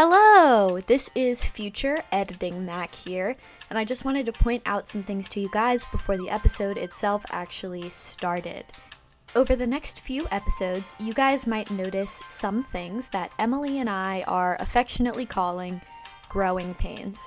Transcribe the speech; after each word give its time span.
Hello, 0.00 0.78
this 0.86 1.10
is 1.16 1.42
Future 1.42 2.04
Editing 2.12 2.64
Mac 2.64 2.94
here, 2.94 3.34
and 3.68 3.76
I 3.76 3.84
just 3.84 4.04
wanted 4.04 4.26
to 4.26 4.32
point 4.32 4.62
out 4.64 4.86
some 4.86 5.02
things 5.02 5.28
to 5.30 5.40
you 5.40 5.50
guys 5.52 5.86
before 5.86 6.16
the 6.16 6.30
episode 6.30 6.78
itself 6.78 7.24
actually 7.30 7.90
started. 7.90 8.64
Over 9.34 9.56
the 9.56 9.66
next 9.66 9.98
few 10.02 10.28
episodes, 10.30 10.94
you 11.00 11.14
guys 11.14 11.48
might 11.48 11.72
notice 11.72 12.22
some 12.28 12.62
things 12.62 13.08
that 13.08 13.32
Emily 13.40 13.80
and 13.80 13.90
I 13.90 14.22
are 14.28 14.56
affectionately 14.60 15.26
calling 15.26 15.80
growing 16.28 16.74
pains. 16.74 17.18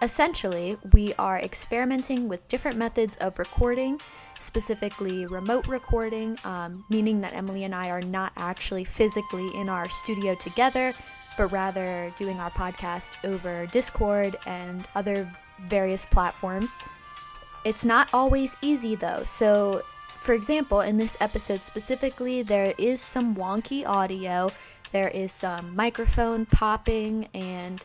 Essentially, 0.00 0.78
we 0.94 1.12
are 1.18 1.38
experimenting 1.38 2.30
with 2.30 2.48
different 2.48 2.78
methods 2.78 3.16
of 3.16 3.38
recording, 3.38 4.00
specifically 4.40 5.26
remote 5.26 5.66
recording, 5.66 6.38
um, 6.44 6.82
meaning 6.88 7.20
that 7.20 7.34
Emily 7.34 7.64
and 7.64 7.74
I 7.74 7.90
are 7.90 8.00
not 8.00 8.32
actually 8.38 8.84
physically 8.84 9.54
in 9.54 9.68
our 9.68 9.90
studio 9.90 10.34
together, 10.34 10.94
but 11.36 11.48
rather 11.48 12.12
doing 12.16 12.38
our 12.38 12.50
podcast 12.50 13.12
over 13.24 13.66
Discord 13.66 14.36
and 14.46 14.88
other 14.94 15.30
various 15.68 16.06
platforms. 16.06 16.78
It's 17.64 17.84
not 17.84 18.08
always 18.12 18.56
easy 18.62 18.94
though, 18.94 19.22
so 19.24 19.82
for 20.22 20.34
example, 20.34 20.82
in 20.82 20.96
this 20.96 21.16
episode 21.20 21.64
specifically, 21.64 22.42
there 22.42 22.74
is 22.78 23.00
some 23.00 23.34
wonky 23.34 23.84
audio, 23.84 24.52
there 24.92 25.08
is 25.08 25.32
some 25.32 25.74
microphone 25.74 26.46
popping, 26.46 27.28
and 27.34 27.84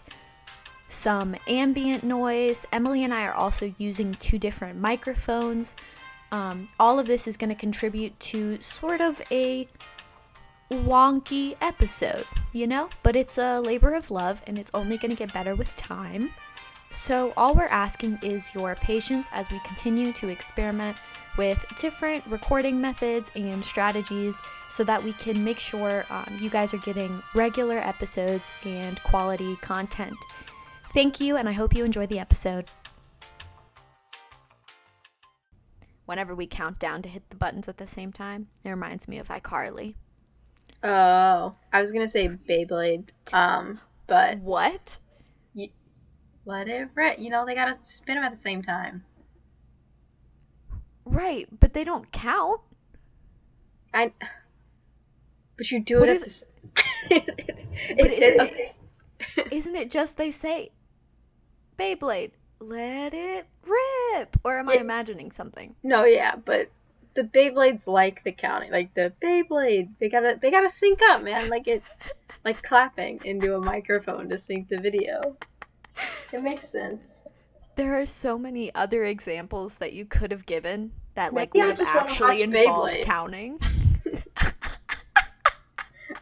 some 0.87 1.35
ambient 1.47 2.03
noise. 2.03 2.67
Emily 2.71 3.03
and 3.03 3.13
I 3.13 3.25
are 3.25 3.33
also 3.33 3.73
using 3.79 4.13
two 4.15 4.37
different 4.37 4.79
microphones. 4.79 5.75
Um, 6.31 6.67
all 6.79 6.99
of 6.99 7.07
this 7.07 7.27
is 7.27 7.37
going 7.37 7.49
to 7.49 7.55
contribute 7.55 8.17
to 8.19 8.61
sort 8.61 9.01
of 9.01 9.19
a 9.31 9.67
wonky 10.71 11.55
episode, 11.61 12.25
you 12.53 12.67
know? 12.67 12.89
But 13.03 13.15
it's 13.15 13.37
a 13.37 13.59
labor 13.59 13.93
of 13.93 14.11
love 14.11 14.41
and 14.47 14.57
it's 14.57 14.71
only 14.73 14.97
going 14.97 15.11
to 15.11 15.17
get 15.17 15.33
better 15.33 15.55
with 15.55 15.75
time. 15.75 16.31
So, 16.91 17.33
all 17.35 17.53
we're 17.53 17.67
asking 17.67 18.19
is 18.23 18.53
your 18.55 18.75
patience 18.75 19.27
as 19.33 19.51
we 19.51 19.59
continue 19.65 20.13
to 20.13 20.29
experiment 20.29 20.95
with 21.37 21.63
different 21.77 22.25
recording 22.27 22.79
methods 22.79 23.29
and 23.35 23.63
strategies 23.63 24.41
so 24.69 24.83
that 24.85 25.03
we 25.03 25.13
can 25.13 25.43
make 25.43 25.59
sure 25.59 26.05
um, 26.09 26.37
you 26.39 26.49
guys 26.49 26.73
are 26.73 26.79
getting 26.79 27.21
regular 27.35 27.77
episodes 27.77 28.53
and 28.63 29.03
quality 29.03 29.57
content. 29.57 30.17
Thank 30.93 31.19
you, 31.19 31.35
and 31.35 31.47
I 31.47 31.51
hope 31.51 31.75
you 31.75 31.83
enjoy 31.83 32.07
the 32.07 32.19
episode. 32.19 32.65
Whenever 36.05 36.33
we 36.33 36.47
count 36.47 36.79
down 36.79 37.01
to 37.01 37.09
hit 37.09 37.29
the 37.29 37.35
buttons 37.35 37.67
at 37.67 37.77
the 37.77 37.85
same 37.85 38.13
time, 38.13 38.47
it 38.63 38.69
reminds 38.69 39.09
me 39.09 39.19
of 39.19 39.27
iCarly. 39.27 39.95
Oh, 40.83 41.55
I 41.73 41.81
was 41.81 41.91
gonna 41.91 42.07
say 42.07 42.27
Beyblade, 42.27 43.09
um, 43.33 43.79
but 44.05 44.37
What? 44.39 44.97
you, 45.53 45.69
whatever. 46.43 47.13
You 47.17 47.29
know, 47.29 47.45
they 47.45 47.55
gotta 47.55 47.77
spin 47.83 48.15
them 48.15 48.23
at 48.23 48.31
the 48.33 48.41
same 48.41 48.61
time. 48.61 49.03
Right, 51.05 51.47
but 51.59 51.73
they 51.73 51.83
don't 51.83 52.11
count. 52.11 52.61
I. 53.93 54.11
But 55.57 55.71
you 55.71 55.79
do 55.81 56.03
it 56.03 56.09
at 56.09 56.21
is- 56.27 56.45
the. 57.09 57.21
But 57.97 58.07
It- 58.11 58.13
isn't 58.13 58.23
it- 58.23 58.23
it- 58.23 58.41
okay. 58.41 58.73
Isn't 59.55 59.75
it 59.75 59.89
just 59.89 60.17
they 60.17 60.29
say, 60.29 60.71
Beyblade, 61.79 62.31
let 62.59 63.13
it 63.15 63.47
rip? 63.65 64.37
Or 64.43 64.59
am 64.59 64.69
I 64.69 64.73
imagining 64.75 65.31
something? 65.31 65.75
No, 65.83 66.03
yeah, 66.05 66.35
but 66.35 66.69
the 67.17 67.23
Beyblades 67.23 67.87
like 67.87 68.23
the 68.23 68.31
counting, 68.31 68.71
like 68.71 68.93
the 68.93 69.11
Beyblade. 69.21 69.89
They 69.99 70.07
gotta, 70.07 70.37
they 70.39 70.51
gotta 70.51 70.69
sync 70.69 70.99
up, 71.09 71.23
man. 71.23 71.49
Like 71.49 71.67
it's 71.67 71.89
like 72.45 72.61
clapping 72.61 73.19
into 73.25 73.55
a 73.55 73.59
microphone 73.59 74.29
to 74.29 74.37
sync 74.37 74.69
the 74.69 74.77
video. 74.77 75.35
It 76.31 76.43
makes 76.43 76.69
sense. 76.69 77.23
There 77.75 77.99
are 77.99 78.05
so 78.05 78.37
many 78.37 78.73
other 78.75 79.05
examples 79.05 79.77
that 79.77 79.93
you 79.93 80.05
could 80.05 80.29
have 80.31 80.45
given 80.45 80.91
that 81.15 81.33
like 81.33 81.55
Maybe 81.55 81.65
would 81.65 81.79
have 81.79 81.87
actually 81.87 82.27
watch 82.27 82.39
involved 82.39 82.93
Beyblade. 82.93 83.03
counting. 83.03 83.59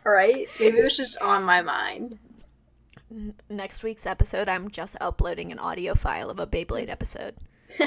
All 0.06 0.12
right, 0.14 0.48
maybe 0.58 0.78
it 0.78 0.84
was 0.84 0.96
just 0.96 1.18
on 1.20 1.44
my 1.44 1.62
mind. 1.62 2.18
Next 3.50 3.84
week's 3.84 4.06
episode, 4.06 4.48
I'm 4.48 4.70
just 4.72 4.96
uploading 5.02 5.52
an 5.52 5.60
audio 5.60 5.94
file 5.94 6.30
of 6.30 6.40
a 6.40 6.48
Beyblade 6.48 6.90
episode. 6.90 7.36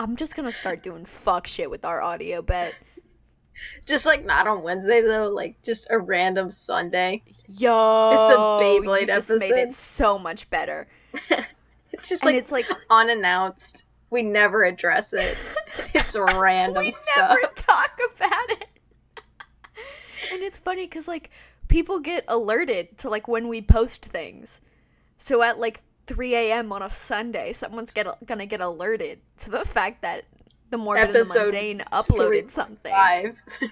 I'm 0.00 0.16
just 0.16 0.34
gonna 0.34 0.50
start 0.50 0.82
doing 0.82 1.04
fuck 1.04 1.46
shit 1.46 1.68
with 1.70 1.84
our 1.84 2.00
audio 2.00 2.40
bet. 2.40 2.74
just 3.84 4.06
like 4.06 4.24
not 4.24 4.46
on 4.46 4.62
Wednesday 4.62 5.02
though, 5.02 5.28
like 5.28 5.60
just 5.62 5.88
a 5.90 5.98
random 5.98 6.50
Sunday. 6.50 7.22
Yo, 7.48 8.10
it's 8.12 8.34
a 8.34 8.38
Beyblade 8.88 9.00
you 9.02 9.06
just 9.08 9.28
made 9.28 9.50
it 9.50 9.58
episode. 9.58 9.72
so 9.72 10.18
much 10.18 10.48
better. 10.50 10.88
It's 11.92 12.08
just 12.08 12.22
and 12.22 12.32
like 12.32 12.40
it's 12.42 12.50
like 12.52 12.66
unannounced. 12.88 13.84
We 14.08 14.22
never 14.22 14.64
address 14.64 15.12
it. 15.12 15.36
It's 15.94 16.16
random 16.16 16.74
stuff. 16.76 16.84
we 16.84 16.92
stuff. 16.92 17.28
never 17.42 17.52
talk 17.54 17.90
about 18.16 18.50
it. 18.50 18.68
and 20.32 20.40
it's 20.40 20.58
funny 20.58 20.86
because 20.86 21.06
like 21.08 21.28
people 21.68 21.98
get 22.00 22.24
alerted 22.28 22.96
to 22.98 23.10
like 23.10 23.28
when 23.28 23.48
we 23.48 23.60
post 23.60 24.06
things. 24.06 24.62
So 25.18 25.42
at 25.42 25.58
like 25.58 25.82
3 26.10 26.34
a.m. 26.34 26.72
on 26.72 26.82
a 26.82 26.92
Sunday, 26.92 27.52
someone's 27.52 27.92
get 27.92 28.04
gonna 28.26 28.44
get 28.44 28.60
alerted 28.60 29.20
to 29.38 29.48
the 29.48 29.64
fact 29.64 30.02
that 30.02 30.24
the 30.70 30.76
morbid 30.76 31.04
and 31.04 31.14
the 31.14 31.20
Episode 31.20 31.52
mundane 31.52 31.84
uploaded 31.92 32.50
something. 32.50 32.90
Five. 32.90 33.36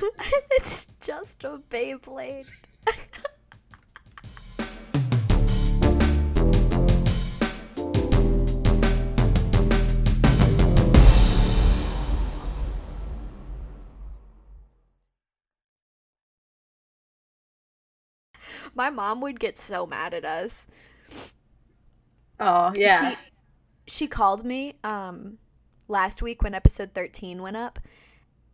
it's 0.50 0.88
just 1.00 1.44
a 1.44 1.60
Beyblade. 1.70 2.48
My 18.74 18.90
mom 18.90 19.20
would 19.20 19.38
get 19.38 19.56
so 19.56 19.86
mad 19.86 20.14
at 20.14 20.24
us. 20.24 20.66
Oh 22.40 22.72
yeah. 22.76 23.10
She 23.10 23.16
she 23.86 24.06
called 24.06 24.44
me 24.44 24.74
um 24.84 25.38
last 25.88 26.22
week 26.22 26.42
when 26.42 26.54
episode 26.54 26.92
13 26.94 27.42
went 27.42 27.56
up 27.56 27.78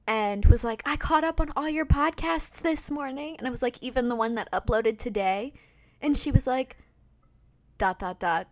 and 0.07 0.45
was 0.47 0.65
like, 0.65 0.83
"I 0.85 0.97
caught 0.97 1.25
up 1.25 1.41
on 1.41 1.53
all 1.57 1.69
your 1.69 1.87
podcasts 1.87 2.61
this 2.63 2.91
morning." 2.91 3.37
And 3.39 3.47
I 3.47 3.51
was 3.51 3.63
like, 3.63 3.83
"Even 3.83 4.09
the 4.09 4.17
one 4.17 4.35
that 4.37 4.51
uploaded 4.53 4.99
today?" 4.99 5.53
And 6.01 6.17
she 6.17 6.31
was 6.31 6.47
like, 6.47 6.77
dot 7.79 7.99
dot 7.99 8.19
dot. 8.21 8.49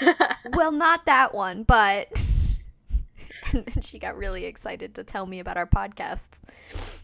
Well, 0.52 0.72
not 0.72 1.06
that 1.06 1.34
one, 1.34 1.62
but 1.62 2.08
and 3.52 3.64
then 3.64 3.82
she 3.82 3.98
got 3.98 4.16
really 4.16 4.44
excited 4.44 4.94
to 4.96 5.04
tell 5.04 5.26
me 5.26 5.40
about 5.40 5.56
our 5.56 5.66
podcasts. 5.66 7.02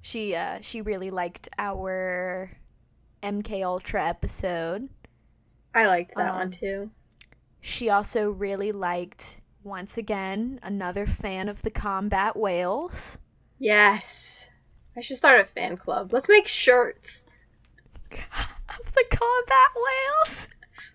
She 0.00 0.34
uh 0.34 0.58
she 0.60 0.80
really 0.80 1.10
liked 1.10 1.48
our 1.58 2.52
MK 3.22 3.64
Ultra 3.64 4.06
episode. 4.08 4.88
I 5.78 5.86
liked 5.86 6.14
that 6.16 6.30
Um, 6.30 6.36
one 6.36 6.50
too. 6.50 6.90
She 7.60 7.88
also 7.88 8.30
really 8.30 8.72
liked, 8.72 9.40
once 9.62 9.96
again, 9.96 10.58
another 10.62 11.06
fan 11.06 11.48
of 11.48 11.62
the 11.62 11.70
combat 11.70 12.36
whales. 12.36 13.18
Yes. 13.58 14.50
I 14.96 15.00
should 15.00 15.16
start 15.18 15.40
a 15.40 15.44
fan 15.44 15.76
club. 15.76 16.12
Let's 16.12 16.28
make 16.28 16.48
shirts 16.48 17.24
the 18.10 19.04
combat 19.10 19.70
whales? 19.76 20.48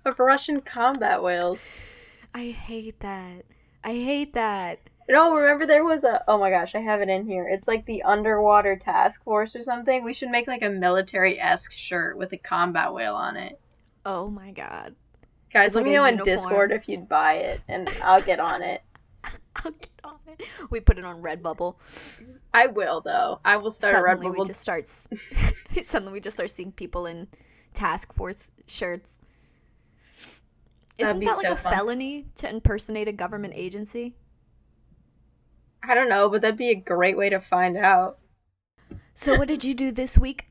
of 0.06 0.20
Russian 0.20 0.62
combat 0.62 1.24
whales. 1.24 1.62
I 2.34 2.48
hate 2.50 3.00
that. 3.00 3.46
I 3.84 3.94
hate 3.94 4.34
that. 4.34 4.80
No, 5.10 5.34
remember 5.36 5.66
there 5.66 5.84
was 5.86 6.04
a 6.04 6.24
oh 6.28 6.38
my 6.38 6.50
gosh, 6.50 6.76
I 6.76 6.80
have 6.82 7.02
it 7.02 7.10
in 7.10 7.26
here. 7.26 7.48
It's 7.48 7.68
like 7.68 7.86
the 7.86 8.04
underwater 8.04 8.76
task 8.76 9.24
force 9.24 9.56
or 9.56 9.64
something. 9.64 10.04
We 10.04 10.14
should 10.14 10.30
make 10.30 10.48
like 10.48 10.62
a 10.62 10.70
military 10.70 11.40
esque 11.40 11.72
shirt 11.72 12.18
with 12.18 12.34
a 12.34 12.38
combat 12.38 12.94
whale 12.94 13.16
on 13.16 13.38
it. 13.38 13.60
Oh 14.06 14.30
my 14.30 14.52
god. 14.52 14.96
Guys, 15.52 15.68
It's 15.68 15.76
let 15.76 15.82
like 15.82 15.90
me 15.92 15.96
know 15.96 16.06
in. 16.06 16.18
Discord 16.18 16.72
if 16.72 16.90
you'd 16.90 17.08
buy 17.08 17.36
it 17.36 17.64
and 17.68 17.90
I'll 18.04 18.22
get 18.22 18.40
on 18.40 18.62
it. 18.62 18.82
I'll 19.58 19.72
get 19.72 19.90
on 20.04 20.20
it. 20.28 20.48
We 20.70 20.80
put 20.80 20.98
it 20.98 21.06
on 21.06 21.22
Redbubble. 21.22 21.76
I 22.54 22.68
will 22.68 23.02
though. 23.02 23.40
I 23.46 23.58
will 23.58 23.72
start 23.72 23.94
Suddenly 23.94 24.28
a 24.28 24.32
we 24.32 24.46
just 24.46 24.62
start. 24.62 24.88
Suddenly 25.84 26.14
we 26.14 26.20
just 26.20 26.36
start 26.36 26.50
seeing 26.50 26.72
people 26.72 27.06
in 27.06 27.28
task 27.74 28.14
force 28.14 28.52
shirts. 28.68 29.22
Isn't 30.98 31.20
that 31.22 31.38
like 31.38 31.46
so 31.48 31.54
a 31.54 31.56
fun. 31.56 31.74
felony 31.74 32.26
to 32.36 32.50
impersonate 32.50 33.08
a 33.08 33.12
government 33.14 33.54
agency? 33.56 34.16
I 35.84 35.96
don't 35.96 36.10
know, 36.10 36.30
but 36.30 36.42
that'd 36.42 36.58
be 36.58 36.70
a 36.70 36.76
great 36.76 37.18
way 37.18 37.30
to 37.30 37.40
find 37.42 37.78
out. 37.78 38.20
So 39.14 39.38
what 39.38 39.48
did 39.48 39.64
you 39.64 39.74
do 39.74 39.92
this 39.92 40.18
week? 40.18 40.48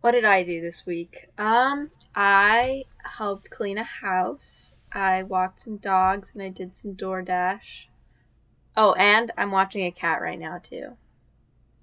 What 0.00 0.12
did 0.12 0.24
I 0.24 0.44
do 0.44 0.60
this 0.60 0.86
week? 0.86 1.28
Um, 1.38 1.90
I 2.16 2.84
helped 3.04 3.50
clean 3.50 3.76
a 3.78 3.84
house. 3.84 4.72
I 4.90 5.22
walked 5.24 5.60
some 5.60 5.76
dogs 5.76 6.32
and 6.32 6.42
I 6.42 6.48
did 6.48 6.76
some 6.76 6.94
DoorDash. 6.94 7.86
Oh, 8.76 8.92
and 8.94 9.30
I'm 9.36 9.50
watching 9.50 9.84
a 9.84 9.90
cat 9.90 10.20
right 10.22 10.38
now 10.38 10.58
too. 10.62 10.96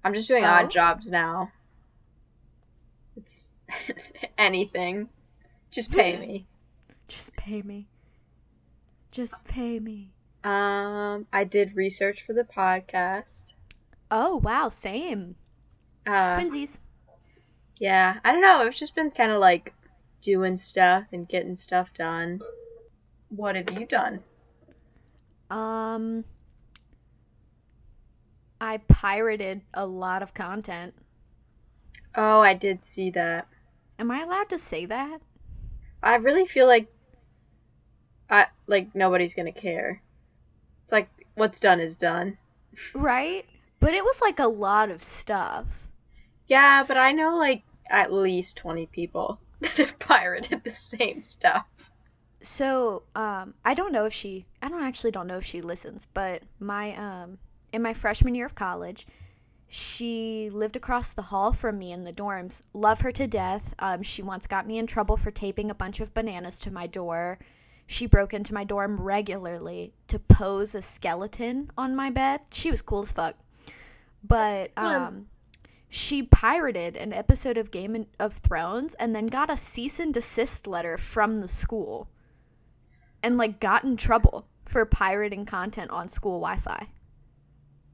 I'm 0.02 0.12
just 0.14 0.28
doing 0.28 0.44
Oh? 0.44 0.48
odd 0.48 0.70
jobs 0.70 1.10
now. 1.10 1.52
It's 3.16 3.50
anything. 4.38 5.08
Just 5.70 5.92
pay 5.92 6.16
me. 6.18 6.46
Just 7.08 7.34
pay 7.36 7.62
me. 7.62 7.86
Just 9.10 9.44
pay 9.46 9.78
me. 9.78 10.10
Um, 10.42 11.26
I 11.32 11.44
did 11.44 11.76
research 11.76 12.24
for 12.26 12.32
the 12.32 12.42
podcast. 12.44 13.52
Oh 14.10 14.36
wow, 14.36 14.68
same. 14.68 15.36
Uh, 16.06 16.36
Twinsies. 16.36 16.78
yeah, 17.78 18.18
I 18.24 18.32
don't 18.32 18.42
know. 18.42 18.58
I've 18.58 18.74
just 18.74 18.94
been 18.94 19.10
kind 19.10 19.30
of 19.32 19.40
like 19.40 19.72
doing 20.24 20.56
stuff 20.56 21.04
and 21.12 21.28
getting 21.28 21.56
stuff 21.56 21.92
done. 21.94 22.40
What 23.28 23.56
have 23.56 23.70
you 23.70 23.86
done? 23.86 24.20
Um, 25.50 26.24
I 28.60 28.78
pirated 28.88 29.60
a 29.74 29.86
lot 29.86 30.22
of 30.22 30.34
content. 30.34 30.94
Oh, 32.14 32.40
I 32.40 32.54
did 32.54 32.84
see 32.84 33.10
that. 33.10 33.46
Am 33.98 34.10
I 34.10 34.22
allowed 34.22 34.48
to 34.48 34.58
say 34.58 34.86
that? 34.86 35.20
I 36.02 36.16
really 36.16 36.46
feel 36.46 36.66
like 36.66 36.88
I 38.30 38.46
like 38.66 38.94
nobody's 38.94 39.34
gonna 39.34 39.52
care. 39.52 40.02
It's 40.84 40.92
like 40.92 41.08
what's 41.34 41.60
done 41.60 41.80
is 41.80 41.96
done. 41.96 42.38
Right? 42.94 43.44
But 43.80 43.94
it 43.94 44.04
was 44.04 44.20
like 44.20 44.38
a 44.38 44.48
lot 44.48 44.90
of 44.90 45.02
stuff. 45.02 45.88
Yeah, 46.46 46.84
but 46.86 46.96
I 46.96 47.12
know 47.12 47.36
like 47.36 47.62
at 47.90 48.12
least 48.12 48.56
twenty 48.56 48.86
people 48.86 49.38
that 49.60 49.76
have 49.76 49.98
pirated 49.98 50.62
the 50.64 50.74
same 50.74 51.22
stuff. 51.22 51.66
So, 52.40 53.04
um, 53.14 53.54
I 53.64 53.72
don't 53.74 53.92
know 53.92 54.04
if 54.04 54.12
she, 54.12 54.44
I 54.60 54.68
don't 54.68 54.82
actually 54.82 55.12
don't 55.12 55.26
know 55.26 55.38
if 55.38 55.44
she 55.46 55.62
listens, 55.62 56.06
but 56.12 56.42
my, 56.60 56.94
um, 56.96 57.38
in 57.72 57.80
my 57.80 57.94
freshman 57.94 58.34
year 58.34 58.44
of 58.44 58.54
college, 58.54 59.06
she 59.66 60.50
lived 60.52 60.76
across 60.76 61.14
the 61.14 61.22
hall 61.22 61.52
from 61.52 61.78
me 61.78 61.90
in 61.90 62.04
the 62.04 62.12
dorms. 62.12 62.62
Love 62.74 63.00
her 63.00 63.10
to 63.12 63.26
death. 63.26 63.74
Um, 63.78 64.02
she 64.02 64.22
once 64.22 64.46
got 64.46 64.66
me 64.66 64.78
in 64.78 64.86
trouble 64.86 65.16
for 65.16 65.30
taping 65.30 65.70
a 65.70 65.74
bunch 65.74 66.00
of 66.00 66.12
bananas 66.12 66.60
to 66.60 66.70
my 66.70 66.86
door. 66.86 67.38
She 67.86 68.06
broke 68.06 68.34
into 68.34 68.54
my 68.54 68.64
dorm 68.64 69.00
regularly 69.00 69.94
to 70.08 70.18
pose 70.18 70.74
a 70.74 70.82
skeleton 70.82 71.70
on 71.76 71.96
my 71.96 72.10
bed. 72.10 72.40
She 72.52 72.70
was 72.70 72.82
cool 72.82 73.02
as 73.02 73.12
fuck. 73.12 73.36
But, 74.22 74.70
um, 74.76 75.26
she 75.94 76.24
pirated 76.24 76.96
an 76.96 77.12
episode 77.12 77.56
of 77.56 77.70
Game 77.70 78.04
of 78.18 78.32
Thrones 78.38 78.94
and 78.94 79.14
then 79.14 79.28
got 79.28 79.48
a 79.48 79.56
cease 79.56 80.00
and 80.00 80.12
desist 80.12 80.66
letter 80.66 80.98
from 80.98 81.36
the 81.36 81.46
school 81.46 82.08
and 83.22 83.36
like 83.36 83.60
got 83.60 83.84
in 83.84 83.96
trouble 83.96 84.44
for 84.64 84.84
pirating 84.84 85.46
content 85.46 85.92
on 85.92 86.08
school 86.08 86.40
Wi-Fi. 86.40 86.88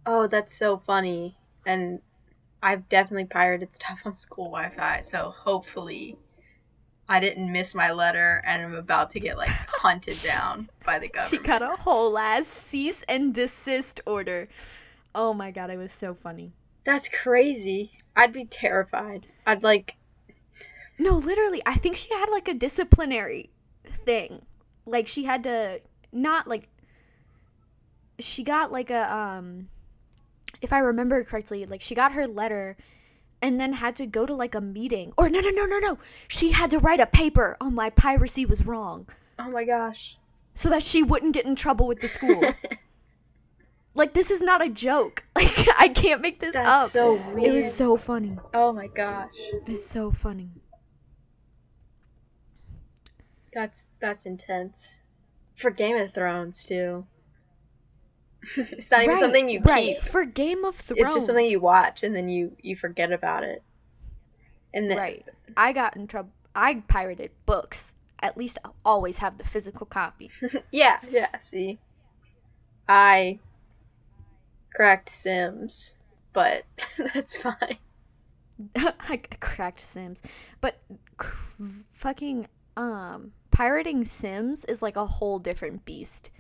Oh, 0.07 0.27
that's 0.27 0.57
so 0.57 0.79
funny. 0.79 1.37
And 1.67 2.01
I've 2.63 2.89
definitely 2.89 3.27
pirated 3.27 3.75
stuff 3.75 4.01
on 4.07 4.15
school 4.15 4.47
Wi-Fi, 4.47 5.03
so 5.03 5.35
hopefully 5.37 6.17
I 7.07 7.21
didn't 7.21 7.53
miss 7.53 7.75
my 7.75 7.93
letter 7.93 8.43
and 8.47 8.63
I'm 8.63 8.77
about 8.77 9.11
to 9.11 9.21
get 9.21 9.37
like 9.37 9.51
hunted 9.69 10.17
down 10.27 10.71
by 10.87 11.01
the 11.01 11.09
government. 11.09 11.31
She 11.31 11.37
got 11.37 11.61
a 11.61 11.77
whole 11.77 12.17
ass 12.17 12.47
cease 12.47 13.03
and 13.11 13.35
desist 13.35 14.01
order. 14.07 14.49
Oh 15.15 15.35
my 15.35 15.51
god, 15.51 15.69
it 15.69 15.77
was 15.77 15.93
so 15.93 16.15
funny. 16.15 16.55
That's 16.85 17.09
crazy. 17.09 17.93
I'd 18.17 18.33
be 18.33 18.45
terrified. 18.45 19.27
I'd 19.47 19.63
like 19.63 19.97
No, 20.99 21.13
literally, 21.17 21.63
I 21.67 21.75
think 21.75 21.97
she 21.97 22.13
had 22.15 22.31
like 22.31 22.49
a 22.49 22.55
disciplinary 22.55 23.51
thing. 23.85 24.43
Like 24.87 25.09
she 25.09 25.25
had 25.25 25.45
to 25.45 25.81
not 26.13 26.49
like 26.49 26.69
she 28.19 28.43
got 28.43 28.73
like 28.73 28.91
a 28.91 29.15
um 29.15 29.69
if 30.61 30.73
I 30.73 30.79
remember 30.81 31.23
correctly, 31.25 31.65
like 31.67 31.81
she 31.81 31.95
got 31.95 32.13
her 32.13 32.27
letter 32.27 32.77
and 33.43 33.59
then 33.59 33.73
had 33.73 33.97
to 33.97 34.07
go 34.07 34.27
to 34.27 34.35
like 34.35 34.55
a 34.55 34.61
meeting. 34.61 35.13
Or 35.17 35.29
no, 35.31 35.41
no, 35.41 35.51
no, 35.51 35.65
no, 35.65 35.79
no. 35.79 35.99
She 36.29 36.51
had 36.51 36.71
to 36.73 36.79
write 36.79 37.01
a 37.01 37.07
paper 37.07 37.57
on 37.61 37.75
why 37.75 37.91
piracy 37.91 38.45
was 38.45 38.67
wrong 38.67 39.07
oh 39.39 39.51
my 39.51 39.65
gosh. 39.65 40.17
so 40.55 40.69
that 40.69 40.83
she 40.83 41.03
wouldn't 41.03 41.35
get 41.35 41.47
in 41.47 41.57
trouble 41.57 41.87
with 41.87 42.01
the 42.01 42.09
school. 42.09 42.43
like 44.01 44.15
this 44.15 44.31
is 44.31 44.41
not 44.43 44.63
a 44.65 44.69
joke. 44.69 45.23
Like 45.37 45.69
I 45.79 45.89
can't 45.89 46.21
make 46.21 46.41
this 46.41 46.53
That's 46.55 46.69
up. 46.69 46.91
so 46.91 47.15
weird. 47.33 47.45
it 47.49 47.53
was 47.53 47.73
so 47.73 47.97
funny. 47.97 48.37
Oh 48.53 48.73
my 48.73 48.89
gosh. 48.89 49.31
It's 49.67 49.85
so 49.87 50.11
funny. 50.11 50.51
That's 53.53 53.87
that's 54.01 54.27
intense. 54.27 55.01
For 55.57 55.71
Game 55.71 55.97
of 55.97 56.13
Thrones 56.15 56.65
too. 56.65 57.07
it's 58.57 58.91
not 58.91 59.03
even 59.03 59.15
Right, 59.15 59.21
something 59.21 59.49
you 59.49 59.61
right. 59.61 59.97
keep. 60.01 60.03
for 60.05 60.25
Game 60.25 60.65
of 60.65 60.75
Thrones. 60.77 61.01
It's 61.03 61.15
just 61.15 61.27
something 61.27 61.45
you 61.47 61.61
watch 61.61 62.03
and 62.03 62.15
then 62.15 62.29
you 62.29 62.57
you 62.63 62.77
forget 62.77 63.13
about 63.13 63.43
it. 63.45 63.63
And 64.73 64.91
then 64.91 64.97
Right. 64.99 65.25
I 65.57 65.73
got 65.73 65.97
in 65.97 66.07
trouble. 66.07 66.31
I 66.55 66.83
pirated 66.89 67.31
books. 67.47 67.95
At 68.23 68.37
least 68.37 68.59
I'll 68.65 68.77
always 68.85 69.19
have 69.19 69.39
the 69.39 69.45
physical 69.45 69.87
copy. 69.87 70.31
yeah, 70.71 70.99
yeah, 71.09 71.37
see. 71.39 71.79
I 72.89 73.39
cracked 74.75 75.11
Sims, 75.11 75.99
but 76.33 76.65
that's 77.15 77.37
fine. 77.37 77.79
I 78.77 79.21
cracked 79.41 79.81
Sims, 79.81 80.23
but 80.61 80.77
cr- 81.17 81.65
fucking 81.93 82.47
um 82.77 83.33
pirating 83.51 84.05
Sims 84.05 84.65
is 84.67 84.83
like 84.83 84.97
a 84.97 85.07
whole 85.07 85.39
different 85.39 85.85
beast. 85.85 86.31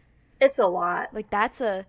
It's 0.41 0.59
a 0.59 0.67
lot. 0.67 1.13
Like 1.13 1.31
that's 1.31 1.61
a 1.61 1.87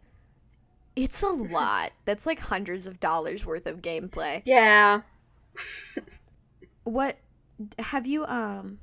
it's 0.95 1.21
a 1.21 1.29
lot. 1.29 1.91
That's 2.05 2.25
like 2.25 2.39
hundreds 2.39 2.85
of 2.85 2.99
dollars 2.99 3.45
worth 3.45 3.65
of 3.65 3.81
gameplay. 3.81 4.41
Yeah. 4.45 5.01
What 6.83 7.17
have 7.77 8.07
you 8.07 8.25
um 8.25 8.79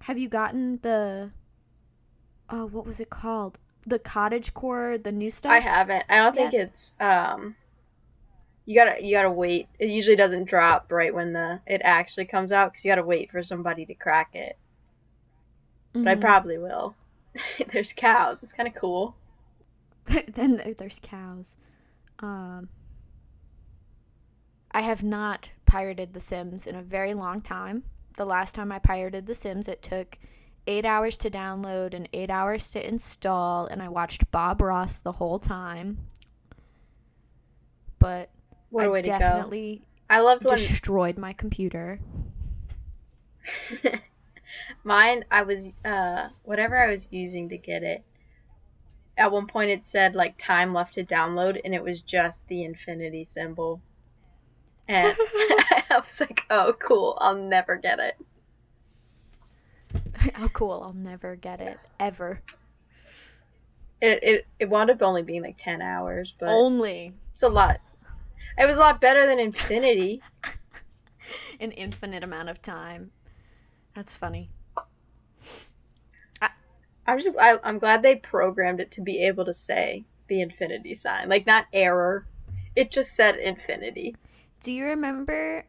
have 0.00 0.18
you 0.18 0.28
gotten 0.28 0.80
the 0.82 1.30
oh 2.50 2.66
what 2.66 2.84
was 2.84 2.98
it 2.98 3.08
called? 3.08 3.58
The 3.86 3.98
cottage 3.98 4.52
core, 4.52 4.98
the 4.98 5.12
new 5.12 5.30
stuff? 5.30 5.52
I 5.52 5.60
haven't. 5.60 6.04
I 6.08 6.16
don't 6.18 6.34
think 6.34 6.52
it's 6.54 6.92
um 7.00 7.56
you 8.66 8.74
gotta 8.74 9.02
you 9.02 9.12
gotta 9.16 9.30
wait. 9.30 9.68
It 9.78 9.88
usually 9.88 10.16
doesn't 10.16 10.44
drop 10.44 10.90
right 10.92 11.14
when 11.14 11.32
the 11.32 11.60
it 11.66 11.80
actually 11.84 12.26
comes 12.26 12.52
out 12.52 12.72
because 12.72 12.84
you 12.84 12.90
gotta 12.90 13.02
wait 13.04 13.30
for 13.30 13.42
somebody 13.42 13.86
to 13.86 13.94
crack 13.94 14.34
it. 14.34 14.58
But 16.02 16.10
I 16.10 16.14
Mhm. 16.14 16.20
probably 16.20 16.56
will. 16.58 16.94
There's 17.72 17.92
cows. 17.92 18.42
It's 18.42 18.52
kind 18.52 18.68
of 18.68 18.74
cool. 18.74 19.16
then 20.28 20.74
there's 20.78 21.00
cows. 21.02 21.56
Um, 22.20 22.68
I 24.70 24.82
have 24.82 25.02
not 25.02 25.50
pirated 25.64 26.12
The 26.12 26.20
Sims 26.20 26.66
in 26.66 26.74
a 26.76 26.82
very 26.82 27.14
long 27.14 27.40
time. 27.40 27.84
The 28.16 28.24
last 28.26 28.54
time 28.54 28.70
I 28.72 28.78
pirated 28.78 29.26
The 29.26 29.34
Sims, 29.34 29.68
it 29.68 29.82
took 29.82 30.18
eight 30.66 30.84
hours 30.84 31.16
to 31.18 31.30
download 31.30 31.94
and 31.94 32.08
eight 32.12 32.30
hours 32.30 32.70
to 32.72 32.86
install, 32.86 33.66
and 33.66 33.82
I 33.82 33.88
watched 33.88 34.30
Bob 34.30 34.60
Ross 34.60 35.00
the 35.00 35.12
whole 35.12 35.38
time. 35.38 35.98
But 37.98 38.30
What 38.70 38.86
I 38.86 38.88
way 38.88 39.02
to 39.02 39.12
go. 39.12 39.18
definitely 39.18 39.82
I 40.08 40.20
loved 40.20 40.44
when 40.44 40.68
destroyed 40.68 41.18
my 41.18 41.32
computer. 41.32 42.00
Mine, 44.84 45.24
I 45.30 45.42
was, 45.42 45.68
uh, 45.84 46.28
whatever 46.44 46.76
I 46.76 46.88
was 46.90 47.08
using 47.10 47.48
to 47.50 47.58
get 47.58 47.82
it, 47.82 48.04
at 49.16 49.32
one 49.32 49.46
point 49.46 49.70
it 49.70 49.84
said, 49.84 50.14
like, 50.14 50.36
time 50.38 50.72
left 50.74 50.94
to 50.94 51.04
download, 51.04 51.60
and 51.64 51.74
it 51.74 51.82
was 51.82 52.00
just 52.02 52.46
the 52.48 52.64
infinity 52.64 53.24
symbol. 53.24 53.80
And 54.88 55.14
I 55.90 56.00
was 56.00 56.20
like, 56.20 56.42
oh, 56.50 56.74
cool, 56.78 57.18
I'll 57.20 57.36
never 57.36 57.76
get 57.76 57.98
it. 57.98 58.16
oh, 60.38 60.48
cool! 60.52 60.82
I'll 60.84 60.92
never 60.92 61.36
get 61.36 61.60
it 61.60 61.78
ever. 61.98 62.42
It, 64.00 64.22
it, 64.22 64.46
it 64.60 64.68
wound 64.68 64.90
up 64.90 65.00
only 65.00 65.22
being 65.22 65.42
like 65.42 65.56
10 65.56 65.80
hours, 65.80 66.34
but 66.38 66.50
Only 66.50 67.14
it's 67.32 67.42
a 67.42 67.48
lot. 67.48 67.80
It 68.58 68.66
was 68.66 68.76
a 68.76 68.80
lot 68.80 69.00
better 69.00 69.26
than 69.26 69.38
infinity. 69.38 70.22
an 71.60 71.72
infinite 71.72 72.22
amount 72.22 72.50
of 72.50 72.60
time. 72.60 73.10
That's 73.94 74.14
funny. 74.14 74.50
I'm 77.06 77.18
just, 77.18 77.36
I, 77.38 77.58
I'm 77.62 77.78
glad 77.78 78.02
they 78.02 78.16
programmed 78.16 78.80
it 78.80 78.90
to 78.92 79.00
be 79.00 79.26
able 79.26 79.44
to 79.44 79.54
say 79.54 80.04
the 80.28 80.40
infinity 80.40 80.94
sign. 80.94 81.28
Like, 81.28 81.46
not 81.46 81.66
error. 81.72 82.26
It 82.74 82.90
just 82.90 83.14
said 83.14 83.36
infinity. 83.36 84.16
Do 84.60 84.72
you 84.72 84.86
remember? 84.86 85.64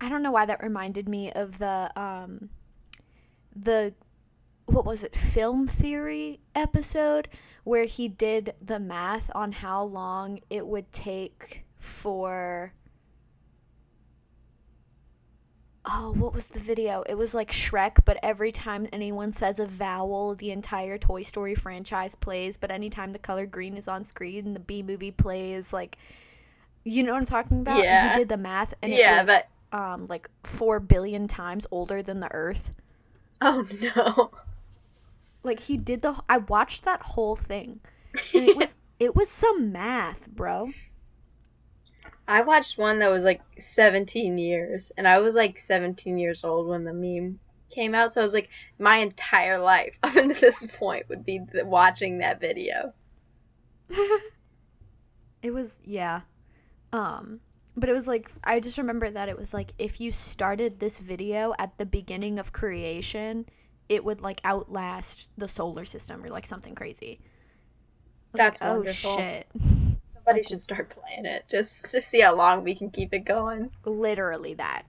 I 0.00 0.08
don't 0.08 0.22
know 0.22 0.30
why 0.30 0.46
that 0.46 0.62
reminded 0.62 1.08
me 1.08 1.32
of 1.32 1.58
the 1.58 1.90
um 2.00 2.50
the 3.54 3.94
what 4.66 4.84
was 4.84 5.02
it? 5.02 5.14
Film 5.14 5.66
theory 5.66 6.40
episode 6.54 7.28
where 7.64 7.84
he 7.84 8.08
did 8.08 8.54
the 8.60 8.80
math 8.80 9.30
on 9.34 9.52
how 9.52 9.82
long 9.82 10.40
it 10.50 10.66
would 10.66 10.90
take 10.92 11.64
for 11.78 12.72
Oh, 15.86 16.14
what 16.16 16.32
was 16.32 16.48
the 16.48 16.58
video? 16.58 17.02
It 17.06 17.14
was 17.14 17.34
like 17.34 17.50
Shrek, 17.50 18.06
but 18.06 18.18
every 18.22 18.50
time 18.50 18.88
anyone 18.90 19.32
says 19.32 19.60
a 19.60 19.66
vowel, 19.66 20.34
the 20.34 20.50
entire 20.50 20.96
Toy 20.96 21.20
Story 21.20 21.54
franchise 21.54 22.14
plays, 22.14 22.56
but 22.56 22.70
anytime 22.70 23.12
the 23.12 23.18
color 23.18 23.44
green 23.44 23.76
is 23.76 23.86
on 23.86 24.02
screen, 24.02 24.54
the 24.54 24.60
B 24.60 24.82
movie 24.82 25.10
plays 25.10 25.72
like 25.72 25.98
you 26.84 27.02
know 27.02 27.12
what 27.12 27.18
I'm 27.18 27.24
talking 27.26 27.60
about? 27.60 27.82
Yeah. 27.82 28.12
he 28.12 28.18
did 28.18 28.28
the 28.28 28.36
math 28.36 28.74
and 28.82 28.92
it 28.92 28.98
yeah, 28.98 29.20
was 29.20 29.28
that 29.28 29.50
um 29.72 30.06
like 30.08 30.30
4 30.44 30.80
billion 30.80 31.28
times 31.28 31.66
older 31.70 32.02
than 32.02 32.20
the 32.20 32.32
earth. 32.32 32.72
Oh 33.40 33.66
no. 33.80 34.30
Like 35.42 35.60
he 35.60 35.76
did 35.76 36.02
the 36.02 36.16
I 36.28 36.38
watched 36.38 36.84
that 36.84 37.02
whole 37.02 37.36
thing. 37.36 37.80
And 38.32 38.48
it 38.48 38.56
was 38.56 38.76
it 38.98 39.14
was 39.14 39.30
some 39.30 39.72
math, 39.72 40.28
bro. 40.28 40.70
I 42.26 42.40
watched 42.40 42.78
one 42.78 43.00
that 43.00 43.10
was 43.10 43.22
like 43.22 43.42
17 43.58 44.38
years, 44.38 44.90
and 44.96 45.06
I 45.06 45.18
was 45.18 45.34
like 45.34 45.58
17 45.58 46.16
years 46.16 46.42
old 46.42 46.66
when 46.66 46.84
the 46.84 46.94
meme 46.94 47.38
came 47.70 47.94
out. 47.94 48.14
So 48.14 48.22
I 48.22 48.24
was 48.24 48.32
like, 48.32 48.48
my 48.78 48.98
entire 48.98 49.58
life 49.58 49.98
up 50.02 50.16
until 50.16 50.40
this 50.40 50.66
point 50.78 51.08
would 51.08 51.24
be 51.24 51.40
watching 51.64 52.18
that 52.18 52.40
video. 52.40 52.94
it 55.42 55.52
was 55.52 55.80
yeah. 55.84 56.22
Um 56.92 57.40
but 57.76 57.88
it 57.88 57.92
was 57.92 58.06
like 58.06 58.30
I 58.44 58.60
just 58.60 58.78
remember 58.78 59.10
that 59.10 59.28
it 59.28 59.36
was 59.36 59.52
like 59.54 59.72
if 59.78 60.00
you 60.00 60.12
started 60.12 60.78
this 60.78 60.98
video 60.98 61.54
at 61.58 61.76
the 61.78 61.86
beginning 61.86 62.38
of 62.38 62.52
creation, 62.52 63.46
it 63.88 64.04
would 64.04 64.20
like 64.20 64.40
outlast 64.44 65.28
the 65.38 65.48
solar 65.48 65.84
system 65.84 66.24
or 66.24 66.28
like 66.30 66.46
something 66.46 66.74
crazy. 66.74 67.20
That's 68.32 68.60
like, 68.60 68.70
oh 68.70 68.84
shit. 68.84 69.46
Somebody 70.14 70.40
Like- 70.40 70.48
should 70.48 70.62
start 70.62 70.90
playing 70.90 71.26
it 71.26 71.44
just 71.50 71.90
to 71.90 72.00
see 72.00 72.20
how 72.20 72.34
long 72.34 72.64
we 72.64 72.74
can 72.74 72.90
keep 72.90 73.12
it 73.12 73.24
going. 73.26 73.70
Literally 73.84 74.54
that. 74.54 74.84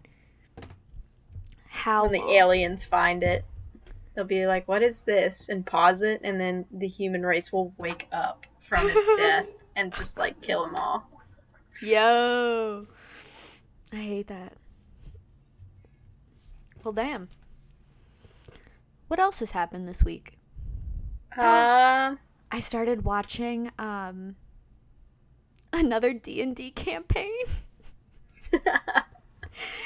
How 1.67 2.03
When 2.03 2.13
the 2.13 2.19
long? 2.19 2.29
aliens 2.31 2.85
find 2.85 3.21
it, 3.21 3.43
they'll 4.13 4.23
be 4.23 4.47
like, 4.47 4.67
"What 4.67 4.81
is 4.81 5.01
this?" 5.01 5.49
and 5.49 5.65
pause 5.65 6.01
it, 6.03 6.21
and 6.23 6.39
then 6.39 6.65
the 6.71 6.87
human 6.87 7.25
race 7.25 7.51
will 7.51 7.73
wake 7.77 8.07
up 8.13 8.45
from 8.67 8.87
its 8.89 9.17
death 9.17 9.47
and 9.75 9.93
just 9.93 10.17
like 10.17 10.39
kill 10.41 10.65
them 10.65 10.75
all. 10.75 11.07
Yo. 11.81 12.87
I 13.91 13.95
hate 13.95 14.27
that. 14.27 14.53
Well, 16.83 16.93
damn. 16.93 17.29
What 19.07 19.19
else 19.19 19.39
has 19.39 19.51
happened 19.51 19.87
this 19.87 20.03
week? 20.03 20.33
Uh, 21.37 22.15
I 22.51 22.59
started 22.59 23.03
watching 23.03 23.69
um 23.77 24.35
another 25.73 26.13
D&D 26.13 26.71
campaign. 26.71 27.31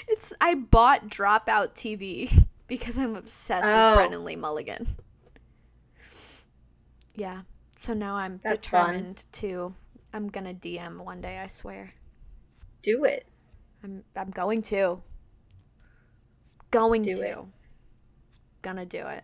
It's 0.08 0.34
I 0.42 0.56
bought 0.56 1.08
Dropout 1.10 1.76
TV 1.76 2.46
because 2.68 2.98
I'm 2.98 3.16
obsessed 3.16 3.68
Oh. 3.68 3.90
with 3.92 3.98
Brennan 3.98 4.26
Lee 4.26 4.36
Mulligan. 4.36 4.88
Yeah. 7.14 7.42
So 7.78 7.94
now 7.94 8.16
I'm 8.16 8.40
That's 8.44 8.66
fun. 8.66 8.88
determined 8.94 9.26
to 9.34 9.76
I'm 10.14 10.28
gonna 10.30 10.54
DM 10.54 11.04
one 11.04 11.22
day, 11.22 11.40
I 11.40 11.48
swear. 11.48 11.94
do 12.82 13.04
it. 13.06 13.26
I'm 13.84 14.04
I'm 14.16 14.32
going 14.32 14.62
to. 14.64 15.02
Going 16.72 17.02
Do 17.04 17.14
to. 17.14 17.24
it. 17.26 17.38
Gonna 18.62 18.86
do 18.86 19.00
it. 19.08 19.24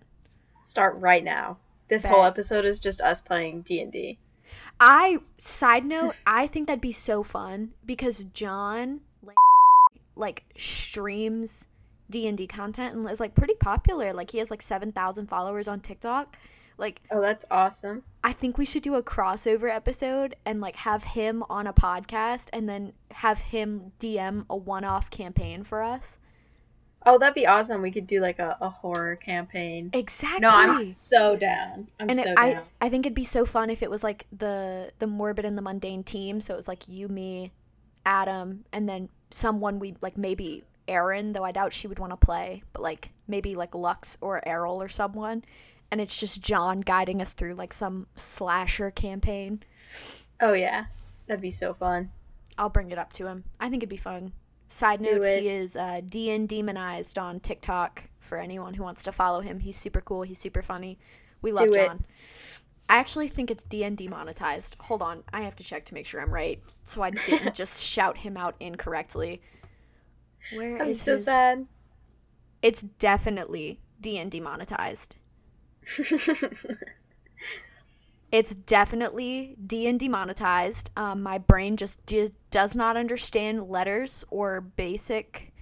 Start 0.63 0.95
right 0.99 1.23
now. 1.23 1.57
This 1.89 2.03
whole 2.05 2.23
episode 2.23 2.65
is 2.65 2.79
just 2.79 3.01
us 3.01 3.21
playing 3.21 3.61
D 3.61 3.81
and 3.81 3.91
D. 3.91 4.17
I 4.79 5.19
side 5.37 5.85
note, 5.85 6.15
I 6.25 6.47
think 6.47 6.67
that'd 6.67 6.81
be 6.81 6.91
so 6.91 7.21
fun 7.23 7.71
because 7.85 8.23
John 8.25 9.01
like, 9.21 9.35
like 10.15 10.43
streams 10.57 11.67
D 12.09 12.27
and 12.27 12.37
D 12.37 12.47
content 12.47 12.95
and 12.95 13.07
is 13.09 13.19
like 13.19 13.35
pretty 13.35 13.55
popular. 13.55 14.13
Like 14.13 14.31
he 14.31 14.39
has 14.39 14.49
like 14.49 14.61
seven 14.61 14.91
thousand 14.91 15.27
followers 15.27 15.67
on 15.67 15.79
TikTok. 15.81 16.37
Like 16.77 17.01
Oh, 17.11 17.21
that's 17.21 17.45
awesome. 17.51 18.03
I 18.25 18.33
think 18.33 18.57
we 18.57 18.65
should 18.65 18.81
do 18.81 18.95
a 18.95 19.03
crossover 19.03 19.71
episode 19.71 20.35
and 20.47 20.59
like 20.59 20.75
have 20.77 21.03
him 21.03 21.43
on 21.47 21.67
a 21.67 21.73
podcast 21.73 22.49
and 22.53 22.67
then 22.67 22.91
have 23.11 23.39
him 23.39 23.91
DM 23.99 24.47
a 24.49 24.57
one-off 24.57 25.11
campaign 25.11 25.63
for 25.63 25.83
us. 25.83 26.17
Oh, 27.05 27.19
that'd 27.19 27.35
be 27.35 27.45
awesome. 27.45 27.83
We 27.83 27.91
could 27.91 28.07
do 28.07 28.21
like 28.21 28.39
a, 28.39 28.57
a 28.61 28.67
horror 28.67 29.15
campaign. 29.17 29.91
Exactly. 29.93 30.39
No, 30.41 30.49
I'm 30.49 30.95
so 30.95 31.35
down. 31.35 31.87
I'm 31.99 32.09
and 32.09 32.17
so 32.17 32.31
it, 32.31 32.33
I. 32.35 32.61
I 32.81 32.89
think 32.89 33.05
it'd 33.05 33.13
be 33.13 33.25
so 33.25 33.45
fun 33.45 33.69
if 33.69 33.83
it 33.83 33.91
was 33.91 34.03
like 34.03 34.25
the 34.35 34.91
the 34.97 35.05
morbid 35.05 35.45
and 35.45 35.55
the 35.55 35.61
mundane 35.61 36.03
team 36.03 36.41
so 36.41 36.55
it 36.55 36.57
was 36.57 36.67
like 36.67 36.87
you 36.87 37.07
me 37.07 37.51
adam 38.07 38.65
and 38.73 38.89
then 38.89 39.07
someone 39.29 39.77
we 39.77 39.97
like 40.01 40.17
maybe 40.17 40.63
Erin, 40.87 41.31
though 41.31 41.43
i 41.43 41.51
doubt 41.51 41.73
she 41.73 41.87
would 41.87 41.99
want 41.99 42.11
to 42.11 42.17
play 42.17 42.63
but 42.73 42.81
like 42.81 43.11
maybe 43.27 43.55
like 43.55 43.75
lux 43.75 44.17
or 44.21 44.41
errol 44.47 44.81
or 44.81 44.89
someone 44.89 45.43
and 45.95 46.01
it's 46.01 46.19
just 46.19 46.41
john 46.41 46.81
guiding 46.81 47.21
us 47.21 47.31
through 47.31 47.53
like 47.53 47.71
some 47.71 48.05
slasher 48.17 48.91
campaign 48.91 49.63
Oh 50.41 50.51
yeah, 50.51 50.87
that'd 51.25 51.39
be 51.41 51.51
so 51.51 51.73
fun. 51.73 52.11
i'll 52.57 52.67
bring 52.67 52.91
it 52.91 52.97
up 52.97 53.13
to 53.13 53.25
him 53.27 53.45
i 53.61 53.69
think 53.69 53.81
it'd 53.81 53.87
be 53.89 53.95
fun 53.95 54.33
side 54.67 54.99
Do 55.01 55.13
note 55.13 55.21
it. 55.23 55.43
he 55.43 55.47
is 55.49 55.77
uh, 55.77 56.01
dn 56.05 56.47
demonized 56.49 57.17
on 57.17 57.39
tiktok 57.39 58.03
for 58.19 58.37
anyone 58.37 58.73
who 58.73 58.83
wants 58.83 59.05
to 59.05 59.13
follow 59.13 59.39
him 59.39 59.61
he's 59.61 59.77
super 59.77 60.01
cool 60.01 60.23
he's 60.23 60.37
super 60.37 60.61
funny 60.61 60.97
we 61.41 61.53
love 61.53 61.71
Do 61.71 61.79
it. 61.79 61.85
john 61.87 62.03
I 62.89 62.97
actually 62.97 63.29
think 63.29 63.49
it's 63.49 63.63
DN 63.63 63.95
demonetized. 63.95 64.75
Hold 64.79 65.01
on, 65.01 65.23
I 65.33 65.41
have 65.41 65.55
to 65.55 65.63
check 65.63 65.85
to 65.85 65.95
make 65.95 66.05
sure 66.05 66.21
I'm 66.21 66.31
right, 66.31 66.61
so 66.83 67.01
I 67.01 67.09
didn't 67.09 67.55
just 67.61 67.81
shout 67.81 68.15
him 68.15 68.37
out 68.37 68.53
incorrectly. 68.59 69.41
Where 70.53 70.79
I'm 70.79 70.89
is 70.89 71.01
so 71.01 71.13
his? 71.13 71.25
sad. 71.25 71.65
It's 72.61 72.83
definitely 72.99 73.79
DN 74.03 74.29
demonetized. 74.29 75.15
It's 78.35 78.53
definitely 78.53 79.55
DN 79.65 79.97
demonetized. 79.97 80.91
Um, 80.97 81.23
my 81.23 81.37
brain 81.37 81.77
just 81.77 82.05
d- 82.05 82.31
does 82.51 82.75
not 82.75 82.97
understand 82.97 83.69
letters 83.69 84.25
or 84.29 84.59
basic 84.59 85.53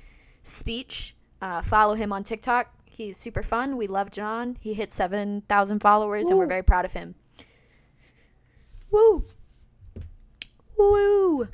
speech. 0.41 1.15
Uh, 1.39 1.61
follow 1.61 1.93
him 1.93 2.11
on 2.11 2.23
TikTok. 2.23 2.73
He's 2.85 3.15
super 3.15 3.43
fun. 3.43 3.77
We 3.77 3.85
love 3.85 4.09
John. 4.09 4.57
He 4.59 4.73
hit 4.73 4.91
7,000 4.91 5.81
followers, 5.81 6.27
and 6.27 6.37
we're 6.39 6.47
very 6.47 6.63
proud 6.63 6.83
of 6.83 6.93
him. 6.93 7.13
Woo! 8.89 9.23
Woo! 10.75 11.47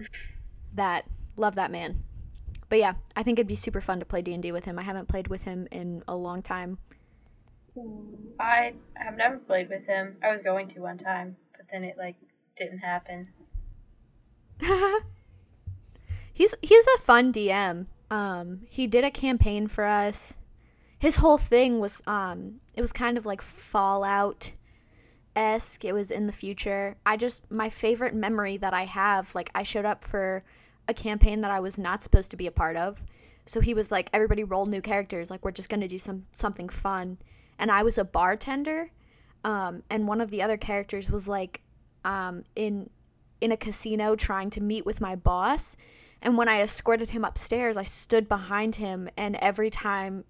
That. 0.76 1.06
Love 1.36 1.56
that 1.56 1.70
man. 1.70 2.02
But 2.70 2.80
yeah, 2.80 2.94
I 3.18 3.24
think 3.24 3.40
it'd 3.40 3.48
be 3.48 3.56
super 3.56 3.82
fun 3.82 4.00
to 4.00 4.06
play 4.06 4.22
D&D 4.22 4.54
with 4.54 4.64
him. 4.64 4.80
I 4.80 4.84
haven't 4.84 5.10
played 5.10 5.28
with 5.28 5.44
him 5.44 5.68
in 5.72 6.02
a 6.08 6.16
long 6.16 6.42
time. 6.42 6.78
I 8.40 8.74
have 8.96 9.18
never 9.18 9.38
played 9.38 9.70
with 9.70 9.86
him. 9.86 10.18
I 10.24 10.32
was 10.32 10.42
going 10.42 10.68
to 10.70 10.80
one 10.80 10.98
time, 10.98 11.36
but 11.56 11.66
then 11.72 11.84
it 11.84 11.98
like 11.98 12.16
didn't 12.56 12.80
happen. 12.80 13.28
he's 16.34 16.56
he's 16.62 16.86
a 16.96 17.02
fun 17.02 17.32
DM. 17.32 17.86
Um, 18.12 18.62
he 18.70 18.88
did 18.88 19.04
a 19.04 19.12
campaign 19.12 19.68
for 19.68 19.86
us. 19.86 20.34
His 20.98 21.16
whole 21.16 21.38
thing 21.38 21.80
was 21.80 22.02
um, 22.08 22.60
it 22.74 22.82
was 22.82 22.92
kind 22.92 23.18
of 23.18 23.26
like 23.26 23.42
Fallout 23.42 24.52
esque. 25.36 25.86
It 25.86 25.94
was 25.94 26.12
in 26.12 26.28
the 26.28 26.34
future. 26.34 26.96
I 27.06 27.18
just 27.18 27.50
my 27.52 27.70
favorite 27.70 28.14
memory 28.14 28.58
that 28.58 28.74
I 28.74 28.86
have, 28.86 29.34
like 29.36 29.50
I 29.56 29.64
showed 29.64 29.86
up 29.86 30.04
for 30.04 30.44
a 30.88 30.94
campaign 30.94 31.42
that 31.42 31.52
I 31.52 31.60
was 31.60 31.78
not 31.78 32.04
supposed 32.04 32.32
to 32.32 32.38
be 32.38 32.48
a 32.48 32.52
part 32.52 32.76
of. 32.76 33.02
So 33.46 33.62
he 33.62 33.74
was 33.74 33.92
like, 33.92 34.10
everybody 34.14 34.44
roll 34.44 34.66
new 34.66 34.82
characters. 34.82 35.32
Like 35.32 35.44
we're 35.44 35.52
just 35.52 35.70
gonna 35.70 35.88
do 35.88 36.00
some 36.00 36.26
something 36.34 36.70
fun. 36.70 37.18
And 37.60 37.70
I 37.72 37.84
was 37.84 37.98
a 37.98 38.04
bartender. 38.04 38.90
Um, 39.44 39.84
and 39.90 40.08
one 40.08 40.20
of 40.20 40.32
the 40.32 40.42
other 40.42 40.58
characters 40.58 41.12
was 41.12 41.28
like, 41.28 41.62
um, 42.04 42.44
in 42.56 42.90
in 43.42 43.52
a 43.52 43.58
casino 43.58 44.16
trying 44.16 44.50
to 44.50 44.62
meet 44.62 44.86
with 44.86 45.00
my 45.00 45.16
boss. 45.16 45.78
And 46.22 46.38
when 46.38 46.50
I 46.50 46.62
escorted 46.62 47.10
him 47.10 47.24
upstairs, 47.24 47.78
I 47.78 47.84
stood 47.84 48.28
behind 48.28 48.76
him, 48.76 49.10
and 49.16 49.38
every 49.38 49.70
time 49.70 50.26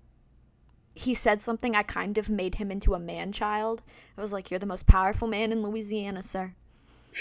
he 0.93 1.13
said 1.13 1.41
something, 1.41 1.75
I 1.75 1.83
kind 1.83 2.17
of 2.17 2.29
made 2.29 2.55
him 2.55 2.71
into 2.71 2.93
a 2.93 2.99
man 2.99 3.31
child. 3.31 3.81
I 4.17 4.21
was 4.21 4.33
like, 4.33 4.51
You're 4.51 4.59
the 4.59 4.65
most 4.65 4.85
powerful 4.85 5.27
man 5.27 5.51
in 5.51 5.63
Louisiana, 5.63 6.21
sir. 6.21 6.53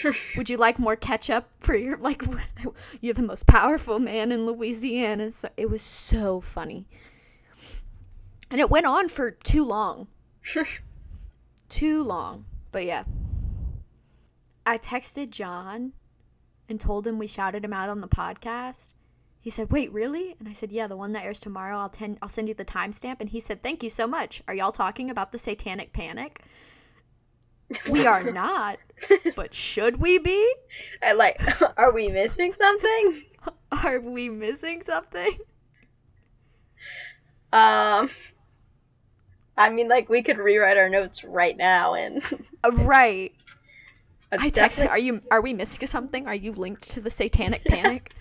Would 0.37 0.51
you 0.51 0.59
like 0.59 0.79
more 0.79 0.97
ketchup 0.97 1.49
for 1.61 1.75
your, 1.75 1.97
like, 1.97 2.23
you're 3.01 3.15
the 3.15 3.23
most 3.23 3.47
powerful 3.47 3.99
man 3.99 4.33
in 4.33 4.45
Louisiana? 4.45 5.31
So 5.31 5.49
it 5.57 5.71
was 5.71 5.81
so 5.81 6.43
funny. 6.43 6.87
And 8.51 8.61
it 8.61 8.71
went 8.71 8.87
on 8.87 9.09
for 9.09 9.31
too 9.31 9.65
long. 9.65 10.09
too 11.69 12.03
long. 12.03 12.45
But 12.73 12.85
yeah. 12.85 13.05
I 14.65 14.79
texted 14.79 15.31
John 15.31 15.93
and 16.69 16.81
told 16.81 17.07
him 17.07 17.19
we 17.19 17.27
shouted 17.27 17.65
him 17.65 17.73
out 17.73 17.89
on 17.89 18.01
the 18.01 18.09
podcast. 18.09 18.93
He 19.41 19.51
said, 19.51 19.71
"Wait, 19.71 19.93
really?" 19.93 20.37
And 20.39 20.49
I 20.49 20.53
said, 20.53 20.73
"Yeah, 20.73 20.89
the 20.89 20.97
one 20.97 21.13
that 21.13 21.25
airs 21.25 21.41
tomorrow. 21.41 21.79
I'll 21.79 21.89
ten- 21.89 22.19
I'll 22.21 22.29
send 22.29 22.49
you 22.49 22.55
the 22.55 22.65
timestamp." 22.65 23.21
And 23.21 23.31
he 23.31 23.41
said, 23.41 23.63
"Thank 23.63 23.83
you 23.83 23.89
so 23.89 24.07
much. 24.07 24.43
Are 24.49 24.55
y'all 24.55 24.73
talking 24.73 25.11
about 25.11 25.33
the 25.33 25.39
Satanic 25.39 25.93
Panic?" 25.93 26.43
We 27.89 28.07
are 28.07 28.23
not, 28.33 28.79
but 29.37 29.55
should 29.55 30.01
we 30.01 30.19
be? 30.19 30.55
I 31.03 31.13
like. 31.13 31.41
Are 31.79 31.93
we 31.93 32.09
missing 32.09 32.53
something? 32.53 33.25
Are 33.73 34.01
we 34.01 34.29
missing 34.29 34.83
something? 34.83 35.39
Um. 37.53 38.11
I 39.59 39.69
mean, 39.71 39.89
like 39.89 40.09
we 40.09 40.23
could 40.23 40.39
rewrite 40.39 40.77
our 40.77 40.89
notes 40.89 41.25
right 41.25 41.57
now, 41.57 41.95
and 41.95 42.23
Uh, 42.65 42.71
right. 42.73 43.33
that's 44.31 44.43
I 44.43 44.47
texted. 44.51 44.53
definitely- 44.55 44.89
Are 44.89 44.99
you? 44.99 45.23
Are 45.31 45.41
we 45.43 45.53
missing 45.53 45.87
something? 45.87 46.27
Are 46.27 46.35
you 46.35 46.53
linked 46.53 46.89
to 46.91 47.01
the 47.01 47.11
Satanic 47.11 47.65
Panic? 47.67 48.15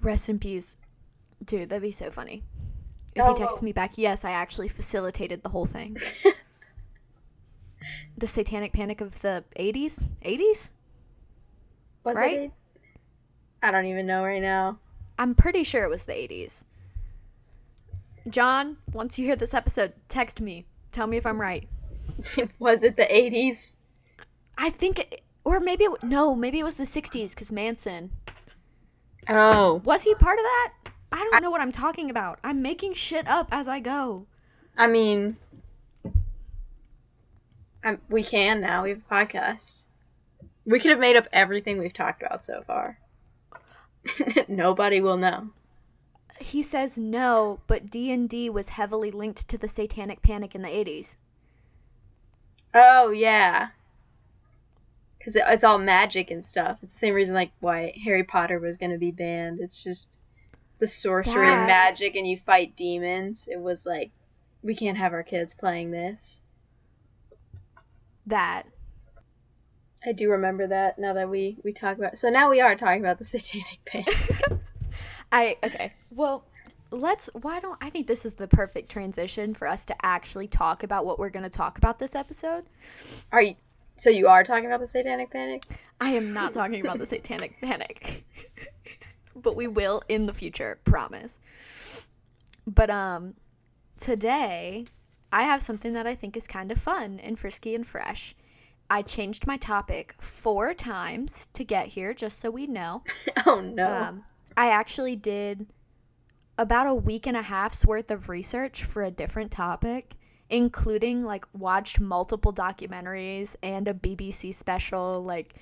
Rest 0.00 0.28
in 0.28 0.38
peace. 0.38 0.76
Dude, 1.44 1.68
that'd 1.68 1.82
be 1.82 1.90
so 1.90 2.10
funny. 2.10 2.42
If 3.14 3.22
Oh, 3.22 3.34
he 3.34 3.42
texted 3.42 3.62
me 3.62 3.72
back, 3.72 3.96
yes, 3.96 4.24
I 4.24 4.32
actually 4.32 4.68
facilitated 4.68 5.42
the 5.42 5.48
whole 5.50 5.66
thing. 5.66 5.96
the 8.18 8.26
satanic 8.26 8.72
panic 8.72 9.00
of 9.00 9.20
the 9.20 9.44
80s? 9.58 10.02
80s? 10.24 10.70
Was 12.04 12.16
Right? 12.16 12.38
it? 12.40 12.50
I 13.62 13.70
don't 13.70 13.86
even 13.86 14.06
know 14.06 14.24
right 14.24 14.42
now. 14.42 14.78
I'm 15.18 15.34
pretty 15.34 15.62
sure 15.64 15.84
it 15.84 15.90
was 15.90 16.04
the 16.06 16.12
80s. 16.12 16.64
John, 18.28 18.78
once 18.92 19.18
you 19.18 19.26
hear 19.26 19.36
this 19.36 19.54
episode, 19.54 19.92
text 20.08 20.40
me. 20.40 20.64
Tell 20.92 21.06
me 21.06 21.16
if 21.16 21.26
I'm 21.26 21.40
right. 21.40 21.68
was 22.58 22.82
it 22.82 22.96
the 22.96 23.02
80s? 23.02 23.74
I 24.56 24.70
think, 24.70 24.98
it, 25.00 25.22
or 25.44 25.60
maybe, 25.60 25.84
it, 25.84 26.02
no, 26.02 26.34
maybe 26.34 26.58
it 26.58 26.64
was 26.64 26.76
the 26.76 26.84
60s 26.84 27.30
because 27.30 27.52
Manson. 27.52 28.10
Oh. 29.28 29.82
Was 29.84 30.02
he 30.02 30.14
part 30.14 30.38
of 30.38 30.44
that? 30.44 30.72
I 31.12 31.28
don't 31.30 31.42
know 31.42 31.50
what 31.50 31.60
I'm 31.60 31.72
talking 31.72 32.10
about. 32.10 32.38
I'm 32.42 32.62
making 32.62 32.94
shit 32.94 33.28
up 33.28 33.48
as 33.52 33.68
I 33.68 33.80
go. 33.80 34.26
I 34.76 34.86
mean, 34.86 35.36
um, 37.84 37.98
we 38.08 38.22
can 38.24 38.60
now. 38.60 38.82
We 38.84 38.90
have 38.90 39.02
a 39.08 39.14
podcast. 39.14 39.82
We 40.64 40.80
could 40.80 40.90
have 40.90 40.98
made 40.98 41.16
up 41.16 41.28
everything 41.32 41.78
we've 41.78 41.92
talked 41.92 42.22
about 42.22 42.44
so 42.44 42.62
far. 42.66 42.98
Nobody 44.48 45.00
will 45.00 45.18
know. 45.18 45.50
He 46.40 46.62
says 46.62 46.98
no, 46.98 47.60
but 47.66 47.90
D&D 47.90 48.50
was 48.50 48.70
heavily 48.70 49.10
linked 49.10 49.48
to 49.48 49.58
the 49.58 49.68
satanic 49.68 50.22
panic 50.22 50.54
in 50.54 50.62
the 50.62 50.68
80s. 50.68 51.16
Oh 52.74 53.10
yeah, 53.10 53.68
because 55.16 55.36
it, 55.36 55.44
it's 55.46 55.62
all 55.62 55.78
magic 55.78 56.30
and 56.32 56.44
stuff. 56.44 56.78
It's 56.82 56.92
the 56.92 56.98
same 56.98 57.14
reason 57.14 57.34
like 57.34 57.52
why 57.60 57.94
Harry 58.04 58.24
Potter 58.24 58.58
was 58.58 58.76
gonna 58.76 58.98
be 58.98 59.12
banned. 59.12 59.60
It's 59.60 59.82
just 59.82 60.08
the 60.80 60.88
sorcery 60.88 61.46
and 61.46 61.66
magic, 61.66 62.16
and 62.16 62.26
you 62.26 62.36
fight 62.44 62.74
demons. 62.74 63.48
It 63.50 63.60
was 63.60 63.86
like 63.86 64.10
we 64.62 64.74
can't 64.74 64.98
have 64.98 65.12
our 65.12 65.22
kids 65.22 65.54
playing 65.54 65.92
this. 65.92 66.40
That. 68.26 68.64
I 70.04 70.12
do 70.12 70.30
remember 70.30 70.66
that 70.66 70.98
now 70.98 71.14
that 71.14 71.30
we 71.30 71.58
we 71.62 71.72
talk 71.72 71.96
about. 71.96 72.18
So 72.18 72.28
now 72.28 72.50
we 72.50 72.60
are 72.60 72.74
talking 72.74 73.00
about 73.00 73.18
the 73.18 73.24
satanic 73.24 73.84
panic. 73.86 74.60
I 75.34 75.56
okay. 75.64 75.92
Well, 76.10 76.44
let's 76.92 77.28
why 77.42 77.58
don't 77.58 77.76
I 77.82 77.90
think 77.90 78.06
this 78.06 78.24
is 78.24 78.34
the 78.34 78.46
perfect 78.46 78.88
transition 78.88 79.52
for 79.52 79.66
us 79.66 79.84
to 79.86 80.06
actually 80.06 80.46
talk 80.46 80.84
about 80.84 81.04
what 81.04 81.18
we're 81.18 81.28
going 81.28 81.42
to 81.42 81.50
talk 81.50 81.76
about 81.76 81.98
this 81.98 82.14
episode. 82.14 82.64
Are 83.32 83.42
you? 83.42 83.56
So 83.96 84.10
you 84.10 84.28
are 84.28 84.44
talking 84.44 84.66
about 84.66 84.78
the 84.78 84.86
satanic 84.86 85.30
panic? 85.32 85.64
I 86.00 86.10
am 86.10 86.32
not 86.32 86.54
talking 86.60 86.80
about 86.80 86.98
the 86.98 87.06
satanic 87.06 87.60
panic. 87.60 88.24
but 89.36 89.56
we 89.56 89.66
will 89.66 90.02
in 90.08 90.26
the 90.26 90.32
future, 90.32 90.78
promise. 90.84 91.40
But 92.64 92.90
um 92.90 93.34
today 93.98 94.86
I 95.32 95.42
have 95.42 95.62
something 95.62 95.94
that 95.94 96.06
I 96.06 96.14
think 96.14 96.36
is 96.36 96.46
kind 96.46 96.70
of 96.70 96.78
fun 96.78 97.18
and 97.18 97.36
frisky 97.36 97.74
and 97.74 97.84
fresh. 97.84 98.36
I 98.88 99.02
changed 99.02 99.48
my 99.48 99.56
topic 99.56 100.14
4 100.20 100.74
times 100.74 101.48
to 101.54 101.64
get 101.64 101.88
here 101.88 102.14
just 102.14 102.38
so 102.38 102.52
we 102.52 102.68
know. 102.68 103.02
Oh 103.46 103.60
no. 103.60 103.92
Um, 103.92 104.24
I 104.56 104.70
actually 104.70 105.16
did 105.16 105.66
about 106.58 106.86
a 106.86 106.94
week 106.94 107.26
and 107.26 107.36
a 107.36 107.42
half's 107.42 107.84
worth 107.84 108.10
of 108.10 108.28
research 108.28 108.84
for 108.84 109.02
a 109.02 109.10
different 109.10 109.50
topic, 109.50 110.14
including 110.48 111.24
like 111.24 111.46
watched 111.52 111.98
multiple 112.00 112.52
documentaries 112.52 113.56
and 113.62 113.88
a 113.88 113.94
BBC 113.94 114.54
special, 114.54 115.22
like, 115.24 115.54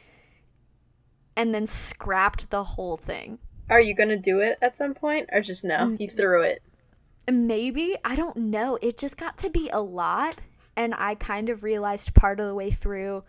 and 1.36 1.54
then 1.54 1.66
scrapped 1.66 2.50
the 2.50 2.64
whole 2.64 2.96
thing. 2.96 3.38
are 3.70 3.80
you 3.80 3.94
gonna 3.94 4.18
do 4.18 4.40
it 4.40 4.58
at 4.60 4.76
some 4.76 4.92
point, 4.92 5.28
or 5.32 5.40
just 5.40 5.64
no? 5.64 5.76
Mm. 5.76 6.00
You 6.00 6.08
threw 6.08 6.42
it. 6.42 6.62
Maybe, 7.30 7.96
I 8.04 8.16
don't 8.16 8.36
know. 8.36 8.78
It 8.82 8.98
just 8.98 9.16
got 9.16 9.38
to 9.38 9.48
be 9.48 9.70
a 9.70 9.80
lot, 9.80 10.42
and 10.76 10.94
I 10.94 11.14
kind 11.14 11.48
of 11.48 11.62
realized 11.62 12.14
part 12.14 12.40
of 12.40 12.46
the 12.46 12.54
way 12.54 12.70
through 12.70 13.24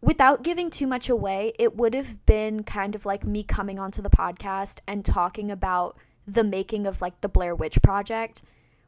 without 0.00 0.42
giving 0.42 0.70
too 0.70 0.86
much 0.86 1.08
away, 1.08 1.52
it 1.58 1.76
would 1.76 1.94
have 1.94 2.24
been 2.26 2.62
kind 2.64 2.94
of 2.94 3.04
like 3.06 3.24
me 3.24 3.42
coming 3.42 3.78
onto 3.78 4.02
the 4.02 4.10
podcast 4.10 4.78
and 4.86 5.04
talking 5.04 5.50
about 5.50 5.96
the 6.26 6.44
making 6.44 6.86
of 6.86 7.00
like 7.00 7.20
the 7.20 7.28
Blair 7.28 7.54
Witch 7.54 7.80
Project, 7.82 8.42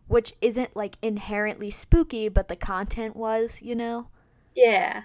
which 0.09 0.33
isn't 0.41 0.77
like 0.77 0.97
inherently 1.03 1.71
spooky, 1.71 2.29
but 2.29 2.49
the 2.49 2.57
content 2.57 3.17
was, 3.17 3.61
you 3.63 3.75
know? 3.75 4.09
Yeah. 4.55 5.03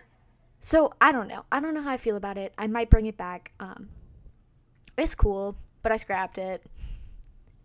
So 0.59 0.93
I 0.99 1.11
don't 1.11 1.27
know. 1.27 1.45
I 1.51 1.59
don't 1.59 1.73
know 1.73 1.81
how 1.81 1.91
I 1.91 1.97
feel 1.97 2.15
about 2.15 2.37
it. 2.37 2.53
I 2.57 2.67
might 2.67 2.89
bring 2.89 3.05
it 3.05 3.17
back. 3.17 3.51
Um, 3.59 3.89
it's 4.97 5.15
cool, 5.15 5.55
but 5.83 5.91
I 5.91 5.97
scrapped 5.97 6.37
it. 6.37 6.63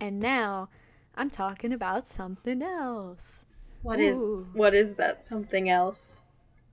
And 0.01 0.21
now 0.21 0.69
I'm 1.15 1.31
talking 1.31 1.73
about 1.73 2.07
something 2.07 2.63
else. 2.63 3.45
What 3.83 3.99
is 4.01 4.19
Ooh. 4.19 4.47
what 4.53 4.75
is 4.75 4.95
that? 4.95 5.25
Something 5.25 5.69
else? 5.69 6.25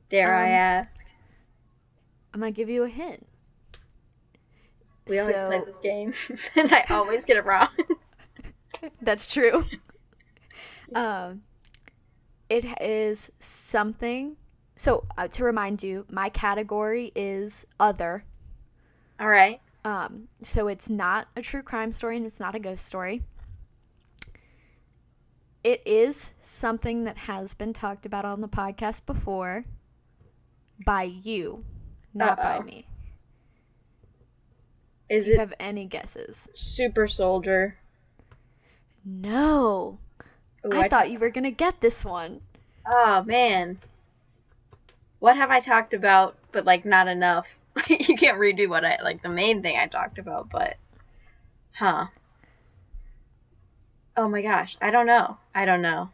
Dare 0.10 0.36
I 0.36 0.48
Um, 0.48 0.54
ask? 0.54 1.06
I'm 2.34 2.40
gonna 2.40 2.52
give 2.52 2.70
you 2.70 2.84
a 2.84 2.90
hint. 2.90 3.26
We 5.08 5.20
always 5.20 5.36
play 5.36 5.62
this 5.66 5.80
game, 5.80 6.14
and 6.56 6.72
I 6.72 6.86
always 6.90 7.26
get 7.26 7.38
it 7.38 7.46
wrong. 7.46 7.70
That's 9.02 9.32
true. 9.32 9.66
um, 10.96 11.42
it 12.50 12.66
is 12.82 13.32
something. 13.40 14.38
So 14.76 15.06
uh, 15.18 15.28
to 15.30 15.44
remind 15.44 15.84
you, 15.84 16.06
my 16.10 16.30
category 16.30 17.12
is 17.16 17.66
other. 17.80 18.24
All 19.20 19.28
right. 19.28 19.60
Um, 19.84 20.28
so 20.42 20.68
it's 20.68 20.90
not 20.90 21.28
a 21.36 21.42
true 21.42 21.62
crime 21.62 21.92
story 21.92 22.18
and 22.18 22.26
it's 22.26 22.40
not 22.40 22.56
a 22.56 22.60
ghost 22.60 22.86
story. 22.86 23.24
It 25.64 25.82
is 25.86 26.32
something 26.42 27.04
that 27.04 27.18
has 27.18 27.54
been 27.54 27.74
talked 27.74 28.06
about 28.06 28.24
on 28.24 28.42
the 28.42 28.48
podcast 28.48 29.06
before 29.06 29.66
by 30.86 31.04
you, 31.04 31.66
not 32.14 32.42
by 32.42 32.58
Uh-oh. 32.58 32.64
me. 32.64 32.86
Is 35.10 35.26
Do 35.26 35.32
you 35.32 35.36
it 35.36 35.40
have 35.40 35.54
any 35.60 35.86
guesses? 35.86 36.48
Super 36.54 37.08
Soldier? 37.08 37.78
No. 39.04 39.98
Ooh, 40.66 40.80
I 40.80 40.88
thought 40.88 41.10
you 41.10 41.20
were 41.20 41.30
going 41.30 41.44
to 41.46 41.52
get 41.52 41.82
this 41.82 42.06
one. 42.06 42.42
Oh 42.88 43.24
man. 43.24 43.80
What 45.20 45.38
have 45.38 45.52
I 45.52 45.60
talked 45.60 45.94
about, 45.94 46.38
but 46.52 46.66
like 46.66 46.86
not 46.86 47.08
enough? 47.08 47.48
you 47.88 48.16
can't 48.16 48.38
redo 48.40 48.68
what 48.70 48.86
I 48.86 49.00
like 49.04 49.22
the 49.22 49.30
main 49.30 49.62
thing 49.62 49.78
I 49.78 49.88
talked 49.88 50.18
about, 50.18 50.50
but 50.50 50.78
huh. 51.72 52.08
Oh 54.18 54.28
my 54.28 54.42
gosh, 54.42 54.78
I 54.82 54.92
don't 54.92 55.06
know. 55.06 55.38
I 55.56 55.66
don't 55.66 55.82
know. 55.82 56.10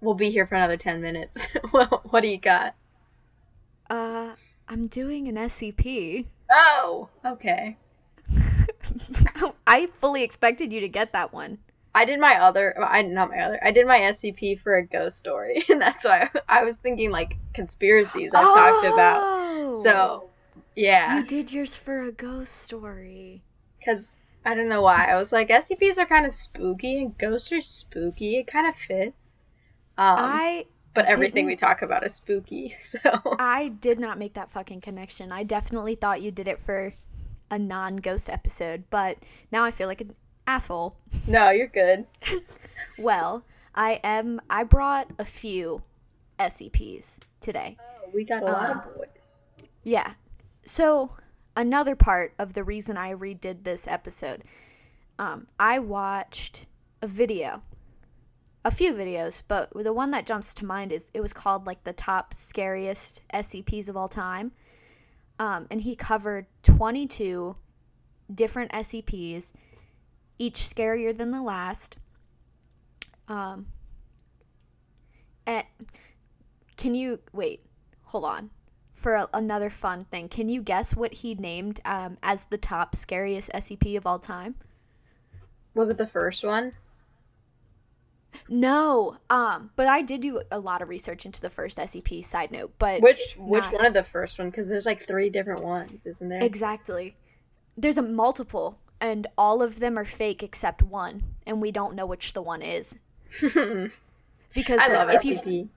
We'll 0.00 0.14
be 0.14 0.30
here 0.30 0.46
for 0.46 0.56
another 0.56 0.76
10 0.76 1.00
minutes. 1.00 1.46
well, 1.72 2.02
what 2.10 2.22
do 2.22 2.28
you 2.28 2.38
got? 2.38 2.74
Uh, 3.88 4.34
I'm 4.72 4.86
doing 4.86 5.28
an 5.28 5.34
SCP. 5.34 6.24
Oh, 6.50 7.10
okay. 7.26 7.76
I 9.66 9.86
fully 10.00 10.22
expected 10.22 10.72
you 10.72 10.80
to 10.80 10.88
get 10.88 11.12
that 11.12 11.30
one. 11.30 11.58
I 11.94 12.06
did 12.06 12.18
my 12.18 12.36
other, 12.36 12.74
I 12.82 13.02
not 13.02 13.28
my 13.28 13.40
other. 13.40 13.60
I 13.62 13.70
did 13.70 13.86
my 13.86 13.98
SCP 13.98 14.58
for 14.60 14.78
a 14.78 14.86
ghost 14.86 15.18
story, 15.18 15.62
and 15.68 15.78
that's 15.78 16.04
why 16.06 16.30
I 16.48 16.64
was 16.64 16.76
thinking 16.76 17.10
like 17.10 17.34
conspiracies 17.52 18.32
I've 18.32 18.44
talked 18.44 18.86
about. 18.86 19.20
Oh! 19.22 19.74
So, 19.74 20.30
yeah, 20.74 21.18
You 21.18 21.26
did 21.26 21.52
yours 21.52 21.76
for 21.76 22.04
a 22.04 22.12
ghost 22.12 22.54
story. 22.62 23.42
because 23.78 24.14
I 24.46 24.54
don't 24.54 24.70
know 24.70 24.80
why 24.80 25.04
I 25.04 25.16
was 25.16 25.32
like 25.32 25.50
SCPs 25.50 25.98
are 25.98 26.06
kind 26.06 26.24
of 26.24 26.32
spooky 26.32 27.02
and 27.02 27.18
ghosts 27.18 27.52
are 27.52 27.60
spooky. 27.60 28.38
It 28.38 28.46
kind 28.46 28.66
of 28.66 28.74
fits. 28.74 29.38
Um, 29.98 30.16
I 30.18 30.64
but 30.94 31.06
everything 31.06 31.46
we 31.46 31.56
talk 31.56 31.82
about 31.82 32.04
is 32.04 32.14
spooky. 32.14 32.74
So 32.80 32.98
I 33.38 33.68
did 33.68 33.98
not 33.98 34.18
make 34.18 34.34
that 34.34 34.50
fucking 34.50 34.80
connection. 34.82 35.32
I 35.32 35.42
definitely 35.42 35.94
thought 35.94 36.22
you 36.22 36.30
did 36.30 36.46
it 36.48 36.58
for 36.58 36.92
a 37.50 37.58
non-ghost 37.58 38.28
episode, 38.30 38.84
but 38.90 39.18
now 39.50 39.64
I 39.64 39.70
feel 39.70 39.86
like 39.88 40.00
an 40.00 40.14
asshole. 40.46 40.96
no, 41.26 41.50
you're 41.50 41.66
good. 41.68 42.06
Well, 42.98 43.42
I 43.74 44.00
am 44.04 44.40
I 44.50 44.64
brought 44.64 45.08
a 45.18 45.24
few 45.24 45.82
SCPs 46.38 47.18
today. 47.40 47.76
Oh, 47.80 48.10
we 48.12 48.24
got 48.24 48.42
a 48.42 48.46
lot 48.46 48.70
Um, 48.70 48.78
of 48.78 48.96
boys. 48.96 49.38
Yeah. 49.82 50.12
So, 50.66 51.12
another 51.56 51.96
part 51.96 52.34
of 52.38 52.52
the 52.52 52.64
reason 52.64 52.96
I 52.98 53.14
redid 53.14 53.64
this 53.64 53.88
episode, 53.88 54.44
um, 55.18 55.46
I 55.58 55.78
watched 55.78 56.66
a 57.00 57.06
video, 57.06 57.62
a 58.64 58.70
few 58.70 58.92
videos, 58.92 59.42
but 59.46 59.70
the 59.74 59.92
one 59.92 60.10
that 60.12 60.26
jumps 60.26 60.54
to 60.54 60.64
mind 60.64 60.92
is 60.92 61.10
it 61.14 61.20
was 61.20 61.32
called 61.32 61.66
like 61.66 61.84
the 61.84 61.92
top 61.92 62.32
scariest 62.32 63.20
SCPs 63.34 63.88
of 63.88 63.96
all 63.96 64.08
time. 64.08 64.52
Um, 65.38 65.66
and 65.70 65.80
he 65.80 65.96
covered 65.96 66.46
22 66.62 67.56
different 68.32 68.70
SCPs, 68.72 69.52
each 70.38 70.56
scarier 70.56 71.16
than 71.16 71.30
the 71.32 71.42
last. 71.42 71.96
Um, 73.28 73.66
can 76.76 76.94
you 76.94 77.18
wait? 77.32 77.64
Hold 78.04 78.24
on 78.24 78.50
for 79.02 79.14
a, 79.14 79.28
another 79.34 79.68
fun 79.68 80.04
thing, 80.04 80.28
can 80.28 80.48
you 80.48 80.62
guess 80.62 80.94
what 80.94 81.12
he 81.12 81.34
named 81.34 81.80
um, 81.84 82.16
as 82.22 82.44
the 82.44 82.56
top 82.56 82.94
scariest 82.94 83.50
SCP 83.52 83.96
of 83.96 84.06
all 84.06 84.18
time? 84.18 84.54
Was 85.74 85.88
it 85.88 85.98
the 85.98 86.06
first 86.06 86.44
one? 86.44 86.72
No, 88.48 89.16
um, 89.30 89.70
but 89.76 89.86
I 89.88 90.02
did 90.02 90.20
do 90.22 90.42
a 90.50 90.58
lot 90.58 90.82
of 90.82 90.88
research 90.88 91.26
into 91.26 91.40
the 91.40 91.50
first 91.50 91.78
SCP. 91.78 92.24
Side 92.24 92.50
note, 92.50 92.72
but 92.78 93.00
Which 93.00 93.36
which 93.38 93.64
not- 93.64 93.72
one 93.74 93.84
of 93.86 93.94
the 93.94 94.04
first 94.04 94.38
one? 94.38 94.50
Because 94.50 94.68
there's 94.68 94.86
like 94.86 95.06
three 95.06 95.30
different 95.30 95.62
ones, 95.62 96.04
isn't 96.06 96.28
there? 96.28 96.42
exactly, 96.42 97.14
there's 97.76 97.98
a 97.98 98.02
multiple, 98.02 98.78
and 99.00 99.26
all 99.36 99.62
of 99.62 99.78
them 99.80 99.98
are 99.98 100.04
fake 100.04 100.42
except 100.42 100.82
one, 100.82 101.22
and 101.46 101.60
we 101.60 101.70
don't 101.72 101.94
know 101.94 102.06
which 102.06 102.32
the 102.32 102.42
one 102.42 102.62
is 102.62 102.96
because 104.54 104.80
I 104.80 104.88
love 104.88 105.10
if 105.10 105.24
you 105.24 105.36
SCP. 105.38 105.68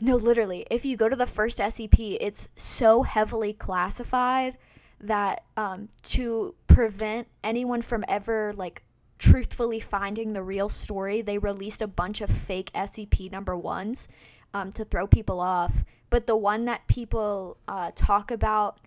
No, 0.00 0.14
literally. 0.16 0.64
If 0.70 0.84
you 0.84 0.96
go 0.96 1.08
to 1.08 1.16
the 1.16 1.26
first 1.26 1.58
SCP, 1.58 2.18
it's 2.20 2.48
so 2.54 3.02
heavily 3.02 3.52
classified 3.52 4.56
that 5.00 5.42
um, 5.56 5.88
to 6.04 6.54
prevent 6.68 7.26
anyone 7.42 7.82
from 7.82 8.04
ever 8.08 8.52
like 8.56 8.82
truthfully 9.18 9.80
finding 9.80 10.32
the 10.32 10.42
real 10.42 10.68
story, 10.68 11.22
they 11.22 11.38
released 11.38 11.82
a 11.82 11.86
bunch 11.86 12.20
of 12.20 12.30
fake 12.30 12.70
SCP 12.74 13.30
number 13.30 13.56
ones 13.56 14.08
um, 14.54 14.72
to 14.72 14.84
throw 14.84 15.06
people 15.06 15.40
off. 15.40 15.84
But 16.10 16.26
the 16.26 16.36
one 16.36 16.64
that 16.66 16.86
people 16.86 17.58
uh, 17.68 17.90
talk 17.94 18.30
about 18.30 18.78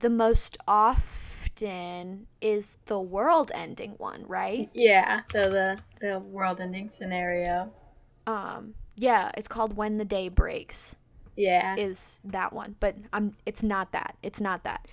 the 0.00 0.10
most 0.10 0.58
often 0.66 2.26
is 2.40 2.78
the 2.86 2.98
world-ending 3.00 3.92
one, 3.98 4.24
right? 4.26 4.68
Yeah, 4.74 5.20
the 5.32 5.48
the 5.48 5.78
the 6.00 6.18
world-ending 6.20 6.88
scenario. 6.88 7.70
Um, 8.26 8.74
yeah, 8.96 9.30
it's 9.36 9.48
called 9.48 9.76
When 9.76 9.98
the 9.98 10.04
Day 10.04 10.28
Breaks. 10.28 10.96
Yeah. 11.36 11.74
is 11.78 12.18
that 12.24 12.52
one, 12.52 12.76
but 12.80 12.96
I'm 13.12 13.34
it's 13.46 13.62
not 13.62 13.92
that. 13.92 14.16
It's 14.22 14.40
not 14.40 14.64
that. 14.64 14.88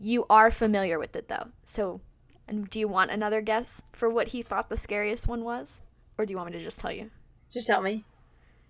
You 0.00 0.24
are 0.30 0.50
familiar 0.50 0.98
with 0.98 1.14
it 1.16 1.28
though. 1.28 1.48
So, 1.64 2.00
and 2.48 2.68
do 2.68 2.80
you 2.80 2.88
want 2.88 3.10
another 3.10 3.40
guess 3.40 3.82
for 3.92 4.08
what 4.08 4.28
he 4.28 4.42
thought 4.42 4.68
the 4.68 4.76
scariest 4.76 5.28
one 5.28 5.44
was, 5.44 5.80
or 6.16 6.26
do 6.26 6.32
you 6.32 6.36
want 6.36 6.50
me 6.52 6.58
to 6.58 6.64
just 6.64 6.80
tell 6.80 6.92
you? 6.92 7.10
Just 7.52 7.66
tell 7.66 7.82
me. 7.82 8.04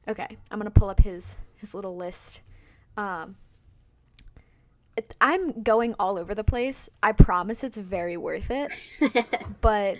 Okay, 0.06 0.36
I'm 0.50 0.58
gonna 0.58 0.70
pull 0.70 0.88
up 0.88 1.00
his 1.00 1.36
his 1.56 1.74
little 1.74 1.96
list. 1.96 2.40
Um, 2.96 3.36
it, 4.96 5.16
I'm 5.20 5.62
going 5.62 5.94
all 5.98 6.18
over 6.18 6.34
the 6.34 6.44
place. 6.44 6.88
I 7.02 7.12
promise 7.12 7.62
it's 7.62 7.76
very 7.76 8.16
worth 8.16 8.50
it. 8.50 8.70
but 9.60 9.98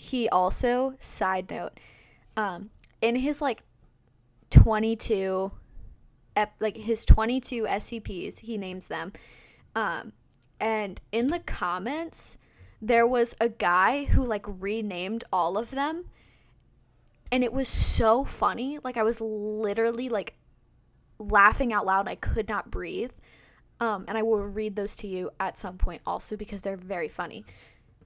he 0.00 0.28
also 0.28 0.94
side 1.00 1.50
note 1.50 1.72
um 2.36 2.70
in 3.00 3.16
his 3.16 3.42
like 3.42 3.64
22 4.50 5.50
ep- 6.36 6.54
like 6.60 6.76
his 6.76 7.04
22 7.04 7.64
scps 7.64 8.38
he 8.38 8.56
names 8.56 8.86
them 8.86 9.12
um 9.74 10.12
and 10.60 11.00
in 11.10 11.26
the 11.26 11.40
comments 11.40 12.38
there 12.80 13.06
was 13.06 13.34
a 13.40 13.48
guy 13.48 14.04
who 14.04 14.24
like 14.24 14.44
renamed 14.46 15.24
all 15.32 15.58
of 15.58 15.70
them 15.70 16.04
and 17.32 17.42
it 17.44 17.52
was 17.52 17.68
so 17.68 18.24
funny 18.24 18.78
like 18.84 18.96
i 18.96 19.02
was 19.02 19.20
literally 19.20 20.08
like 20.08 20.34
laughing 21.18 21.72
out 21.72 21.84
loud 21.86 22.08
i 22.08 22.14
could 22.14 22.48
not 22.48 22.70
breathe 22.70 23.10
um 23.80 24.04
and 24.08 24.16
i 24.16 24.22
will 24.22 24.40
read 24.42 24.76
those 24.76 24.94
to 24.96 25.06
you 25.06 25.30
at 25.40 25.58
some 25.58 25.76
point 25.76 26.00
also 26.06 26.36
because 26.36 26.62
they're 26.62 26.76
very 26.76 27.08
funny 27.08 27.44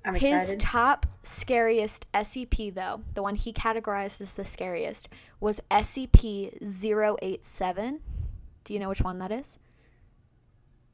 I'm 0.04 0.14
his 0.14 0.50
excited. 0.50 0.60
top 0.60 1.06
scariest 1.22 2.06
SCP, 2.12 2.74
though, 2.74 3.02
the 3.14 3.22
one 3.22 3.36
he 3.36 3.52
categorized 3.52 4.20
as 4.20 4.34
the 4.34 4.44
scariest, 4.44 5.08
was 5.38 5.60
SCP 5.70 6.58
087. 6.60 8.00
Do 8.64 8.74
you 8.74 8.80
know 8.80 8.88
which 8.88 9.00
one 9.02 9.18
that 9.20 9.30
is? 9.30 9.58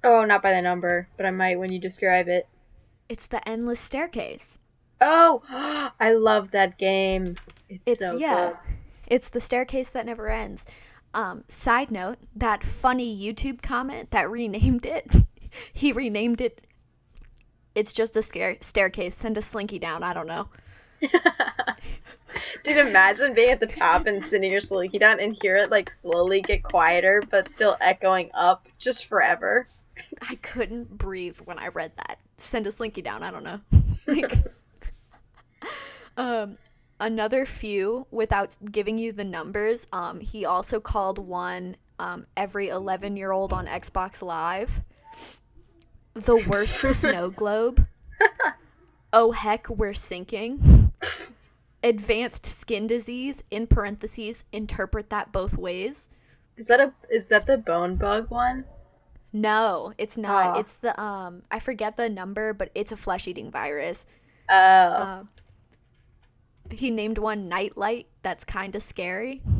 oh, 0.04 0.24
not 0.24 0.42
by 0.42 0.52
the 0.52 0.62
number, 0.62 1.08
but 1.16 1.26
I 1.26 1.30
might 1.30 1.58
when 1.58 1.72
you 1.72 1.78
describe 1.78 2.28
it. 2.28 2.48
It's 3.08 3.26
the 3.26 3.46
Endless 3.48 3.80
Staircase. 3.80 4.58
Oh, 5.00 5.42
I 6.00 6.12
love 6.12 6.50
that 6.52 6.78
game. 6.78 7.36
It's, 7.68 7.82
It's, 7.86 8.00
so 8.00 8.16
yeah, 8.16 8.48
good. 8.50 8.56
it's 9.06 9.28
the 9.28 9.40
staircase 9.40 9.90
that 9.90 10.06
never 10.06 10.28
ends. 10.28 10.64
Um, 11.14 11.44
side 11.48 11.90
note, 11.90 12.18
that 12.36 12.62
funny 12.64 13.16
YouTube 13.18 13.62
comment 13.62 14.10
that 14.10 14.30
renamed 14.30 14.84
it, 14.86 15.10
he 15.72 15.92
renamed 15.92 16.40
it. 16.40 16.66
It's 17.74 17.92
just 17.92 18.16
a 18.16 18.22
scare- 18.22 18.58
staircase. 18.60 19.14
Send 19.14 19.38
a 19.38 19.42
slinky 19.42 19.78
down. 19.78 20.02
I 20.02 20.12
don't 20.12 20.26
know. 20.26 20.48
Dude, 22.64 22.76
imagine 22.76 23.34
being 23.34 23.50
at 23.52 23.60
the 23.60 23.66
top 23.66 24.06
and 24.06 24.22
sitting 24.24 24.50
your 24.50 24.60
slinky 24.60 24.98
down 24.98 25.20
and 25.20 25.36
hear 25.40 25.56
it 25.56 25.70
like 25.70 25.88
slowly 25.90 26.40
get 26.42 26.64
quieter, 26.64 27.22
but 27.30 27.48
still 27.50 27.76
echoing 27.80 28.30
up 28.34 28.66
just 28.78 29.06
forever. 29.06 29.68
I 30.28 30.36
couldn't 30.36 30.96
breathe 30.96 31.38
when 31.44 31.58
I 31.58 31.68
read 31.68 31.92
that. 31.96 32.18
Send 32.36 32.66
a 32.66 32.72
slinky 32.72 33.02
down. 33.02 33.22
I 33.22 33.30
don't 33.30 33.44
know. 33.44 33.60
like, 34.06 34.32
um, 36.16 36.58
another 37.00 37.46
few 37.46 38.06
without 38.10 38.56
giving 38.70 38.98
you 38.98 39.12
the 39.12 39.24
numbers. 39.24 39.86
Um, 39.92 40.20
he 40.20 40.44
also 40.44 40.80
called 40.80 41.18
one 41.18 41.76
um 42.00 42.26
every 42.36 42.68
eleven 42.68 43.16
year 43.16 43.32
old 43.32 43.52
on 43.52 43.66
Xbox 43.66 44.22
Live. 44.22 44.80
The 46.14 46.36
worst 46.48 46.80
snow 47.00 47.30
globe. 47.30 47.86
Oh 49.10 49.32
heck, 49.32 49.70
we're 49.70 49.94
sinking. 49.94 50.92
Advanced 51.82 52.44
skin 52.44 52.86
disease 52.86 53.42
in 53.50 53.66
parentheses. 53.66 54.44
Interpret 54.52 55.08
that 55.08 55.32
both 55.32 55.56
ways. 55.56 56.10
Is 56.58 56.66
that 56.66 56.80
a 56.80 56.92
is 57.10 57.28
that 57.28 57.46
the 57.46 57.56
bone 57.56 57.96
bug 57.96 58.30
one? 58.30 58.66
No, 59.32 59.92
it's 59.98 60.16
not. 60.16 60.56
Oh. 60.56 60.60
It's 60.60 60.76
the 60.76 60.98
um 61.00 61.42
I 61.50 61.60
forget 61.60 61.96
the 61.96 62.08
number, 62.08 62.52
but 62.52 62.70
it's 62.74 62.92
a 62.92 62.96
flesh-eating 62.96 63.50
virus. 63.50 64.06
Oh. 64.48 64.92
Um 64.94 65.28
he 66.70 66.90
named 66.90 67.18
one 67.18 67.48
Nightlight 67.48 68.08
that's 68.22 68.44
kind 68.44 68.74
of 68.74 68.82
scary. 68.82 69.42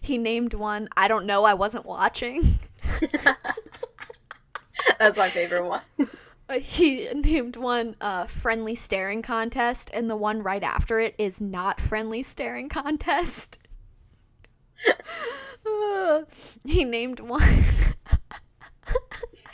He 0.00 0.18
named 0.18 0.54
one 0.54 0.88
I 0.96 1.08
don't 1.08 1.26
know, 1.26 1.44
I 1.44 1.54
wasn't 1.54 1.86
watching. 1.86 2.58
That's 4.98 5.16
my 5.16 5.28
favorite 5.28 5.66
one. 5.66 5.82
Uh, 6.48 6.58
He 6.58 7.08
named 7.14 7.56
one 7.56 7.96
uh 8.00 8.26
friendly 8.26 8.74
staring 8.74 9.22
contest 9.22 9.90
and 9.94 10.10
the 10.10 10.16
one 10.16 10.42
right 10.42 10.62
after 10.62 10.98
it 11.00 11.14
is 11.18 11.40
not 11.40 11.80
friendly 11.80 12.22
staring 12.22 12.68
contest. 12.68 13.58
Uh, 15.66 16.22
he 16.64 16.84
named 16.84 17.20
one 17.20 17.42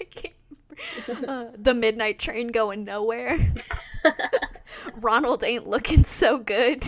I 0.00 0.04
can't 0.10 0.34
uh, 1.26 1.46
the 1.56 1.74
midnight 1.74 2.18
train 2.18 2.48
going 2.48 2.84
nowhere. 2.84 3.38
Ronald 5.00 5.42
ain't 5.42 5.66
looking 5.66 6.04
so 6.04 6.38
good. 6.38 6.84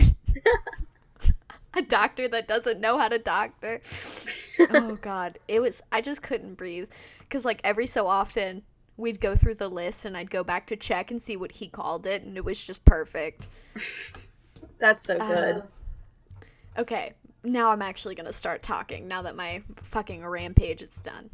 A 1.73 1.81
doctor 1.81 2.27
that 2.27 2.47
doesn't 2.47 2.79
know 2.79 2.97
how 2.97 3.07
to 3.09 3.17
doctor. 3.19 3.81
Oh 4.69 4.95
god, 5.01 5.39
it 5.47 5.61
was 5.61 5.81
I 5.91 6.01
just 6.01 6.21
couldn't 6.21 6.55
breathe 6.55 6.89
cuz 7.29 7.45
like 7.45 7.61
every 7.63 7.87
so 7.87 8.07
often 8.07 8.63
we'd 8.97 9.19
go 9.21 9.35
through 9.35 9.55
the 9.55 9.69
list 9.69 10.05
and 10.05 10.15
I'd 10.17 10.29
go 10.29 10.43
back 10.43 10.67
to 10.67 10.75
check 10.75 11.11
and 11.11 11.21
see 11.21 11.37
what 11.37 11.51
he 11.51 11.67
called 11.67 12.05
it 12.07 12.23
and 12.23 12.37
it 12.37 12.45
was 12.45 12.63
just 12.63 12.85
perfect. 12.85 13.47
That's 14.79 15.03
so 15.03 15.21
good. 15.21 15.57
Uh, 15.57 15.61
Okay, 16.77 17.13
now 17.43 17.71
I'm 17.71 17.81
actually 17.81 18.15
going 18.15 18.27
to 18.27 18.33
start 18.33 18.61
talking 18.61 19.07
now 19.07 19.21
that 19.23 19.35
my 19.35 19.63
fucking 19.75 20.25
rampage 20.25 20.81
is 20.81 21.01
done. 21.01 21.29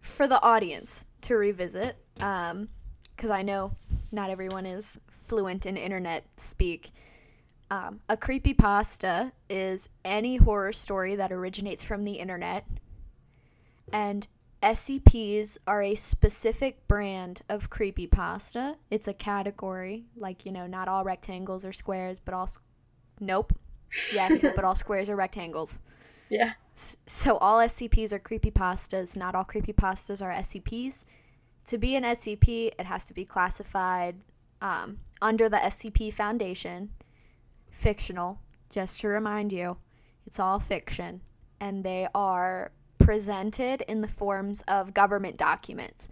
For 0.00 0.26
the 0.26 0.40
audience 0.42 1.04
to 1.22 1.36
revisit, 1.36 1.96
um, 2.20 2.68
because 3.14 3.30
I 3.30 3.42
know 3.42 3.72
not 4.12 4.30
everyone 4.30 4.66
is 4.66 5.00
fluent 5.08 5.66
in 5.66 5.76
internet 5.76 6.24
speak. 6.36 6.90
Um, 7.70 8.00
a 8.08 8.16
creepypasta 8.16 9.32
is 9.50 9.88
any 10.04 10.36
horror 10.36 10.72
story 10.72 11.16
that 11.16 11.32
originates 11.32 11.82
from 11.82 12.04
the 12.04 12.12
internet, 12.12 12.64
and 13.92 14.26
SCPs 14.62 15.58
are 15.66 15.82
a 15.82 15.94
specific 15.94 16.86
brand 16.88 17.42
of 17.48 17.70
creepypasta. 17.70 18.76
It's 18.90 19.08
a 19.08 19.14
category, 19.14 20.04
like, 20.16 20.46
you 20.46 20.52
know, 20.52 20.66
not 20.66 20.88
all 20.88 21.04
rectangles 21.04 21.64
are 21.64 21.72
squares, 21.72 22.20
but 22.20 22.34
all. 22.34 22.48
Nope. 23.18 23.52
Yes, 24.12 24.40
but 24.42 24.64
all 24.64 24.74
squares 24.74 25.08
are 25.08 25.16
rectangles. 25.16 25.80
yeah. 26.28 26.52
So 26.74 27.38
all 27.38 27.58
SCPs 27.58 28.12
are 28.12 28.18
creepypastas. 28.18 29.16
Not 29.16 29.34
all 29.34 29.44
creepypastas 29.44 30.22
are 30.22 30.32
SCPs. 30.32 31.04
To 31.66 31.78
be 31.78 31.96
an 31.96 32.04
SCP, 32.04 32.72
it 32.78 32.86
has 32.86 33.04
to 33.06 33.14
be 33.14 33.24
classified 33.24 34.16
um, 34.60 34.98
under 35.22 35.48
the 35.48 35.56
SCP 35.56 36.12
Foundation, 36.12 36.90
fictional. 37.70 38.38
Just 38.70 39.00
to 39.00 39.08
remind 39.08 39.52
you, 39.52 39.76
it's 40.26 40.40
all 40.40 40.58
fiction, 40.58 41.20
and 41.60 41.82
they 41.82 42.08
are 42.14 42.72
presented 42.98 43.82
in 43.88 44.00
the 44.00 44.08
forms 44.08 44.62
of 44.68 44.92
government 44.92 45.36
documents. 45.36 46.08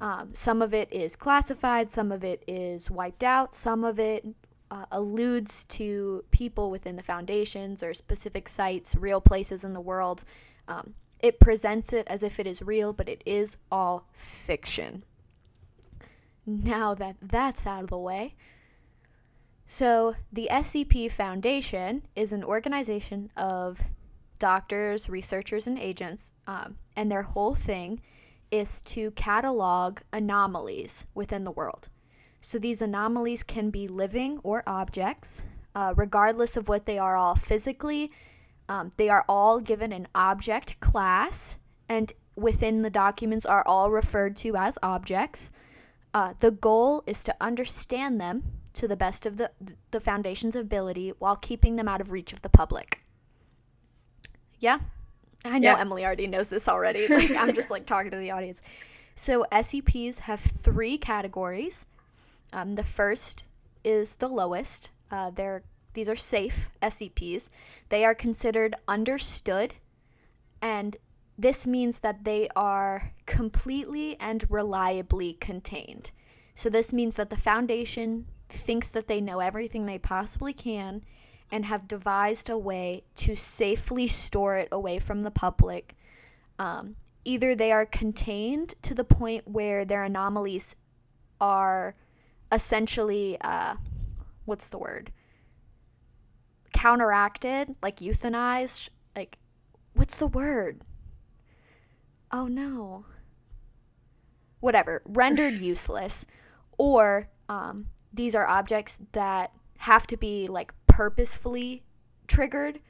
Um, 0.00 0.30
some 0.34 0.62
of 0.62 0.74
it 0.74 0.92
is 0.92 1.16
classified, 1.16 1.90
some 1.90 2.12
of 2.12 2.24
it 2.24 2.42
is 2.46 2.90
wiped 2.90 3.24
out, 3.24 3.54
some 3.54 3.84
of 3.84 3.98
it 3.98 4.24
uh, 4.74 4.86
alludes 4.90 5.64
to 5.66 6.24
people 6.32 6.68
within 6.68 6.96
the 6.96 7.02
foundations 7.02 7.80
or 7.80 7.94
specific 7.94 8.48
sites, 8.48 8.96
real 8.96 9.20
places 9.20 9.62
in 9.62 9.72
the 9.72 9.80
world. 9.80 10.24
Um, 10.66 10.94
it 11.20 11.38
presents 11.38 11.92
it 11.92 12.08
as 12.08 12.24
if 12.24 12.40
it 12.40 12.46
is 12.48 12.60
real, 12.60 12.92
but 12.92 13.08
it 13.08 13.22
is 13.24 13.56
all 13.70 14.08
fiction. 14.12 15.04
Now 16.44 16.92
that 16.94 17.14
that's 17.22 17.68
out 17.68 17.84
of 17.84 17.90
the 17.90 17.98
way, 17.98 18.34
so 19.64 20.14
the 20.32 20.48
SCP 20.50 21.08
Foundation 21.10 22.02
is 22.16 22.32
an 22.32 22.42
organization 22.42 23.30
of 23.36 23.80
doctors, 24.40 25.08
researchers, 25.08 25.68
and 25.68 25.78
agents, 25.78 26.32
um, 26.48 26.76
and 26.96 27.10
their 27.10 27.22
whole 27.22 27.54
thing 27.54 28.00
is 28.50 28.80
to 28.82 29.12
catalog 29.12 30.00
anomalies 30.12 31.06
within 31.14 31.44
the 31.44 31.52
world. 31.52 31.88
So 32.44 32.58
these 32.58 32.82
anomalies 32.82 33.42
can 33.42 33.70
be 33.70 33.88
living 33.88 34.38
or 34.42 34.62
objects, 34.66 35.44
uh, 35.74 35.94
regardless 35.96 36.58
of 36.58 36.68
what 36.68 36.84
they 36.84 36.98
are 36.98 37.16
all 37.16 37.34
physically. 37.34 38.12
Um, 38.68 38.92
they 38.98 39.08
are 39.08 39.24
all 39.30 39.60
given 39.60 39.94
an 39.94 40.06
object 40.14 40.78
class, 40.78 41.56
and 41.88 42.12
within 42.36 42.82
the 42.82 42.90
documents 42.90 43.46
are 43.46 43.66
all 43.66 43.90
referred 43.90 44.36
to 44.36 44.56
as 44.56 44.78
objects. 44.82 45.52
Uh, 46.12 46.34
the 46.40 46.50
goal 46.50 47.02
is 47.06 47.24
to 47.24 47.34
understand 47.40 48.20
them 48.20 48.42
to 48.74 48.86
the 48.86 48.96
best 48.96 49.24
of 49.24 49.38
the, 49.38 49.50
the 49.90 50.00
foundation's 50.00 50.54
ability 50.54 51.14
while 51.20 51.36
keeping 51.36 51.76
them 51.76 51.88
out 51.88 52.02
of 52.02 52.12
reach 52.12 52.34
of 52.34 52.42
the 52.42 52.50
public. 52.50 53.00
Yeah, 54.58 54.80
I 55.46 55.58
know 55.58 55.70
Yeah. 55.70 55.80
Emily 55.80 56.04
already 56.04 56.26
knows 56.26 56.50
this 56.50 56.68
already. 56.74 57.08
Like, 57.08 57.30
I'm 57.30 57.54
just 57.54 57.70
like 57.70 57.86
talking 57.86 58.10
to 58.10 58.18
the 58.18 58.32
audience. 58.32 58.60
So 59.14 59.46
SCPs 59.50 60.18
have 60.18 60.40
three 60.40 60.98
categories. 60.98 61.86
Um, 62.54 62.76
the 62.76 62.84
first 62.84 63.44
is 63.82 64.14
the 64.16 64.28
lowest. 64.28 64.92
Uh, 65.10 65.30
they're 65.30 65.62
these 65.92 66.08
are 66.08 66.16
safe 66.16 66.70
SCPs. 66.82 67.50
They 67.88 68.04
are 68.04 68.14
considered 68.14 68.74
understood, 68.88 69.74
and 70.60 70.96
this 71.38 71.66
means 71.66 72.00
that 72.00 72.24
they 72.24 72.48
are 72.56 73.12
completely 73.26 74.18
and 74.18 74.44
reliably 74.50 75.34
contained. 75.34 76.10
So 76.54 76.68
this 76.68 76.92
means 76.92 77.16
that 77.16 77.30
the 77.30 77.36
Foundation 77.36 78.26
thinks 78.48 78.90
that 78.90 79.06
they 79.06 79.20
know 79.20 79.40
everything 79.40 79.86
they 79.86 79.98
possibly 79.98 80.52
can 80.52 81.04
and 81.50 81.64
have 81.64 81.88
devised 81.88 82.50
a 82.50 82.58
way 82.58 83.02
to 83.16 83.36
safely 83.36 84.08
store 84.08 84.56
it 84.56 84.68
away 84.72 84.98
from 84.98 85.20
the 85.20 85.30
public. 85.30 85.96
Um, 86.58 86.96
either 87.24 87.54
they 87.54 87.72
are 87.72 87.86
contained 87.86 88.74
to 88.82 88.94
the 88.94 89.04
point 89.04 89.46
where 89.46 89.84
their 89.84 90.04
anomalies 90.04 90.74
are 91.40 91.94
essentially, 92.54 93.38
uh, 93.40 93.74
what's 94.44 94.68
the 94.68 94.78
word? 94.78 95.12
Counteracted, 96.72 97.74
like 97.82 97.96
euthanized. 97.98 98.88
Like, 99.16 99.38
what's 99.94 100.16
the 100.16 100.26
word? 100.28 100.80
Oh 102.30 102.46
no. 102.46 103.04
Whatever, 104.60 105.02
rendered 105.04 105.54
useless. 105.60 106.26
Or 106.78 107.28
um, 107.48 107.86
these 108.12 108.34
are 108.34 108.46
objects 108.46 109.00
that 109.12 109.52
have 109.78 110.06
to 110.06 110.16
be 110.16 110.46
like 110.46 110.72
purposefully 110.86 111.82
triggered 112.26 112.80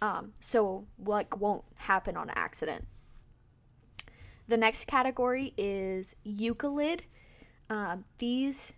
um, 0.00 0.32
so 0.38 0.86
like 1.04 1.40
won't 1.40 1.64
happen 1.74 2.16
on 2.16 2.30
accident 2.30 2.86
the 4.46 4.56
next 4.56 4.86
category 4.86 5.52
is 5.56 6.14
euclid 6.22 7.02
um, 7.70 8.04
these 8.18 8.72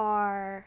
are 0.00 0.64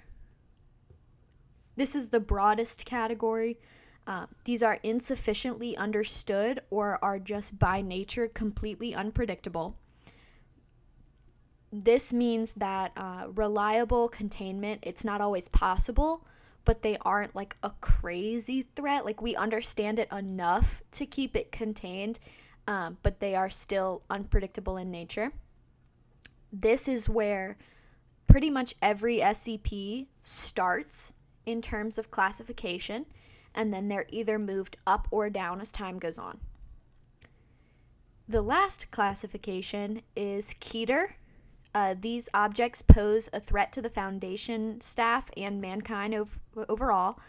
this 1.76 1.96
is 1.96 2.10
the 2.10 2.19
broadest 2.19 2.86
category. 2.86 3.58
Um, 4.06 4.28
these 4.43 4.62
are 4.62 4.80
insufficiently 4.84 5.76
understood 5.76 6.60
or 6.69 7.04
are 7.04 7.17
just 7.17 7.58
by 7.58 7.82
nature 7.82 8.28
completely 8.28 8.93
unpredictable. 8.93 9.76
This 11.72 12.13
means 12.13 12.54
that 12.58 12.91
uh, 12.96 13.26
reliable 13.34 14.08
containment 14.10 14.84
it's 14.84 15.04
not 15.04 15.19
always 15.19 15.48
possible 15.48 16.28
but 16.65 16.82
they 16.82 16.98
aren't 17.02 17.36
like 17.36 17.58
a 17.63 17.72
crazy 17.82 18.65
threat. 18.76 19.04
Like 19.04 19.22
we 19.22 19.36
understand 19.36 20.00
it 20.00 20.10
enough 20.13 20.82
to 20.91 21.06
keep 21.06 21.36
it 21.36 21.52
contained 21.52 22.19
um, 22.67 22.98
but 23.02 23.19
they 23.19 23.36
are 23.36 23.50
still 23.50 24.04
unpredictable 24.12 24.78
in 24.78 24.91
nature. 24.91 25.34
This 26.52 26.88
is 26.88 27.10
where 27.10 27.58
pretty 28.34 28.50
much 28.50 28.74
every 28.82 29.19
scp 29.19 30.08
starts 30.24 31.13
in 31.46 31.62
terms 31.62 32.00
of 32.00 32.10
classification 32.10 33.06
and 33.54 33.72
then 33.72 33.88
they're 33.88 34.08
either 34.10 34.39
moved 34.39 34.76
up 34.88 35.08
or 35.12 35.30
down 35.30 35.62
as 35.62 35.72
time 35.72 36.00
goes 36.00 36.17
on 36.17 36.39
the 38.28 38.41
last 38.41 38.89
classification 38.89 40.02
is 40.15 40.56
keter 40.60 41.10
uh, 41.76 41.93
these 42.02 42.28
objects 42.34 42.82
pose 42.82 43.30
a 43.34 43.39
threat 43.39 43.72
to 43.74 43.82
the 43.82 43.89
Foundation 43.89 44.80
staff 44.80 45.30
and 45.36 45.60
mankind 45.60 46.13
ov- 46.13 46.39
overall. 46.69 47.19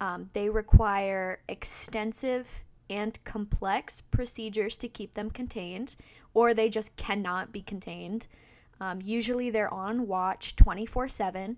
Um, 0.00 0.28
they 0.34 0.50
require 0.50 1.40
extensive 1.48 2.46
and 2.90 3.18
complex 3.24 4.02
procedures 4.02 4.76
to 4.78 4.88
keep 4.88 5.14
them 5.14 5.30
contained, 5.30 5.96
or 6.34 6.52
they 6.52 6.68
just 6.68 6.94
cannot 6.96 7.52
be 7.52 7.62
contained. 7.62 8.26
Um, 8.80 9.00
usually 9.02 9.50
they're 9.50 9.72
on 9.72 10.06
watch 10.06 10.56
24 10.56 11.08
7. 11.08 11.56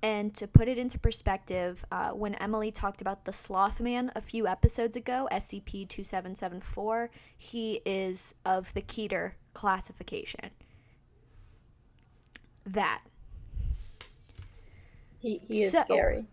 And 0.00 0.32
to 0.36 0.46
put 0.46 0.68
it 0.68 0.78
into 0.78 0.96
perspective, 0.96 1.84
uh, 1.90 2.10
when 2.10 2.36
Emily 2.36 2.70
talked 2.70 3.00
about 3.00 3.24
the 3.24 3.32
Slothman 3.32 4.10
a 4.14 4.20
few 4.20 4.46
episodes 4.46 4.96
ago, 4.96 5.28
SCP 5.32 5.88
2774, 5.88 7.10
he 7.36 7.80
is 7.84 8.32
of 8.44 8.72
the 8.74 8.82
Keter 8.82 9.32
classification 9.54 10.50
that. 12.66 13.02
He, 15.18 15.40
he 15.48 15.62
is 15.64 15.72
So- 15.72 15.82
scary. 15.82 16.24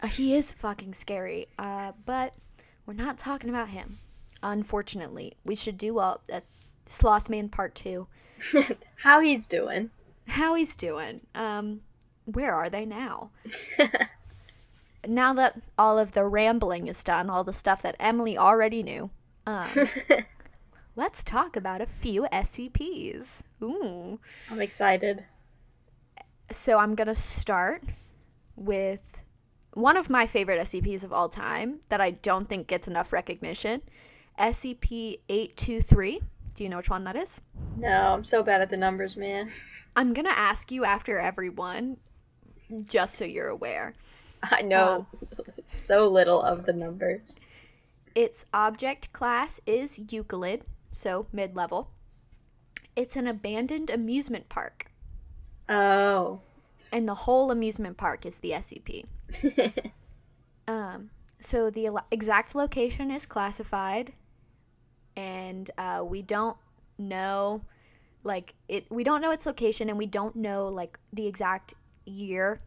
Uh, 0.00 0.06
he 0.08 0.34
is 0.34 0.52
fucking 0.52 0.94
scary. 0.94 1.48
Uh, 1.58 1.92
but 2.04 2.34
we're 2.86 2.94
not 2.94 3.18
talking 3.18 3.50
about 3.50 3.68
him. 3.68 3.98
Unfortunately, 4.42 5.34
we 5.44 5.54
should 5.54 5.76
do 5.78 5.98
a, 5.98 6.18
a 6.30 6.42
Slothman 6.86 7.50
Part 7.50 7.74
Two. 7.74 8.06
How 8.96 9.20
he's 9.20 9.46
doing. 9.46 9.90
How 10.26 10.54
he's 10.54 10.74
doing? 10.74 11.20
Um, 11.34 11.80
where 12.24 12.52
are 12.52 12.70
they 12.70 12.84
now? 12.84 13.30
Now 15.06 15.34
that 15.34 15.60
all 15.78 15.98
of 15.98 16.12
the 16.12 16.24
rambling 16.24 16.88
is 16.88 17.04
done, 17.04 17.30
all 17.30 17.44
the 17.44 17.52
stuff 17.52 17.82
that 17.82 17.96
Emily 18.00 18.36
already 18.36 18.82
knew, 18.82 19.10
um, 19.46 19.68
let's 20.96 21.22
talk 21.22 21.56
about 21.56 21.80
a 21.80 21.86
few 21.86 22.22
SCPs. 22.32 23.42
Ooh. 23.62 24.18
I'm 24.50 24.60
excited. 24.60 25.24
So 26.50 26.78
I'm 26.78 26.94
gonna 26.94 27.14
start 27.14 27.82
with 28.56 29.22
one 29.74 29.96
of 29.96 30.10
my 30.10 30.26
favorite 30.26 30.60
SCPs 30.62 31.04
of 31.04 31.12
all 31.12 31.28
time 31.28 31.80
that 31.88 32.00
I 32.00 32.12
don't 32.12 32.48
think 32.48 32.66
gets 32.66 32.88
enough 32.88 33.12
recognition. 33.12 33.82
SCP 34.38 35.20
823. 35.28 36.20
Do 36.56 36.64
you 36.64 36.68
know 36.70 36.78
which 36.78 36.90
one 36.90 37.04
that 37.04 37.14
is? 37.14 37.40
No, 37.76 37.88
I'm 38.14 38.24
so 38.24 38.42
bad 38.42 38.60
at 38.62 38.70
the 38.70 38.76
numbers, 38.76 39.16
man. 39.16 39.50
I'm 39.96 40.12
gonna 40.12 40.30
ask 40.30 40.72
you 40.72 40.84
after 40.84 41.18
everyone, 41.18 41.98
just 42.82 43.14
so 43.14 43.24
you're 43.24 43.48
aware. 43.48 43.94
I 44.42 44.62
know 44.62 45.06
so 45.68 46.08
little 46.08 46.42
of 46.42 46.66
the 46.66 46.72
numbers. 46.72 47.38
Its 48.14 48.44
object 48.52 49.12
class 49.12 49.60
is 49.66 49.98
Euclid, 50.10 50.64
so 50.90 51.26
mid 51.32 51.54
level. 51.54 51.90
It's 52.96 53.14
an 53.16 53.26
abandoned 53.26 53.90
amusement 53.90 54.48
park, 54.48 54.86
Oh. 55.68 56.40
and 56.90 57.06
the 57.06 57.14
whole 57.14 57.50
amusement 57.50 57.98
park 57.98 58.24
is 58.26 58.38
the 58.38 58.50
SCP. 58.52 59.04
Um, 60.68 61.10
so 61.38 61.70
the 61.70 61.90
exact 62.10 62.56
location 62.56 63.10
is 63.12 63.24
classified, 63.24 64.12
and 65.16 65.70
uh, 65.78 66.04
we 66.06 66.22
don't 66.22 66.56
know, 66.98 67.62
like 68.24 68.54
it. 68.68 68.86
We 68.90 69.04
don't 69.04 69.20
know 69.20 69.30
its 69.30 69.46
location, 69.46 69.88
and 69.88 69.98
we 69.98 70.06
don't 70.06 70.36
know 70.36 70.68
like 70.68 70.98
the 71.12 71.26
exact 71.26 71.74
year 72.04 72.60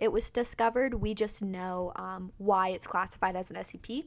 it 0.00 0.10
was 0.10 0.30
discovered. 0.30 0.94
We 0.94 1.14
just 1.14 1.42
know 1.42 1.92
um, 1.96 2.32
why 2.38 2.70
it's 2.70 2.86
classified 2.86 3.36
as 3.36 3.50
an 3.50 3.56
SCP. 3.56 4.06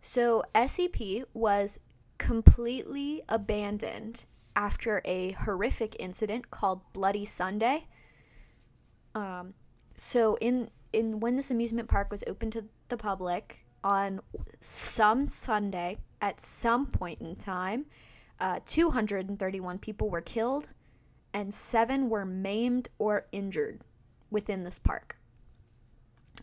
So 0.00 0.42
SCP 0.54 1.24
was 1.34 1.78
completely 2.18 3.22
abandoned 3.28 4.24
after 4.56 5.02
a 5.04 5.32
horrific 5.32 5.96
incident 6.00 6.50
called 6.50 6.80
Bloody 6.94 7.26
Sunday. 7.26 7.86
Um, 9.14 9.52
so 9.94 10.36
in 10.40 10.70
in 10.92 11.20
when 11.20 11.36
this 11.36 11.50
amusement 11.50 11.88
park 11.88 12.10
was 12.10 12.24
open 12.26 12.50
to 12.52 12.64
the 12.88 12.96
public 12.96 13.65
on 13.86 14.20
some 14.58 15.26
Sunday 15.26 15.96
at 16.20 16.40
some 16.40 16.86
point 16.86 17.20
in 17.20 17.36
time, 17.36 17.86
uh, 18.40 18.58
231 18.66 19.78
people 19.78 20.10
were 20.10 20.20
killed 20.20 20.68
and 21.32 21.54
seven 21.54 22.10
were 22.10 22.24
maimed 22.24 22.88
or 22.98 23.26
injured 23.30 23.82
within 24.28 24.64
this 24.64 24.80
park. 24.80 25.16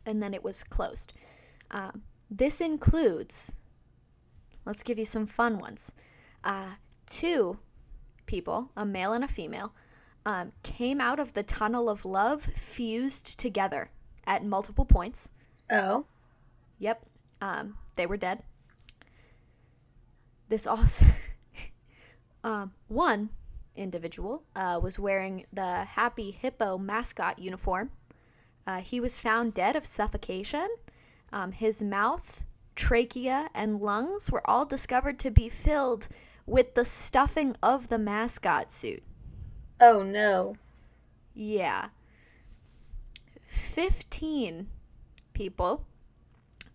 And 0.06 0.24
then 0.24 0.34
it 0.34 0.42
was 0.42 0.64
closed. 0.64 1.12
Um, 1.70 2.04
this 2.32 2.62
includes 2.62 3.54
let's 4.66 4.82
give 4.82 4.98
you 4.98 5.06
some 5.06 5.26
fun 5.26 5.58
ones. 5.58 5.92
Uh, 6.46 6.76
two 7.08 7.60
people, 8.26 8.72
a 8.78 8.86
male 8.86 9.12
and 9.12 9.24
a 9.26 9.28
female, 9.28 9.74
um, 10.26 10.54
came 10.64 11.02
out 11.02 11.20
of 11.20 11.34
the 11.34 11.44
tunnel 11.44 11.90
of 11.90 12.06
love 12.06 12.44
fused 12.56 13.38
together 13.38 13.90
at 14.26 14.46
multiple 14.46 14.86
points. 14.86 15.28
Oh. 15.70 16.06
Yep. 16.80 17.06
Um, 17.44 17.76
they 17.98 18.06
were 18.06 18.16
dead. 18.16 18.42
This 20.48 20.66
also. 20.66 21.06
um, 22.46 22.72
one 22.88 23.30
individual 23.76 24.44
uh, 24.56 24.80
was 24.82 24.98
wearing 24.98 25.46
the 25.52 25.84
Happy 25.84 26.32
Hippo 26.32 26.78
mascot 26.78 27.38
uniform. 27.38 27.92
Uh, 28.66 28.80
he 28.80 29.02
was 29.02 29.20
found 29.20 29.54
dead 29.54 29.76
of 29.76 29.86
suffocation. 29.86 30.70
Um, 31.34 31.52
his 31.52 31.82
mouth, 31.82 32.46
trachea, 32.78 33.50
and 33.54 33.82
lungs 33.82 34.32
were 34.32 34.50
all 34.50 34.66
discovered 34.66 35.20
to 35.20 35.30
be 35.30 35.50
filled 35.50 36.08
with 36.46 36.76
the 36.76 36.86
stuffing 36.86 37.58
of 37.62 37.90
the 37.90 38.00
mascot 38.00 38.72
suit. 38.72 39.04
Oh 39.82 40.02
no. 40.02 40.56
Yeah. 41.34 41.90
15 43.48 44.68
people 45.34 45.86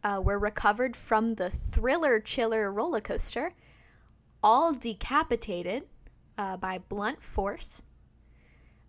uh, 0.05 0.21
were 0.23 0.39
recovered 0.39 0.97
from 0.97 1.31
the 1.31 1.51
Thriller 1.51 2.21
Chiller 2.21 2.73
roller 2.73 3.01
coaster, 3.01 3.55
all 4.43 4.73
decapitated 4.73 5.85
uh, 6.37 6.57
by 6.57 6.79
blunt 6.79 7.23
force. 7.23 7.83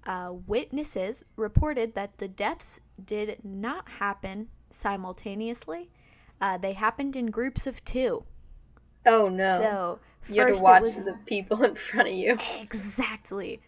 Uh, 0.05 0.33
witnesses 0.47 1.23
reported 1.35 1.93
that 1.93 2.17
the 2.17 2.27
deaths 2.27 2.79
did 3.05 3.37
not 3.43 3.87
happen 3.89 4.47
simultaneously. 4.69 5.89
Uh, 6.41 6.57
they 6.57 6.73
happened 6.73 7.15
in 7.15 7.27
groups 7.27 7.67
of 7.67 7.83
two. 7.83 8.23
Oh 9.05 9.27
no. 9.27 9.57
So 9.57 9.99
you 10.33 10.41
first 10.43 10.59
to 10.59 10.63
watch 10.63 10.81
was 10.81 11.03
the 11.03 11.17
people 11.25 11.63
in 11.63 11.75
front 11.75 12.07
of 12.07 12.13
you. 12.13 12.37
exactly. 12.61 13.61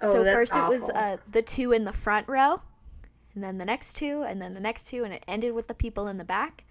Oh, 0.00 0.12
so 0.12 0.24
first 0.24 0.54
it 0.54 0.68
was 0.68 0.88
uh, 0.90 1.16
the 1.30 1.42
two 1.42 1.72
in 1.72 1.84
the 1.84 1.92
front 1.92 2.28
row, 2.28 2.60
and 3.36 3.44
then 3.44 3.58
the 3.58 3.64
next 3.64 3.94
two, 3.94 4.22
and 4.22 4.40
then 4.40 4.54
the 4.54 4.60
next 4.60 4.86
two, 4.88 5.04
and 5.04 5.12
it 5.12 5.22
ended 5.28 5.52
with 5.52 5.68
the 5.68 5.74
people 5.74 6.08
in 6.08 6.16
the 6.16 6.24
back. 6.24 6.64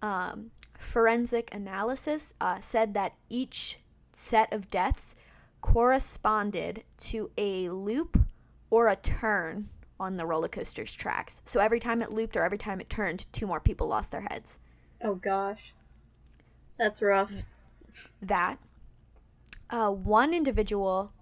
Um, 0.00 0.52
forensic 0.78 1.52
analysis 1.52 2.32
uh, 2.40 2.60
said 2.60 2.94
that 2.94 3.14
each 3.28 3.80
set 4.12 4.52
of 4.52 4.70
deaths 4.70 5.16
corresponded 5.60 6.84
to 6.98 7.30
a 7.36 7.68
loop 7.70 8.18
or 8.70 8.86
a 8.86 8.96
turn 8.96 9.68
on 9.98 10.16
the 10.16 10.26
roller 10.26 10.48
coaster's 10.48 10.94
tracks. 10.94 11.42
So 11.44 11.58
every 11.58 11.80
time 11.80 12.02
it 12.02 12.12
looped 12.12 12.36
or 12.36 12.44
every 12.44 12.58
time 12.58 12.80
it 12.80 12.88
turned, 12.88 13.26
two 13.32 13.46
more 13.46 13.60
people 13.60 13.88
lost 13.88 14.12
their 14.12 14.26
heads. 14.30 14.58
Oh 15.02 15.16
gosh. 15.16 15.72
That's 16.78 17.02
rough. 17.02 17.32
that. 18.22 18.58
Uh, 19.70 19.90
one 19.90 20.32
individual 20.32 21.12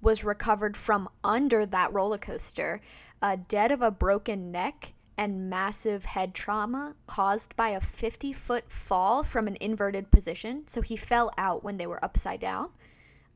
was 0.00 0.24
recovered 0.24 0.76
from 0.76 1.08
under 1.24 1.66
that 1.66 1.92
roller 1.92 2.18
coaster, 2.18 2.80
uh, 3.20 3.36
dead 3.48 3.72
of 3.72 3.82
a 3.82 3.90
broken 3.90 4.50
neck 4.50 4.92
and 5.16 5.50
massive 5.50 6.04
head 6.04 6.32
trauma 6.32 6.94
caused 7.08 7.56
by 7.56 7.70
a 7.70 7.80
50 7.80 8.32
foot 8.32 8.70
fall 8.70 9.24
from 9.24 9.48
an 9.48 9.56
inverted 9.60 10.10
position. 10.12 10.62
So 10.66 10.80
he 10.80 10.96
fell 10.96 11.32
out 11.36 11.64
when 11.64 11.76
they 11.76 11.88
were 11.88 12.02
upside 12.04 12.38
down. 12.38 12.70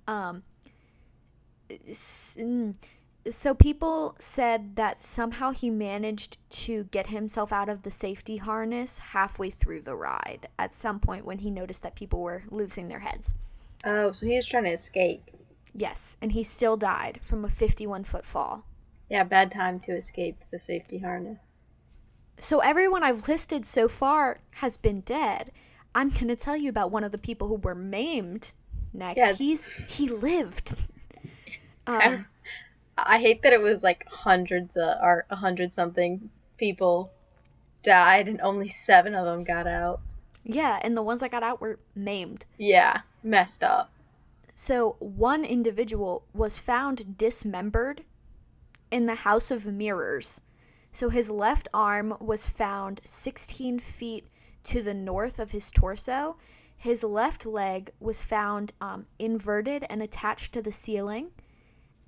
Um, 0.07 0.45
mm, 1.69 2.75
so 3.31 3.55
people 3.55 4.15
said 4.19 4.77
that 4.77 5.03
somehow 5.03 5.51
he 5.51 5.71
managed 5.71 6.39
to 6.51 6.85
get 6.85 7.09
himself 7.09 7.53
out 7.53 7.69
of 7.69 7.83
the 7.83 7.91
safety 7.91 8.37
harness 8.37 8.99
halfway 8.99 9.51
through 9.51 9.83
the 9.83 9.95
ride 9.97 10.49
at 10.59 10.73
some 10.73 11.01
point 11.01 11.25
when 11.25 11.39
he 11.39 11.51
noticed 11.51 11.83
that 11.83 11.97
people 11.97 12.21
were 12.21 12.45
losing 12.51 12.89
their 12.89 13.01
heads. 13.01 13.35
Oh, 13.85 14.13
so 14.13 14.27
he 14.27 14.37
was 14.37 14.47
trying 14.47 14.65
to 14.65 14.73
escape. 14.73 15.31
Yes, 15.75 16.17
and 16.21 16.33
he 16.33 16.43
still 16.43 16.77
died 16.77 17.21
from 17.23 17.45
a 17.45 17.49
51 17.49 18.05
foot 18.05 18.27
fall. 18.27 18.65
Yeah, 19.09 19.25
bad 19.25 19.51
time 19.53 19.81
to 19.81 19.93
escape 19.97 20.39
the 20.51 20.59
safety 20.59 20.99
harness. 20.99 21.61
So 22.39 22.61
everyone 22.61 23.03
I've 23.03 23.29
listed 23.29 23.65
so 23.65 23.89
far 23.89 24.41
has 24.53 24.77
been 24.77 25.01
dead. 25.01 25.53
I'm 25.95 26.09
going 26.09 26.29
to 26.29 26.37
tell 26.37 26.57
you 26.57 26.69
about 26.71 26.91
one 26.91 27.05
of 27.05 27.13
the 27.13 27.19
people 27.19 27.49
who 27.49 27.57
were 27.57 27.75
maimed 27.75 28.53
next. 28.93 29.19
Yeah. 29.19 29.33
He's 29.35 29.65
he 29.89 30.09
lived. 30.09 30.75
I- 31.87 32.07
Um, 32.07 32.27
I 32.99 33.19
hate 33.19 33.43
that 33.43 33.53
it 33.55 33.61
was 33.61 33.83
like 33.83 34.07
hundreds 34.09 34.77
uh, 34.77 34.99
or 35.03 35.25
a 35.31 35.37
hundred 35.37 35.73
something 35.73 36.29
people 36.59 37.11
died 37.83 38.29
and 38.29 38.41
only 38.41 38.69
seven 38.69 39.15
of 39.15 39.25
them 39.25 39.45
got 39.45 39.67
out. 39.67 40.01
yeah, 40.45 40.79
and 40.83 40.97
the 40.97 41.03
ones 41.03 41.21
that 41.21 41.31
got 41.31 41.43
out 41.43 41.61
were 41.61 41.79
maimed. 41.95 42.45
Yeah, 42.59 43.01
messed 43.23 43.63
up. 43.65 43.91
So 44.65 44.95
one 45.01 45.45
individual 45.45 46.23
was 46.33 46.61
found 46.61 47.19
dismembered 47.19 48.05
in 48.93 49.07
the 49.07 49.27
House 49.27 49.51
of 49.51 49.67
Mirrors. 49.67 50.41
So 50.93 51.09
his 51.09 51.33
left 51.33 51.67
arm 51.75 52.17
was 52.21 52.49
found 52.49 53.01
16 53.03 53.81
feet 53.81 54.29
to 54.63 54.81
the 54.81 54.95
north 54.95 55.41
of 55.41 55.51
his 55.51 55.73
torso. 55.73 56.37
His 56.77 57.03
left 57.03 57.45
leg 57.45 57.91
was 57.99 58.23
found 58.23 58.73
um, 58.81 59.07
inverted 59.19 59.85
and 59.91 60.01
attached 60.01 60.53
to 60.53 60.63
the 60.63 60.71
ceiling. 60.71 61.33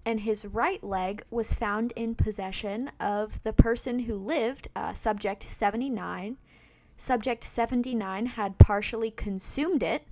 And 0.05 0.21
his 0.21 0.47
right 0.47 0.85
leg 0.85 1.25
was 1.33 1.55
found 1.55 1.93
in 1.97 2.15
possession 2.15 2.93
of 3.01 3.43
the 3.43 3.53
person 3.53 3.99
who 3.99 4.15
lived, 4.15 4.69
uh, 4.77 4.93
subject 4.93 5.43
79. 5.43 6.37
Subject 6.97 7.43
79 7.43 8.27
had 8.27 8.59
partially 8.59 9.11
consumed 9.11 9.83
it. 9.83 10.07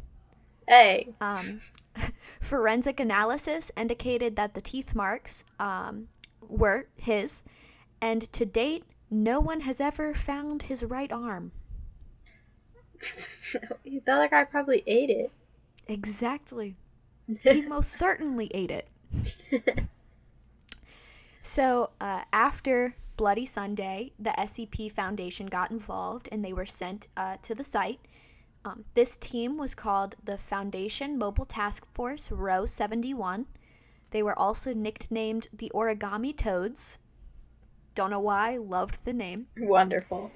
Hey, 0.67 1.15
Um, 1.21 1.61
forensic 2.41 3.01
analysis 3.01 3.71
indicated 3.77 4.37
that 4.37 4.55
the 4.55 4.61
teeth 4.61 4.95
marks 4.95 5.45
um, 5.59 6.09
were 6.41 6.87
his, 6.97 7.43
and 8.01 8.33
to 8.33 8.45
date, 8.45 8.85
no 9.11 9.41
one 9.41 9.61
has 9.61 9.81
ever 9.81 10.15
found 10.15 10.65
his 10.65 10.85
right 10.85 11.13
arm. 11.13 11.53
the 13.85 14.01
other 14.13 14.29
guy 14.29 14.45
probably 14.45 14.83
ate 14.87 15.11
it. 15.11 15.31
Exactly. 15.89 16.77
He 17.43 17.63
most 17.63 17.93
certainly 17.93 18.51
ate 18.53 18.71
it. 18.71 18.89
So, 21.43 21.91
uh, 22.01 22.23
after 22.33 22.95
Bloody 23.17 23.47
Sunday, 23.47 24.13
the 24.19 24.31
SCP 24.31 24.91
Foundation 24.93 25.47
got 25.47 25.73
involved 25.73 26.29
and 26.31 26.45
they 26.45 26.53
were 26.53 26.67
sent 26.67 27.09
uh, 27.17 27.37
to 27.43 27.55
the 27.55 27.65
site. 27.65 28.01
Um, 28.65 28.85
this 28.95 29.17
team 29.17 29.57
was 29.57 29.75
called 29.75 30.15
the 30.23 30.39
Foundation 30.39 31.19
Mobile 31.19 31.45
Task 31.45 31.85
Force 31.95 32.31
Rho 32.31 32.65
71. 32.65 33.47
They 34.11 34.23
were 34.23 34.39
also 34.39 34.73
nicknamed 34.73 35.49
the 35.53 35.73
Origami 35.75 36.37
Toads. 36.37 36.99
Don't 37.95 38.11
know 38.11 38.21
why, 38.21 38.59
loved 38.59 39.05
the 39.05 39.13
name. 39.13 39.47
Wonderful. 39.59 40.31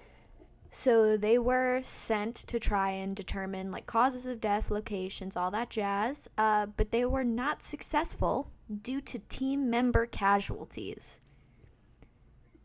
So 0.71 1.17
they 1.17 1.39
were 1.39 1.81
sent 1.85 2.35
to 2.37 2.59
try 2.59 2.91
and 2.91 3.15
determine 3.15 3.71
like 3.71 3.87
causes 3.87 4.27
of 4.27 4.41
death, 4.41 4.71
locations, 4.71 5.37
all 5.37 5.51
that 5.53 5.71
jazz. 5.71 6.29
Uh, 6.37 6.67
but 6.67 6.91
they 6.91 7.05
were 7.05 7.25
not 7.25 7.63
successful 7.63 8.51
due 8.83 9.01
to 9.03 9.19
team 9.29 9.71
member 9.71 10.07
casualties. 10.07 11.21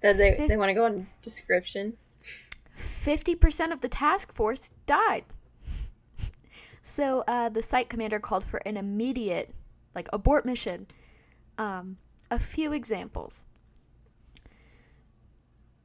Does 0.02 0.18
they 0.18 0.36
Fif- 0.36 0.50
they 0.50 0.58
want 0.58 0.70
to 0.70 0.74
go 0.74 0.88
in 0.88 1.08
description? 1.22 1.96
50% 2.78 3.72
of 3.72 3.82
the 3.82 3.90
task 3.90 4.34
force 4.34 4.72
died. 4.88 5.26
So 6.82 7.24
uh, 7.28 7.50
the 7.50 7.62
site 7.62 7.90
commander 7.90 8.20
called 8.20 8.44
for 8.44 8.58
an 8.66 8.78
immediate, 8.78 9.54
like, 9.96 10.08
abort 10.12 10.46
mission. 10.46 10.88
Um, 11.58 11.98
a 12.30 12.40
few 12.40 12.72
examples. 12.72 13.46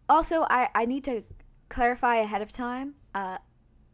Also, 0.09 0.47
I, 0.49 0.69
I 0.75 0.87
need 0.87 1.05
to 1.05 1.25
clarify 1.69 2.17
ahead 2.17 2.41
of 2.43 2.53
time 2.53 2.95
uh, 3.15 3.39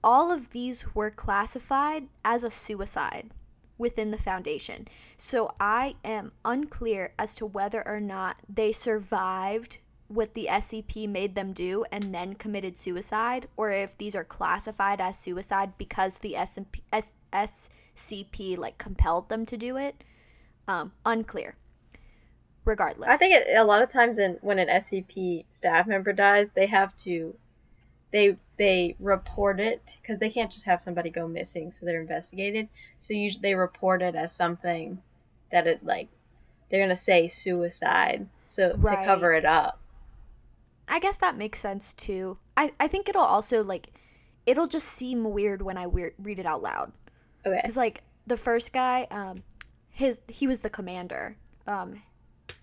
all 0.05 0.33
of 0.33 0.51
these 0.51 0.95
were 0.95 1.11
classified 1.11 2.09
as 2.25 2.43
a 2.43 2.51
suicide 2.51 3.31
within 3.79 4.11
the 4.11 4.19
Foundation. 4.19 4.89
So 5.17 5.55
I 5.61 5.95
am 6.05 6.33
unclear 6.45 7.15
as 7.19 7.35
to 7.37 7.47
whether 7.47 7.87
or 7.87 8.01
not 8.01 8.37
they 8.49 8.73
survived 8.73 9.79
what 10.15 10.35
the 10.35 10.47
SCP 10.51 11.09
made 11.09 11.35
them 11.35 11.53
do 11.53 11.85
and 11.91 12.15
then 12.15 12.35
committed 12.35 12.77
suicide, 12.77 13.49
or 13.57 13.71
if 13.71 13.97
these 13.99 14.15
are 14.15 14.25
classified 14.25 15.01
as 15.01 15.19
suicide 15.19 15.73
because 15.79 16.19
the 16.19 16.35
SMP, 16.35 16.81
S, 16.93 17.13
SCP 17.33 18.59
like 18.59 18.79
compelled 18.79 19.29
them 19.29 19.47
to 19.47 19.57
do 19.57 19.77
it. 19.77 20.05
Um, 20.69 20.93
unclear. 21.05 21.57
Regardless, 22.65 23.09
I 23.09 23.17
think 23.17 23.35
it, 23.35 23.49
a 23.57 23.65
lot 23.65 23.83
of 23.83 23.89
times 23.91 24.19
in 24.19 24.39
when 24.41 24.61
an 24.61 24.69
SCP 24.69 25.45
staff 25.51 25.89
member 25.89 26.13
dies, 26.13 26.53
they 26.53 26.67
have 26.67 26.97
to 26.99 27.35
they 28.13 28.37
they 28.57 28.95
report 29.01 29.59
it 29.59 29.83
because 30.01 30.19
they 30.19 30.31
can't 30.31 30.53
just 30.53 30.67
have 30.67 30.81
somebody 30.81 31.11
go 31.11 31.27
missing, 31.27 31.73
so 31.73 31.85
they're 31.85 32.01
investigated. 32.01 32.69
So 33.01 33.15
usually 33.15 33.43
they 33.43 33.55
report 33.57 34.03
it 34.03 34.15
as 34.15 34.33
something 34.33 35.03
that 35.51 35.67
it 35.67 35.85
like 35.85 36.09
they're 36.71 36.83
gonna 36.83 36.97
say 36.97 37.27
suicide, 37.27 38.27
so 38.47 38.75
Right. 38.77 39.01
to 39.01 39.05
cover 39.05 39.35
it 39.35 39.45
up. 39.45 39.81
I 40.89 40.99
guess 40.99 41.17
that 41.19 41.37
makes 41.37 41.61
sense 41.61 41.95
too. 41.95 42.39
I, 42.57 42.73
I 42.79 42.89
think 42.89 43.09
it'll 43.09 43.23
also 43.23 43.63
like 43.63 43.89
it'll 44.47 44.67
just 44.67 44.89
seem 44.89 45.25
weird 45.25 45.63
when 45.63 45.77
I 45.77 45.87
weir- 45.87 46.15
read 46.19 46.39
it 46.39 46.47
out 46.47 46.63
loud. 46.63 46.93
Okay. 47.47 47.61
Because 47.63 47.77
like 47.77 48.03
the 48.27 48.37
first 48.37 48.73
guy, 48.73 49.07
um, 49.11 49.43
his 49.91 50.21
he 50.29 50.47
was 50.47 50.61
the 50.61 50.71
commander. 50.71 51.37
Um, 51.67 52.03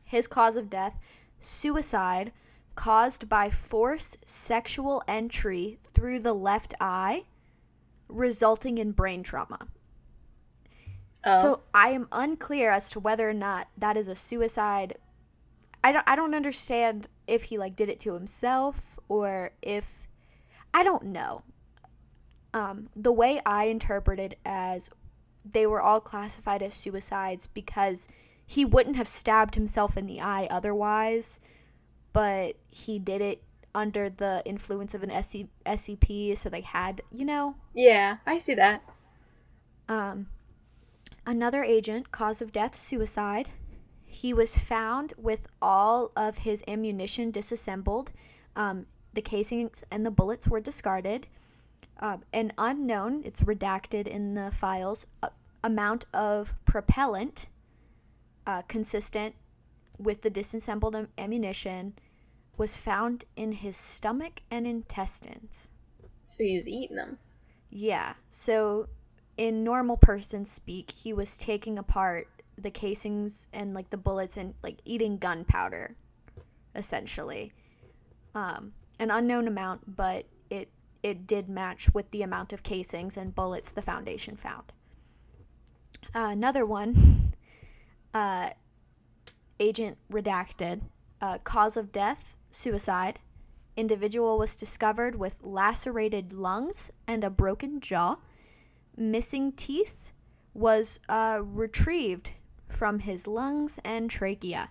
his 0.03 0.28
cause 0.28 0.55
of 0.55 0.70
death, 0.70 0.97
suicide, 1.39 2.32
caused 2.76 3.30
by 3.30 3.49
forced 3.49 4.17
sexual 4.26 5.03
entry 5.07 5.80
through 5.93 6.20
the 6.20 6.34
left 6.34 6.74
eye, 6.82 7.26
resulting 8.07 8.78
in 8.78 8.91
brain 8.91 9.24
trauma. 9.24 9.59
Oh. 11.24 11.41
So 11.41 11.61
I 11.74 11.89
am 11.89 12.07
unclear 12.11 12.72
as 12.72 12.89
to 12.91 12.99
whether 12.99 13.30
or 13.30 13.34
not 13.34 13.67
that 13.78 13.97
is 13.97 14.07
a 14.07 14.15
suicide. 14.15 14.97
I 15.84 15.91
don't 15.91 16.03
I 16.07 16.15
don't 16.15 16.36
understand 16.36 17.07
if 17.27 17.43
he 17.43 17.57
like 17.57 17.75
did 17.75 17.89
it 17.89 17.99
to 18.01 18.13
himself 18.13 18.97
or 19.07 19.51
if 19.61 20.07
I 20.73 20.84
don't 20.84 21.05
know. 21.05 21.43
Um, 22.53 22.89
the 22.95 23.11
way 23.11 23.41
I 23.45 23.65
interpreted 23.65 24.36
as 24.45 24.89
they 25.49 25.65
were 25.67 25.82
all 25.82 25.99
classified 26.01 26.61
as 26.63 26.73
suicides 26.73 27.47
because 27.47 28.07
he 28.45 28.65
wouldn't 28.65 28.95
have 28.95 29.07
stabbed 29.07 29.55
himself 29.55 29.95
in 29.95 30.07
the 30.07 30.19
eye 30.19 30.47
otherwise, 30.49 31.39
but 32.13 32.55
he 32.67 32.97
did 32.97 33.21
it 33.21 33.43
under 33.75 34.09
the 34.09 34.41
influence 34.45 34.95
of 34.95 35.03
an 35.03 35.11
SC- 35.23 35.45
SCP, 35.65 36.36
so 36.36 36.49
they 36.49 36.61
had, 36.61 37.01
you 37.11 37.23
know, 37.23 37.55
yeah, 37.75 38.17
I 38.25 38.39
see 38.39 38.55
that. 38.55 38.82
um, 39.88 40.27
another 41.27 41.63
agent, 41.63 42.11
cause 42.11 42.41
of 42.41 42.51
death, 42.51 42.75
suicide. 42.75 43.49
He 44.12 44.34
was 44.34 44.57
found 44.57 45.14
with 45.18 45.47
all 45.62 46.12
of 46.16 46.39
his 46.39 46.64
ammunition 46.68 47.30
disassembled. 47.30 48.12
Um, 48.55 48.88
the 49.14 49.22
casings 49.22 49.84
and 49.91 50.03
the 50.03 50.12
bullets 50.12 50.47
were 50.47 50.60
discarded. 50.60 51.28
Um, 51.99 52.24
an 52.34 52.51
unknown, 52.57 53.22
it's 53.24 53.41
redacted 53.41 54.07
in 54.07 54.34
the 54.34 54.51
files, 54.51 55.05
a- 55.22 55.32
amount 55.64 56.05
of 56.14 56.53
propellant 56.66 57.47
uh, 58.47 58.64
consistent 58.64 59.36
with 59.99 60.22
the 60.24 60.30
disassembled 60.32 60.95
am- 60.95 61.10
ammunition 61.18 61.93
was 62.57 62.76
found 62.76 63.26
in 63.36 63.51
his 63.51 63.78
stomach 63.78 64.41
and 64.49 64.66
intestines. 64.66 65.70
So 66.26 66.43
he 66.43 66.57
was 66.57 66.68
eating 66.68 66.95
them. 66.97 67.20
Yeah. 67.70 68.14
So 68.32 68.88
in 69.38 69.64
normal 69.64 69.97
person 69.97 70.45
speak, 70.45 70.91
he 70.91 71.14
was 71.14 71.38
taking 71.38 71.78
apart 71.78 72.28
the 72.62 72.72
casings 72.72 73.47
and 73.53 73.74
like 73.74 73.89
the 73.89 73.97
bullets 73.97 74.38
and 74.38 74.53
like 74.64 74.80
eating 74.86 75.18
gunpowder 75.18 75.95
essentially. 76.76 77.51
Um 78.36 78.74
an 78.99 79.12
unknown 79.12 79.47
amount, 79.47 79.95
but 79.95 80.26
it 80.49 80.70
it 81.01 81.26
did 81.26 81.49
match 81.49 81.93
with 81.93 82.10
the 82.12 82.22
amount 82.22 82.53
of 82.53 82.64
casings 82.64 83.18
and 83.18 83.34
bullets 83.34 83.72
the 83.72 83.82
foundation 83.82 84.36
found. 84.36 84.74
Uh, 86.14 86.30
another 86.32 86.66
one 86.66 87.34
uh 88.14 88.49
agent 89.60 89.97
redacted 90.12 90.82
uh, 91.22 91.38
cause 91.39 91.76
of 91.76 91.91
death 91.91 92.36
suicide 92.49 93.20
individual 93.80 94.38
was 94.38 94.55
discovered 94.55 95.16
with 95.16 95.36
lacerated 95.41 96.34
lungs 96.34 96.91
and 97.07 97.24
a 97.24 97.30
broken 97.30 97.80
jaw. 97.80 98.18
Missing 98.97 99.53
teeth 99.53 100.12
was 100.53 100.99
uh, 101.07 101.39
retrieved 101.41 102.34
from 102.70 102.99
his 102.99 103.28
lungs 103.28 103.80
and 103.84 104.09
trachea. 104.09 104.70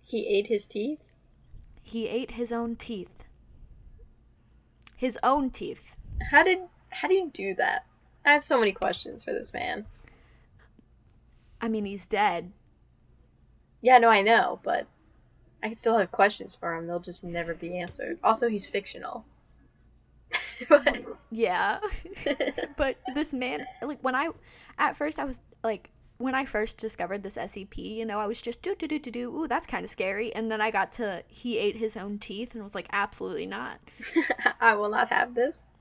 He 0.00 0.26
ate 0.26 0.48
his 0.48 0.66
teeth. 0.66 1.00
He 1.82 2.08
ate 2.08 2.32
his 2.32 2.52
own 2.52 2.76
teeth. 2.76 3.24
His 4.96 5.18
own 5.22 5.50
teeth. 5.50 5.94
How 6.30 6.42
did 6.42 6.58
how 6.90 7.08
do 7.08 7.14
you 7.14 7.30
do 7.32 7.54
that? 7.54 7.86
I 8.24 8.32
have 8.32 8.44
so 8.44 8.58
many 8.58 8.72
questions 8.72 9.24
for 9.24 9.32
this 9.32 9.52
man. 9.52 9.86
I 11.60 11.68
mean, 11.68 11.84
he's 11.84 12.06
dead. 12.06 12.52
Yeah, 13.80 13.98
no, 13.98 14.08
I 14.08 14.22
know, 14.22 14.60
but 14.62 14.86
I 15.62 15.74
still 15.74 15.98
have 15.98 16.12
questions 16.12 16.56
for 16.58 16.74
him. 16.74 16.86
They'll 16.86 17.00
just 17.00 17.24
never 17.24 17.54
be 17.54 17.78
answered. 17.78 18.18
Also, 18.22 18.48
he's 18.48 18.66
fictional. 18.66 19.24
Yeah. 21.30 21.78
but 22.76 22.96
this 23.14 23.32
man, 23.32 23.66
like, 23.80 23.98
when 24.02 24.14
I, 24.14 24.28
at 24.78 24.96
first, 24.96 25.18
I 25.18 25.24
was 25.24 25.40
like, 25.64 25.88
when 26.18 26.34
I 26.34 26.44
first 26.44 26.76
discovered 26.76 27.22
this 27.22 27.36
SCP, 27.36 27.96
you 27.96 28.04
know, 28.04 28.18
I 28.18 28.26
was 28.26 28.40
just 28.42 28.60
do 28.60 28.74
do 28.74 28.86
do 28.86 28.98
do 28.98 29.10
do. 29.10 29.34
Ooh, 29.34 29.48
that's 29.48 29.66
kind 29.66 29.82
of 29.82 29.90
scary. 29.90 30.34
And 30.34 30.50
then 30.50 30.60
I 30.60 30.70
got 30.70 30.92
to 30.92 31.22
he 31.28 31.56
ate 31.58 31.76
his 31.76 31.96
own 31.96 32.18
teeth, 32.18 32.54
and 32.54 32.62
was 32.62 32.74
like, 32.74 32.86
absolutely 32.92 33.46
not. 33.46 33.80
I 34.60 34.74
will 34.74 34.90
not 34.90 35.08
have 35.08 35.34
this. 35.34 35.72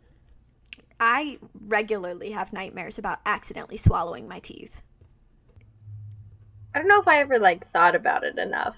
I 1.00 1.38
regularly 1.68 2.32
have 2.32 2.54
nightmares 2.54 2.98
about 2.98 3.20
accidentally 3.26 3.78
swallowing 3.78 4.28
my 4.28 4.40
teeth. 4.40 4.82
I 6.74 6.80
don't 6.80 6.88
know 6.88 7.02
if 7.02 7.08
I 7.08 7.20
ever 7.20 7.40
like 7.40 7.70
thought 7.72 7.96
about 7.96 8.24
it 8.24 8.38
enough. 8.38 8.78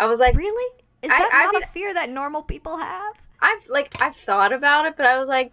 I 0.00 0.06
was 0.06 0.18
like, 0.18 0.34
Really? 0.34 0.82
Is 1.02 1.10
that 1.10 1.30
I 1.32 1.44
not 1.44 1.54
mean- 1.54 1.62
a 1.62 1.66
fear 1.66 1.94
that 1.94 2.10
normal 2.10 2.42
people 2.42 2.76
have? 2.76 3.14
I've 3.40 3.66
like 3.68 4.00
I've 4.00 4.16
thought 4.16 4.52
about 4.52 4.86
it, 4.86 4.96
but 4.96 5.06
I 5.06 5.18
was 5.18 5.28
like, 5.28 5.52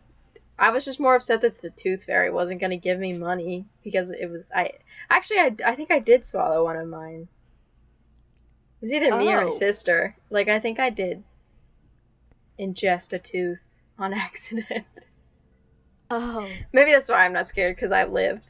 I 0.57 0.71
was 0.71 0.85
just 0.85 0.99
more 0.99 1.15
upset 1.15 1.41
that 1.41 1.61
the 1.61 1.69
tooth 1.71 2.03
fairy 2.05 2.31
wasn't 2.31 2.61
gonna 2.61 2.77
give 2.77 2.99
me 2.99 3.13
money 3.17 3.65
because 3.83 4.11
it 4.11 4.29
was 4.29 4.45
I 4.55 4.71
actually 5.09 5.39
I, 5.39 5.55
I 5.65 5.75
think 5.75 5.91
I 5.91 5.99
did 5.99 6.25
swallow 6.25 6.63
one 6.63 6.77
of 6.77 6.87
mine. 6.87 7.27
It 8.81 8.85
was 8.85 8.93
either 8.93 9.11
me 9.11 9.33
or 9.33 9.41
Oh. 9.41 9.45
my 9.45 9.49
sister. 9.49 10.15
Like 10.29 10.47
I 10.47 10.59
think 10.59 10.79
I 10.79 10.89
did 10.89 11.23
ingest 12.59 13.13
a 13.13 13.19
tooth 13.19 13.59
on 13.97 14.13
accident. 14.27 14.85
Oh, 16.09 16.57
Maybe 16.73 16.91
that's 16.91 17.09
why 17.09 17.25
I'm 17.25 17.33
not 17.33 17.47
scared 17.47 17.75
because 17.75 17.91
I 17.91 18.05
lived. 18.05 18.49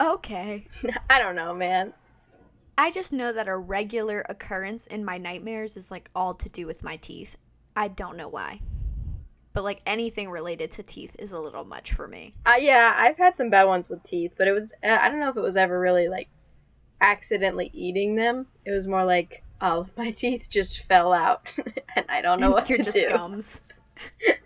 okay. 0.00 0.66
I 1.10 1.18
don't 1.18 1.36
know, 1.36 1.54
man. 1.54 1.92
I 2.78 2.90
just 2.90 3.12
know 3.12 3.32
that 3.32 3.48
a 3.48 3.56
regular 3.56 4.24
occurrence 4.28 4.86
in 4.86 5.04
my 5.04 5.18
nightmares 5.18 5.76
is 5.76 5.90
like 5.90 6.10
all 6.14 6.34
to 6.34 6.48
do 6.48 6.66
with 6.66 6.82
my 6.82 6.96
teeth. 6.96 7.36
I 7.76 7.88
don't 7.88 8.16
know 8.16 8.28
why. 8.28 8.60
But 9.52 9.64
like 9.64 9.80
anything 9.86 10.30
related 10.30 10.70
to 10.72 10.82
teeth 10.82 11.14
is 11.18 11.32
a 11.32 11.38
little 11.38 11.64
much 11.64 11.92
for 11.92 12.08
me. 12.08 12.34
Uh, 12.44 12.56
yeah, 12.58 12.94
I've 12.96 13.16
had 13.16 13.36
some 13.36 13.50
bad 13.50 13.64
ones 13.64 13.88
with 13.88 14.02
teeth, 14.04 14.32
but 14.36 14.48
it 14.48 14.52
was 14.52 14.72
uh, 14.82 14.98
I 15.00 15.08
don't 15.08 15.20
know 15.20 15.28
if 15.28 15.36
it 15.36 15.42
was 15.42 15.56
ever 15.56 15.78
really 15.78 16.08
like 16.08 16.28
accidentally 17.00 17.70
eating 17.72 18.16
them. 18.16 18.46
It 18.64 18.72
was 18.72 18.86
more 18.86 19.04
like 19.04 19.42
oh 19.60 19.86
my 19.96 20.10
teeth 20.10 20.48
just 20.50 20.84
fell 20.84 21.12
out 21.12 21.46
and 21.96 22.06
I 22.08 22.20
don't 22.20 22.40
know 22.40 22.50
what 22.50 22.68
You're 22.68 22.78
to 22.78 22.84
just 22.84 22.96
do. 22.96 23.08
gums. 23.08 23.60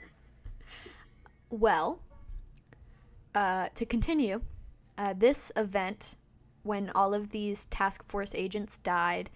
well, 1.50 2.00
uh, 3.34 3.68
to 3.74 3.84
continue, 3.84 4.40
uh, 4.98 5.14
this 5.16 5.50
event, 5.56 6.16
when 6.62 6.90
all 6.90 7.14
of 7.14 7.30
these 7.30 7.64
task 7.66 8.04
force 8.08 8.34
agents 8.34 8.78
died, 8.78 9.30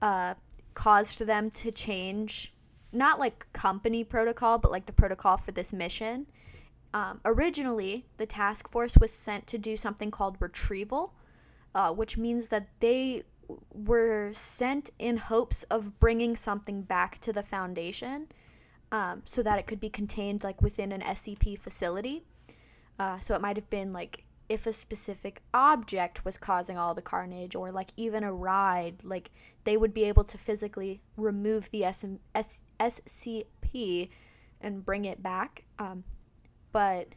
uh, 0.00 0.34
caused 0.74 1.18
them 1.20 1.50
to 1.50 1.70
change 1.70 2.51
not 2.92 3.18
like 3.18 3.46
company 3.52 4.04
protocol, 4.04 4.58
but 4.58 4.70
like 4.70 4.86
the 4.86 4.92
protocol 4.92 5.36
for 5.36 5.52
this 5.52 5.72
mission. 5.72 6.26
Um, 6.94 7.20
originally, 7.24 8.06
the 8.18 8.26
task 8.26 8.70
force 8.70 8.96
was 8.96 9.12
sent 9.12 9.46
to 9.48 9.58
do 9.58 9.76
something 9.76 10.10
called 10.10 10.36
retrieval, 10.40 11.14
uh, 11.74 11.92
which 11.92 12.18
means 12.18 12.48
that 12.48 12.68
they 12.80 13.22
were 13.72 14.30
sent 14.32 14.90
in 14.98 15.16
hopes 15.16 15.62
of 15.64 15.98
bringing 15.98 16.36
something 16.36 16.82
back 16.82 17.18
to 17.20 17.32
the 17.32 17.42
foundation 17.42 18.28
um, 18.92 19.22
so 19.24 19.42
that 19.42 19.58
it 19.58 19.66
could 19.66 19.80
be 19.80 19.90
contained 19.90 20.44
like 20.44 20.60
within 20.60 20.92
an 20.92 21.00
SCP 21.00 21.58
facility. 21.58 22.24
Uh, 22.98 23.18
so 23.18 23.34
it 23.34 23.40
might 23.40 23.56
have 23.56 23.68
been 23.70 23.92
like 23.92 24.24
if 24.48 24.66
a 24.66 24.72
specific 24.72 25.40
object 25.54 26.26
was 26.26 26.36
causing 26.36 26.76
all 26.76 26.94
the 26.94 27.00
carnage, 27.02 27.54
or 27.54 27.72
like 27.72 27.88
even 27.96 28.22
a 28.22 28.32
ride, 28.32 29.02
like 29.02 29.30
they 29.64 29.78
would 29.78 29.94
be 29.94 30.04
able 30.04 30.24
to 30.24 30.36
physically 30.36 31.00
remove 31.16 31.70
the 31.70 31.84
SM- 31.90 32.16
S- 32.34 32.60
SCP 32.82 34.08
and 34.60 34.84
bring 34.84 35.04
it 35.04 35.22
back. 35.22 35.64
Um, 35.78 36.04
but 36.72 37.08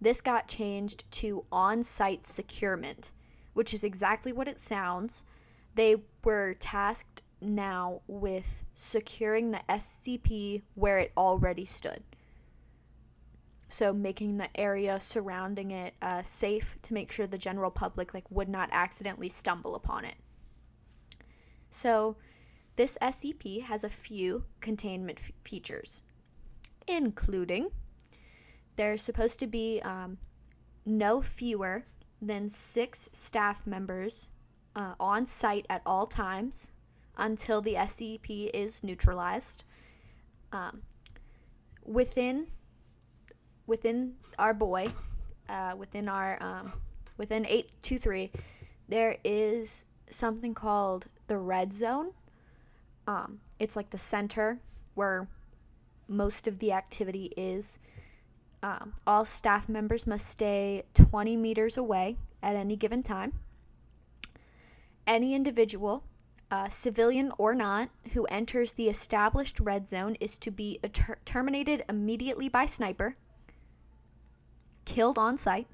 this 0.00 0.20
got 0.20 0.48
changed 0.48 1.10
to 1.12 1.44
on 1.50 1.82
site 1.82 2.24
securement, 2.24 3.10
which 3.54 3.72
is 3.72 3.84
exactly 3.84 4.32
what 4.32 4.48
it 4.48 4.60
sounds. 4.60 5.24
They 5.74 5.96
were 6.24 6.54
tasked 6.54 7.22
now 7.40 8.00
with 8.06 8.64
securing 8.74 9.50
the 9.50 9.60
SCP 9.68 10.62
where 10.74 10.98
it 10.98 11.12
already 11.16 11.64
stood. 11.64 12.02
So 13.68 13.92
making 13.92 14.36
the 14.36 14.48
area 14.58 15.00
surrounding 15.00 15.72
it 15.72 15.94
uh, 16.00 16.22
safe 16.22 16.76
to 16.82 16.94
make 16.94 17.10
sure 17.10 17.26
the 17.26 17.38
general 17.38 17.70
public 17.70 18.14
like 18.14 18.30
would 18.30 18.48
not 18.48 18.68
accidentally 18.72 19.28
stumble 19.28 19.74
upon 19.74 20.04
it. 20.04 20.14
So 21.70 22.16
this 22.76 22.98
SCP 23.00 23.62
has 23.62 23.84
a 23.84 23.88
few 23.88 24.44
containment 24.60 25.18
f- 25.22 25.32
features, 25.44 26.02
including 26.86 27.70
there's 28.76 29.02
supposed 29.02 29.38
to 29.40 29.46
be 29.46 29.80
um, 29.82 30.18
no 30.84 31.22
fewer 31.22 31.84
than 32.20 32.48
six 32.48 33.08
staff 33.12 33.66
members 33.66 34.28
uh, 34.74 34.94
on 35.00 35.26
site 35.26 35.66
at 35.70 35.82
all 35.86 36.06
times 36.06 36.70
until 37.16 37.62
the 37.62 37.74
SCP 37.74 38.50
is 38.52 38.82
neutralized. 38.84 39.64
Um, 40.52 40.82
within 41.84 42.46
within 43.66 44.14
our 44.38 44.54
boy, 44.54 44.88
uh, 45.48 45.74
within 45.76 46.08
our 46.08 46.42
um, 46.42 46.72
within 47.16 47.46
eight 47.46 47.70
two 47.82 47.98
three, 47.98 48.30
there 48.88 49.16
is 49.24 49.86
something 50.10 50.54
called 50.54 51.06
the 51.26 51.38
red 51.38 51.72
zone. 51.72 52.12
Um, 53.06 53.40
it's 53.58 53.76
like 53.76 53.90
the 53.90 53.98
center 53.98 54.60
where 54.94 55.28
most 56.08 56.46
of 56.48 56.58
the 56.58 56.72
activity 56.72 57.32
is. 57.36 57.78
Um, 58.62 58.94
all 59.06 59.24
staff 59.24 59.68
members 59.68 60.06
must 60.06 60.26
stay 60.26 60.82
20 60.94 61.36
meters 61.36 61.76
away 61.76 62.16
at 62.42 62.56
any 62.56 62.76
given 62.76 63.02
time. 63.02 63.32
Any 65.06 65.34
individual, 65.34 66.02
uh, 66.50 66.68
civilian 66.68 67.32
or 67.38 67.54
not, 67.54 67.90
who 68.12 68.24
enters 68.26 68.72
the 68.72 68.88
established 68.88 69.60
red 69.60 69.86
zone 69.86 70.16
is 70.20 70.38
to 70.38 70.50
be 70.50 70.80
ter- 70.92 71.18
terminated 71.24 71.84
immediately 71.88 72.48
by 72.48 72.66
sniper, 72.66 73.16
killed 74.84 75.18
on 75.18 75.36
sight, 75.38 75.68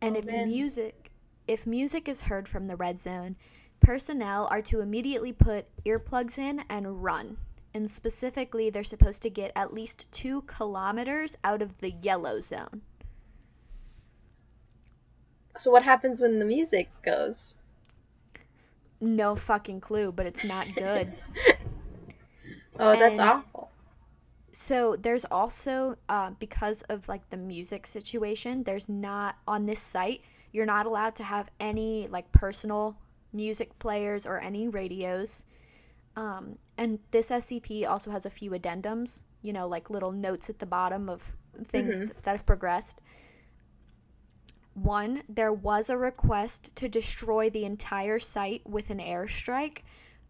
and 0.00 0.16
Oh, 0.16 0.18
if 0.18 0.26
man. 0.26 0.48
music 0.48 1.10
if 1.46 1.66
music 1.66 2.06
is 2.08 2.22
heard 2.22 2.46
from 2.48 2.66
the 2.68 2.76
red 2.76 3.00
zone, 3.00 3.34
personnel 3.80 4.48
are 4.50 4.62
to 4.62 4.80
immediately 4.80 5.32
put 5.32 5.66
earplugs 5.84 6.38
in 6.38 6.64
and 6.68 7.02
run. 7.02 7.36
And 7.74 7.90
specifically, 7.90 8.68
they're 8.70 8.82
supposed 8.84 9.22
to 9.22 9.30
get 9.30 9.52
at 9.54 9.72
least 9.72 10.10
two 10.12 10.42
kilometers 10.42 11.36
out 11.44 11.62
of 11.62 11.78
the 11.78 11.92
yellow 12.02 12.40
zone. 12.40 12.82
So 15.58 15.70
what 15.70 15.82
happens 15.82 16.20
when 16.20 16.38
the 16.38 16.44
music 16.44 16.88
goes? 17.04 17.56
No 19.00 19.36
fucking 19.36 19.80
clue, 19.80 20.12
but 20.12 20.26
it's 20.26 20.44
not 20.44 20.66
good. 20.76 21.12
Oh, 22.78 22.92
that's 22.98 23.10
And- 23.12 23.20
awful. 23.20 23.70
so 24.52 24.96
there's 24.96 25.26
also 25.26 25.96
uh, 26.08 26.30
because 26.38 26.80
of 26.82 27.06
like 27.08 27.28
the 27.28 27.36
music 27.36 27.86
situation 27.86 28.62
there's 28.62 28.88
not 28.88 29.36
on 29.46 29.66
this 29.66 29.80
site 29.80 30.22
you're 30.52 30.64
not 30.64 30.86
allowed 30.86 31.14
to 31.16 31.22
have 31.24 31.50
any 31.60 32.08
like 32.10 32.30
personal 32.32 32.96
music 33.32 33.78
players 33.78 34.26
or 34.26 34.38
any 34.38 34.68
radios 34.68 35.44
um, 36.16 36.58
and 36.76 36.98
this 37.10 37.30
scp 37.30 37.88
also 37.88 38.10
has 38.10 38.26
a 38.26 38.30
few 38.30 38.50
addendums 38.50 39.22
you 39.42 39.52
know 39.52 39.66
like 39.68 39.90
little 39.90 40.12
notes 40.12 40.50
at 40.50 40.58
the 40.58 40.66
bottom 40.66 41.08
of 41.08 41.32
things 41.68 41.96
Mhm. 41.96 42.22
that 42.22 42.32
have 42.32 42.46
progressed 42.46 43.00
one 44.74 45.22
there 45.28 45.52
was 45.52 45.90
a 45.90 45.98
request 45.98 46.74
to 46.76 46.88
destroy 46.88 47.50
the 47.50 47.64
entire 47.64 48.18
site 48.18 48.66
with 48.66 48.90
an 48.90 48.98
airstrike 48.98 49.78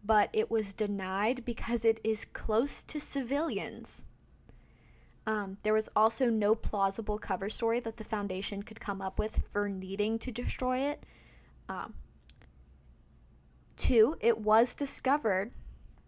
but 0.03 0.29
it 0.33 0.49
was 0.49 0.73
denied 0.73 1.45
because 1.45 1.85
it 1.85 1.99
is 2.03 2.25
close 2.25 2.81
to 2.83 2.99
civilians 2.99 4.03
um, 5.27 5.57
there 5.61 5.73
was 5.73 5.87
also 5.95 6.29
no 6.29 6.55
plausible 6.55 7.19
cover 7.19 7.47
story 7.49 7.79
that 7.81 7.97
the 7.97 8.03
foundation 8.03 8.63
could 8.63 8.79
come 8.79 9.01
up 9.01 9.19
with 9.19 9.43
for 9.51 9.69
needing 9.69 10.17
to 10.17 10.31
destroy 10.31 10.79
it. 10.79 11.03
Um, 11.69 11.93
two, 13.81 14.15
it 14.19 14.37
was 14.37 14.75
discovered 14.75 15.51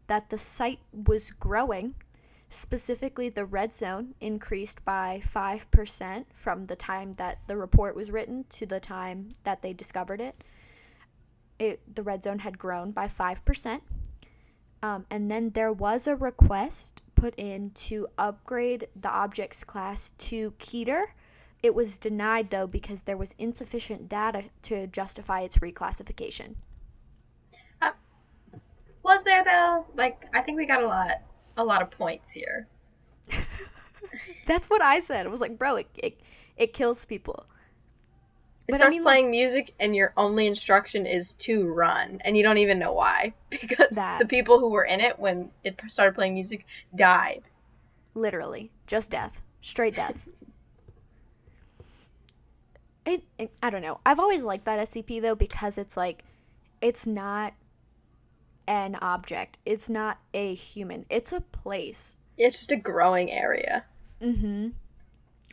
that 0.05 0.29
the 0.29 0.37
site 0.37 0.79
was 0.91 1.31
growing. 1.31 1.95
Specifically, 2.49 3.29
the 3.29 3.45
red 3.45 3.73
zone 3.73 4.13
increased 4.21 4.85
by 4.85 5.23
5% 5.33 6.25
from 6.35 6.67
the 6.67 6.75
time 6.75 7.13
that 7.13 7.39
the 7.47 7.57
report 7.57 7.95
was 7.95 8.11
written 8.11 8.45
to 8.49 8.67
the 8.67 8.79
time 8.79 9.33
that 9.43 9.63
they 9.63 9.73
discovered 9.73 10.21
it. 10.21 10.43
it 11.57 11.81
the 11.95 12.03
red 12.03 12.23
zone 12.23 12.39
had 12.39 12.59
grown 12.59 12.91
by 12.91 13.07
5%. 13.07 13.81
Um, 14.83 15.07
and 15.09 15.31
then 15.31 15.49
there 15.51 15.73
was 15.73 16.05
a 16.05 16.15
request 16.15 17.01
put 17.15 17.33
in 17.39 17.71
to 17.71 18.07
upgrade 18.19 18.87
the 18.95 19.09
objects 19.09 19.63
class 19.63 20.11
to 20.19 20.51
Keter. 20.59 21.05
It 21.63 21.73
was 21.73 21.97
denied 21.97 22.51
though 22.51 22.67
because 22.67 23.01
there 23.03 23.17
was 23.17 23.33
insufficient 23.39 24.09
data 24.09 24.43
to 24.63 24.85
justify 24.85 25.41
its 25.41 25.57
reclassification. 25.57 26.55
Was 29.03 29.23
there 29.23 29.43
though? 29.43 29.85
Like, 29.95 30.25
I 30.33 30.41
think 30.41 30.57
we 30.57 30.65
got 30.65 30.81
a 30.83 30.87
lot, 30.87 31.21
a 31.57 31.63
lot 31.63 31.81
of 31.81 31.91
points 31.91 32.31
here. 32.31 32.67
That's 34.45 34.69
what 34.69 34.81
I 34.81 34.99
said. 34.99 35.25
I 35.25 35.29
was 35.29 35.41
like, 35.41 35.57
bro, 35.57 35.77
it 35.77 35.87
it, 35.95 36.19
it 36.57 36.73
kills 36.73 37.05
people. 37.05 37.45
It 38.67 38.71
But 38.71 38.75
I 38.75 38.77
starts 38.79 38.95
mean, 38.95 39.03
like- 39.03 39.11
playing 39.13 39.31
music, 39.31 39.73
and 39.79 39.93
your 39.95 40.13
only 40.15 40.47
instruction 40.47 41.05
is 41.05 41.33
to 41.33 41.65
run, 41.67 42.21
and 42.23 42.37
you 42.37 42.43
don't 42.43 42.57
even 42.59 42.79
know 42.79 42.93
why 42.93 43.33
because 43.49 43.89
That. 43.95 44.19
the 44.19 44.25
people 44.25 44.59
who 44.59 44.69
were 44.69 44.85
in 44.85 45.01
it 45.01 45.19
when 45.19 45.51
it 45.65 45.79
started 45.89 46.15
playing 46.15 46.33
music 46.35 46.65
died. 46.95 47.41
Literally, 48.15 48.71
just 48.87 49.09
death, 49.09 49.41
straight 49.61 49.95
death. 49.95 50.27
it, 53.05 53.23
it 53.37 53.51
I 53.61 53.69
don't 53.69 53.81
know. 53.81 53.99
I've 54.05 54.19
always 54.19 54.43
liked 54.43 54.65
that 54.65 54.79
SCP 54.87 55.21
though 55.21 55.35
because 55.35 55.77
it's 55.77 55.97
like 55.97 56.23
it's 56.81 57.05
not 57.07 57.53
an 58.67 58.95
object. 58.95 59.57
It's 59.65 59.89
not 59.89 60.19
a 60.33 60.53
human. 60.53 61.05
It's 61.09 61.31
a 61.33 61.41
place. 61.41 62.15
It's 62.37 62.57
just 62.57 62.71
a 62.71 62.77
growing 62.77 63.31
area. 63.31 63.85
Mm-hmm. 64.21 64.69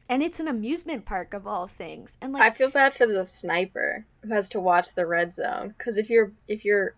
And 0.08 0.22
it's 0.22 0.40
an 0.40 0.48
amusement 0.48 1.04
park 1.04 1.34
of 1.34 1.46
all 1.46 1.66
things. 1.68 2.16
And 2.20 2.32
like 2.32 2.42
I 2.42 2.50
feel 2.56 2.70
bad 2.70 2.94
for 2.94 3.06
the 3.06 3.24
sniper 3.26 4.04
who 4.22 4.32
has 4.34 4.48
to 4.50 4.60
watch 4.60 4.94
the 4.94 5.06
red 5.06 5.34
zone 5.34 5.74
because 5.76 5.98
if 5.98 6.10
your 6.10 6.32
if 6.48 6.64
your 6.64 6.94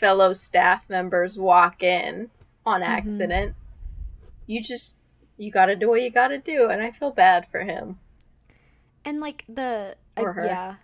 fellow 0.00 0.32
staff 0.32 0.84
members 0.88 1.38
walk 1.38 1.82
in 1.82 2.30
on 2.66 2.80
Mm-hmm. 2.80 2.90
accident, 2.92 3.54
you 4.46 4.62
just 4.62 4.96
you 5.36 5.50
got 5.50 5.66
to 5.66 5.76
do 5.76 5.88
what 5.88 6.02
you 6.02 6.10
got 6.10 6.28
to 6.28 6.38
do, 6.38 6.68
and 6.68 6.82
I 6.82 6.90
feel 6.90 7.10
bad 7.12 7.46
for 7.50 7.60
him. 7.60 7.98
and 9.04 9.20
like 9.20 9.44
the 9.48 9.96
uh, 10.16 10.22
yeah. 10.44 10.74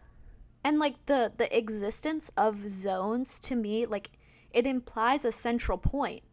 And 0.64 0.78
like 0.78 0.94
the 1.06 1.32
the 1.36 1.56
existence 1.56 2.30
of 2.36 2.68
zones 2.68 3.38
to 3.40 3.54
me 3.56 3.86
like 3.86 4.10
it 4.56 4.66
implies 4.66 5.24
a 5.24 5.32
central 5.32 5.78
point. 5.78 6.24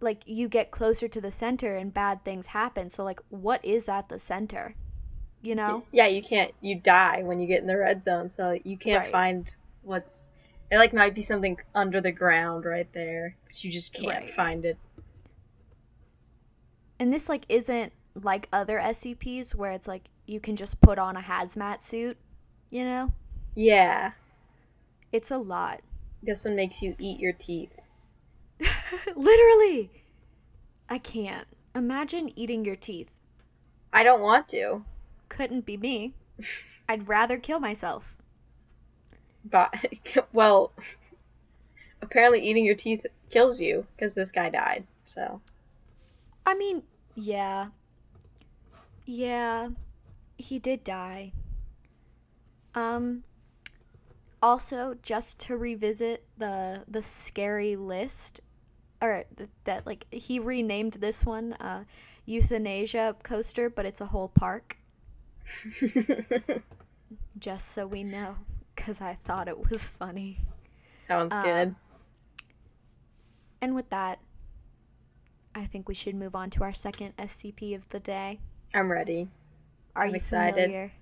Like 0.00 0.22
you 0.26 0.48
get 0.48 0.70
closer 0.70 1.08
to 1.08 1.20
the 1.20 1.32
center 1.32 1.76
and 1.76 1.92
bad 1.92 2.24
things 2.24 2.48
happen. 2.48 2.90
So 2.90 3.02
like 3.02 3.20
what 3.30 3.64
is 3.64 3.88
at 3.88 4.08
the 4.08 4.20
center? 4.20 4.76
You 5.42 5.54
know? 5.56 5.86
Yeah, 5.92 6.06
you 6.08 6.22
can't. 6.22 6.54
You 6.60 6.80
die 6.80 7.22
when 7.22 7.40
you 7.40 7.46
get 7.46 7.62
in 7.62 7.66
the 7.66 7.76
red 7.78 8.02
zone, 8.02 8.28
so 8.28 8.58
you 8.64 8.76
can't 8.78 9.04
Right. 9.04 9.12
find 9.12 9.54
what's. 9.82 10.28
It 10.70 10.78
like 10.78 10.92
might 10.92 11.14
be 11.14 11.22
something 11.22 11.58
under 11.74 12.00
the 12.00 12.12
ground 12.12 12.64
right 12.66 12.92
there, 12.92 13.36
but 13.46 13.62
you 13.64 13.70
just 13.72 13.94
can't 13.94 14.24
Right. 14.24 14.34
find 14.34 14.64
it. 14.66 14.78
And 16.98 17.12
this 17.12 17.28
like 17.28 17.44
isn't 17.48 17.92
like 18.14 18.48
other 18.52 18.78
SCPs 18.78 19.54
where 19.54 19.72
it's 19.72 19.88
like 19.88 20.10
you 20.26 20.40
can 20.40 20.56
just 20.56 20.80
put 20.80 20.98
on 20.98 21.16
a 21.16 21.20
hazmat 21.22 21.80
suit, 21.82 22.16
you 22.70 22.84
know? 22.84 23.12
Yeah, 23.56 24.12
It's 25.12 25.30
a 25.30 25.38
lot. 25.38 25.80
This 26.24 26.44
one 26.44 26.56
makes 26.56 26.82
you 26.82 26.94
eat 26.98 27.20
your 27.20 27.32
teeth. 27.32 27.72
Literally. 29.16 29.90
I 30.88 30.98
can't. 30.98 31.46
Imagine 31.74 32.30
eating 32.38 32.64
your 32.64 32.76
teeth. 32.76 33.10
I 33.92 34.02
don't 34.02 34.20
want 34.22 34.48
to, 34.48 34.84
Couldn't 35.28 35.64
be 35.66 35.76
me. 35.76 36.14
I'd 36.88 37.08
rather 37.08 37.38
kill 37.38 37.60
myself. 37.60 38.14
but 39.44 39.72
well, 40.32 40.72
apparently 42.02 42.40
eating 42.40 42.64
your 42.64 42.74
teeth 42.74 43.06
kills 43.30 43.58
you 43.60 43.86
because 43.96 44.14
this 44.14 44.30
guy 44.30 44.50
died. 44.50 44.84
So 45.06 45.40
I 46.46 46.54
mean, 46.54 46.82
yeah. 47.14 47.68
Yeah. 49.06 49.68
He 50.36 50.58
did 50.58 50.84
die. 50.84 51.32
Um 52.74 53.24
also 54.44 54.94
just 55.02 55.38
to 55.38 55.56
revisit 55.56 56.22
the 56.38 56.84
the 56.86 57.02
scary 57.02 57.76
list 57.76 58.42
or 59.00 59.24
that 59.64 59.86
like 59.86 60.06
he 60.12 60.38
renamed 60.38 60.92
this 60.94 61.24
one 61.24 61.54
uh 61.54 61.84
euthanasia 62.26 63.16
coaster 63.22 63.70
but 63.70 63.86
it's 63.86 64.02
a 64.02 64.06
whole 64.06 64.28
park 64.28 64.76
just 67.38 67.70
so 67.72 67.86
we 67.86 68.04
know 68.04 68.36
cuz 68.76 69.00
I 69.00 69.14
thought 69.14 69.48
it 69.48 69.70
was 69.70 69.86
funny. 69.88 70.38
That 71.08 71.16
one's 71.16 71.32
Uh, 71.32 71.42
good. 71.42 71.74
And 73.60 73.74
with 73.74 73.88
that, 73.90 74.20
I 75.54 75.66
think 75.66 75.88
we 75.88 75.94
should 75.94 76.14
move 76.14 76.34
on 76.34 76.50
to 76.50 76.62
our 76.64 76.72
second 76.72 77.16
SCP 77.18 77.74
of 77.74 77.88
the 77.88 78.00
day. 78.00 78.40
I'm 78.74 78.90
ready. 78.90 79.28
Are 79.96 80.04
I'm 80.04 80.10
you 80.10 80.16
excited. 80.16 80.54
familiar 80.54 80.92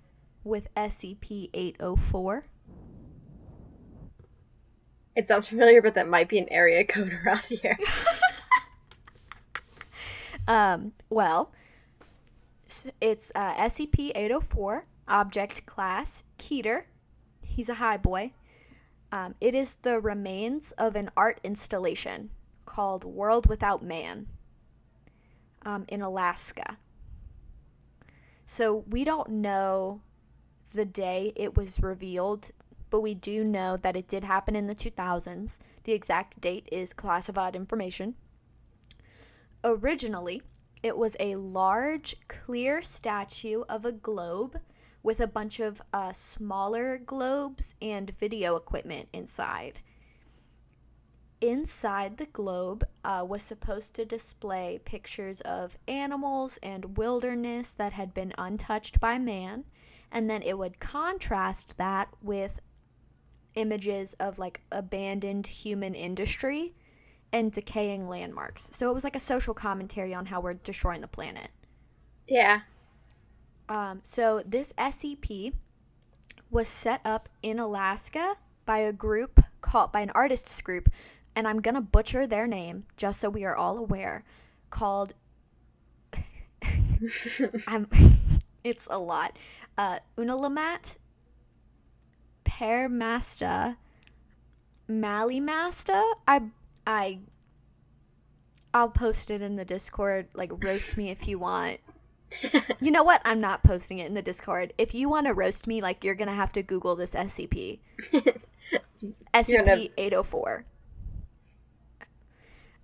with 0.45 0.69
SCP 0.77 1.51
804? 1.55 2.47
It 5.15 5.29
sounds 5.29 5.47
familiar, 5.47 5.83
but 5.83 5.95
that 5.95 6.09
might 6.09 6.29
be 6.29 6.39
an 6.39 6.49
area 6.51 6.85
code 6.87 7.13
around 7.25 7.45
here. 7.45 7.79
Um, 10.49 10.93
well, 11.09 11.53
it's 13.01 13.31
uh, 13.35 13.55
SCP 13.55 14.13
804, 14.15 14.87
object 15.09 15.67
class 15.67 16.25
Keter. 16.39 16.85
He's 17.43 17.69
a 17.69 17.75
high 17.75 17.97
boy. 17.97 18.33
Um, 19.13 19.35
it 19.41 19.55
is 19.55 19.77
the 19.83 20.01
remains 20.01 20.73
of 20.73 20.97
an 20.97 21.11
art 21.17 21.39
installation 21.45 22.31
called 22.65 23.05
World 23.05 23.47
Without 23.47 23.83
Man 23.85 24.27
um, 25.65 25.85
in 25.89 26.01
Alaska. 26.01 26.79
So 28.47 28.85
we 28.89 29.05
don't 29.05 29.29
know 29.29 30.01
the 30.75 30.87
day 30.87 31.33
it 31.37 31.57
was 31.57 31.83
revealed, 31.83 32.51
but 32.93 33.01
we 33.01 33.15
do 33.15 33.43
know 33.43 33.79
that 33.79 33.97
it 33.97 34.07
did 34.07 34.23
happen 34.23 34.55
in 34.55 34.67
the 34.67 34.75
2000s. 34.75 35.59
The 35.85 35.93
exact 35.93 36.39
date 36.43 36.69
is 36.71 36.93
classified 36.93 37.57
information. 37.57 38.15
Originally, 39.65 40.43
it 40.83 40.95
was 40.95 41.17
a 41.19 41.37
large, 41.37 42.15
clear 42.29 42.83
statue 42.83 43.63
of 43.63 43.87
a 43.87 43.93
globe 43.93 44.61
with 45.03 45.21
a 45.21 45.27
bunch 45.27 45.59
of 45.59 45.81
uh, 45.95 46.13
smaller 46.13 46.99
globes 46.99 47.75
and 47.81 48.11
video 48.11 48.57
equipment 48.57 49.09
inside. 49.15 49.81
Inside 51.41 52.19
the 52.19 52.27
globe 52.27 52.85
uh, 53.07 53.25
was 53.27 53.43
supposed 53.43 53.95
to 53.95 54.05
display 54.05 54.81
pictures 54.85 55.41
of 55.41 55.79
animals 55.89 56.59
and 56.63 56.99
wilderness 56.99 57.71
that 57.71 57.95
had 57.95 58.13
been 58.13 58.35
untouched 58.37 59.01
by 59.01 59.19
man, 59.19 59.65
and 60.11 60.29
then 60.29 60.43
it 60.43 60.59
would 60.59 60.79
contrast 60.79 61.79
that 61.79 62.09
with 62.21 62.61
images 63.55 64.15
of 64.15 64.39
like 64.39 64.61
abandoned 64.73 65.47
human 65.47 65.95
industry 65.95 66.75
and 67.33 67.53
decaying 67.53 68.09
landmarks. 68.09 68.71
So 68.73 68.91
it 68.91 68.95
was 68.95 69.05
like 69.05 69.17
a 69.17 69.21
social 69.21 69.55
commentary 69.55 70.15
on 70.15 70.27
how 70.27 70.41
we're 70.41 70.55
destroying 70.55 71.01
the 71.01 71.09
planet. 71.09 71.49
Yeah. 72.29 72.61
Um, 73.69 74.01
so 74.03 74.43
this 74.47 74.73
SCP 74.75 75.55
was 76.51 76.69
set 76.69 77.01
up 77.05 77.29
in 77.43 77.59
Alaska 77.59 78.37
by 78.67 78.79
a 78.79 78.93
group 78.93 79.41
called 79.61 79.93
by 79.93 80.01
an 80.01 80.11
artists 80.11 80.61
group, 80.61 80.89
and 81.35 81.49
I'm 81.49 81.61
gonna 81.61 81.81
butcher 81.81 82.27
their 82.27 82.47
name 82.47 82.85
just 82.97 83.21
so 83.21 83.31
we 83.31 83.45
are 83.45 83.57
all 83.57 83.79
aware. 83.79 84.25
Called, 84.69 85.15
I'm, 87.67 87.89
it's 88.65 88.89
a 88.91 88.99
lot. 88.99 89.39
Uh, 89.79 89.99
Unalamat, 90.19 90.97
Permasta, 92.59 93.77
Malimasta. 94.89 96.03
I 96.27 96.43
I 96.87 97.19
I'll 98.75 98.91
post 98.91 99.31
it 99.31 99.43
in 99.43 99.57
the 99.57 99.65
Discord. 99.65 100.29
Like 100.35 100.51
roast 100.65 100.97
me 100.97 101.11
if 101.11 101.27
you 101.29 101.39
want. 101.39 101.81
You 102.81 102.91
know 102.91 103.05
what? 103.05 103.21
I'm 103.25 103.41
not 103.41 103.63
posting 103.63 103.99
it 103.99 104.07
in 104.07 104.15
the 104.15 104.23
Discord. 104.23 104.73
If 104.79 104.95
you 104.95 105.09
want 105.09 105.27
to 105.27 105.35
roast 105.35 105.67
me, 105.67 105.81
like 105.81 106.05
you're 106.05 106.15
gonna 106.15 106.35
have 106.35 106.53
to 106.53 106.63
Google 106.63 106.97
this 106.97 107.15
SCP. 107.15 107.79
SCP 109.35 109.91
eight 109.99 110.15
oh 110.15 110.23
four. 110.23 110.65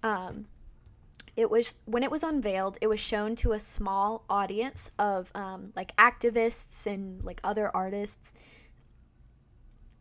Um, 0.03 0.47
it 1.37 1.51
was 1.51 1.75
when 1.87 2.03
it 2.03 2.11
was 2.11 2.23
unveiled. 2.23 2.79
It 2.81 2.89
was 2.89 3.01
shown 3.01 3.37
to 3.37 3.53
a 3.53 3.61
small 3.61 4.25
audience 4.29 4.91
of 4.99 5.31
um, 5.35 5.73
like 5.77 5.97
activists 5.97 6.87
and 6.87 7.23
like 7.25 7.41
other 7.45 7.75
artists, 7.75 8.33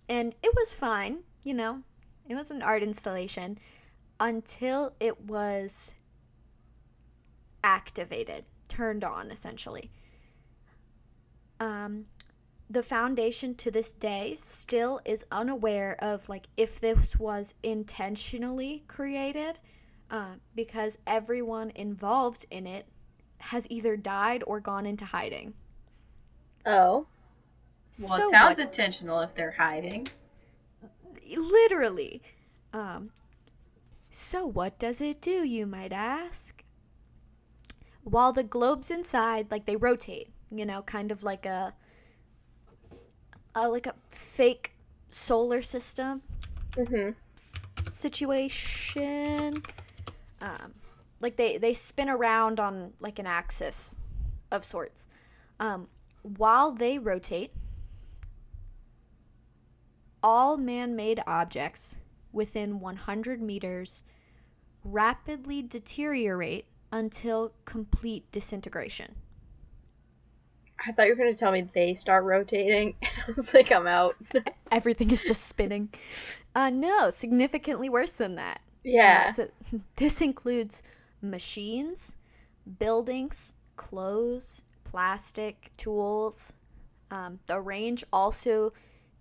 and 0.09 0.33
it 0.43 0.53
was 0.55 0.73
fine. 0.73 1.19
You 1.43 1.53
know, 1.53 1.81
it 2.27 2.35
was 2.35 2.51
an 2.51 2.61
art 2.61 2.83
installation 2.83 3.57
until 4.19 4.93
it 4.99 5.19
was 5.21 5.93
activated, 7.63 8.45
turned 8.67 9.03
on 9.03 9.31
essentially. 9.31 9.91
Um, 11.59 12.05
the 12.69 12.83
foundation 12.83 13.55
to 13.55 13.71
this 13.71 13.93
day 13.93 14.35
still 14.37 14.99
is 15.05 15.25
unaware 15.31 15.95
of 15.99 16.27
like 16.27 16.47
if 16.57 16.79
this 16.79 17.17
was 17.17 17.53
intentionally 17.63 18.83
created 18.87 19.59
uh, 20.11 20.35
because 20.55 20.97
everyone 21.07 21.71
involved 21.75 22.45
in 22.51 22.67
it 22.67 22.87
has 23.39 23.67
either 23.69 23.95
died 23.95 24.43
or 24.47 24.59
gone 24.59 24.85
into 24.85 25.05
hiding. 25.05 25.53
Oh. 26.65 27.07
Well, 27.99 28.09
So 28.17 28.27
it 28.27 28.31
sounds 28.31 28.57
what- 28.57 28.67
intentional 28.67 29.19
if 29.21 29.33
they're 29.35 29.51
hiding. 29.51 30.07
literally. 31.35 32.21
Um, 32.73 33.11
so, 34.11 34.45
what 34.45 34.77
does 34.79 35.01
it 35.01 35.21
do, 35.21 35.43
you 35.43 35.65
might 35.65 35.91
ask? 35.91 36.63
While 38.03 38.31
the 38.33 38.43
globes 38.43 38.89
inside, 38.91 39.51
like 39.51 39.65
they 39.65 39.75
rotate, 39.75 40.29
you 40.51 40.65
know, 40.65 40.81
kind 40.83 41.11
of 41.11 41.23
like 41.23 41.45
a, 41.45 41.73
a 43.55 43.67
like 43.69 43.85
a 43.87 43.95
fake 44.09 44.71
solar 45.11 45.61
system 45.61 46.21
Mm-hmm. 46.75 47.11
situation. 47.93 49.61
Um, 50.41 50.73
like 51.19 51.35
they 51.35 51.57
they 51.57 51.73
spin 51.73 52.07
around 52.09 52.59
on 52.59 52.93
like 52.99 53.19
an 53.19 53.25
axis 53.27 53.95
of 54.51 54.63
sorts. 54.63 55.07
Um, 55.59 55.87
while 56.37 56.71
they 56.71 56.99
rotate, 56.99 57.51
all 60.24 60.57
man-made 60.57 61.22
objects 61.28 61.97
within 62.32 62.80
100 62.80 63.41
meters 63.41 64.03
rapidly 64.84 65.61
deteriorate 65.61 66.65
until 66.91 67.51
complete 67.65 68.30
disintegration. 68.32 69.15
I 70.86 70.91
thought 70.91 71.07
you 71.07 71.13
were 71.13 71.18
gonna 71.18 71.34
tell 71.34 71.51
me 71.51 71.68
they 71.74 71.93
start 71.95 72.24
rotating. 72.24 72.95
I 73.01 73.32
was 73.36 73.53
like, 73.53 73.72
I'm 73.72 73.88
out. 73.88 74.15
Everything 74.72 75.09
is 75.11 75.24
just 75.24 75.45
spinning. 75.47 75.89
Uh, 76.55 76.70
no, 76.70 77.09
significantly 77.09 77.89
worse 77.89 78.11
than 78.11 78.36
that. 78.36 78.61
yeah. 78.84 79.26
Uh, 79.28 79.32
so 79.32 79.47
this 79.95 80.22
includes 80.22 80.84
machines, 81.22 82.15
buildings, 82.80 83.53
clothes, 83.76 84.61
plastic, 84.84 85.72
tools. 85.78 86.53
Um, 87.09 87.39
the 87.47 87.59
range 87.59 88.03
also 88.13 88.74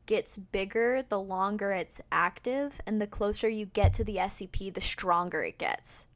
gets 0.06 0.36
bigger 0.36 1.02
the 1.02 1.20
longer 1.20 1.72
it's 1.72 2.00
active, 2.12 2.80
and 2.86 3.00
the 3.00 3.06
closer 3.06 3.48
you 3.48 3.66
get 3.66 3.92
to 3.94 4.04
the 4.04 4.18
SCP, 4.18 4.70
the 4.70 4.80
stronger 4.80 5.44
it 5.44 5.58
gets. 5.58 6.06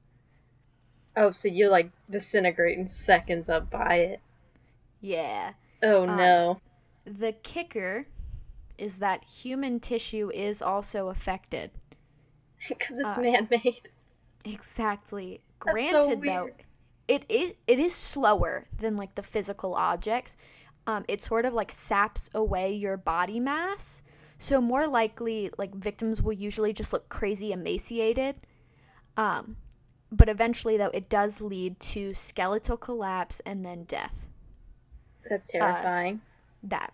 Oh, 1.16 1.30
so 1.30 1.47
you 1.47 1.68
like 1.68 1.93
disintegrate 2.11 2.76
in 2.76 2.88
seconds 2.88 3.49
up 3.49 3.70
by 3.70 3.95
it. 3.95 4.20
Yeah. 5.01 5.53
Oh 5.82 6.07
Um, 6.07 6.16
no. 6.16 6.61
The 7.07 7.32
kicker 7.32 8.07
is 8.78 8.99
that 8.99 9.24
human 9.24 9.80
tissue 9.80 10.30
is 10.32 10.62
also 10.62 11.09
affected. 11.09 11.72
Because 12.68 12.99
it's 12.99 13.18
uh, 13.18 13.18
man-made. 13.18 13.91
Exactly. 14.45 15.41
That's 15.64 15.80
Granted, 15.80 16.03
so 16.03 16.16
though, 16.24 16.51
it 17.09 17.24
is 17.28 17.55
it 17.66 17.78
is 17.80 17.95
slower 17.95 18.66
than 18.78 18.97
like 18.97 19.14
the 19.14 19.22
physical 19.22 19.74
objects. 19.74 20.36
Um, 20.87 21.05
it 21.09 21.22
sort 21.22 21.45
of 21.45 21.53
like 21.53 21.70
saps 21.70 22.31
away 22.35 22.72
your 22.74 22.97
body 22.97 23.39
mass. 23.41 24.03
So 24.39 24.61
more 24.61 24.87
likely, 24.87 25.51
like 25.59 25.74
victims 25.74 26.22
will 26.22 26.33
usually 26.33 26.72
just 26.72 26.93
look 26.93 27.09
crazy 27.09 27.53
emaciated. 27.53 28.37
Um, 29.16 29.57
but 30.11 30.28
eventually, 30.28 30.76
though, 30.76 30.91
it 30.95 31.09
does 31.09 31.41
lead 31.41 31.78
to 31.81 32.14
skeletal 32.14 32.76
collapse 32.76 33.41
and 33.47 33.64
then 33.64 33.85
death. 33.85 34.26
That's 35.28 35.47
terrifying. 35.47 36.20
That 36.62 36.93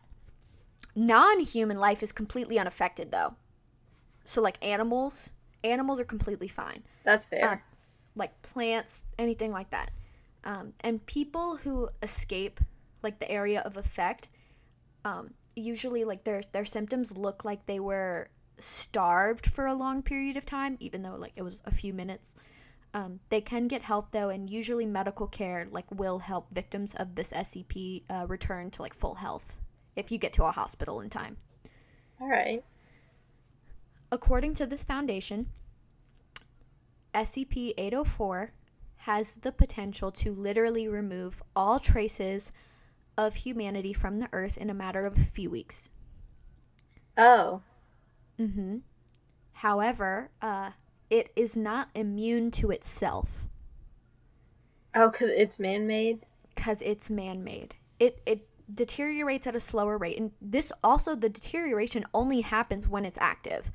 non-human 0.95 1.79
life 1.79 2.03
is 2.03 2.13
completely 2.13 2.59
unaffected, 2.59 3.13
though. 3.13 3.35
So 4.25 4.43
like 4.43 4.59
animals, 4.65 5.31
animals 5.63 6.01
are 6.01 6.05
completely 6.05 6.49
fine. 6.49 6.83
That's 7.05 7.27
fair. 7.27 7.49
uh, 7.49 7.57
like 8.17 8.43
plants, 8.43 9.05
anything 9.19 9.53
like 9.53 9.71
that. 9.71 9.91
Um, 10.45 10.73
and 10.81 11.05
people 11.07 11.57
who 11.57 11.89
escape 12.03 12.61
like 13.07 13.21
the 13.21 13.31
area 13.31 13.61
of 13.61 13.77
effect, 13.77 14.29
um, 15.05 15.31
usually 15.55 16.05
like 16.05 16.25
their 16.25 16.43
their 16.51 16.65
symptoms 16.65 17.17
look 17.17 17.45
like 17.45 17.65
they 17.67 17.79
were 17.79 18.29
starved 18.59 19.47
for 19.47 19.67
a 19.67 19.75
long 19.75 20.03
period 20.03 20.37
of 20.37 20.45
time, 20.45 20.77
even 20.81 21.03
though 21.03 21.15
like 21.15 21.33
it 21.37 21.43
was 21.43 21.63
a 21.65 21.71
few 21.71 21.93
minutes. 21.95 22.35
Um, 22.95 23.21
they 23.29 23.41
can 23.41 23.69
get 23.69 23.83
help 23.83 24.11
though, 24.11 24.31
and 24.31 24.51
usually 24.51 24.87
medical 24.87 25.29
care 25.29 25.69
like 25.71 25.87
will 25.93 26.19
help 26.19 26.47
victims 26.51 26.95
of 26.95 27.15
this 27.15 27.31
SCP 27.31 28.03
uh, 28.11 28.27
return 28.27 28.71
to 28.73 28.83
like 28.83 28.95
full 28.95 29.15
health 29.15 29.57
if 29.95 30.11
you 30.11 30.19
get 30.19 30.33
to 30.35 30.45
a 30.45 30.51
hospital 30.51 31.01
in 31.01 31.09
time. 31.09 31.37
All 32.21 32.29
right. 32.29 32.65
According 34.11 34.55
to 34.55 34.67
this 34.67 34.83
foundation, 34.83 35.47
SCP 37.15 37.75
804 37.79 38.53
has 38.97 39.37
the 39.37 39.53
potential 39.53 40.11
to 40.11 40.33
literally 40.33 40.89
remove 40.89 41.41
all 41.55 41.79
traces 41.79 42.51
of 43.19 43.35
humanity 43.35 43.93
from 43.93 44.19
the 44.19 44.29
earth 44.33 44.57
in 44.59 44.71
a 44.71 44.75
matter 44.75 45.01
of 45.07 45.17
a 45.17 45.21
few 45.23 45.51
weeks. 45.51 45.91
Oh. 47.17 47.63
Mm 48.39 48.55
hmm 48.55 48.77
However, 49.53 50.31
uh, 50.43 50.73
it 51.09 51.31
is 51.35 51.57
not 51.57 51.89
immune 51.95 52.51
to 52.53 52.71
itself 52.71 53.49
Oh, 54.95 55.11
because 55.11 55.31
it's 55.31 55.59
man-made. 55.59 56.25
because 56.55 56.83
it's 56.83 57.09
man-made. 57.11 57.75
It 58.01 58.21
it 58.27 58.47
deteriorates 58.75 59.47
at 59.47 59.55
a 59.55 59.61
slower 59.61 59.97
rate, 59.97 60.19
and 60.19 60.31
this 60.43 60.71
also 60.85 61.15
the 61.15 61.29
deterioration 61.31 62.05
only 62.13 62.41
happens 62.43 62.87
when 62.89 63.05
it's 63.07 63.19
active. 63.21 63.71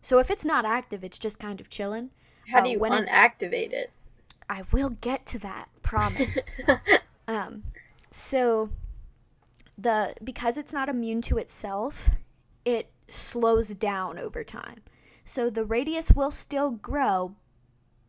So 0.00 0.18
if 0.18 0.30
it's 0.30 0.44
not 0.44 0.64
active, 0.64 1.04
it's 1.04 1.18
just 1.18 1.38
kind 1.38 1.60
of 1.60 1.68
chilling. 1.68 2.10
How 2.50 2.58
Uh, 2.58 2.62
do 2.64 2.70
you 2.70 2.78
when 2.80 2.92
it's- 2.94 3.08
unactivate 3.08 3.72
it? 3.72 3.92
I 4.48 4.62
will 4.72 4.90
get 4.90 5.24
to 5.26 5.38
that, 5.40 5.68
promise. 5.82 6.36
um, 7.28 7.62
so 8.12 8.70
the 9.78 10.14
because 10.22 10.56
it's 10.56 10.72
not 10.72 10.88
immune 10.88 11.22
to 11.22 11.38
itself, 11.38 12.10
it 12.64 12.90
slows 13.08 13.68
down 13.68 14.18
over 14.18 14.44
time. 14.44 14.82
So 15.24 15.50
the 15.50 15.64
radius 15.64 16.12
will 16.12 16.30
still 16.30 16.70
grow, 16.70 17.34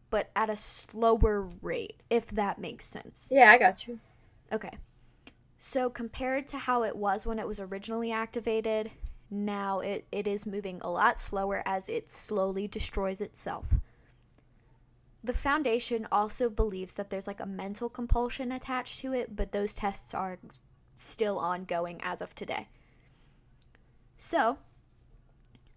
but 0.09 0.29
at 0.35 0.49
a 0.49 0.57
slower 0.57 1.49
rate, 1.61 2.01
if 2.09 2.27
that 2.31 2.59
makes 2.59 2.85
sense. 2.85 3.29
yeah, 3.31 3.51
I 3.51 3.57
got 3.57 3.87
you. 3.87 3.99
Okay. 4.51 4.77
So 5.57 5.89
compared 5.89 6.47
to 6.47 6.57
how 6.57 6.83
it 6.83 6.95
was 6.95 7.25
when 7.25 7.39
it 7.39 7.47
was 7.47 7.59
originally 7.59 8.11
activated, 8.11 8.91
now 9.31 9.79
it, 9.79 10.05
it 10.11 10.27
is 10.27 10.45
moving 10.45 10.79
a 10.81 10.91
lot 10.91 11.17
slower 11.17 11.63
as 11.65 11.87
it 11.87 12.09
slowly 12.09 12.67
destroys 12.67 13.21
itself. 13.21 13.65
The 15.23 15.33
Foundation 15.33 16.07
also 16.11 16.49
believes 16.49 16.95
that 16.95 17.09
there's 17.09 17.27
like 17.27 17.39
a 17.39 17.45
mental 17.45 17.89
compulsion 17.89 18.51
attached 18.51 18.99
to 18.99 19.13
it, 19.13 19.35
but 19.35 19.51
those 19.51 19.73
tests 19.73 20.13
are 20.13 20.37
still 20.95 21.39
ongoing 21.39 21.99
as 22.03 22.21
of 22.21 22.35
today. 22.35 22.67
So, 24.17 24.57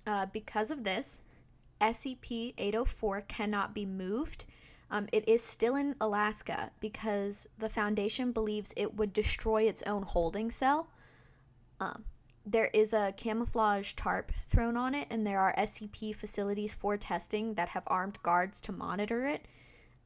uh, 0.06 0.26
because 0.26 0.70
of 0.70 0.84
this, 0.84 1.20
SCP 1.80 2.54
804 2.58 3.22
cannot 3.22 3.74
be 3.74 3.86
moved 3.86 4.44
um, 4.90 5.08
it 5.12 5.28
is 5.28 5.42
still 5.42 5.74
in 5.74 5.96
Alaska 6.00 6.70
because 6.80 7.48
the 7.58 7.68
Foundation 7.68 8.32
believes 8.32 8.72
it 8.76 8.94
would 8.94 9.12
destroy 9.12 9.62
its 9.62 9.82
own 9.82 10.02
holding 10.02 10.50
cell. 10.50 10.88
Um, 11.80 12.04
there 12.46 12.70
is 12.72 12.92
a 12.92 13.12
camouflage 13.16 13.92
tarp 13.94 14.30
thrown 14.48 14.76
on 14.76 14.94
it, 14.94 15.08
and 15.10 15.26
there 15.26 15.40
are 15.40 15.54
SCP 15.58 16.14
facilities 16.14 16.74
for 16.74 16.96
testing 16.96 17.54
that 17.54 17.70
have 17.70 17.82
armed 17.88 18.22
guards 18.22 18.60
to 18.62 18.72
monitor 18.72 19.26
it. 19.26 19.46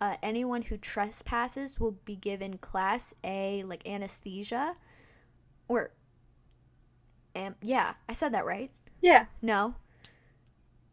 Uh, 0.01 0.17
anyone 0.23 0.63
who 0.63 0.79
trespasses 0.79 1.79
will 1.79 1.93
be 2.07 2.17
given 2.17 2.57
Class 2.59 3.13
A, 3.23 3.63
like 3.65 3.87
anesthesia, 3.87 4.75
or, 5.69 5.91
am 7.35 7.55
yeah, 7.61 7.93
I 8.09 8.15
said 8.15 8.33
that 8.33 8.47
right. 8.47 8.71
Yeah. 9.03 9.27
No. 9.43 9.75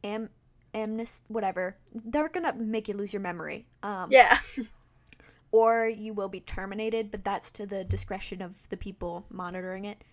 Am 0.03 0.29
amnest 0.73 1.21
whatever. 1.29 1.77
They're 1.93 2.29
gonna 2.29 2.53
make 2.53 2.87
you 2.87 2.93
lose 2.93 3.13
your 3.13 3.21
memory. 3.21 3.65
Um 3.81 4.09
Yeah. 4.11 4.39
or 5.51 5.87
you 5.87 6.13
will 6.13 6.29
be 6.29 6.41
terminated, 6.41 7.09
but 7.09 7.23
that's 7.23 7.51
to 7.51 7.65
the 7.65 7.83
discretion 7.85 8.41
of 8.41 8.67
the 8.69 8.77
people 8.77 9.25
monitoring 9.29 9.85
it. 9.85 10.03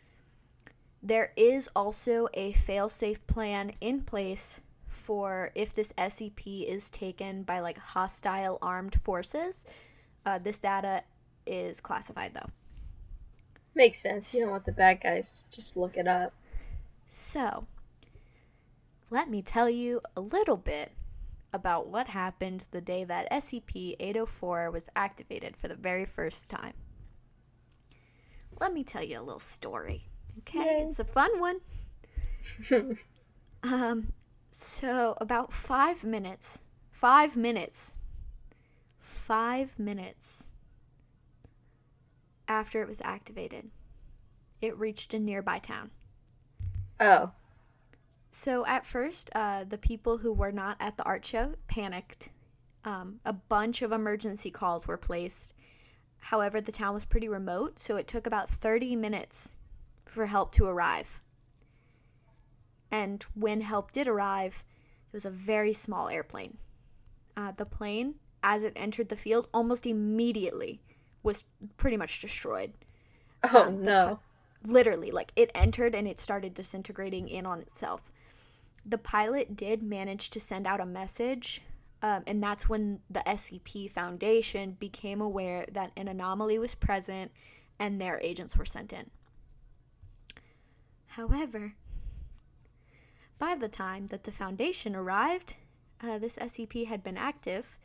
There 1.04 1.32
is 1.36 1.68
also 1.76 2.28
a 2.32 2.52
fail-safe 2.52 3.26
plan 3.26 3.72
in 3.82 4.00
place 4.00 4.58
for 4.86 5.50
if 5.54 5.74
this 5.74 5.92
SCP 5.98 6.66
is 6.66 6.88
taken 6.88 7.42
by 7.42 7.60
like 7.60 7.76
hostile 7.76 8.58
armed 8.62 8.98
forces. 9.04 9.66
Uh, 10.24 10.38
this 10.38 10.56
data 10.58 11.04
is 11.44 11.78
classified 11.78 12.32
though. 12.32 12.48
Makes 13.74 14.00
sense. 14.00 14.32
You 14.32 14.40
don't 14.40 14.52
want 14.52 14.64
the 14.64 14.72
bad 14.72 15.02
guys 15.02 15.46
just 15.52 15.76
look 15.76 15.98
it 15.98 16.08
up. 16.08 16.32
So, 17.04 17.66
let 19.10 19.28
me 19.28 19.42
tell 19.42 19.68
you 19.68 20.00
a 20.16 20.22
little 20.22 20.56
bit 20.56 20.90
about 21.52 21.86
what 21.86 22.06
happened 22.06 22.64
the 22.70 22.80
day 22.80 23.04
that 23.04 23.30
SCP 23.30 23.96
804 24.00 24.70
was 24.70 24.88
activated 24.96 25.54
for 25.54 25.68
the 25.68 25.74
very 25.74 26.06
first 26.06 26.48
time. 26.48 26.72
Let 28.58 28.72
me 28.72 28.84
tell 28.84 29.02
you 29.02 29.20
a 29.20 29.20
little 29.20 29.38
story. 29.38 30.08
Okay, 30.48 30.58
Yay. 30.58 30.86
it's 30.88 30.98
a 30.98 31.04
fun 31.04 31.38
one. 31.40 31.60
Um, 33.62 34.12
so 34.50 35.14
about 35.22 35.50
five 35.52 36.04
minutes, 36.04 36.60
five 36.90 37.34
minutes, 37.36 37.94
five 38.98 39.78
minutes 39.78 40.46
after 42.46 42.82
it 42.82 42.88
was 42.88 43.00
activated, 43.02 43.70
it 44.60 44.78
reached 44.78 45.14
a 45.14 45.18
nearby 45.18 45.58
town. 45.58 45.90
oh. 47.00 47.30
So 48.30 48.66
at 48.66 48.84
first, 48.84 49.30
uh, 49.34 49.64
the 49.64 49.78
people 49.78 50.18
who 50.18 50.32
were 50.32 50.52
not 50.52 50.76
at 50.80 50.96
the 50.96 51.04
art 51.04 51.24
show 51.24 51.54
panicked. 51.68 52.28
Um, 52.84 53.20
a 53.24 53.32
bunch 53.32 53.80
of 53.80 53.92
emergency 53.92 54.50
calls 54.50 54.86
were 54.86 54.96
placed. 54.98 55.54
However, 56.18 56.60
the 56.60 56.72
town 56.72 56.92
was 56.94 57.04
pretty 57.06 57.28
remote, 57.28 57.78
so 57.78 57.96
it 57.96 58.08
took 58.08 58.26
about 58.26 58.50
30 58.50 58.96
minutes 58.96 59.52
for 60.14 60.26
help 60.26 60.52
to 60.52 60.66
arrive. 60.66 61.20
And 62.90 63.22
when 63.34 63.60
help 63.60 63.92
did 63.92 64.08
arrive, 64.08 64.64
it 65.08 65.12
was 65.12 65.24
a 65.26 65.30
very 65.30 65.72
small 65.72 66.08
airplane. 66.08 66.58
Uh, 67.36 67.52
the 67.52 67.66
plane, 67.66 68.14
as 68.42 68.62
it 68.62 68.72
entered 68.76 69.08
the 69.08 69.16
field, 69.16 69.48
almost 69.52 69.86
immediately 69.86 70.80
was 71.22 71.44
pretty 71.76 71.96
much 71.96 72.20
destroyed 72.20 72.72
Oh 73.52 73.68
Um, 73.68 73.82
no. 73.82 74.20
literally 74.64 75.10
like 75.10 75.32
it 75.36 75.50
entered 75.54 75.94
and 75.94 76.06
it 76.08 76.20
started 76.20 76.54
disintegrating 76.54 77.28
in 77.28 77.46
on 77.46 77.60
itself 77.60 78.10
the 78.86 78.98
pilot 78.98 79.56
did 79.56 79.82
manage 79.82 80.30
to 80.30 80.40
send 80.40 80.66
out 80.66 80.80
a 80.80 80.86
message 80.86 81.62
um, 82.02 82.22
and 82.26 82.42
that's 82.42 82.68
when 82.68 83.00
the 83.10 83.20
scp 83.26 83.90
foundation 83.90 84.72
became 84.80 85.20
aware 85.20 85.66
that 85.72 85.92
an 85.96 86.08
anomaly 86.08 86.58
was 86.58 86.74
present 86.74 87.30
and 87.78 88.00
their 88.00 88.20
agents 88.22 88.56
were 88.56 88.64
sent 88.66 88.92
in 88.92 89.10
however 91.16 91.74
by 93.38 93.54
the 93.54 93.68
time 93.68 94.06
that 94.08 94.24
the 94.24 94.32
foundation 94.32 94.94
arrived 94.96 95.54
uh, 96.02 96.18
this 96.18 96.36
scp 96.36 96.86
had 96.86 97.02
been 97.02 97.16
active 97.16 97.76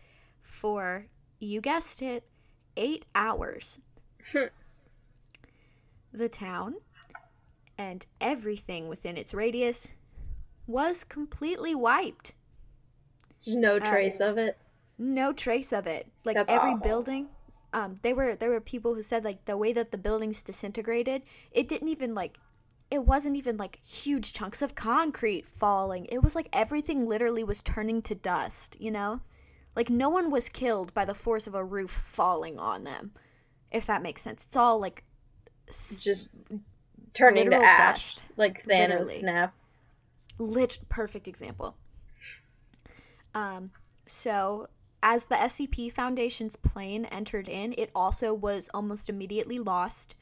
for 0.41 1.05
you 1.39 1.61
guessed 1.61 2.01
it 2.01 2.23
eight 2.77 3.05
hours 3.15 3.79
the 6.13 6.29
town 6.29 6.75
and 7.77 8.05
everything 8.19 8.87
within 8.89 9.15
its 9.17 9.33
radius 9.33 9.91
was 10.67 11.03
completely 11.03 11.73
wiped. 11.73 12.33
There's 13.45 13.55
no 13.55 13.77
Uh, 13.77 13.89
trace 13.89 14.19
of 14.19 14.37
it. 14.37 14.57
No 14.97 15.31
trace 15.33 15.71
of 15.71 15.87
it. 15.87 16.07
Like 16.25 16.35
That's 16.35 16.49
every 16.49 16.71
awful. 16.71 16.83
building, 16.87 17.29
um, 17.73 17.99
they 18.01 18.13
were 18.13 18.35
there 18.35 18.49
were 18.49 18.59
people 18.59 18.93
who 18.95 19.01
said 19.01 19.23
like 19.23 19.45
the 19.45 19.57
way 19.57 19.71
that 19.73 19.91
the 19.91 19.97
buildings 19.97 20.41
disintegrated, 20.41 21.23
it 21.51 21.67
didn't 21.69 21.87
even 21.89 22.13
like 22.13 22.37
it 22.91 23.05
wasn't 23.05 23.35
even 23.37 23.57
like 23.57 23.79
huge 23.85 24.33
chunks 24.33 24.61
of 24.61 24.75
concrete 24.75 25.47
falling. 25.47 26.05
It 26.07 26.23
was 26.23 26.35
like 26.35 26.49
everything 26.53 27.05
literally 27.05 27.43
was 27.43 27.61
turning 27.61 28.01
to 28.03 28.15
dust, 28.15 28.75
you 28.79 28.91
know? 28.91 29.21
Like 29.75 29.89
no 29.89 30.09
one 30.09 30.31
was 30.31 30.49
killed 30.49 30.93
by 30.93 31.05
the 31.05 31.15
force 31.15 31.47
of 31.47 31.55
a 31.55 31.63
roof 31.63 31.91
falling 31.91 32.59
on 32.59 32.83
them. 32.83 33.11
If 33.71 33.85
that 33.87 34.01
makes 34.03 34.21
sense. 34.21 34.45
It's 34.45 34.57
all 34.57 34.79
like 34.79 35.03
s- 35.69 36.01
Just 36.01 36.31
turning 37.13 37.51
to 37.51 37.57
ash. 37.63 37.77
dust. 37.77 38.23
Like 38.37 38.65
Thanos 38.65 38.99
Literally. 38.99 39.19
snap. 39.19 39.53
lit 40.39 40.79
perfect 40.89 41.27
example 41.27 41.75
um 43.33 43.71
so 44.05 44.67
as 45.03 45.25
the 45.25 45.35
scp 45.35 45.91
foundation's 45.91 46.55
plane 46.55 47.05
entered 47.05 47.47
in 47.47 47.73
it 47.77 47.89
also 47.95 48.33
was 48.33 48.69
almost 48.73 49.09
immediately 49.09 49.59
lost 49.59 50.15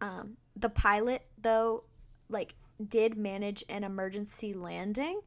um 0.00 0.36
the 0.56 0.68
pilot 0.68 1.22
though 1.40 1.84
like 2.28 2.54
did 2.88 3.16
manage 3.16 3.64
an 3.68 3.84
emergency 3.84 4.52
landing 4.52 5.20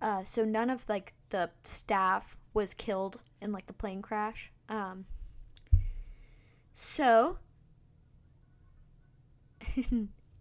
uh 0.00 0.22
so 0.24 0.44
none 0.44 0.70
of 0.70 0.88
like 0.88 1.14
the 1.30 1.50
staff 1.64 2.36
was 2.54 2.74
killed 2.74 3.20
in 3.40 3.52
like 3.52 3.66
the 3.66 3.72
plane 3.72 4.02
crash 4.02 4.50
um 4.68 5.04
so 6.74 7.38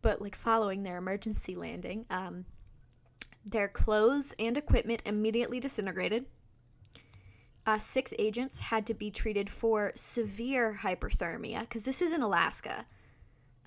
but 0.01 0.21
like 0.21 0.35
following 0.35 0.83
their 0.83 0.97
emergency 0.97 1.55
landing 1.55 2.05
um 2.09 2.45
their 3.51 3.67
clothes 3.67 4.35
and 4.39 4.57
equipment 4.57 5.01
immediately 5.05 5.59
disintegrated. 5.59 6.25
Uh, 7.65 7.77
six 7.77 8.13
agents 8.17 8.59
had 8.59 8.85
to 8.87 8.93
be 8.93 9.11
treated 9.11 9.49
for 9.49 9.91
severe 9.95 10.77
hyperthermia 10.81 11.61
because 11.61 11.83
this 11.83 12.01
is 12.01 12.13
in 12.13 12.21
Alaska. 12.21 12.85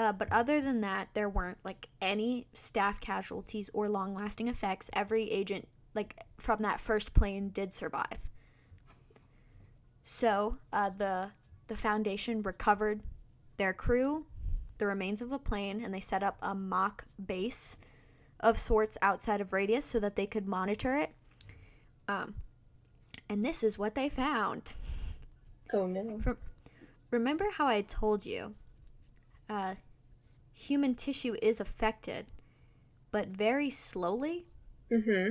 Uh, 0.00 0.12
but 0.12 0.32
other 0.32 0.62
than 0.62 0.80
that, 0.80 1.10
there 1.12 1.28
weren't 1.28 1.58
like 1.62 1.90
any 2.00 2.46
staff 2.54 3.02
casualties 3.02 3.68
or 3.74 3.86
long 3.86 4.14
lasting 4.14 4.48
effects. 4.48 4.88
Every 4.94 5.30
agent, 5.30 5.68
like 5.94 6.16
from 6.38 6.62
that 6.62 6.80
first 6.80 7.12
plane, 7.12 7.50
did 7.50 7.70
survive. 7.70 8.30
So 10.02 10.56
uh, 10.72 10.88
the 10.96 11.28
the 11.66 11.76
foundation 11.76 12.40
recovered 12.40 13.02
their 13.58 13.74
crew, 13.74 14.24
the 14.78 14.86
remains 14.86 15.20
of 15.20 15.28
the 15.28 15.38
plane, 15.38 15.84
and 15.84 15.92
they 15.92 16.00
set 16.00 16.22
up 16.22 16.38
a 16.40 16.54
mock 16.54 17.04
base 17.26 17.76
of 18.40 18.58
sorts 18.58 18.96
outside 19.02 19.42
of 19.42 19.52
radius 19.52 19.84
so 19.84 20.00
that 20.00 20.16
they 20.16 20.26
could 20.26 20.48
monitor 20.48 20.96
it. 20.96 21.10
Um, 22.08 22.36
and 23.28 23.44
this 23.44 23.62
is 23.62 23.78
what 23.78 23.94
they 23.94 24.08
found. 24.08 24.76
Oh 25.74 25.86
no. 25.86 26.22
Remember 27.10 27.50
how 27.52 27.66
I 27.66 27.82
told 27.82 28.24
you 28.24 28.54
uh, 29.50 29.74
human 30.60 30.94
tissue 30.94 31.34
is 31.40 31.60
affected, 31.60 32.26
but 33.10 33.28
very 33.28 33.70
slowly? 33.70 34.46
Mm-hmm. 34.92 35.30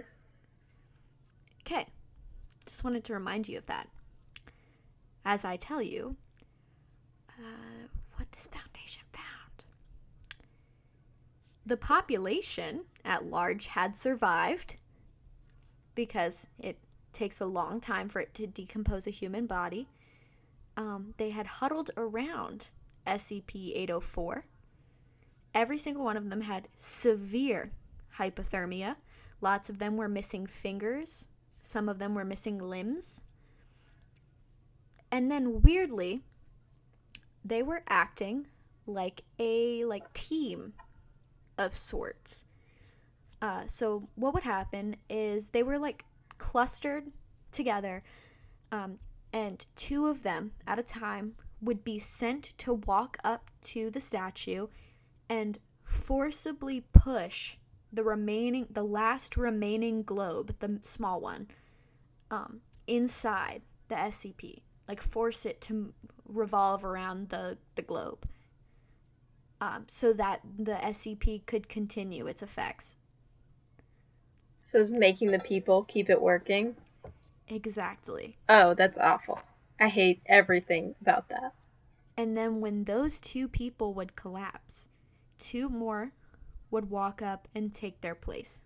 Okay. 1.61 1.86
just 2.65 2.84
wanted 2.84 3.03
to 3.05 3.13
remind 3.13 3.47
you 3.47 3.57
of 3.59 3.65
that. 3.67 3.88
As 5.25 5.45
I 5.45 5.57
tell 5.57 5.82
you, 5.82 6.15
uh, 7.30 7.88
what 8.15 8.32
this 8.32 8.47
foundation 8.47 9.03
found. 9.13 9.65
The 11.65 11.77
population 11.77 12.86
at 13.05 13.25
large 13.25 13.67
had 13.67 13.95
survived 13.95 14.77
because 15.93 16.47
it 16.57 16.80
takes 17.13 17.39
a 17.39 17.45
long 17.45 17.80
time 17.80 18.09
for 18.09 18.19
it 18.19 18.34
to 18.34 18.47
decompose 18.47 19.05
a 19.05 19.11
human 19.11 19.45
body. 19.45 19.88
Um, 20.75 21.13
they 21.17 21.30
had 21.30 21.45
huddled 21.45 21.91
around 21.97 22.69
SCP 23.05 23.75
804. 23.75 24.45
Every 25.53 25.77
single 25.77 26.03
one 26.03 26.17
of 26.17 26.29
them 26.29 26.41
had 26.41 26.67
severe 26.77 27.71
hypothermia. 28.17 28.95
Lots 29.41 29.69
of 29.69 29.79
them 29.79 29.97
were 29.97 30.09
missing 30.09 30.45
fingers. 30.45 31.27
Some 31.61 31.89
of 31.89 31.99
them 31.99 32.15
were 32.15 32.25
missing 32.25 32.57
limbs. 32.57 33.21
And 35.11 35.31
then 35.31 35.61
weirdly, 35.61 36.21
they 37.43 37.63
were 37.63 37.83
acting 37.87 38.47
like 38.85 39.21
a 39.39 39.85
like 39.85 40.11
team 40.13 40.73
of 41.57 41.75
sorts. 41.75 42.45
Uh, 43.41 43.65
so 43.65 44.07
what 44.15 44.33
would 44.33 44.43
happen 44.43 44.95
is 45.09 45.49
they 45.49 45.63
were 45.63 45.79
like 45.79 46.05
clustered 46.37 47.05
together, 47.51 48.03
um, 48.71 48.99
and 49.33 49.65
two 49.75 50.07
of 50.07 50.23
them 50.23 50.51
at 50.67 50.79
a 50.79 50.83
time 50.83 51.35
would 51.61 51.83
be 51.83 51.99
sent 51.99 52.53
to 52.57 52.73
walk 52.73 53.17
up 53.23 53.49
to 53.61 53.89
the 53.91 54.01
statue 54.01 54.67
and 55.30 55.59
forcibly 55.84 56.82
push 56.93 57.57
the 57.91 58.03
remaining 58.03 58.67
the 58.69 58.84
last 58.84 59.38
remaining 59.38 60.03
globe 60.03 60.55
the 60.59 60.77
small 60.82 61.19
one 61.21 61.47
um, 62.32 62.61
inside 62.88 63.61
the 63.88 63.95
scp 63.95 64.61
like 64.88 65.01
force 65.01 65.45
it 65.45 65.61
to 65.61 65.93
revolve 66.27 66.84
around 66.86 67.30
the 67.30 67.57
the 67.75 67.82
globe 67.82 68.27
um, 69.61 69.86
so 69.88 70.13
that 70.13 70.41
the 70.57 70.73
scp 70.75 71.45
could 71.45 71.67
continue 71.69 72.27
its 72.27 72.41
effects 72.43 72.97
So 74.63 74.80
it's 74.80 74.89
making 74.89 75.32
the 75.32 75.39
people 75.39 75.84
keep 75.84 76.09
it 76.09 76.21
working. 76.21 76.77
exactly 77.49 78.38
Oh, 78.49 78.73
that's 78.73 78.97
awful. 78.97 79.39
I 79.80 79.88
hate 79.89 80.21
everything 80.25 80.95
about 81.01 81.30
that. 81.30 81.53
And 82.17 82.38
then 82.38 82.59
when 82.61 82.84
those 82.84 83.19
two 83.19 83.47
people 83.47 83.93
would 83.95 84.15
collapse, 84.15 84.88
two 85.39 85.69
more 85.69 86.13
would 86.71 86.89
walk 86.91 87.21
up 87.23 87.47
and 87.55 87.73
take 87.73 88.01
their 88.01 88.15
place. 88.15 88.61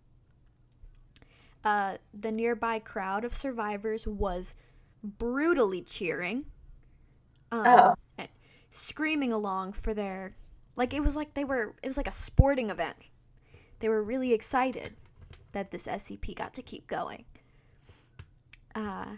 Uh, 1.63 1.97
the 2.13 2.31
nearby 2.31 2.79
crowd 2.79 3.23
of 3.25 3.33
survivors 3.33 4.05
was 4.07 4.55
brutally 5.03 5.81
cheering, 5.81 6.45
um, 7.51 7.93
Oh. 8.19 8.27
screaming 8.69 9.31
along 9.31 9.73
for 9.73 9.93
their 9.93 10.35
like 10.75 10.93
it 10.93 11.01
was 11.01 11.15
like 11.15 11.33
they 11.35 11.45
were 11.45 11.75
it 11.83 11.87
was 11.87 11.97
like 11.97 12.07
a 12.07 12.11
sporting 12.11 12.69
event. 12.69 12.97
They 13.79 13.89
were 13.89 14.03
really 14.03 14.33
excited 14.33 14.95
that 15.53 15.71
this 15.71 15.87
SCP 15.87 16.33
got 16.33 16.53
to 16.55 16.63
keep 16.63 16.87
going. 16.87 17.25
Uh, 18.75 19.17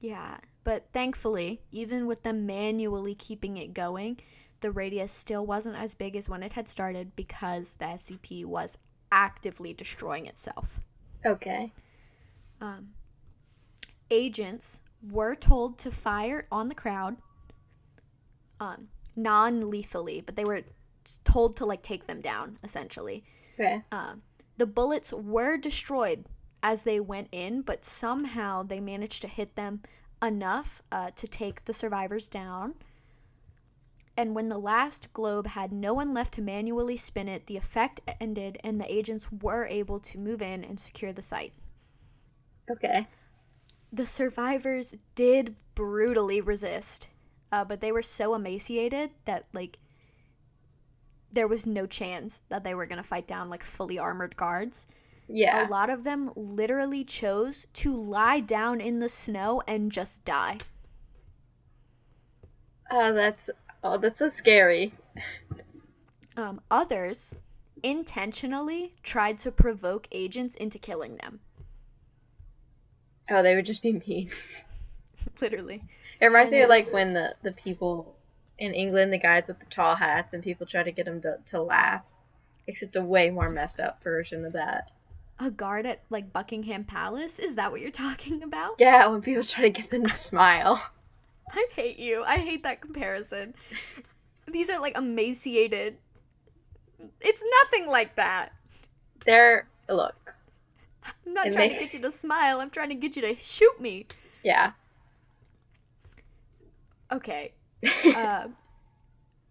yeah, 0.00 0.38
but 0.64 0.86
thankfully, 0.92 1.62
even 1.72 2.06
with 2.06 2.22
them 2.22 2.46
manually 2.46 3.14
keeping 3.14 3.56
it 3.58 3.74
going, 3.74 4.20
the 4.66 4.72
radius 4.72 5.12
still 5.12 5.46
wasn't 5.46 5.76
as 5.76 5.94
big 5.94 6.16
as 6.16 6.28
when 6.28 6.42
it 6.42 6.52
had 6.52 6.66
started 6.66 7.14
because 7.14 7.74
the 7.74 7.84
SCP 7.84 8.44
was 8.44 8.76
actively 9.12 9.72
destroying 9.72 10.26
itself. 10.26 10.80
Okay. 11.24 11.72
Um, 12.60 12.88
agents 14.10 14.80
were 15.08 15.36
told 15.36 15.78
to 15.78 15.92
fire 15.92 16.48
on 16.50 16.68
the 16.68 16.74
crowd 16.74 17.16
um, 18.58 18.88
non 19.14 19.70
lethally, 19.70 20.20
but 20.20 20.34
they 20.34 20.44
were 20.44 20.62
told 21.22 21.54
to 21.58 21.64
like 21.64 21.84
take 21.84 22.08
them 22.08 22.20
down 22.20 22.58
essentially. 22.64 23.22
Okay. 23.54 23.84
Um, 23.92 24.20
the 24.56 24.66
bullets 24.66 25.12
were 25.12 25.56
destroyed 25.56 26.24
as 26.64 26.82
they 26.82 26.98
went 26.98 27.28
in, 27.30 27.62
but 27.62 27.84
somehow 27.84 28.64
they 28.64 28.80
managed 28.80 29.22
to 29.22 29.28
hit 29.28 29.54
them 29.54 29.82
enough 30.24 30.82
uh, 30.90 31.12
to 31.14 31.28
take 31.28 31.64
the 31.66 31.72
survivors 31.72 32.28
down. 32.28 32.74
And 34.16 34.34
when 34.34 34.48
the 34.48 34.58
last 34.58 35.12
globe 35.12 35.46
had 35.46 35.72
no 35.72 35.92
one 35.92 36.14
left 36.14 36.34
to 36.34 36.42
manually 36.42 36.96
spin 36.96 37.28
it, 37.28 37.46
the 37.46 37.56
effect 37.56 38.00
ended 38.20 38.58
and 38.64 38.80
the 38.80 38.90
agents 38.92 39.30
were 39.30 39.66
able 39.66 40.00
to 40.00 40.18
move 40.18 40.40
in 40.40 40.64
and 40.64 40.80
secure 40.80 41.12
the 41.12 41.22
site. 41.22 41.52
Okay. 42.70 43.06
The 43.92 44.06
survivors 44.06 44.94
did 45.14 45.54
brutally 45.74 46.40
resist, 46.40 47.08
uh, 47.52 47.64
but 47.64 47.80
they 47.80 47.92
were 47.92 48.02
so 48.02 48.34
emaciated 48.34 49.10
that, 49.26 49.44
like, 49.52 49.78
there 51.30 51.48
was 51.48 51.66
no 51.66 51.86
chance 51.86 52.40
that 52.48 52.64
they 52.64 52.74
were 52.74 52.86
going 52.86 53.02
to 53.02 53.08
fight 53.08 53.28
down, 53.28 53.50
like, 53.50 53.62
fully 53.62 53.98
armored 53.98 54.36
guards. 54.36 54.86
Yeah. 55.28 55.66
A 55.66 55.68
lot 55.68 55.90
of 55.90 56.04
them 56.04 56.32
literally 56.36 57.04
chose 57.04 57.66
to 57.74 57.94
lie 57.94 58.40
down 58.40 58.80
in 58.80 59.00
the 59.00 59.08
snow 59.08 59.62
and 59.68 59.92
just 59.92 60.24
die. 60.24 60.58
Oh, 62.90 63.12
that's 63.12 63.50
oh, 63.94 63.98
that's 63.98 64.18
so 64.18 64.28
scary. 64.28 64.92
Um, 66.36 66.60
others 66.70 67.36
intentionally 67.82 68.94
tried 69.02 69.38
to 69.38 69.52
provoke 69.52 70.08
agents 70.12 70.54
into 70.54 70.78
killing 70.78 71.16
them. 71.16 71.40
Oh, 73.30 73.42
they 73.42 73.54
would 73.54 73.66
just 73.66 73.82
be 73.82 73.92
mean. 73.92 74.30
literally. 75.40 75.82
It 76.20 76.26
reminds 76.26 76.52
me 76.52 76.62
of 76.62 76.68
like 76.68 76.92
when 76.92 77.12
the 77.12 77.34
the 77.42 77.52
people 77.52 78.14
in 78.58 78.72
England, 78.72 79.12
the 79.12 79.18
guys 79.18 79.48
with 79.48 79.58
the 79.58 79.66
tall 79.66 79.94
hats, 79.94 80.32
and 80.32 80.42
people 80.42 80.66
try 80.66 80.82
to 80.82 80.92
get 80.92 81.06
them 81.06 81.20
to 81.22 81.38
to 81.46 81.62
laugh. 81.62 82.02
Except 82.68 82.96
a 82.96 83.02
way 83.02 83.30
more 83.30 83.48
messed 83.48 83.78
up 83.78 84.02
version 84.02 84.44
of 84.44 84.52
that. 84.54 84.90
A 85.38 85.50
guard 85.50 85.86
at 85.86 86.02
like 86.10 86.32
Buckingham 86.32 86.84
Palace? 86.84 87.38
Is 87.38 87.54
that 87.56 87.70
what 87.70 87.80
you're 87.80 87.90
talking 88.06 88.42
about? 88.42 88.76
Yeah, 88.78 89.08
when 89.08 89.22
people 89.22 89.44
try 89.44 89.62
to 89.62 89.70
get 89.70 89.90
them 89.90 90.04
to 90.04 90.14
smile. 90.14 90.82
I 91.52 91.66
hate 91.74 91.98
you. 91.98 92.22
I 92.24 92.36
hate 92.38 92.62
that 92.64 92.80
comparison. 92.80 93.54
These 94.48 94.70
are 94.70 94.80
like 94.80 94.96
emaciated. 94.96 95.96
It's 97.20 97.42
nothing 97.62 97.88
like 97.88 98.16
that. 98.16 98.50
They're 99.24 99.68
look, 99.88 100.34
I'm 101.04 101.34
not 101.34 101.52
trying 101.52 101.70
to 101.70 101.78
get 101.78 101.94
you 101.94 102.00
to 102.00 102.12
smile. 102.12 102.60
I'm 102.60 102.70
trying 102.70 102.88
to 102.90 102.94
get 102.94 103.16
you 103.16 103.22
to 103.22 103.36
shoot 103.36 103.80
me. 103.80 104.06
yeah. 104.42 104.72
Okay. 107.12 107.52
Uh, 108.04 108.48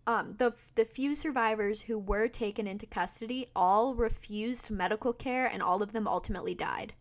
um, 0.08 0.36
the 0.38 0.54
the 0.76 0.86
few 0.86 1.16
survivors 1.16 1.82
who 1.82 1.98
were 1.98 2.28
taken 2.28 2.68
into 2.68 2.86
custody 2.86 3.48
all 3.56 3.96
refused 3.96 4.70
medical 4.70 5.14
care, 5.14 5.46
and 5.48 5.64
all 5.64 5.82
of 5.82 5.94
them 5.94 6.08
ultimately 6.08 6.54
died. 6.54 6.94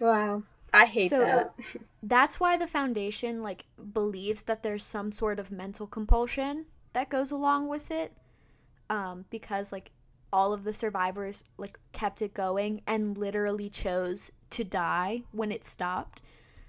wow. 0.00 0.42
I 0.72 0.84
hate 0.86 1.10
So- 1.10 1.20
that. 1.20 1.54
That's 2.08 2.38
why 2.38 2.56
the 2.56 2.68
foundation 2.68 3.42
like 3.42 3.66
believes 3.92 4.44
that 4.44 4.62
there's 4.62 4.84
some 4.84 5.10
sort 5.10 5.40
of 5.40 5.50
mental 5.50 5.86
compulsion 5.86 6.66
that 6.92 7.10
goes 7.10 7.32
along 7.32 7.66
with 7.66 7.90
it, 7.90 8.12
um, 8.90 9.24
because 9.28 9.72
like 9.72 9.90
all 10.32 10.52
of 10.52 10.62
the 10.62 10.72
survivors 10.72 11.42
like 11.58 11.78
kept 11.92 12.22
it 12.22 12.32
going 12.32 12.80
and 12.86 13.18
literally 13.18 13.68
chose 13.68 14.30
to 14.50 14.62
die 14.62 15.22
when 15.32 15.50
it 15.50 15.64
stopped. 15.64 16.22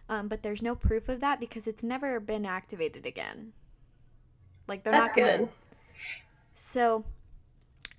Um, 0.10 0.28
but 0.28 0.42
there's 0.42 0.62
no 0.62 0.74
proof 0.74 1.08
of 1.08 1.20
that 1.20 1.40
because 1.40 1.68
it's 1.68 1.84
never 1.84 2.20
been 2.20 2.46
activated 2.46 3.06
again. 3.06 3.54
Like 4.68 4.84
they're 4.84 4.94
That's 4.94 5.12
not 5.12 5.18
gonna 5.18 5.38
good. 5.38 5.50
So, 6.54 7.06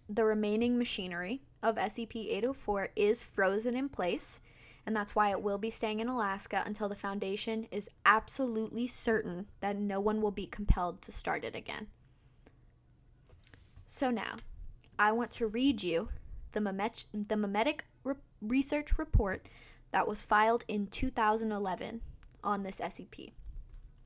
the 0.09 0.25
remaining 0.25 0.79
machinery 0.79 1.43
of 1.63 1.77
SCP 1.77 2.31
804 2.31 2.89
is 2.97 3.23
frozen 3.23 3.77
in 3.77 3.89
place, 3.89 4.41
and 4.89 4.97
that's 4.97 5.15
why 5.15 5.31
it 5.31 5.43
will 5.43 5.59
be 5.59 5.69
staying 5.69 6.01
in 6.01 6.09
Alaska 6.09 6.63
until 6.65 6.89
the 6.89 6.95
Foundation 6.95 7.69
is 7.71 7.91
absolutely 8.07 8.87
certain 8.87 9.47
that 9.61 9.77
no 9.77 10.01
one 10.01 10.23
will 10.23 10.31
be 10.31 10.47
compelled 10.47 11.03
to 11.03 11.13
start 11.13 11.45
it 11.45 11.55
again. 11.55 11.89
So, 13.85 14.11
now, 14.11 14.37
I 14.99 15.13
want 15.13 15.31
to 15.33 15.47
read 15.47 15.83
you 15.83 16.09
the, 16.53 16.61
Memet- 16.61 17.07
the 17.13 17.35
Memetic 17.35 17.81
re- 18.03 18.15
research 18.41 18.97
report 18.97 19.47
that 19.91 20.09
was 20.09 20.23
filed 20.23 20.65
in 20.69 20.87
2011 20.87 22.01
on 22.43 22.63
this 22.63 22.81
SCP. 22.81 23.33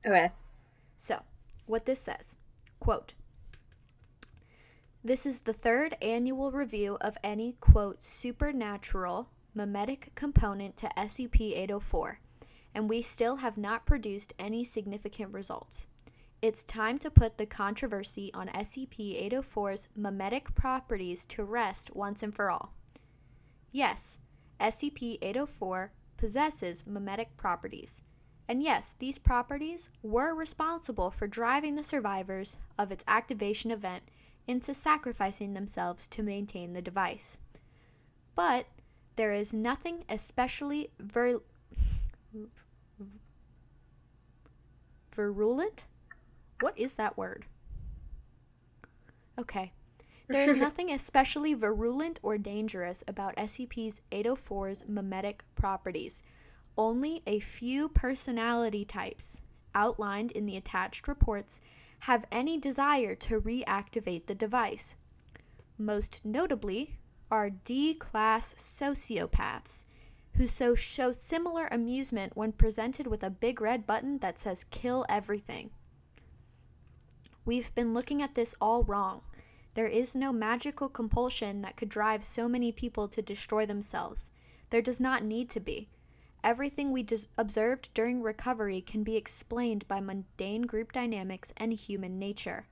Okay. 0.05 0.31
So, 0.97 1.21
what 1.65 1.85
this 1.85 2.01
says, 2.01 2.35
quote, 2.81 3.13
this 5.01 5.25
is 5.25 5.39
the 5.39 5.53
third 5.53 5.95
annual 6.01 6.51
review 6.51 6.97
of 6.99 7.17
any, 7.23 7.53
quote, 7.61 8.03
supernatural 8.03 9.29
memetic 9.55 10.13
component 10.15 10.77
to 10.77 10.89
SCP 10.97 11.55
804, 11.57 12.19
and 12.73 12.89
we 12.89 13.01
still 13.01 13.37
have 13.37 13.57
not 13.57 13.85
produced 13.85 14.33
any 14.39 14.63
significant 14.63 15.33
results. 15.33 15.87
It's 16.41 16.63
time 16.63 16.97
to 16.99 17.09
put 17.09 17.37
the 17.37 17.45
controversy 17.45 18.33
on 18.33 18.47
SCP 18.49 19.31
804's 19.31 19.87
mimetic 19.95 20.53
properties 20.55 21.25
to 21.27 21.43
rest 21.43 21.95
once 21.95 22.21
and 22.21 22.35
for 22.35 22.51
all. 22.51 22.73
Yes, 23.71 24.17
SCP 24.59 25.19
804 25.21 25.91
possesses 26.17 26.85
mimetic 26.85 27.35
properties. 27.37 28.03
And 28.47 28.61
yes, 28.61 28.95
these 28.99 29.17
properties 29.17 29.89
were 30.01 30.35
responsible 30.35 31.11
for 31.11 31.27
driving 31.27 31.75
the 31.75 31.83
survivors 31.83 32.57
of 32.77 32.91
its 32.91 33.05
activation 33.07 33.71
event 33.71 34.03
into 34.47 34.73
sacrificing 34.73 35.53
themselves 35.53 36.07
to 36.07 36.23
maintain 36.23 36.73
the 36.73 36.81
device. 36.81 37.37
But 38.35 38.65
there 39.15 39.33
is 39.33 39.53
nothing 39.53 40.03
especially 40.09 40.89
vir- 40.99 41.41
virulent? 45.13 45.85
What 46.59 46.77
is 46.77 46.95
that 46.95 47.17
word? 47.17 47.45
Okay. 49.39 49.71
There 50.27 50.49
is 50.49 50.55
nothing 50.59 50.91
especially 50.91 51.53
virulent 51.53 52.19
or 52.23 52.37
dangerous 52.37 53.03
about 53.07 53.35
SCP 53.35 53.99
804's 54.11 54.83
memetic 54.83 55.41
properties. 55.55 56.23
Only 56.77 57.21
a 57.27 57.39
few 57.39 57.89
personality 57.89 58.85
types, 58.85 59.39
outlined 59.75 60.31
in 60.31 60.45
the 60.45 60.57
attached 60.57 61.07
reports, 61.07 61.61
have 61.99 62.25
any 62.31 62.57
desire 62.57 63.15
to 63.15 63.39
reactivate 63.39 64.25
the 64.25 64.35
device. 64.35 64.95
Most 65.77 66.25
notably 66.25 66.97
are 67.31 67.49
D 67.49 67.93
class 67.93 68.53
sociopaths, 68.55 69.85
who 70.33 70.47
so 70.47 70.75
show 70.75 71.11
similar 71.11 71.67
amusement 71.71 72.35
when 72.35 72.51
presented 72.51 73.07
with 73.07 73.23
a 73.23 73.29
big 73.29 73.61
red 73.61 73.85
button 73.85 74.17
that 74.19 74.39
says 74.39 74.65
kill 74.71 75.05
everything. 75.07 75.69
We've 77.45 77.73
been 77.75 77.93
looking 77.93 78.21
at 78.21 78.35
this 78.35 78.55
all 78.61 78.83
wrong. 78.83 79.21
There 79.73 79.87
is 79.87 80.15
no 80.15 80.31
magical 80.31 80.87
compulsion 80.87 81.61
that 81.61 81.75
could 81.75 81.89
drive 81.89 82.23
so 82.23 82.47
many 82.47 82.71
people 82.71 83.07
to 83.09 83.21
destroy 83.21 83.65
themselves. 83.65 84.31
There 84.69 84.81
does 84.81 84.99
not 84.99 85.23
need 85.23 85.49
to 85.51 85.59
be. 85.59 85.89
Everything 86.43 86.91
we 86.91 87.05
observed 87.37 87.89
during 87.93 88.21
recovery 88.21 88.81
can 88.81 89.03
be 89.03 89.15
explained 89.15 89.87
by 89.87 89.99
mundane 89.99 90.63
group 90.63 90.91
dynamics 90.91 91.53
and 91.57 91.73
human 91.73 92.19
nature. 92.19 92.67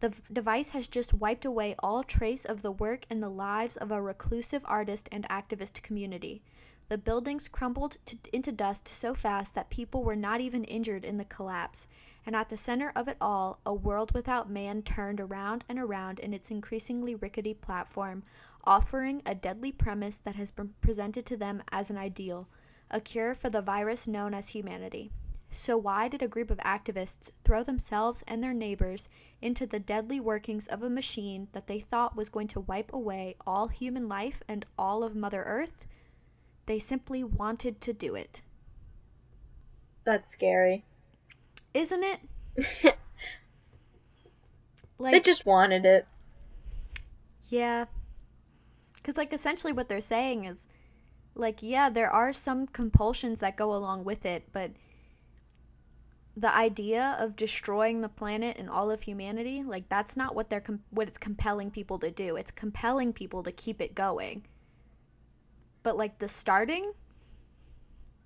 The 0.00 0.14
device 0.32 0.70
has 0.70 0.86
just 0.86 1.12
wiped 1.12 1.44
away 1.44 1.74
all 1.80 2.02
trace 2.02 2.44
of 2.44 2.62
the 2.62 2.70
work 2.70 3.04
and 3.10 3.22
the 3.22 3.28
lives 3.28 3.76
of 3.76 3.90
a 3.90 4.00
reclusive 4.00 4.62
artist 4.64 5.08
and 5.10 5.28
activist 5.28 5.82
community. 5.82 6.42
The 6.88 6.98
buildings 6.98 7.48
crumbled 7.48 7.98
to, 8.06 8.16
into 8.32 8.52
dust 8.52 8.86
so 8.86 9.12
fast 9.14 9.54
that 9.54 9.70
people 9.70 10.04
were 10.04 10.16
not 10.16 10.40
even 10.40 10.64
injured 10.64 11.04
in 11.04 11.18
the 11.18 11.24
collapse. 11.24 11.86
And 12.24 12.36
at 12.36 12.48
the 12.48 12.56
center 12.56 12.92
of 12.94 13.08
it 13.08 13.16
all, 13.20 13.58
a 13.66 13.74
world 13.74 14.12
without 14.12 14.48
man 14.48 14.82
turned 14.82 15.20
around 15.20 15.64
and 15.68 15.78
around 15.78 16.20
in 16.20 16.32
its 16.32 16.50
increasingly 16.50 17.14
rickety 17.14 17.54
platform, 17.54 18.22
offering 18.64 19.22
a 19.26 19.34
deadly 19.34 19.72
premise 19.72 20.18
that 20.18 20.36
has 20.36 20.50
been 20.50 20.74
presented 20.80 21.26
to 21.26 21.36
them 21.36 21.62
as 21.72 21.90
an 21.90 21.96
ideal 21.96 22.48
a 22.90 23.00
cure 23.00 23.34
for 23.34 23.50
the 23.50 23.60
virus 23.60 24.08
known 24.08 24.32
as 24.32 24.48
humanity. 24.48 25.10
So, 25.50 25.76
why 25.76 26.08
did 26.08 26.22
a 26.22 26.28
group 26.28 26.50
of 26.50 26.58
activists 26.58 27.30
throw 27.44 27.62
themselves 27.62 28.22
and 28.26 28.42
their 28.42 28.52
neighbors 28.52 29.08
into 29.40 29.66
the 29.66 29.80
deadly 29.80 30.20
workings 30.20 30.66
of 30.66 30.82
a 30.82 30.90
machine 30.90 31.48
that 31.52 31.66
they 31.66 31.80
thought 31.80 32.16
was 32.16 32.28
going 32.28 32.48
to 32.48 32.60
wipe 32.60 32.92
away 32.92 33.36
all 33.46 33.68
human 33.68 34.08
life 34.08 34.42
and 34.46 34.66
all 34.78 35.02
of 35.02 35.16
Mother 35.16 35.42
Earth? 35.44 35.86
They 36.66 36.78
simply 36.78 37.24
wanted 37.24 37.80
to 37.80 37.92
do 37.92 38.14
it. 38.14 38.42
That's 40.04 40.30
scary. 40.30 40.84
Isn't 41.72 42.04
it? 42.04 42.96
Like, 44.98 45.12
they 45.12 45.20
just 45.20 45.46
wanted 45.46 45.86
it. 45.86 46.06
Yeah. 47.50 47.86
Because, 48.94 49.16
like, 49.16 49.32
essentially 49.32 49.72
what 49.72 49.88
they're 49.88 50.00
saying 50.00 50.44
is, 50.44 50.66
like, 51.34 51.62
yeah, 51.62 51.88
there 51.88 52.10
are 52.10 52.32
some 52.32 52.66
compulsions 52.66 53.40
that 53.40 53.56
go 53.56 53.74
along 53.74 54.04
with 54.04 54.26
it, 54.26 54.42
but 54.52 54.72
the 56.40 56.54
idea 56.54 57.16
of 57.20 57.36
destroying 57.36 58.00
the 58.00 58.08
planet 58.08 58.56
and 58.58 58.70
all 58.70 58.90
of 58.90 59.02
humanity, 59.02 59.62
like, 59.64 59.88
that's 59.88 60.16
not 60.16 60.34
what 60.34 60.50
they're, 60.50 60.60
com- 60.60 60.84
what 60.90 61.08
it's 61.08 61.18
compelling 61.18 61.70
people 61.70 61.98
to 62.00 62.10
do. 62.10 62.36
It's 62.36 62.50
compelling 62.52 63.12
people 63.12 63.42
to 63.44 63.52
keep 63.52 63.80
it 63.82 63.94
going. 63.94 64.44
But, 65.82 65.96
like, 65.96 66.18
the 66.18 66.28
starting, 66.28 66.92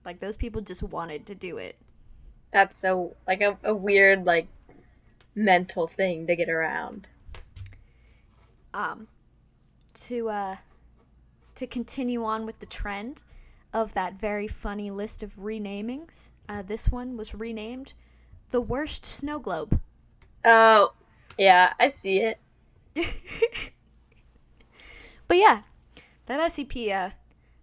like, 0.04 0.20
those 0.20 0.36
people 0.36 0.62
just 0.62 0.82
wanted 0.82 1.26
to 1.26 1.34
do 1.34 1.58
it. 1.58 1.76
That's 2.52 2.76
so 2.76 3.16
like 3.26 3.40
a, 3.40 3.58
a 3.64 3.74
weird 3.74 4.24
like 4.26 4.48
mental 5.34 5.86
thing 5.88 6.26
to 6.26 6.36
get 6.36 6.48
around. 6.48 7.08
um, 8.74 9.08
to 9.94 10.28
uh, 10.28 10.56
to 11.54 11.66
continue 11.66 12.24
on 12.24 12.46
with 12.46 12.58
the 12.58 12.66
trend 12.66 13.22
of 13.72 13.92
that 13.94 14.14
very 14.20 14.48
funny 14.48 14.90
list 14.90 15.22
of 15.22 15.36
renamings, 15.38 16.30
uh, 16.48 16.62
this 16.62 16.90
one 16.90 17.16
was 17.16 17.34
renamed 17.34 17.94
the 18.52 18.60
worst 18.60 19.04
snow 19.04 19.38
globe. 19.40 19.80
Oh, 20.44 20.92
yeah, 21.36 21.72
I 21.80 21.88
see 21.88 22.18
it. 22.20 22.38
but 25.28 25.36
yeah, 25.36 25.62
that 26.26 26.40
SCP, 26.52 26.92
uh, 26.92 27.10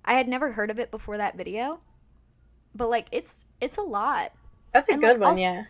I 0.03 0.13
had 0.13 0.27
never 0.27 0.51
heard 0.51 0.71
of 0.71 0.79
it 0.79 0.91
before 0.91 1.17
that 1.17 1.37
video, 1.37 1.79
but 2.75 2.89
like 2.89 3.07
it's 3.11 3.45
it's 3.61 3.77
a 3.77 3.81
lot. 3.81 4.33
That's 4.73 4.89
a 4.89 4.93
And, 4.93 5.01
good 5.01 5.17
like, 5.17 5.19
one, 5.19 5.29
also- 5.31 5.41
yeah. 5.41 5.63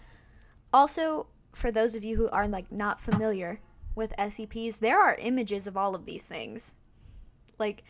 Also, 0.72 1.28
for 1.53 1.72
those 1.72 1.95
of 1.95 2.03
you 2.03 2.15
who 2.15 2.30
are 2.30 2.47
like 2.47 2.72
not 2.72 3.01
familiar 3.01 3.59
with 3.95 4.13
SCPs, 4.17 4.80
there 4.80 4.99
are 4.99 5.15
images 5.15 5.67
of 5.67 5.76
all 5.76 5.95
of 5.95 6.05
these 6.05 6.26
things. 6.26 6.74
Like 7.57 7.84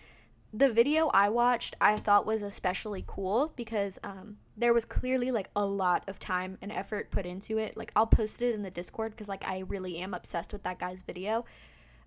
the 0.53 0.71
video 0.71 1.09
I 1.09 1.29
watched, 1.29 1.75
I 1.79 1.95
thought 1.95 2.25
was 2.25 2.41
especially 2.41 3.03
cool 3.05 3.53
because 3.55 3.99
um, 4.03 4.37
there 4.57 4.73
was 4.73 4.83
clearly 4.83 5.31
like 5.31 5.49
a 5.55 5.65
lot 5.65 6.03
of 6.07 6.17
time 6.17 6.57
and 6.61 6.71
effort 6.71 7.11
put 7.11 7.25
into 7.25 7.59
it. 7.59 7.77
Like 7.77 7.91
I'll 7.95 8.07
post 8.07 8.41
it 8.41 8.55
in 8.55 8.63
the 8.63 8.71
Discord 8.71 9.11
because 9.11 9.27
like 9.27 9.43
I 9.45 9.59
really 9.59 9.97
am 9.99 10.13
obsessed 10.13 10.51
with 10.51 10.63
that 10.63 10.79
guy's 10.79 11.03
video. 11.03 11.45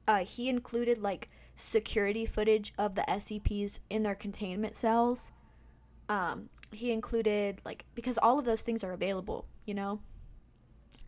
Uh, 0.09 0.25
he 0.25 0.49
included 0.49 0.99
like 0.99 1.29
security 1.55 2.27
footage 2.27 2.73
of 2.79 2.97
the 2.97 3.03
SCPs 3.03 3.79
in 3.91 4.03
their 4.03 4.17
containment 4.17 4.75
cells. 4.75 5.31
Um, 6.09 6.49
he 6.73 6.91
included 6.91 7.61
like 7.65 7.85
because 7.95 8.19
all 8.19 8.41
of 8.41 8.45
those 8.45 8.63
things 8.63 8.83
are 8.83 8.93
available, 8.93 9.47
you 9.67 9.75
know. 9.75 10.01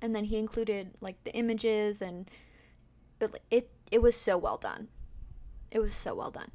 And 0.01 0.15
then 0.15 0.25
he 0.25 0.39
included 0.39 0.91
like 1.01 1.23
the 1.25 1.33
images 1.33 2.01
and 2.01 2.31
it 3.21 3.39
it, 3.51 3.71
it 3.91 4.03
was 4.03 4.15
so 4.15 4.39
well 4.39 4.57
done. 4.57 4.87
It 5.73 5.81
was 5.81 5.97
so 5.97 6.15
well 6.15 6.31
done. 6.31 6.53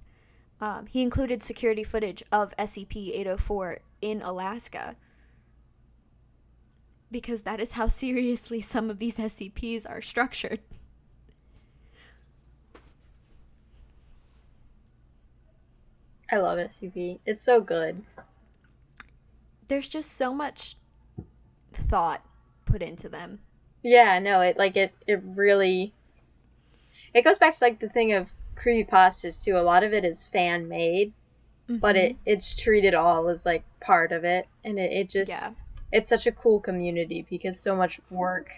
Um, 0.61 0.87
he 0.87 1.01
included 1.01 1.41
security 1.41 1.83
footage 1.83 2.21
of 2.31 2.55
SCP-804 2.57 3.77
in 4.01 4.21
Alaska 4.21 4.95
because 7.11 7.41
that 7.41 7.59
is 7.59 7.73
how 7.73 7.87
seriously 7.87 8.61
some 8.61 8.89
of 8.89 8.99
these 8.99 9.17
SCPs 9.17 9.89
are 9.89 10.01
structured. 10.01 10.59
I 16.31 16.37
love 16.37 16.59
SCP. 16.59 17.19
It's 17.25 17.41
so 17.41 17.59
good. 17.59 18.03
There's 19.67 19.87
just 19.87 20.11
so 20.11 20.33
much 20.33 20.77
thought 21.73 22.23
put 22.65 22.81
into 22.83 23.09
them. 23.09 23.39
Yeah, 23.81 24.19
no, 24.19 24.41
it 24.41 24.57
like 24.57 24.75
it 24.75 24.93
it 25.07 25.21
really 25.23 25.93
it 27.13 27.23
goes 27.23 27.37
back 27.37 27.57
to 27.57 27.63
like 27.63 27.79
the 27.79 27.89
thing 27.89 28.13
of 28.13 28.29
creepypastas 28.59 29.43
too. 29.43 29.57
A 29.57 29.59
lot 29.63 29.83
of 29.83 29.93
it 29.93 30.05
is 30.05 30.27
fan 30.27 30.67
made, 30.67 31.13
but 31.81 31.95
it 31.97 32.15
Mm-hmm. 32.15 32.21
it's 32.25 32.55
treated 32.55 32.93
all 32.93 33.29
as 33.29 33.45
like 33.45 33.63
part 33.81 34.11
of 34.11 34.23
it 34.25 34.47
and 34.63 34.79
it, 34.79 34.91
it 34.91 35.09
just 35.09 35.29
Yeah. 35.29 35.53
it's 35.91 36.09
such 36.09 36.27
a 36.27 36.31
cool 36.31 36.59
community 36.59 37.25
because 37.29 37.59
so 37.59 37.75
much 37.75 37.99
work 38.09 38.49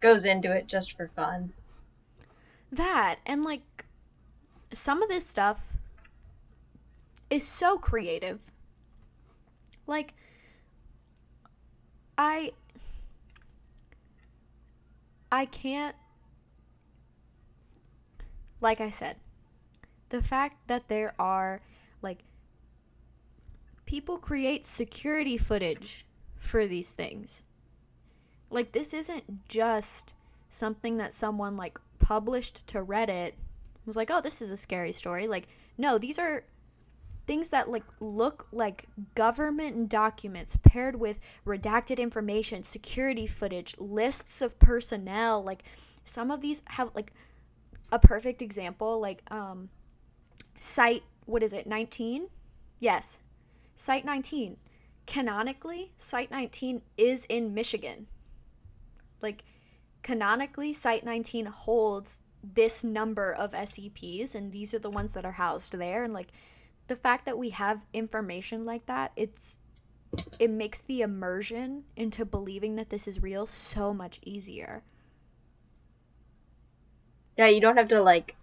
goes 0.00 0.24
into 0.24 0.52
it 0.52 0.66
just 0.68 0.92
for 0.96 1.08
fun. 1.16 1.52
that 2.72 3.18
and 3.26 3.44
like 3.44 3.84
some 4.72 5.02
of 5.02 5.08
this 5.08 5.26
stuff 5.26 5.76
is 7.30 7.46
so 7.46 7.78
creative 7.78 8.40
like 9.86 10.14
i 12.16 12.52
i 15.32 15.44
can't 15.46 15.96
like 18.60 18.80
i 18.80 18.90
said 18.90 19.16
the 20.08 20.22
fact 20.22 20.56
that 20.66 20.88
there 20.88 21.14
are 21.18 21.60
like 22.02 22.18
people 23.86 24.18
create 24.18 24.64
security 24.64 25.36
footage 25.36 26.06
for 26.38 26.66
these 26.66 26.90
things 26.90 27.42
like 28.50 28.72
this 28.72 28.94
isn't 28.94 29.48
just 29.48 30.14
something 30.48 30.96
that 30.96 31.12
someone 31.12 31.56
like 31.56 31.78
published 31.98 32.66
to 32.68 32.82
Reddit 32.82 33.32
was 33.86 33.96
like, 33.96 34.10
"Oh, 34.10 34.20
this 34.20 34.40
is 34.40 34.50
a 34.50 34.56
scary 34.56 34.92
story." 34.92 35.26
Like, 35.26 35.48
no, 35.76 35.98
these 35.98 36.18
are 36.18 36.44
things 37.26 37.50
that 37.50 37.68
like 37.68 37.84
look 38.00 38.48
like 38.52 38.86
government 39.14 39.88
documents 39.90 40.56
paired 40.62 40.96
with 40.96 41.20
redacted 41.46 41.98
information, 41.98 42.62
security 42.62 43.26
footage, 43.26 43.74
lists 43.78 44.40
of 44.40 44.58
personnel. 44.58 45.42
Like 45.42 45.64
some 46.04 46.30
of 46.30 46.40
these 46.40 46.62
have 46.66 46.90
like 46.94 47.12
a 47.90 47.98
perfect 47.98 48.42
example 48.42 49.00
like 49.00 49.22
um 49.30 49.68
site 50.58 51.02
what 51.26 51.42
is 51.42 51.52
it? 51.52 51.66
19? 51.66 52.28
Yes. 52.80 53.20
Site 53.76 54.04
19 54.04 54.56
canonically, 55.08 55.90
Site 55.96 56.30
19 56.30 56.82
is 56.96 57.24
in 57.30 57.54
Michigan. 57.54 58.06
Like, 59.20 59.42
canonically, 60.02 60.72
Site 60.74 61.04
19 61.04 61.46
holds 61.46 62.20
this 62.54 62.84
number 62.84 63.32
of 63.32 63.52
SCPs, 63.52 64.34
and 64.36 64.52
these 64.52 64.74
are 64.74 64.78
the 64.78 64.90
ones 64.90 65.14
that 65.14 65.24
are 65.24 65.32
housed 65.32 65.72
there. 65.72 66.02
And, 66.02 66.12
like, 66.12 66.28
the 66.86 66.94
fact 66.94 67.24
that 67.24 67.38
we 67.38 67.48
have 67.50 67.80
information 67.92 68.64
like 68.64 68.86
that, 68.86 69.12
it's 69.16 69.58
it 70.38 70.50
makes 70.50 70.80
the 70.80 71.02
immersion 71.02 71.84
into 71.96 72.24
believing 72.24 72.76
that 72.76 72.88
this 72.88 73.06
is 73.06 73.22
real 73.22 73.46
so 73.46 73.92
much 73.92 74.20
easier. 74.24 74.82
Yeah, 77.36 77.48
you 77.48 77.60
don't 77.60 77.76
have 77.76 77.88
to 77.88 78.00
like 78.00 78.34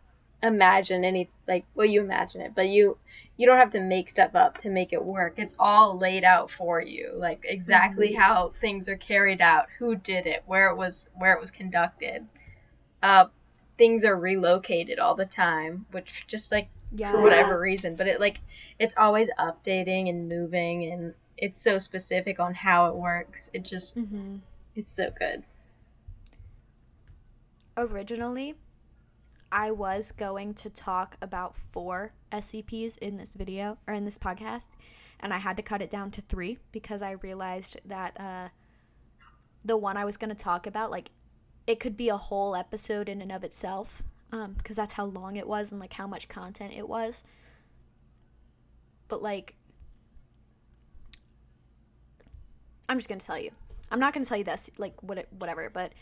imagine 0.46 1.04
any 1.06 1.30
like 1.48 1.66
well 1.76 1.86
you 1.88 2.02
imagine 2.02 2.42
it, 2.42 2.54
but 2.56 2.68
you 2.70 2.98
you 3.38 3.46
don't 3.48 3.58
have 3.58 3.72
to 3.72 3.82
make 3.82 4.10
stuff 4.10 4.36
up 4.36 4.58
to 4.60 4.70
make 4.70 4.94
it 4.94 5.04
work. 5.04 5.36
It's 5.38 5.56
all 5.60 5.98
laid 5.98 6.24
out 6.24 6.50
for 6.52 6.82
you, 6.82 7.14
like 7.16 7.46
exactly 7.48 8.14
Mhm. 8.14 8.18
how 8.18 8.54
things 8.62 8.88
are 8.90 8.98
carried 8.98 9.42
out, 9.42 9.68
who 9.80 9.96
did 9.96 10.26
it, 10.28 10.44
where 10.48 10.70
it 10.70 10.76
was 10.78 11.10
where 11.16 11.34
it 11.34 11.42
was 11.42 11.52
conducted. 11.52 12.28
Uh 13.04 13.28
things 13.78 14.06
are 14.06 14.16
relocated 14.18 15.00
all 15.00 15.16
the 15.16 15.26
time, 15.26 15.86
which 15.92 16.26
just 16.28 16.52
like 16.52 16.70
Yeah. 16.96 17.12
for 17.12 17.22
whatever 17.22 17.60
reason, 17.60 17.96
but 17.96 18.08
it 18.08 18.20
like 18.20 18.40
it's 18.80 18.96
always 18.98 19.30
updating 19.40 20.10
and 20.10 20.30
moving 20.30 20.92
and 20.92 21.14
it's 21.38 21.62
so 21.62 21.78
specific 21.80 22.40
on 22.40 22.54
how 22.54 22.88
it 22.88 22.96
works. 22.96 23.50
It 23.54 23.64
just 23.64 23.96
hmm 24.00 24.38
it's 24.76 24.94
so 24.94 25.12
good. 25.20 25.44
Originally, 27.78 28.56
I 29.52 29.72
was 29.72 30.12
going 30.12 30.54
to 30.56 30.70
talk 30.70 31.18
about 31.22 31.56
four 31.56 32.12
SCPs 32.32 32.98
in 33.00 33.18
this 33.18 33.34
video 33.34 33.78
or 33.88 33.94
in 33.94 34.06
this 34.06 34.18
podcast, 34.18 34.68
and 35.20 35.34
I 35.34 35.38
had 35.38 35.58
to 35.58 35.64
cut 35.64 35.82
it 35.82 35.90
down 35.90 36.12
to 36.12 36.22
three 36.22 36.58
because 36.72 37.02
I 37.02 37.12
realized 37.12 37.80
that 37.86 38.20
uh, 38.20 38.50
the 39.64 39.78
one 39.78 39.98
I 39.98 40.06
was 40.06 40.18
going 40.18 40.30
to 40.30 40.36
talk 40.36 40.68
about, 40.68 40.92
like, 40.92 41.10
it 41.68 41.80
could 41.80 41.98
be 41.98 42.10
a 42.10 42.18
whole 42.18 42.56
episode 42.56 43.10
in 43.10 43.22
and 43.22 43.32
of 43.32 43.44
itself, 43.44 44.04
um, 44.32 44.54
because 44.54 44.76
that's 44.76 44.94
how 44.94 45.06
long 45.06 45.36
it 45.36 45.48
was 45.48 45.72
and 45.72 45.80
like 45.80 45.94
how 45.94 46.08
much 46.08 46.28
content 46.28 46.74
it 46.76 46.88
was. 46.88 47.24
But 49.08 49.22
like, 49.22 49.56
I'm 52.88 52.98
just 52.98 53.10
gonna 53.10 53.20
tell 53.20 53.40
you. 53.40 53.52
I'm 53.92 54.00
not 54.00 54.14
gonna 54.14 54.26
tell 54.26 54.38
you 54.38 54.44
this, 54.44 54.70
like 54.78 55.02
what 55.02 55.18
it, 55.18 55.28
whatever, 55.38 55.70
but 55.70 55.94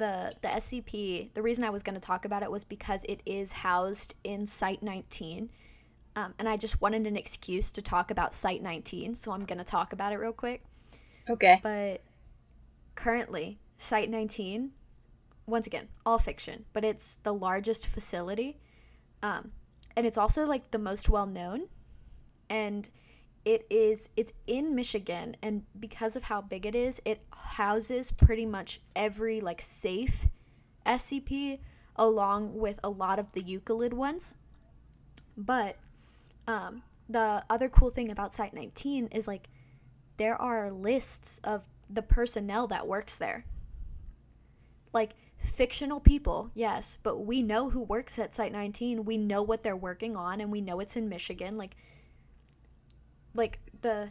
the 0.00 0.34
the 0.40 0.48
SCP. 0.48 1.32
The 1.34 1.42
reason 1.42 1.62
I 1.62 1.70
was 1.70 1.84
gonna 1.84 2.00
talk 2.00 2.24
about 2.24 2.42
it 2.42 2.50
was 2.50 2.64
because 2.64 3.04
it 3.04 3.20
is 3.24 3.52
housed 3.52 4.16
in 4.24 4.46
Site 4.46 4.82
19, 4.82 5.48
um, 6.16 6.34
and 6.40 6.48
I 6.48 6.56
just 6.56 6.80
wanted 6.80 7.06
an 7.06 7.16
excuse 7.16 7.70
to 7.72 7.82
talk 7.82 8.10
about 8.10 8.34
Site 8.34 8.62
19, 8.62 9.14
so 9.14 9.30
I'm 9.30 9.44
gonna 9.44 9.62
talk 9.62 9.92
about 9.92 10.12
it 10.12 10.16
real 10.16 10.32
quick. 10.32 10.64
Okay. 11.28 11.60
But 11.62 12.00
currently, 12.96 13.60
Site 13.76 14.10
19, 14.10 14.72
once 15.46 15.66
again, 15.66 15.86
all 16.04 16.18
fiction, 16.18 16.64
but 16.72 16.84
it's 16.84 17.18
the 17.22 17.34
largest 17.34 17.86
facility. 17.86 18.58
Um, 19.22 19.52
and 19.96 20.06
it's 20.06 20.18
also 20.18 20.46
like 20.46 20.70
the 20.70 20.78
most 20.78 21.08
well 21.08 21.26
known. 21.26 21.68
And 22.48 22.88
it 23.44 23.66
is, 23.70 24.08
it's 24.16 24.32
in 24.46 24.74
Michigan. 24.74 25.36
And 25.42 25.62
because 25.78 26.16
of 26.16 26.22
how 26.22 26.40
big 26.40 26.66
it 26.66 26.74
is, 26.74 27.00
it 27.04 27.22
houses 27.30 28.10
pretty 28.10 28.46
much 28.46 28.80
every 28.94 29.40
like 29.40 29.60
safe 29.60 30.26
SCP 30.86 31.58
along 31.96 32.54
with 32.54 32.78
a 32.84 32.90
lot 32.90 33.18
of 33.18 33.32
the 33.32 33.42
Euclid 33.42 33.92
ones. 33.92 34.34
But 35.36 35.76
um, 36.46 36.82
the 37.08 37.44
other 37.48 37.68
cool 37.68 37.90
thing 37.90 38.10
about 38.10 38.32
Site 38.32 38.54
19 38.54 39.08
is 39.08 39.26
like 39.26 39.48
there 40.16 40.40
are 40.40 40.70
lists 40.70 41.40
of 41.44 41.62
the 41.88 42.02
personnel 42.02 42.66
that 42.68 42.86
works 42.86 43.16
there. 43.16 43.44
Like 44.92 45.12
fictional 45.38 46.00
people, 46.00 46.50
yes, 46.54 46.98
but 47.02 47.24
we 47.24 47.42
know 47.42 47.70
who 47.70 47.80
works 47.80 48.18
at 48.18 48.34
Site 48.34 48.52
19. 48.52 49.04
We 49.04 49.16
know 49.16 49.42
what 49.42 49.62
they're 49.62 49.76
working 49.76 50.16
on 50.16 50.40
and 50.40 50.50
we 50.50 50.60
know 50.60 50.80
it's 50.80 50.96
in 50.96 51.08
Michigan. 51.08 51.56
Like 51.56 51.76
like 53.34 53.58
the 53.82 54.10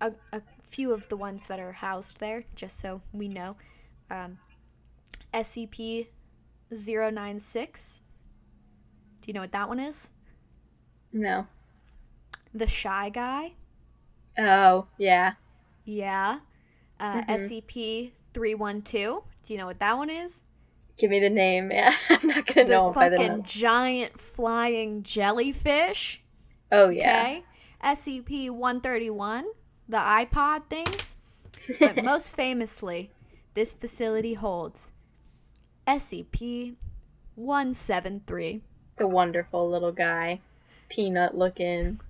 a, 0.00 0.12
a 0.32 0.42
few 0.62 0.92
of 0.92 1.08
the 1.08 1.16
ones 1.16 1.46
that 1.48 1.60
are 1.60 1.72
housed 1.72 2.18
there, 2.20 2.44
just 2.56 2.80
so 2.80 3.02
we 3.12 3.28
know. 3.28 3.56
Um, 4.10 4.38
SCP 5.32 6.08
096. 6.70 8.02
Do 9.22 9.28
you 9.28 9.34
know 9.34 9.40
what 9.40 9.52
that 9.52 9.68
one 9.68 9.80
is? 9.80 10.10
No. 11.12 11.46
The 12.54 12.66
Shy 12.66 13.10
Guy. 13.10 13.52
Oh, 14.38 14.88
yeah. 14.98 15.34
Yeah. 15.84 16.40
Uh, 17.00 17.22
Mhm. 17.22 17.26
SCP 17.28 18.12
312. 18.34 19.24
Do 19.44 19.52
you 19.54 19.58
know 19.58 19.66
what 19.66 19.78
that 19.80 19.96
one 19.96 20.10
is? 20.10 20.42
Give 20.96 21.10
me 21.10 21.20
the 21.20 21.28
name, 21.28 21.70
yeah. 21.70 21.94
I'm 22.08 22.26
not 22.26 22.46
gonna 22.46 22.64
The 22.64 22.68
know 22.68 22.88
if 22.88 22.98
by 22.98 23.08
the 23.10 23.18
fucking 23.18 23.42
giant 23.42 24.18
flying 24.18 25.02
jellyfish. 25.02 26.22
Oh 26.72 26.88
yeah. 26.88 27.26
Okay. 27.26 27.44
SCP 27.82 28.50
131. 28.50 29.44
The 29.88 29.96
iPod 29.96 30.64
things. 30.68 31.16
But 31.78 32.02
most 32.04 32.34
famously, 32.34 33.10
this 33.54 33.72
facility 33.72 34.34
holds 34.34 34.92
SCP 35.86 36.74
173. 37.34 38.60
the 38.96 39.06
wonderful 39.06 39.68
little 39.70 39.92
guy. 39.92 40.40
Peanut 40.88 41.36
looking. 41.36 42.00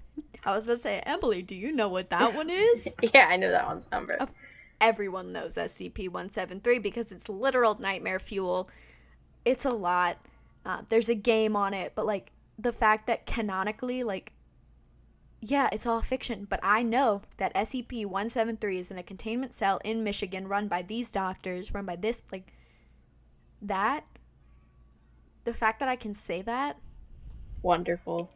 I 0.44 0.54
was 0.56 0.66
about 0.66 0.74
to 0.74 0.80
say, 0.80 1.00
Emily, 1.06 1.42
do 1.42 1.54
you 1.54 1.72
know 1.72 1.88
what 1.88 2.10
that 2.10 2.34
one 2.34 2.50
is? 2.50 2.88
Yeah, 3.14 3.28
I 3.28 3.36
know 3.36 3.50
that 3.50 3.66
one's 3.66 3.90
number. 3.90 4.18
Everyone 4.80 5.32
knows 5.32 5.54
SCP 5.54 6.08
173 6.08 6.80
because 6.80 7.12
it's 7.12 7.28
literal 7.28 7.78
nightmare 7.80 8.18
fuel. 8.18 8.68
It's 9.44 9.64
a 9.64 9.70
lot. 9.72 10.18
Uh, 10.66 10.82
there's 10.88 11.08
a 11.08 11.14
game 11.14 11.54
on 11.56 11.72
it, 11.74 11.92
but 11.94 12.04
like 12.06 12.32
the 12.58 12.72
fact 12.72 13.06
that 13.06 13.24
canonically, 13.26 14.02
like, 14.02 14.32
yeah, 15.44 15.68
it's 15.72 15.86
all 15.86 16.00
fiction, 16.00 16.46
but 16.48 16.60
I 16.62 16.82
know 16.82 17.20
that 17.36 17.52
SCP 17.54 18.06
173 18.06 18.78
is 18.78 18.90
in 18.90 18.98
a 18.98 19.02
containment 19.02 19.52
cell 19.52 19.80
in 19.84 20.04
Michigan 20.04 20.46
run 20.46 20.68
by 20.68 20.82
these 20.82 21.10
doctors, 21.10 21.74
run 21.74 21.84
by 21.84 21.96
this, 21.96 22.22
like, 22.30 22.52
that. 23.60 24.04
The 25.44 25.52
fact 25.52 25.80
that 25.80 25.88
I 25.88 25.96
can 25.96 26.14
say 26.14 26.42
that 26.42 26.78
Wonderful. 27.62 28.30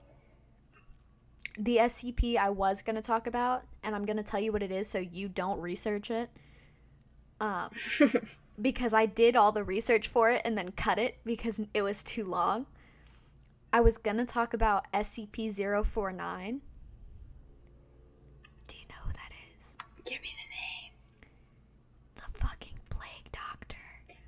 the 1.58 1.76
SCP 1.76 2.36
I 2.36 2.50
was 2.50 2.82
going 2.82 2.96
to 2.96 3.02
talk 3.02 3.28
about, 3.28 3.62
and 3.84 3.94
I'm 3.94 4.04
going 4.04 4.16
to 4.16 4.24
tell 4.24 4.40
you 4.40 4.50
what 4.52 4.62
it 4.62 4.72
is 4.72 4.88
so 4.88 4.98
you 4.98 5.28
don't 5.28 5.60
research 5.60 6.10
it. 6.10 6.28
Um, 7.40 7.70
because 8.60 8.92
I 8.94 9.06
did 9.06 9.36
all 9.36 9.52
the 9.52 9.62
research 9.64 10.08
for 10.08 10.30
it 10.30 10.42
and 10.44 10.56
then 10.58 10.72
cut 10.72 10.98
it 10.98 11.18
because 11.24 11.60
it 11.74 11.82
was 11.82 12.02
too 12.02 12.24
long. 12.24 12.66
I 13.72 13.80
was 13.80 13.98
going 13.98 14.16
to 14.16 14.24
talk 14.24 14.54
about 14.54 14.90
SCP 14.92 15.54
049. 15.84 16.60
Do 18.68 18.76
you 18.76 18.84
know 18.88 18.94
who 19.04 19.12
that 19.12 19.32
is? 19.58 19.76
Give 20.06 20.20
me 20.22 20.28
the 20.42 20.48
name. 20.54 20.92
The 22.16 22.38
fucking 22.40 22.74
plague 22.90 23.30
doctor. 23.32 23.76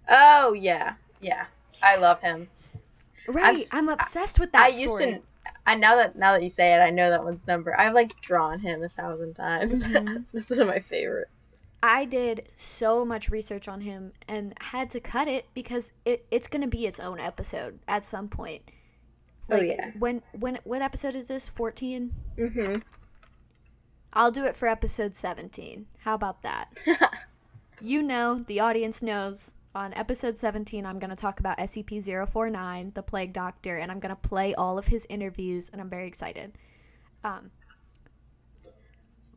Oh 0.09 0.53
yeah, 0.53 0.95
yeah. 1.21 1.47
I 1.83 1.97
love 1.97 2.21
him. 2.21 2.49
Right, 3.29 3.63
I'm, 3.73 3.89
obsessed 3.91 4.41
with 4.41 4.53
that 4.53 4.63
I 4.63 4.69
used 4.69 4.95
story. 4.95 5.13
to. 5.13 5.21
I 5.67 5.75
now 5.75 5.97
that 5.97 6.17
now 6.17 6.33
that 6.33 6.43
you 6.43 6.49
say 6.49 6.75
it, 6.75 6.79
I 6.79 6.91
know 6.91 7.11
that 7.11 7.23
one's 7.23 7.47
number. 7.47 7.79
I've 7.79 7.93
like 7.95 8.19
drawn 8.23 8.59
him 8.59 8.83
a 8.83 8.89
thousand 8.89 9.35
times. 9.35 9.85
Mhm. 9.89 10.25
That's 10.33 10.51
one 10.51 10.61
of 10.61 10.67
my 10.69 10.81
favorites. 10.81 11.31
I 11.83 12.07
did 12.07 12.49
so 12.57 13.05
much 13.05 13.29
research 13.31 13.69
on 13.69 13.81
him 13.81 14.13
and 14.27 14.53
had 14.61 14.91
to 14.91 15.01
cut 15.01 15.29
it 15.29 15.47
because 15.55 15.93
it, 16.05 16.27
it's 16.31 16.49
gonna 16.49 16.67
be 16.67 16.87
its 16.87 16.99
own 16.99 17.21
episode 17.21 17.79
at 17.87 18.03
some 18.03 18.29
point. 18.29 18.63
Oh, 19.51 19.61
yeah. 19.61 19.93
When 19.99 20.23
when 20.33 20.59
what 20.65 20.83
episode 20.83 21.15
is 21.15 21.29
this? 21.29 21.49
Fourteen. 21.49 22.13
Mhm. 22.39 22.83
I'll 24.19 24.31
do 24.33 24.45
it 24.45 24.57
for 24.57 24.69
episode 24.69 25.15
seventeen. 25.17 25.87
How 26.01 26.15
about 26.15 26.43
that? 26.43 26.69
You 27.81 28.03
know, 28.03 28.39
the 28.41 28.59
audience 28.61 29.03
knows. 29.03 29.53
On 29.75 29.95
episode 29.95 30.37
17, 30.37 30.85
I'm 30.85 30.99
going 30.99 31.11
to 31.11 31.15
talk 31.17 31.39
about 31.39 31.57
SCP 31.59 32.03
049, 32.29 32.91
the 32.95 33.03
Plague 33.05 33.33
Doctor, 33.33 33.77
and 33.77 33.93
I'm 33.93 34.01
going 34.01 34.11
to 34.11 34.17
play 34.17 34.53
all 34.55 34.79
of 34.79 34.89
his 34.89 35.07
interviews, 35.09 35.69
and 35.71 35.81
I'm 35.81 35.89
very 35.89 36.09
excited. 36.09 36.59
Um, 37.23 37.53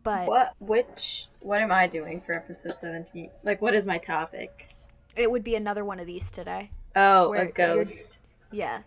but 0.02 0.28
what? 0.28 0.54
Which? 0.58 1.28
What 1.42 1.62
am 1.62 1.72
I 1.72 1.86
doing 1.86 2.20
for 2.22 2.34
episode 2.34 2.76
seventeen? 2.82 3.30
Like, 3.44 3.62
what 3.62 3.76
is 3.76 3.86
my 3.86 4.00
topic? 4.00 4.74
it 5.16 5.30
would 5.30 5.44
be 5.44 5.56
another 5.56 5.86
one 5.86 6.00
of 6.00 6.08
these 6.08 6.32
today. 6.32 6.72
Oh, 6.96 7.34
a 7.34 7.46
ghost. 7.46 8.18
Yeah. 8.52 8.80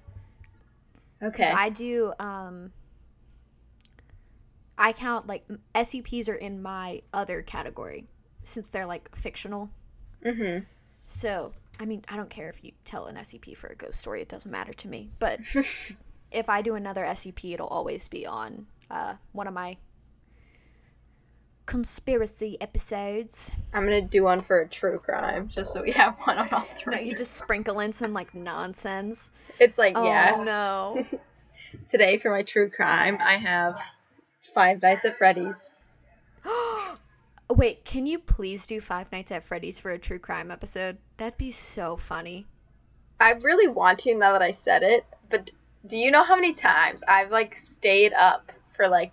Okay. 1.23 1.49
I 1.49 1.69
do, 1.69 2.13
um, 2.19 2.73
I 4.77 4.93
count 4.93 5.27
like 5.27 5.47
SCPs 5.75 6.29
are 6.29 6.35
in 6.35 6.61
my 6.63 7.03
other 7.13 7.43
category 7.43 8.07
since 8.43 8.69
they're 8.69 8.87
like 8.87 9.15
fictional. 9.17 9.71
Mhm. 10.25 10.65
So, 11.07 11.53
I 11.79 11.85
mean, 11.85 12.05
I 12.09 12.17
don't 12.17 12.31
care 12.31 12.49
if 12.49 12.63
you 12.65 12.73
tell 12.85 13.07
an 13.07 13.17
SCP 13.17 13.57
for 13.57 13.69
a 13.69 13.75
ghost 13.77 14.01
story, 14.01 14.23
it 14.23 14.29
doesn't 14.29 14.51
matter 14.51 14.73
to 14.73 14.89
me. 14.89 15.11
But 15.19 15.41
if 16.31 16.49
I 16.49 16.63
do 16.63 16.75
another 16.75 17.05
SCP, 17.05 17.55
it'll 17.55 17.69
always 17.69 18.09
be 18.09 18.27
on 18.27 18.67
uh, 18.91 19.15
one 19.33 19.47
of 19.47 19.55
my 19.55 19.77
conspiracy 21.67 22.61
episodes. 22.61 23.51
I'm 23.73 23.85
gonna 23.85 24.03
do 24.03 24.23
one 24.25 24.43
for 24.43 24.61
a 24.61 24.69
true 24.69 24.99
crime, 24.99 25.49
just 25.49 25.73
so 25.73 25.83
we 25.83 25.93
have 25.93 26.19
one 26.25 26.39
on 26.39 26.49
all 26.51 26.67
three. 26.79 26.95
No, 26.95 27.01
you 27.01 27.15
just 27.15 27.33
sprinkle 27.35 27.81
in 27.81 27.93
some 27.93 28.13
like 28.13 28.35
nonsense. 28.35 29.31
It's 29.59 29.79
like, 29.79 29.95
Oh 29.97 30.05
yeah. 30.05 30.43
no. 30.45 31.05
Today 31.91 32.19
for 32.19 32.31
my 32.31 32.43
true 32.43 32.71
crime, 32.71 33.19
I 33.21 33.37
have 33.39 33.81
Five 34.55 34.81
Nights 34.83 35.05
at 35.05 35.19
Freddy's. 35.19 35.75
Wait, 37.51 37.85
can 37.85 38.07
you 38.07 38.19
please 38.19 38.67
do 38.67 38.81
Five 38.81 39.11
Nights 39.13 39.33
at 39.33 39.43
Freddy's 39.43 39.79
for 39.79 39.91
a 39.91 39.99
true 39.99 40.19
crime 40.19 40.51
episode? 40.51 40.97
That'd 41.17 41.37
be 41.37 41.51
so 41.51 41.97
funny. 41.97 42.47
I 43.21 43.33
really 43.33 43.69
want 43.69 43.99
to 44.01 44.15
now 44.15 44.33
that 44.33 44.43
I 44.43 44.53
said 44.53 44.83
it, 44.83 45.05
but 45.31 45.51
do 45.87 45.97
you 45.97 46.11
know 46.11 46.25
how 46.25 46.35
many 46.35 46.53
times 46.53 47.03
I've 47.07 47.31
like 47.31 47.59
stayed 47.59 48.13
up 48.13 48.51
for 48.77 48.89
like 48.89 49.13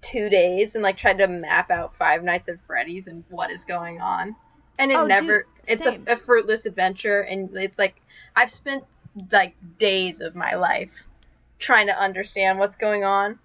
two 0.00 0.28
days 0.28 0.74
and 0.74 0.82
like 0.82 0.96
tried 0.96 1.18
to 1.18 1.28
map 1.28 1.70
out 1.70 1.96
Five 1.96 2.24
Nights 2.24 2.48
at 2.48 2.58
Freddy's 2.66 3.06
and 3.06 3.24
what 3.28 3.50
is 3.50 3.64
going 3.64 4.00
on? 4.00 4.34
And 4.78 4.90
it 4.90 4.96
Oh, 4.96 5.06
never, 5.06 5.46
dude, 5.64 5.68
it's 5.68 5.86
a, 5.86 6.00
a 6.06 6.16
fruitless 6.16 6.66
adventure, 6.66 7.20
and 7.22 7.54
it's 7.56 7.78
like 7.78 8.00
I've 8.34 8.50
spent 8.50 8.84
like 9.32 9.54
days 9.78 10.20
of 10.20 10.34
my 10.34 10.54
life 10.54 10.90
trying 11.58 11.86
to 11.86 11.98
understand 11.98 12.58
what's 12.58 12.76
going 12.76 13.04
on. 13.04 13.38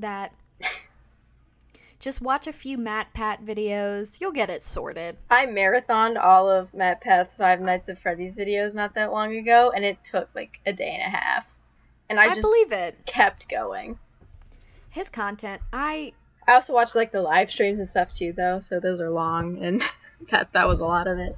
That. 0.00 0.32
Just 2.00 2.20
watch 2.20 2.46
a 2.46 2.52
few 2.52 2.78
MatPat 2.78 3.44
videos. 3.44 4.20
You'll 4.20 4.30
get 4.30 4.50
it 4.50 4.62
sorted. 4.62 5.16
I 5.30 5.46
marathoned 5.46 6.22
all 6.22 6.48
of 6.48 6.70
MatPat's 6.70 7.34
Five 7.34 7.60
Nights 7.60 7.88
at 7.88 8.00
Freddy's 8.00 8.36
videos 8.36 8.76
not 8.76 8.94
that 8.94 9.10
long 9.10 9.34
ago, 9.36 9.72
and 9.74 9.84
it 9.84 9.98
took 10.04 10.28
like 10.32 10.60
a 10.64 10.72
day 10.72 10.90
and 10.90 11.02
a 11.02 11.16
half. 11.16 11.46
And 12.08 12.20
I, 12.20 12.24
I, 12.24 12.28
just 12.28 12.42
believe 12.42 12.70
it. 12.70 13.04
kept 13.04 13.48
going. 13.48 13.98
His 14.90 15.08
content, 15.08 15.60
I 15.72 16.12
I 16.46 16.54
also 16.54 16.72
watched 16.72 16.94
like 16.94 17.12
the 17.12 17.20
live 17.20 17.50
streams 17.50 17.78
and 17.78 17.88
stuff 17.88 18.12
too, 18.12 18.32
though, 18.32 18.60
so 18.60 18.80
those 18.80 19.00
are 19.00 19.10
long, 19.10 19.58
and 19.62 19.82
that 20.30 20.52
that 20.52 20.68
was 20.68 20.80
a 20.80 20.84
lot 20.84 21.08
of 21.08 21.18
it. 21.18 21.36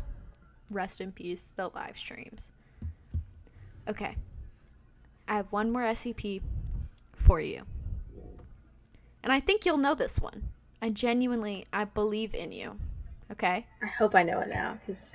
rest 0.70 1.00
in 1.00 1.10
peace 1.10 1.52
the 1.56 1.68
live 1.74 1.96
streams. 1.96 2.48
Okay. 3.88 4.14
I 5.26 5.36
have 5.36 5.52
one 5.52 5.72
more 5.72 5.82
SCP 5.82 6.42
for 7.14 7.40
you. 7.40 7.62
And 9.22 9.32
I 9.32 9.40
think 9.40 9.64
you'll 9.66 9.76
know 9.76 9.94
this 9.94 10.18
one. 10.18 10.48
I 10.82 10.88
genuinely 10.90 11.66
I 11.72 11.84
believe 11.84 12.34
in 12.34 12.52
you. 12.52 12.78
Okay? 13.30 13.66
I 13.82 13.86
hope 13.86 14.14
I 14.14 14.22
know 14.22 14.40
it 14.40 14.48
now, 14.48 14.78
because 14.80 15.14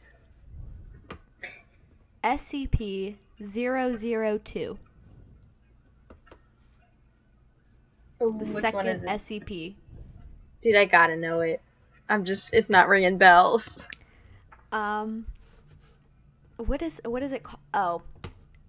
SCP 2.24 3.16
002. 3.40 4.78
The 8.20 8.46
second? 8.46 9.02
SCP. 9.04 9.76
Dude, 10.62 10.76
I 10.76 10.86
gotta 10.86 11.16
know 11.18 11.42
it. 11.42 11.62
I'm 12.10 12.24
just, 12.24 12.54
it's 12.54 12.70
not 12.70 12.88
ringing 12.88 13.18
bells. 13.18 13.90
Um 14.72 15.26
what 16.58 16.82
is 16.82 17.02
what 17.06 17.22
is 17.22 17.34
it 17.34 17.44
called? 17.44 17.62
Oh, 17.74 18.02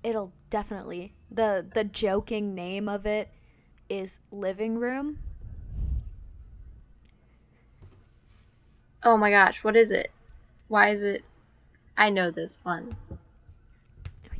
it'll 0.02 0.32
definitely 0.50 1.14
the 1.30 1.66
the 1.74 1.84
joking 1.84 2.54
name 2.54 2.88
of 2.88 3.06
it 3.06 3.30
is 3.88 4.20
living 4.32 4.78
room. 4.78 5.18
Oh 9.06 9.16
my 9.16 9.30
gosh, 9.30 9.62
what 9.62 9.76
is 9.76 9.92
it? 9.92 10.10
Why 10.66 10.90
is 10.90 11.04
it? 11.04 11.22
I 11.96 12.10
know 12.10 12.32
this 12.32 12.58
one. 12.64 12.88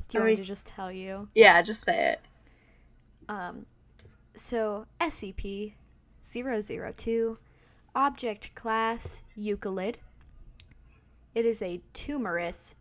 Do 0.09 0.19
you 0.19 0.21
want 0.21 0.31
me 0.31 0.37
to 0.37 0.43
just 0.43 0.67
tell 0.67 0.91
you? 0.91 1.29
Yeah, 1.37 1.63
just 1.63 1.85
say 1.85 2.15
it. 2.15 2.21
Um, 3.29 3.65
so 4.35 4.85
SCP 5.01 5.75
002, 6.21 7.39
Object 7.95 8.57
Class 8.57 9.23
Euclid. 9.37 9.99
It 11.37 11.47
is 11.47 11.63
a 11.63 11.81
tumorous, 11.93 12.75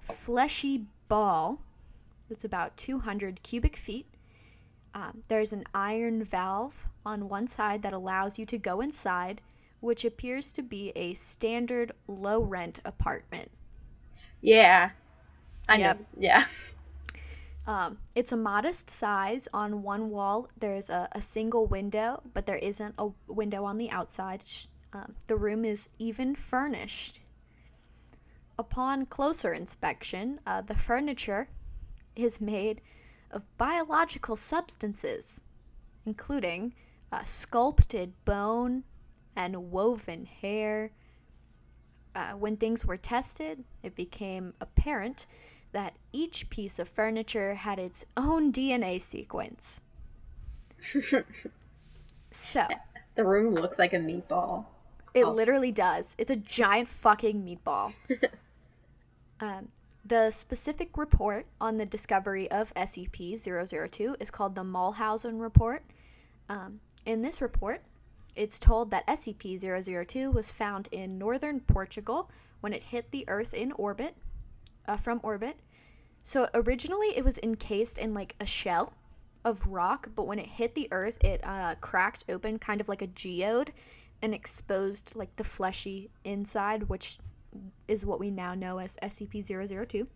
fleshy 0.00 0.86
ball 1.06 1.60
that's 2.28 2.46
about 2.46 2.76
200 2.76 3.44
cubic 3.44 3.76
feet. 3.76 4.06
Um, 4.92 5.22
there's 5.28 5.52
an 5.52 5.62
iron 5.72 6.24
valve 6.24 6.88
on 7.06 7.28
one 7.28 7.46
side 7.46 7.82
that 7.82 7.92
allows 7.92 8.40
you 8.40 8.46
to 8.46 8.58
go 8.58 8.80
inside, 8.80 9.40
which 9.80 10.04
appears 10.04 10.52
to 10.54 10.62
be 10.62 10.90
a 10.96 11.14
standard 11.14 11.92
low 12.06 12.40
rent 12.40 12.80
apartment. 12.84 13.50
Yeah. 14.40 14.90
I 15.68 15.76
Yep. 15.76 15.98
know. 15.98 16.06
Yeah. 16.18 16.46
Um, 17.66 17.98
it's 18.14 18.32
a 18.32 18.36
modest 18.36 18.88
size. 18.88 19.46
On 19.52 19.82
one 19.82 20.10
wall, 20.10 20.48
there's 20.58 20.88
a, 20.90 21.08
a 21.12 21.20
single 21.20 21.66
window, 21.66 22.22
but 22.32 22.46
there 22.46 22.56
isn't 22.56 22.94
a 22.98 23.10
window 23.26 23.64
on 23.64 23.76
the 23.78 23.90
outside. 23.90 24.42
Um, 24.92 25.14
the 25.26 25.36
room 25.36 25.64
is 25.64 25.88
even 25.98 26.34
furnished. 26.34 27.20
Upon 28.58 29.06
closer 29.06 29.52
inspection, 29.52 30.40
uh, 30.46 30.62
the 30.62 30.74
furniture 30.74 31.48
is 32.16 32.40
made 32.40 32.80
of 33.30 33.44
biological 33.58 34.34
substances, 34.36 35.42
including 36.06 36.74
uh, 37.12 37.22
sculpted 37.24 38.12
bone 38.24 38.84
and 39.38 39.70
woven 39.70 40.26
hair. 40.26 40.90
Uh, 42.14 42.32
when 42.32 42.56
things 42.56 42.84
were 42.84 42.96
tested, 42.96 43.62
it 43.82 43.94
became 43.94 44.52
apparent 44.60 45.26
that 45.72 45.94
each 46.12 46.50
piece 46.50 46.78
of 46.78 46.88
furniture 46.88 47.54
had 47.54 47.78
its 47.78 48.04
own 48.16 48.52
DNA 48.52 49.00
sequence. 49.00 49.80
So, 52.30 52.66
the 53.14 53.24
room 53.24 53.54
looks 53.54 53.78
like 53.78 53.92
a 53.92 53.98
meatball. 53.98 54.64
it 55.14 55.24
Oh. 55.24 55.30
literally 55.30 55.70
does. 55.72 56.14
It's 56.18 56.30
a 56.30 56.36
giant 56.36 56.88
fucking 56.88 57.42
meatball. 57.44 57.92
um, 59.40 59.68
the 60.04 60.30
specific 60.30 60.96
report 60.96 61.46
on 61.60 61.76
the 61.76 61.86
discovery 61.86 62.50
of 62.50 62.72
SCP 62.74 63.38
002 63.38 64.16
is 64.18 64.30
called 64.30 64.54
the 64.56 64.64
Mulhausen 64.64 65.38
Report. 65.40 65.82
Um, 66.48 66.80
in 67.06 67.20
this 67.22 67.40
report, 67.42 67.82
it's 68.38 68.60
told 68.60 68.92
that 68.92 69.06
SCP 69.08 69.58
002 70.06 70.30
was 70.30 70.52
found 70.52 70.88
in 70.92 71.18
northern 71.18 71.58
Portugal 71.58 72.30
when 72.60 72.72
it 72.72 72.84
hit 72.84 73.10
the 73.10 73.24
Earth 73.28 73.52
in 73.52 73.72
orbit, 73.72 74.14
uh, 74.86 74.96
from 74.96 75.18
orbit. 75.24 75.56
So 76.22 76.48
originally 76.54 77.08
it 77.16 77.24
was 77.24 77.38
encased 77.42 77.98
in 77.98 78.14
like 78.14 78.36
a 78.38 78.46
shell 78.46 78.92
of 79.44 79.66
rock, 79.66 80.10
but 80.14 80.26
when 80.28 80.38
it 80.38 80.46
hit 80.46 80.76
the 80.76 80.88
Earth, 80.92 81.18
it 81.24 81.40
uh, 81.42 81.74
cracked 81.80 82.24
open 82.28 82.60
kind 82.60 82.80
of 82.80 82.88
like 82.88 83.02
a 83.02 83.08
geode 83.08 83.72
and 84.22 84.32
exposed 84.32 85.16
like 85.16 85.34
the 85.34 85.44
fleshy 85.44 86.08
inside, 86.24 86.88
which 86.88 87.18
is 87.88 88.06
what 88.06 88.20
we 88.20 88.30
now 88.30 88.54
know 88.54 88.78
as 88.78 88.96
SCP 89.02 89.44
002. 89.44 90.06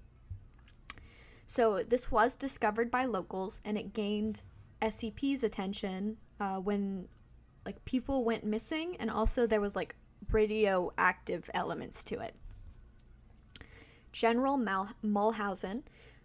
So 1.47 1.83
this 1.83 2.11
was 2.11 2.37
discovered 2.37 2.91
by 2.91 3.05
locals 3.05 3.61
and 3.65 3.77
it 3.77 3.93
gained 3.93 4.43
SCP's 4.81 5.43
attention 5.43 6.19
uh, 6.39 6.59
when 6.59 7.09
like 7.65 7.85
people 7.85 8.25
went 8.25 8.45
missing 8.45 8.97
and 8.99 9.11
also 9.11 9.47
there 9.47 9.61
was 9.61 9.77
like 9.77 9.95
radioactive 10.31 11.49
elements 11.55 12.05
to 12.05 12.21
it. 12.21 12.35
General 14.13 14.57
Mal- 14.57 14.95
Mulhausen 15.05 15.83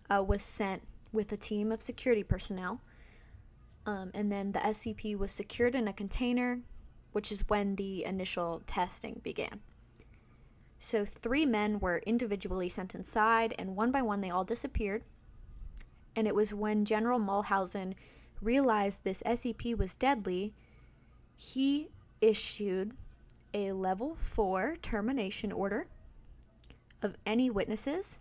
uh, 0.09 0.23
was 0.26 0.41
sent 0.43 0.84
with 1.11 1.31
a 1.31 1.38
team 1.38 1.72
of 1.72 1.81
security 1.81 2.23
personnel, 2.23 2.81
um, 3.85 4.11
and 4.14 4.31
then 4.31 4.51
the 4.51 4.59
SCP 4.59 5.18
was 5.18 5.31
secured 5.31 5.73
in 5.73 5.88
a 5.88 5.93
container, 5.93 6.59
which 7.14 7.31
is 7.31 7.47
when 7.47 7.76
the 7.76 8.03
initial 8.03 8.61
testing 8.68 9.22
began. 9.23 9.61
So, 10.80 11.05
three 11.05 11.45
men 11.45 11.80
were 11.80 12.03
individually 12.05 12.69
sent 12.69 12.93
inside, 12.93 13.55
and 13.57 13.76
one 13.76 13.91
by 13.91 14.01
one 14.01 14.22
they 14.22 14.30
all 14.30 14.43
disappeared. 14.43 15.03
And 16.15 16.27
it 16.27 16.35
was 16.35 16.53
when 16.53 16.85
General 16.85 17.19
Mulhausen 17.19 17.95
realized 18.41 19.03
this 19.03 19.23
SCP 19.26 19.76
was 19.77 19.95
deadly, 19.95 20.53
he 21.38 21.89
issued 22.19 22.93
a 23.53 23.72
level 23.72 24.15
4 24.15 24.76
termination 24.81 25.51
order 25.51 25.88
of 27.01 27.15
any 27.26 27.49
witnesses, 27.49 28.18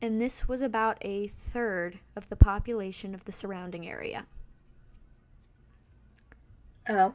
and 0.00 0.20
this 0.20 0.48
was 0.48 0.62
about 0.62 0.96
a 1.02 1.28
third 1.28 2.00
of 2.16 2.28
the 2.28 2.36
population 2.36 3.14
of 3.14 3.26
the 3.26 3.32
surrounding 3.32 3.86
area. 3.86 4.26
Oh. 6.88 7.14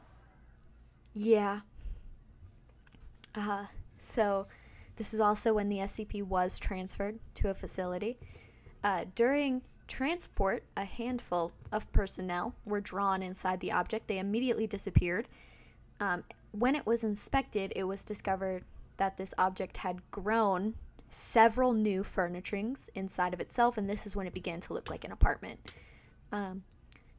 Yeah. 1.12 1.60
Uh, 3.34 3.66
so, 3.98 4.46
this 4.96 5.12
is 5.12 5.20
also 5.20 5.54
when 5.54 5.68
the 5.68 5.78
SCP 5.78 6.22
was 6.22 6.58
transferred 6.58 7.18
to 7.34 7.50
a 7.50 7.54
facility. 7.54 8.16
Uh, 8.82 9.04
during 9.14 9.62
transport, 9.88 10.62
a 10.76 10.84
handful 10.84 11.52
of 11.72 11.90
personnel 11.92 12.54
were 12.64 12.80
drawn 12.80 13.22
inside 13.22 13.60
the 13.60 13.72
object. 13.72 14.06
They 14.06 14.18
immediately 14.18 14.66
disappeared. 14.66 15.26
Um, 15.98 16.22
when 16.52 16.76
it 16.76 16.86
was 16.86 17.02
inspected, 17.02 17.72
it 17.74 17.84
was 17.84 18.04
discovered 18.04 18.64
that 18.98 19.16
this 19.16 19.34
object 19.36 19.78
had 19.78 20.08
grown 20.10 20.74
several 21.10 21.72
new 21.72 22.04
furnishings 22.04 22.90
inside 22.94 23.34
of 23.34 23.40
itself, 23.40 23.78
and 23.78 23.88
this 23.88 24.06
is 24.06 24.14
when 24.14 24.26
it 24.26 24.34
began 24.34 24.60
to 24.60 24.74
look 24.74 24.90
like 24.90 25.04
an 25.04 25.12
apartment. 25.12 25.58
Um, 26.30 26.62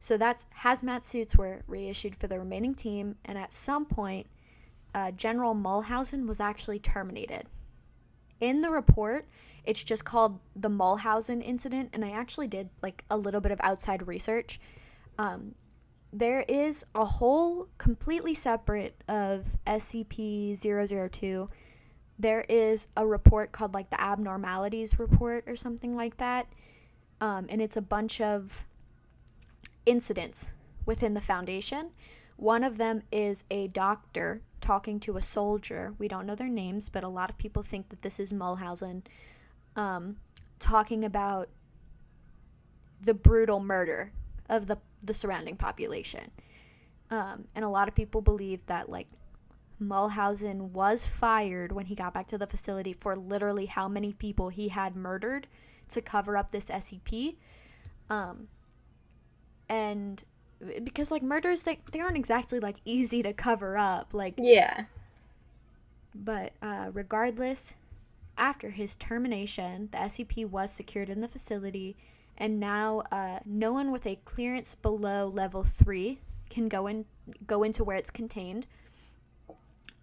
So 0.02 0.16
that's 0.16 0.46
hazmat 0.62 1.04
suits 1.04 1.36
were 1.36 1.62
reissued 1.66 2.16
for 2.16 2.26
the 2.26 2.38
remaining 2.38 2.74
team, 2.74 3.16
and 3.26 3.36
at 3.36 3.52
some 3.52 3.84
point, 3.84 4.26
uh, 4.94 5.10
General 5.10 5.54
Mulhausen 5.54 6.26
was 6.26 6.40
actually 6.40 6.78
terminated. 6.78 7.46
In 8.40 8.60
the 8.60 8.70
report, 8.70 9.28
it's 9.64 9.84
just 9.84 10.04
called 10.04 10.38
the 10.56 10.70
Mulhausen 10.70 11.42
incident, 11.42 11.90
and 11.92 12.04
I 12.04 12.10
actually 12.10 12.48
did 12.48 12.70
like 12.82 13.04
a 13.10 13.16
little 13.16 13.40
bit 13.40 13.52
of 13.52 13.60
outside 13.62 14.06
research. 14.08 14.58
Um, 15.18 15.54
there 16.12 16.44
is 16.48 16.84
a 16.94 17.04
whole 17.04 17.68
completely 17.78 18.34
separate 18.34 19.04
of 19.08 19.46
SCP-002. 19.66 21.48
There 22.18 22.44
is 22.48 22.88
a 22.96 23.06
report 23.06 23.52
called 23.52 23.74
like 23.74 23.90
the 23.90 24.00
abnormalities 24.00 24.98
report 24.98 25.44
or 25.46 25.54
something 25.56 25.94
like 25.94 26.16
that, 26.16 26.46
um, 27.20 27.46
and 27.48 27.60
it's 27.60 27.76
a 27.76 27.82
bunch 27.82 28.20
of 28.20 28.64
incidents 29.86 30.50
within 30.86 31.14
the 31.14 31.20
Foundation. 31.20 31.90
One 32.36 32.64
of 32.64 32.78
them 32.78 33.02
is 33.12 33.44
a 33.50 33.68
doctor 33.68 34.40
talking 34.60 35.00
to 35.00 35.16
a 35.16 35.22
soldier. 35.22 35.94
We 35.98 36.08
don't 36.08 36.26
know 36.26 36.34
their 36.34 36.48
names, 36.48 36.88
but 36.88 37.04
a 37.04 37.08
lot 37.08 37.30
of 37.30 37.38
people 37.38 37.62
think 37.62 37.88
that 37.88 38.02
this 38.02 38.20
is 38.20 38.32
Mulhausen, 38.32 39.02
um, 39.76 40.16
talking 40.58 41.04
about 41.04 41.48
the 43.02 43.14
brutal 43.14 43.60
murder 43.60 44.12
of 44.48 44.66
the 44.66 44.78
the 45.02 45.14
surrounding 45.14 45.56
population. 45.56 46.30
Um, 47.10 47.46
and 47.54 47.64
a 47.64 47.68
lot 47.68 47.88
of 47.88 47.94
people 47.94 48.20
believe 48.20 48.64
that 48.66 48.88
like 48.88 49.08
Mulhausen 49.82 50.70
was 50.70 51.06
fired 51.06 51.72
when 51.72 51.86
he 51.86 51.94
got 51.94 52.12
back 52.12 52.26
to 52.28 52.38
the 52.38 52.46
facility 52.46 52.92
for 52.92 53.16
literally 53.16 53.66
how 53.66 53.88
many 53.88 54.12
people 54.12 54.50
he 54.50 54.68
had 54.68 54.94
murdered 54.94 55.46
to 55.88 56.02
cover 56.02 56.36
up 56.36 56.50
this 56.50 56.68
SCP. 56.68 57.36
Um, 58.10 58.48
and 59.68 60.22
because 60.84 61.10
like 61.10 61.22
murders 61.22 61.62
they, 61.62 61.78
they 61.92 62.00
aren't 62.00 62.16
exactly 62.16 62.60
like 62.60 62.76
easy 62.84 63.22
to 63.22 63.32
cover 63.32 63.78
up 63.78 64.12
like 64.12 64.34
Yeah. 64.38 64.84
but 66.14 66.52
uh, 66.62 66.90
regardless 66.92 67.74
after 68.36 68.70
his 68.70 68.96
termination 68.96 69.88
the 69.92 69.98
scp 69.98 70.48
was 70.50 70.70
secured 70.72 71.08
in 71.08 71.20
the 71.20 71.28
facility 71.28 71.96
and 72.38 72.58
now 72.58 73.02
uh, 73.12 73.38
no 73.44 73.72
one 73.72 73.90
with 73.92 74.06
a 74.06 74.16
clearance 74.24 74.74
below 74.74 75.28
level 75.28 75.62
3 75.64 76.18
can 76.48 76.68
go 76.68 76.86
in 76.86 77.04
go 77.46 77.62
into 77.62 77.84
where 77.84 77.96
it's 77.96 78.10
contained 78.10 78.66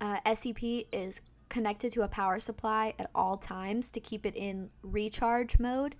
uh, 0.01 0.19
scp 0.27 0.85
is 0.91 1.21
connected 1.49 1.91
to 1.91 2.01
a 2.01 2.07
power 2.07 2.39
supply 2.39 2.93
at 2.99 3.09
all 3.15 3.37
times 3.37 3.89
to 3.91 3.99
keep 3.99 4.25
it 4.25 4.35
in 4.35 4.69
recharge 4.83 5.59
mode 5.59 5.95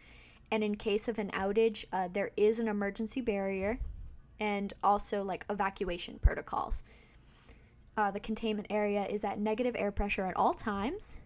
and 0.52 0.64
in 0.64 0.76
case 0.76 1.08
of 1.08 1.20
an 1.20 1.30
outage 1.32 1.86
uh, 1.94 2.08
there 2.12 2.32
is 2.38 2.60
an 2.60 2.68
emergency 2.68 3.22
barrier 3.22 3.80
and 4.40 4.74
also 4.84 5.24
like 5.24 5.46
evacuation 5.50 6.20
protocols. 6.20 6.84
Uh, 7.98 8.12
the 8.12 8.20
containment 8.20 8.68
area 8.70 9.06
is 9.08 9.24
at 9.24 9.40
negative 9.40 9.76
air 9.78 9.92
pressure 9.92 10.26
at 10.26 10.36
all 10.38 10.54
times 10.54 11.18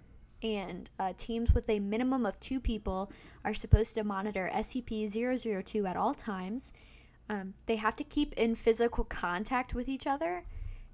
and 0.43 0.89
uh, 0.99 1.13
teams 1.17 1.53
with 1.53 1.69
a 1.69 1.79
minimum 1.79 2.25
of 2.25 2.39
two 2.39 2.59
people 2.59 3.11
are 3.45 3.53
supposed 3.53 3.93
to 3.93 4.03
monitor 4.03 4.49
scp-002 4.53 5.89
at 5.89 5.95
all 5.95 6.13
times. 6.13 6.71
Um, 7.29 7.53
they 7.65 7.75
have 7.75 7.95
to 7.97 8.03
keep 8.03 8.33
in 8.33 8.55
physical 8.55 9.03
contact 9.03 9.73
with 9.73 9.87
each 9.87 10.07
other 10.07 10.43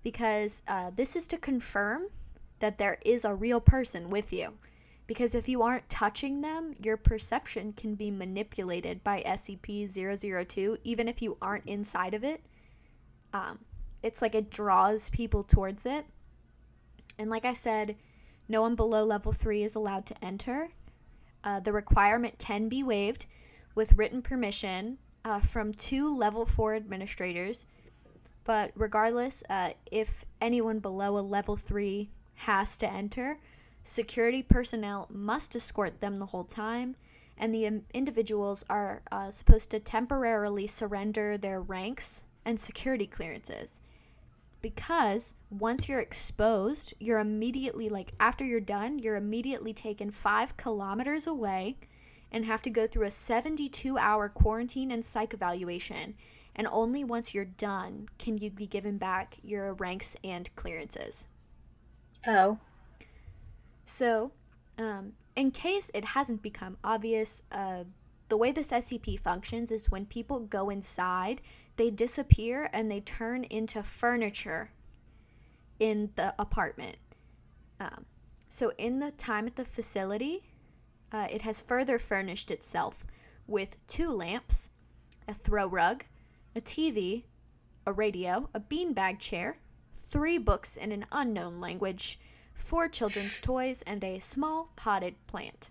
because 0.03 0.61
uh, 0.67 0.91
this 0.95 1.15
is 1.15 1.27
to 1.27 1.37
confirm 1.37 2.07
that 2.59 2.77
there 2.77 2.97
is 3.05 3.23
a 3.25 3.33
real 3.33 3.61
person 3.61 4.09
with 4.09 4.33
you 4.33 4.53
because 5.07 5.33
if 5.33 5.47
you 5.47 5.61
aren't 5.61 5.87
touching 5.89 6.41
them, 6.41 6.75
your 6.83 6.97
perception 6.97 7.73
can 7.73 7.95
be 7.95 8.11
manipulated 8.11 9.03
by 9.03 9.23
SCP 9.25 9.89
002, 9.89 10.77
even 10.83 11.07
if 11.07 11.21
you 11.21 11.37
aren't 11.41 11.65
inside 11.65 12.13
of 12.13 12.25
it. 12.25 12.43
Um, 13.33 13.59
it's 14.03 14.21
like 14.21 14.35
it 14.35 14.51
draws 14.51 15.09
people 15.09 15.43
towards 15.43 15.85
it. 15.85 16.05
And 17.17 17.29
like 17.29 17.45
I 17.45 17.53
said, 17.53 17.95
no 18.49 18.61
one 18.61 18.75
below 18.75 19.03
level 19.03 19.31
3 19.31 19.63
is 19.63 19.75
allowed 19.75 20.05
to 20.07 20.23
enter. 20.23 20.69
Uh, 21.43 21.61
the 21.61 21.71
requirement 21.71 22.37
can 22.37 22.67
be 22.67 22.83
waived 22.83 23.25
with 23.75 23.93
written 23.93 24.21
permission 24.21 24.97
uh, 25.23 25.39
from 25.39 25.73
two 25.73 26.15
level 26.15 26.45
4 26.45 26.75
administrators. 26.75 27.65
But 28.43 28.71
regardless, 28.75 29.43
uh, 29.49 29.71
if 29.91 30.25
anyone 30.41 30.79
below 30.79 31.17
a 31.17 31.19
level 31.19 31.55
3 31.55 32.09
has 32.35 32.77
to 32.77 32.91
enter, 32.91 33.39
Security 33.89 34.43
personnel 34.43 35.07
must 35.09 35.55
escort 35.55 36.01
them 36.01 36.15
the 36.15 36.25
whole 36.25 36.43
time, 36.43 36.93
and 37.37 37.53
the 37.53 37.81
individuals 37.93 38.65
are 38.69 39.01
uh, 39.13 39.31
supposed 39.31 39.69
to 39.69 39.79
temporarily 39.79 40.67
surrender 40.67 41.37
their 41.37 41.61
ranks 41.61 42.25
and 42.43 42.59
security 42.59 43.07
clearances. 43.07 43.79
Because 44.61 45.35
once 45.49 45.87
you're 45.87 46.01
exposed, 46.01 46.95
you're 46.99 47.19
immediately, 47.19 47.87
like, 47.87 48.11
after 48.19 48.43
you're 48.43 48.59
done, 48.59 48.99
you're 48.99 49.15
immediately 49.15 49.71
taken 49.71 50.11
five 50.11 50.57
kilometers 50.57 51.25
away 51.25 51.77
and 52.33 52.43
have 52.43 52.61
to 52.63 52.69
go 52.69 52.87
through 52.87 53.05
a 53.05 53.11
72 53.11 53.97
hour 53.97 54.27
quarantine 54.27 54.91
and 54.91 55.05
psych 55.05 55.33
evaluation. 55.33 56.13
And 56.57 56.67
only 56.73 57.05
once 57.05 57.33
you're 57.33 57.45
done 57.45 58.09
can 58.19 58.37
you 58.37 58.49
be 58.49 58.67
given 58.67 58.97
back 58.97 59.37
your 59.43 59.75
ranks 59.75 60.17
and 60.25 60.53
clearances. 60.57 61.23
Oh. 62.27 62.59
So, 63.87 64.33
um, 64.77 65.13
in 65.37 65.49
case 65.51 65.89
it 65.93 66.03
hasn't 66.03 66.41
become 66.41 66.75
obvious, 66.83 67.41
uh, 67.53 67.85
the 68.27 68.35
way 68.35 68.51
this 68.51 68.71
SCP 68.71 69.17
functions 69.17 69.71
is 69.71 69.89
when 69.89 70.05
people 70.05 70.41
go 70.41 70.69
inside, 70.69 71.41
they 71.77 71.89
disappear 71.89 72.69
and 72.73 72.91
they 72.91 72.99
turn 72.99 73.45
into 73.45 73.81
furniture 73.81 74.71
in 75.79 76.09
the 76.15 76.35
apartment. 76.37 76.97
Um, 77.79 78.05
so, 78.49 78.73
in 78.77 78.99
the 78.99 79.11
time 79.11 79.47
at 79.47 79.55
the 79.55 79.63
facility, 79.63 80.43
uh, 81.13 81.27
it 81.31 81.41
has 81.43 81.61
further 81.61 81.97
furnished 81.97 82.51
itself 82.51 83.05
with 83.47 83.77
two 83.87 84.11
lamps, 84.11 84.69
a 85.29 85.33
throw 85.33 85.65
rug, 85.65 86.03
a 86.57 86.59
TV, 86.59 87.23
a 87.85 87.93
radio, 87.93 88.49
a 88.53 88.59
beanbag 88.59 89.19
chair, 89.19 89.59
three 90.09 90.37
books 90.37 90.75
in 90.75 90.91
an 90.91 91.05
unknown 91.13 91.61
language, 91.61 92.19
four 92.57 92.87
children's 92.87 93.39
toys, 93.39 93.81
and 93.83 94.03
a 94.03 94.19
small 94.19 94.71
potted 94.75 95.15
plant. 95.27 95.69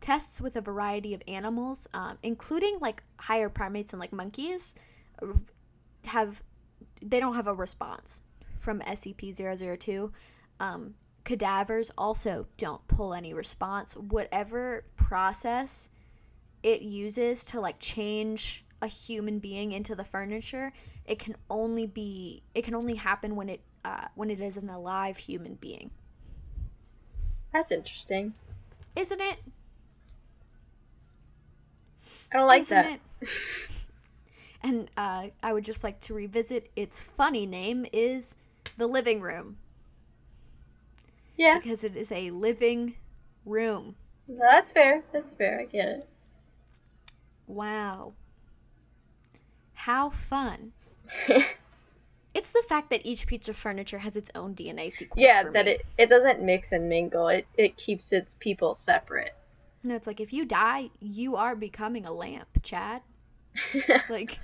Tests 0.00 0.40
with 0.40 0.56
a 0.56 0.60
variety 0.60 1.14
of 1.14 1.22
animals, 1.28 1.86
um, 1.94 2.18
including 2.22 2.78
like 2.80 3.02
higher 3.20 3.48
primates 3.48 3.92
and 3.92 4.00
like 4.00 4.12
monkeys, 4.12 4.74
have 6.04 6.42
they 7.00 7.20
don't 7.20 7.34
have 7.34 7.46
a 7.46 7.54
response 7.54 8.22
from 8.58 8.80
SCP-002. 8.80 10.12
Um, 10.60 10.94
cadavers 11.24 11.90
also 11.96 12.46
don't 12.56 12.86
pull 12.88 13.14
any 13.14 13.34
response. 13.34 13.94
Whatever 13.96 14.84
process 14.96 15.88
it 16.62 16.82
uses 16.82 17.44
to 17.46 17.60
like 17.60 17.78
change 17.80 18.64
a 18.80 18.86
human 18.86 19.38
being 19.38 19.72
into 19.72 19.94
the 19.94 20.04
furniture, 20.04 20.72
it 21.06 21.18
can 21.18 21.36
only 21.50 21.86
be 21.86 22.42
it 22.54 22.64
can 22.64 22.74
only 22.74 22.94
happen 22.94 23.36
when 23.36 23.48
it 23.48 23.60
uh, 23.84 24.08
when 24.14 24.30
it 24.30 24.40
is 24.40 24.56
an 24.56 24.68
alive 24.70 25.16
human 25.16 25.54
being. 25.54 25.90
That's 27.52 27.70
interesting. 27.72 28.34
Isn't 28.96 29.20
it? 29.20 29.38
I 32.32 32.38
don't 32.38 32.46
like 32.46 32.68
Isn't 32.68 32.68
that. 32.68 32.92
it? 32.94 33.00
And 34.62 34.90
uh, 34.96 35.28
I 35.42 35.52
would 35.52 35.64
just 35.64 35.82
like 35.84 36.00
to 36.02 36.14
revisit 36.14 36.70
its 36.76 37.00
funny 37.00 37.46
name 37.46 37.86
is 37.92 38.34
the 38.76 38.86
living 38.86 39.20
room 39.20 39.58
Yeah, 41.36 41.60
because 41.60 41.84
it 41.84 41.96
is 41.96 42.10
a 42.12 42.30
living 42.30 42.94
room. 43.44 43.96
that's 44.28 44.72
fair. 44.72 45.04
That's 45.12 45.30
fair. 45.32 45.60
I 45.60 45.64
get 45.66 45.88
it. 45.88 46.08
Wow. 47.46 48.14
How 49.74 50.08
fun. 50.08 50.72
it. 52.34 52.38
It's 52.38 52.52
the 52.52 52.62
fact 52.68 52.90
that 52.90 53.00
each 53.04 53.26
piece 53.26 53.48
of 53.48 53.56
furniture 53.56 53.98
has 53.98 54.16
its 54.16 54.30
own 54.34 54.54
DNA 54.54 54.90
sequence. 54.92 55.20
yeah, 55.26 55.42
that 55.50 55.66
me. 55.66 55.72
it 55.72 55.86
it 55.98 56.08
doesn't 56.08 56.42
mix 56.42 56.72
and 56.72 56.88
mingle. 56.88 57.28
It 57.28 57.46
it 57.56 57.76
keeps 57.76 58.12
its 58.12 58.36
people 58.40 58.74
separate. 58.74 59.34
No, 59.84 59.94
it's 59.96 60.06
like 60.06 60.20
if 60.20 60.32
you 60.32 60.44
die, 60.44 60.90
you 61.00 61.36
are 61.36 61.56
becoming 61.56 62.06
a 62.06 62.12
lamp, 62.12 62.48
Chad. 62.62 63.02
Like, 64.08 64.38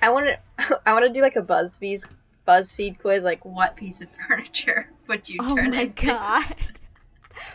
I 0.00 0.10
want 0.10 0.26
to 0.26 0.80
I 0.86 0.92
want 0.92 1.04
to 1.06 1.12
do 1.12 1.20
like 1.20 1.36
a 1.36 1.42
BuzzFeed 1.42 2.04
BuzzFeed 2.46 2.98
quiz. 3.00 3.24
Like, 3.24 3.44
what 3.44 3.74
piece 3.76 4.00
of 4.00 4.08
furniture 4.28 4.88
would 5.08 5.28
you 5.28 5.38
turn 5.40 5.50
into? 5.50 5.52
oh 5.52 5.56
turn 5.56 5.70
my 5.70 5.80
into? 5.82 6.06
god. 6.06 6.56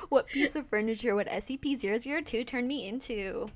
what 0.10 0.28
piece 0.28 0.56
of 0.56 0.68
furniture 0.68 1.16
would 1.16 1.28
SCP-002 1.28 2.46
turn 2.46 2.68
me 2.68 2.88
into? 2.88 3.50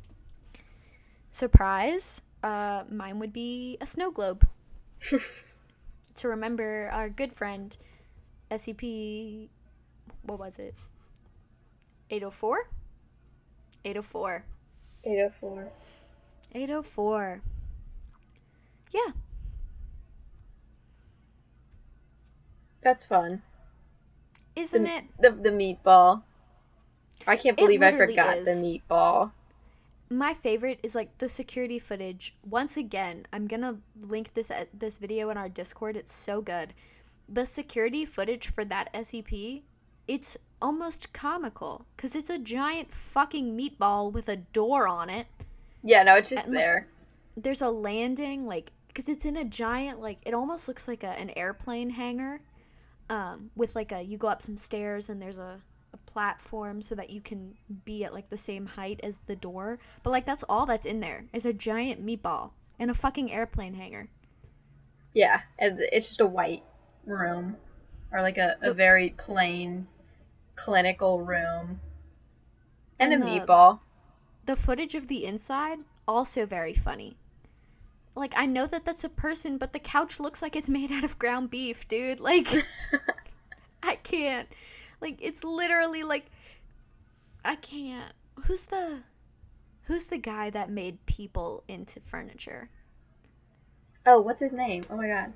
Surprise. 1.31 2.21
Uh, 2.43 2.83
mine 2.89 3.19
would 3.19 3.33
be 3.33 3.77
a 3.81 3.87
snow 3.87 4.11
globe. 4.11 4.47
To 6.15 6.27
remember 6.27 6.89
our 6.91 7.09
good 7.09 7.33
friend 7.33 7.75
SCP 8.49 9.49
what 10.23 10.39
was 10.39 10.59
it? 10.59 10.75
804? 12.09 12.67
804. 13.85 14.43
804. 15.03 15.71
804. 16.53 17.41
Yeah. 18.91 18.99
That's 22.83 23.05
fun. 23.05 23.41
Isn't 24.55 24.85
it? 24.85 25.05
The 25.19 25.31
the 25.31 25.49
meatball. 25.49 26.23
I 27.25 27.37
can't 27.37 27.55
believe 27.55 27.81
I 27.81 27.95
forgot 27.95 28.43
the 28.43 28.51
meatball. 28.51 29.31
My 30.11 30.33
favorite 30.33 30.81
is 30.83 30.93
like 30.93 31.17
the 31.19 31.29
security 31.29 31.79
footage. 31.79 32.35
Once 32.45 32.75
again, 32.75 33.25
I'm 33.31 33.47
gonna 33.47 33.77
link 34.01 34.33
this 34.33 34.51
at 34.51 34.67
this 34.77 34.97
video 34.97 35.29
in 35.29 35.37
our 35.37 35.47
Discord. 35.47 35.95
It's 35.95 36.11
so 36.11 36.41
good. 36.41 36.73
The 37.29 37.45
security 37.45 38.03
footage 38.03 38.49
for 38.49 38.65
that 38.65 38.93
SCP, 38.93 39.61
it's 40.09 40.35
almost 40.61 41.13
comical 41.13 41.85
because 41.95 42.13
it's 42.13 42.29
a 42.29 42.37
giant 42.37 42.93
fucking 42.93 43.57
meatball 43.57 44.11
with 44.11 44.27
a 44.27 44.35
door 44.35 44.85
on 44.85 45.09
it. 45.09 45.27
Yeah, 45.81 46.03
no, 46.03 46.15
it's 46.15 46.29
just 46.29 46.43
And, 46.45 46.55
like, 46.55 46.61
there. 46.61 46.87
There's 47.37 47.61
a 47.61 47.69
landing 47.69 48.45
like 48.45 48.73
because 48.89 49.07
it's 49.07 49.23
in 49.23 49.37
a 49.37 49.45
giant 49.45 50.01
like 50.01 50.17
it 50.23 50.33
almost 50.33 50.67
looks 50.67 50.89
like 50.89 51.05
a, 51.05 51.17
an 51.17 51.29
airplane 51.37 51.89
hangar, 51.89 52.41
um, 53.09 53.49
with 53.55 53.77
like 53.77 53.93
a 53.93 54.01
you 54.01 54.17
go 54.17 54.27
up 54.27 54.41
some 54.41 54.57
stairs 54.57 55.07
and 55.07 55.21
there's 55.21 55.39
a 55.39 55.61
platform 56.13 56.81
so 56.81 56.95
that 56.95 57.09
you 57.09 57.21
can 57.21 57.53
be 57.85 58.03
at 58.03 58.13
like 58.13 58.29
the 58.29 58.37
same 58.37 58.65
height 58.65 58.99
as 59.03 59.19
the 59.27 59.35
door. 59.35 59.79
But 60.03 60.11
like 60.11 60.25
that's 60.25 60.43
all 60.49 60.65
that's 60.65 60.85
in 60.85 60.99
there 60.99 61.25
is 61.33 61.45
a 61.45 61.53
giant 61.53 62.05
meatball 62.05 62.51
and 62.79 62.91
a 62.91 62.93
fucking 62.95 63.31
airplane 63.31 63.73
hangar. 63.73 64.09
Yeah, 65.13 65.41
It's 65.59 66.07
just 66.07 66.21
a 66.21 66.25
white 66.25 66.63
room, 67.05 67.57
or 68.11 68.21
like 68.21 68.37
a, 68.37 68.55
a 68.61 68.73
very 68.73 69.09
plain 69.17 69.87
clinical 70.55 71.21
room. 71.21 71.79
and, 72.99 73.13
And 73.13 73.21
a 73.23 73.25
the- 73.25 73.31
meatball. 73.31 73.79
The 74.45 74.55
footage 74.55 74.95
of 74.95 75.07
the 75.07 75.25
inside 75.25 75.79
also 76.07 76.45
very 76.45 76.73
funny. 76.73 77.15
Like 78.15 78.33
I 78.35 78.45
know 78.45 78.67
that 78.67 78.83
that's 78.85 79.03
a 79.03 79.09
person, 79.09 79.57
but 79.57 79.71
the 79.71 79.79
couch 79.79 80.19
looks 80.19 80.41
like 80.41 80.55
it's 80.55 80.67
made 80.67 80.91
out 80.91 81.03
of 81.03 81.19
ground 81.19 81.49
beef, 81.49 81.87
dude. 81.87 82.19
Like 82.19 82.47
I 83.83 83.95
can't. 83.95 84.47
Like 85.01 85.17
it's 85.19 85.43
literally 85.43 86.03
like 86.03 86.27
I 87.43 87.55
can't. 87.55 88.13
Who's 88.45 88.65
the 88.67 88.99
Who's 89.83 90.05
the 90.05 90.17
guy 90.17 90.49
that 90.51 90.69
made 90.69 91.05
people 91.05 91.63
into 91.67 91.99
furniture? 92.01 92.69
Oh, 94.05 94.21
what's 94.21 94.39
his 94.39 94.53
name? 94.53 94.85
Oh 94.89 94.95
my 94.97 95.07
god. 95.07 95.33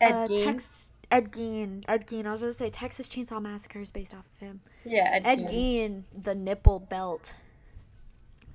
Ed 0.00 0.12
uh, 0.12 0.26
Gein? 0.28 0.44
Tex- 0.44 0.90
Ed 1.10 1.32
Gein. 1.32 1.84
Ed 1.88 2.06
Gein. 2.06 2.26
I 2.26 2.32
was 2.32 2.40
gonna 2.40 2.54
say 2.54 2.70
Texas 2.70 3.08
Chainsaw 3.08 3.42
Massacre 3.42 3.80
is 3.80 3.90
based 3.90 4.14
off 4.14 4.24
of 4.34 4.40
him. 4.40 4.60
yeah, 4.84 5.10
Ed, 5.12 5.22
Ed 5.26 5.38
Gein. 5.48 5.50
Gein, 5.50 6.02
the 6.22 6.34
nipple 6.34 6.78
belt. 6.78 7.34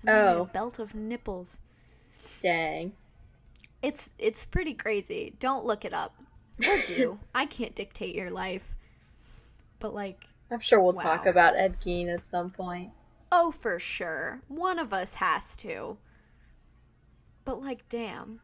I 0.07 0.11
Oh. 0.11 0.49
belt 0.53 0.79
of 0.79 0.95
nipples. 0.95 1.59
Dang. 2.41 2.93
It's 3.81 4.11
it's 4.17 4.45
pretty 4.45 4.73
crazy. 4.73 5.33
Don't 5.39 5.65
look 5.65 5.83
it 5.85 5.93
up. 5.93 6.15
Or 6.65 6.77
do. 6.85 7.19
I 7.35 7.45
can't 7.45 7.75
dictate 7.75 8.15
your 8.15 8.31
life. 8.31 8.75
But 9.79 9.93
like, 9.93 10.25
I'm 10.51 10.59
sure 10.59 10.79
we'll 10.81 10.93
talk 10.93 11.25
about 11.25 11.55
Ed 11.57 11.77
Gein 11.83 12.07
at 12.13 12.23
some 12.25 12.49
point. 12.51 12.91
oh 13.31 13.51
for 13.51 13.79
sure. 13.79 14.41
One 14.47 14.77
of 14.79 14.93
us 14.93 15.15
has 15.15 15.55
to. 15.57 15.97
But 17.43 17.61
like, 17.61 17.87
damn. 17.89 18.39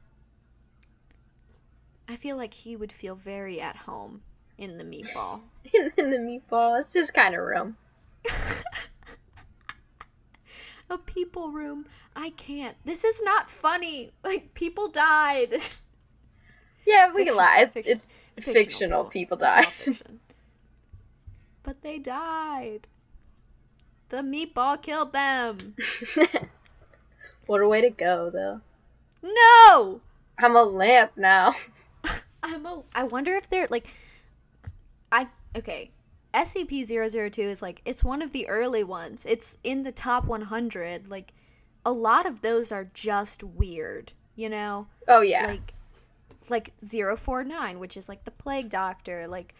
I 2.08 2.16
feel 2.16 2.36
like 2.38 2.54
he 2.54 2.76
would 2.76 2.92
feel 2.92 3.16
very 3.16 3.62
at 3.62 3.76
home 3.78 4.22
in 4.58 4.78
the 4.78 4.84
meatball. 4.84 5.42
in 5.98 6.10
the 6.12 6.18
meatball. 6.18 6.80
It's 6.82 6.94
his 6.94 7.10
kind 7.12 7.34
of 7.36 7.42
room. 7.42 7.78
A 10.90 10.98
people 10.98 11.52
room. 11.52 11.86
I 12.18 12.32
can't. 12.32 12.76
This 12.84 13.04
is 13.06 13.22
not 13.24 13.50
funny. 13.50 14.12
Like 14.24 14.54
people 14.54 14.90
died. 14.90 15.56
Yeah, 16.84 17.10
we 17.10 17.18
Fiction- 17.26 17.28
can 17.28 17.38
lie. 17.38 17.58
It's, 17.62 17.74
fiction- 17.76 18.00
it's 18.38 18.46
fictional, 18.48 19.04
people, 19.06 19.38
It's 19.40 19.46
all 19.46 19.62
die. 19.62 20.18
But 21.64 21.82
they 21.82 22.00
died. 22.00 22.88
The 24.10 24.18
meatball 24.18 24.82
killed 24.82 25.14
them. 25.14 25.76
what 27.46 27.62
a 27.62 27.68
way 27.68 27.82
to 27.82 27.90
go, 27.90 28.30
though. 28.30 28.62
No! 29.24 30.02
I'm 30.38 30.56
a 30.56 30.64
lamp 30.64 31.12
now. 31.16 31.56
I'm 32.44 32.66
a 32.66 32.84
I 32.94 33.04
wonder 33.04 33.36
if 33.36 33.50
they're 33.50 33.68
like 33.70 33.88
I 35.12 35.28
okay. 35.56 35.92
SCP-002 36.34 37.40
is 37.40 37.62
like 37.62 37.82
it's 37.86 38.04
one 38.04 38.22
of 38.22 38.32
the 38.32 38.48
early 38.48 38.84
ones. 38.84 39.26
It's 39.28 39.58
in 39.64 39.84
the 39.84 39.92
top 39.92 40.26
100. 40.26 41.10
Like 41.10 41.34
a 41.86 41.92
lot 41.92 42.26
of 42.26 42.42
those 42.42 42.72
are 42.72 42.90
just 42.94 43.44
weird, 43.44 44.12
you 44.36 44.50
know? 44.50 44.88
Oh 45.08 45.22
yeah. 45.22 45.48
like 45.48 45.74
like 46.50 46.74
049 46.80 47.78
which 47.80 47.96
is 47.96 48.10
like 48.10 48.26
the 48.26 48.32
plague 48.32 48.70
doctor 48.70 49.28
like 49.28 49.54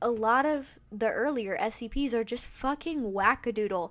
a 0.00 0.10
lot 0.10 0.46
of 0.46 0.78
the 0.92 1.08
earlier 1.10 1.56
scps 1.60 2.12
are 2.14 2.24
just 2.24 2.46
fucking 2.46 3.12
wackadoodle 3.12 3.90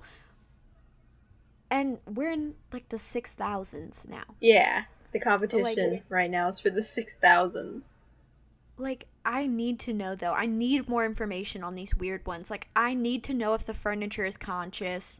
and 1.69 1.97
we're 2.13 2.31
in 2.31 2.55
like 2.71 2.87
the 2.89 2.97
6000s 2.97 4.07
now 4.07 4.23
yeah. 4.41 4.83
The 5.13 5.19
competition 5.19 6.01
right 6.09 6.29
now 6.29 6.47
is 6.49 6.59
for 6.59 6.69
the 6.69 6.83
six 6.83 7.15
thousands. 7.15 7.85
like 8.77 9.05
i 9.25 9.47
need 9.47 9.79
to 9.79 9.93
know 9.93 10.15
though 10.15 10.33
i 10.33 10.45
need 10.45 10.87
more 10.87 11.05
information 11.05 11.63
on 11.63 11.75
these 11.75 11.95
weird 11.95 12.25
ones 12.25 12.49
like 12.49 12.67
i 12.75 12.93
need 12.93 13.23
to 13.23 13.33
know 13.33 13.53
if 13.53 13.65
the 13.65 13.73
furniture 13.73 14.25
is 14.25 14.37
conscious 14.37 15.19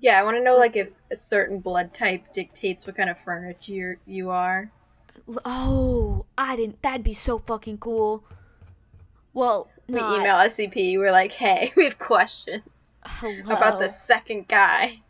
Yeah, 0.00 0.18
I 0.18 0.22
want 0.24 0.36
to 0.36 0.42
know 0.42 0.56
like 0.56 0.76
if 0.76 0.88
a 1.10 1.16
certain 1.16 1.58
blood 1.60 1.92
type 1.94 2.32
dictates 2.32 2.86
what 2.86 2.96
kind 2.96 3.10
of 3.10 3.18
furniture 3.24 3.98
you 4.06 4.30
are. 4.30 4.70
Oh 5.44 6.24
i 6.36 6.56
didn't 6.56 6.80
that'd 6.82 7.02
be 7.02 7.14
so 7.14 7.38
fucking 7.38 7.78
cool 7.78 8.24
well 9.34 9.68
We 9.88 9.94
not- 9.94 10.20
email 10.20 10.34
SCP. 10.36 10.98
We're 10.98 11.12
like, 11.12 11.32
hey, 11.32 11.72
we 11.76 11.84
have 11.84 11.98
questions 11.98 12.62
hello. 13.04 13.54
about 13.54 13.78
the 13.78 13.88
second 13.88 14.48
guy. 14.48 15.00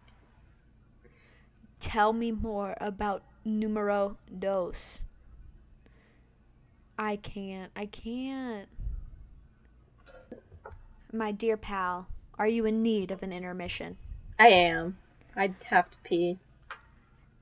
Tell 1.80 2.12
me 2.12 2.32
more 2.32 2.76
about 2.80 3.22
numero 3.44 4.16
dos. 4.38 5.00
I 6.98 7.16
can't. 7.16 7.70
I 7.76 7.86
can't. 7.86 8.68
My 11.12 11.32
dear 11.32 11.56
pal, 11.56 12.06
are 12.38 12.48
you 12.48 12.66
in 12.66 12.82
need 12.82 13.10
of 13.10 13.22
an 13.22 13.32
intermission? 13.32 13.96
I 14.38 14.48
am. 14.48 14.98
I'd 15.36 15.54
have 15.70 15.90
to 15.90 15.98
pee. 16.04 16.38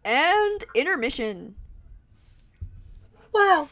And 0.05 0.65
intermission. 0.75 1.55
Wow. 3.33 3.67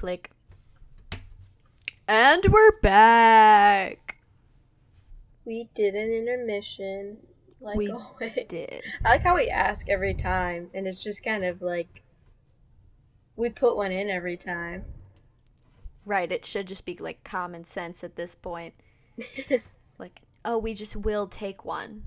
Click. 0.00 0.30
And 2.08 2.42
we're 2.46 2.80
back. 2.80 4.16
We 5.44 5.68
did 5.74 5.94
an 5.94 6.10
intermission. 6.10 7.18
Like 7.60 7.76
We 7.76 7.90
always. 7.90 8.32
Did. 8.48 8.82
I 9.04 9.10
like 9.10 9.20
how 9.22 9.34
we 9.34 9.50
ask 9.50 9.90
every 9.90 10.14
time, 10.14 10.70
and 10.72 10.86
it's 10.86 10.98
just 11.04 11.22
kind 11.22 11.44
of 11.44 11.60
like 11.60 12.00
we 13.36 13.50
put 13.50 13.76
one 13.76 13.92
in 13.92 14.08
every 14.08 14.38
time. 14.38 14.86
Right, 16.06 16.32
it 16.32 16.46
should 16.46 16.66
just 16.66 16.86
be 16.86 16.96
like 16.96 17.22
common 17.22 17.62
sense 17.64 18.02
at 18.02 18.16
this 18.16 18.34
point. 18.34 18.72
Like, 19.98 20.22
oh, 20.46 20.56
we 20.56 20.72
just 20.72 20.96
will 20.96 21.26
take 21.26 21.66
one. 21.66 22.02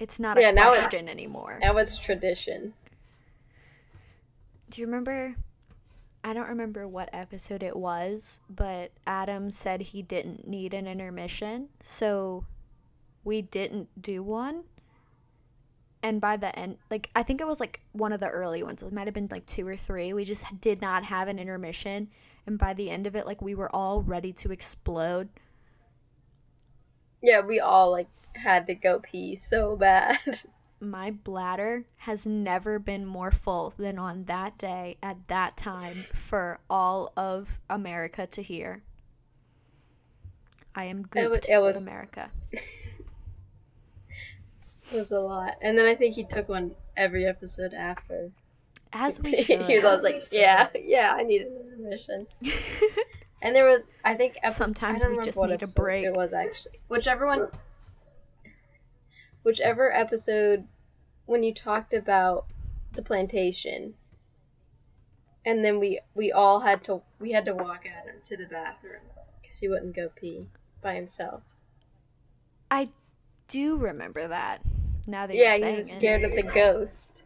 It's 0.00 0.18
not 0.18 0.40
Yeah, 0.40 0.48
a 0.48 0.52
now 0.52 0.72
it- 0.72 0.78
question 0.78 1.08
anymore. 1.08 1.58
now 1.60 1.76
it's 1.76 1.96
tradition. 1.96 2.74
Do 4.70 4.80
you 4.80 4.88
remember? 4.88 5.36
I 6.24 6.32
don't 6.32 6.48
remember 6.48 6.86
what 6.88 7.08
episode 7.12 7.62
it 7.62 7.76
was, 7.76 8.40
but 8.50 8.90
Adam 9.06 9.50
said 9.50 9.80
he 9.80 10.02
didn't 10.02 10.46
need 10.46 10.74
an 10.74 10.86
intermission, 10.86 11.68
so 11.80 12.44
we 13.24 13.42
didn't 13.42 13.88
do 14.02 14.22
one. 14.22 14.64
And 16.02 16.20
by 16.20 16.36
the 16.36 16.56
end, 16.56 16.78
like, 16.90 17.10
I 17.14 17.22
think 17.22 17.40
it 17.40 17.46
was 17.46 17.60
like 17.60 17.80
one 17.92 18.12
of 18.12 18.20
the 18.20 18.28
early 18.28 18.62
ones. 18.62 18.82
It 18.82 18.92
might 18.92 19.06
have 19.06 19.14
been 19.14 19.28
like 19.30 19.46
two 19.46 19.66
or 19.66 19.76
three. 19.76 20.12
We 20.12 20.24
just 20.24 20.44
did 20.60 20.80
not 20.80 21.04
have 21.04 21.28
an 21.28 21.38
intermission. 21.38 22.08
And 22.46 22.58
by 22.58 22.74
the 22.74 22.90
end 22.90 23.06
of 23.06 23.16
it, 23.16 23.26
like, 23.26 23.42
we 23.42 23.54
were 23.54 23.74
all 23.74 24.02
ready 24.02 24.32
to 24.34 24.52
explode. 24.52 25.28
Yeah, 27.20 27.40
we 27.40 27.60
all 27.60 27.90
like 27.90 28.08
had 28.34 28.66
to 28.68 28.74
go 28.74 29.00
pee 29.00 29.36
so 29.36 29.76
bad. 29.84 30.18
My 30.80 31.10
bladder 31.10 31.84
has 31.96 32.24
never 32.24 32.78
been 32.78 33.04
more 33.04 33.30
full 33.32 33.74
than 33.78 33.98
on 33.98 34.24
that 34.24 34.56
day 34.58 34.96
at 35.02 35.16
that 35.28 35.56
time 35.56 35.96
for 36.14 36.60
all 36.70 37.12
of 37.16 37.58
America 37.68 38.26
to 38.28 38.42
hear. 38.42 38.82
I 40.74 40.84
am 40.84 41.00
It 41.14 41.28
wa- 41.28 41.36
gooped, 41.36 41.48
it 41.48 41.58
was- 41.58 41.76
America. 41.82 42.30
it 42.52 42.62
was 44.92 45.10
a 45.10 45.18
lot. 45.20 45.54
And 45.62 45.76
then 45.76 45.86
I 45.86 45.94
think 45.94 46.14
he 46.14 46.24
took 46.24 46.48
one 46.48 46.72
every 46.96 47.26
episode 47.26 47.74
after. 47.74 48.30
As 48.92 49.20
we 49.20 49.30
he 49.32 49.42
should. 49.42 49.60
was 49.68 49.84
always 49.84 50.02
like, 50.04 50.28
"Yeah, 50.30 50.68
yeah, 50.74 51.12
I 51.14 51.22
need 51.22 51.42
an 51.42 51.56
intermission." 51.76 52.26
And 53.40 53.54
there 53.54 53.66
was, 53.66 53.88
I 54.04 54.14
think, 54.14 54.34
episode, 54.42 54.64
Sometimes 54.64 55.04
I 55.04 55.10
we 55.10 55.16
just 55.22 55.40
need 55.40 55.62
a 55.62 55.66
break. 55.68 56.04
It 56.04 56.12
was 56.12 56.32
actually 56.32 56.80
whichever 56.88 57.24
one. 57.24 57.46
Whichever 59.48 59.92
episode 59.92 60.68
when 61.26 61.42
you 61.42 61.54
talked 61.54 61.94
about 61.94 62.46
the 62.92 63.02
plantation, 63.02 63.94
and 65.44 65.64
then 65.64 65.78
we 65.80 66.00
we 66.14 66.30
all 66.32 66.60
had 66.60 66.84
to 66.84 67.02
we 67.18 67.32
had 67.32 67.44
to 67.46 67.54
walk 67.54 67.84
Adam 67.86 68.20
to 68.24 68.36
the 68.36 68.46
bathroom 68.46 69.02
because 69.40 69.58
he 69.58 69.68
wouldn't 69.68 69.96
go 69.96 70.08
pee 70.10 70.48
by 70.82 70.94
himself. 70.94 71.42
I 72.70 72.90
do 73.48 73.76
remember 73.76 74.26
that. 74.28 74.62
Now 75.06 75.26
that 75.26 75.36
yeah, 75.36 75.54
you're 75.56 75.56
he 75.56 75.74
was 75.74 75.88
it. 75.88 75.92
scared 75.92 76.24
of 76.24 76.34
the 76.34 76.42
ghost. 76.42 77.24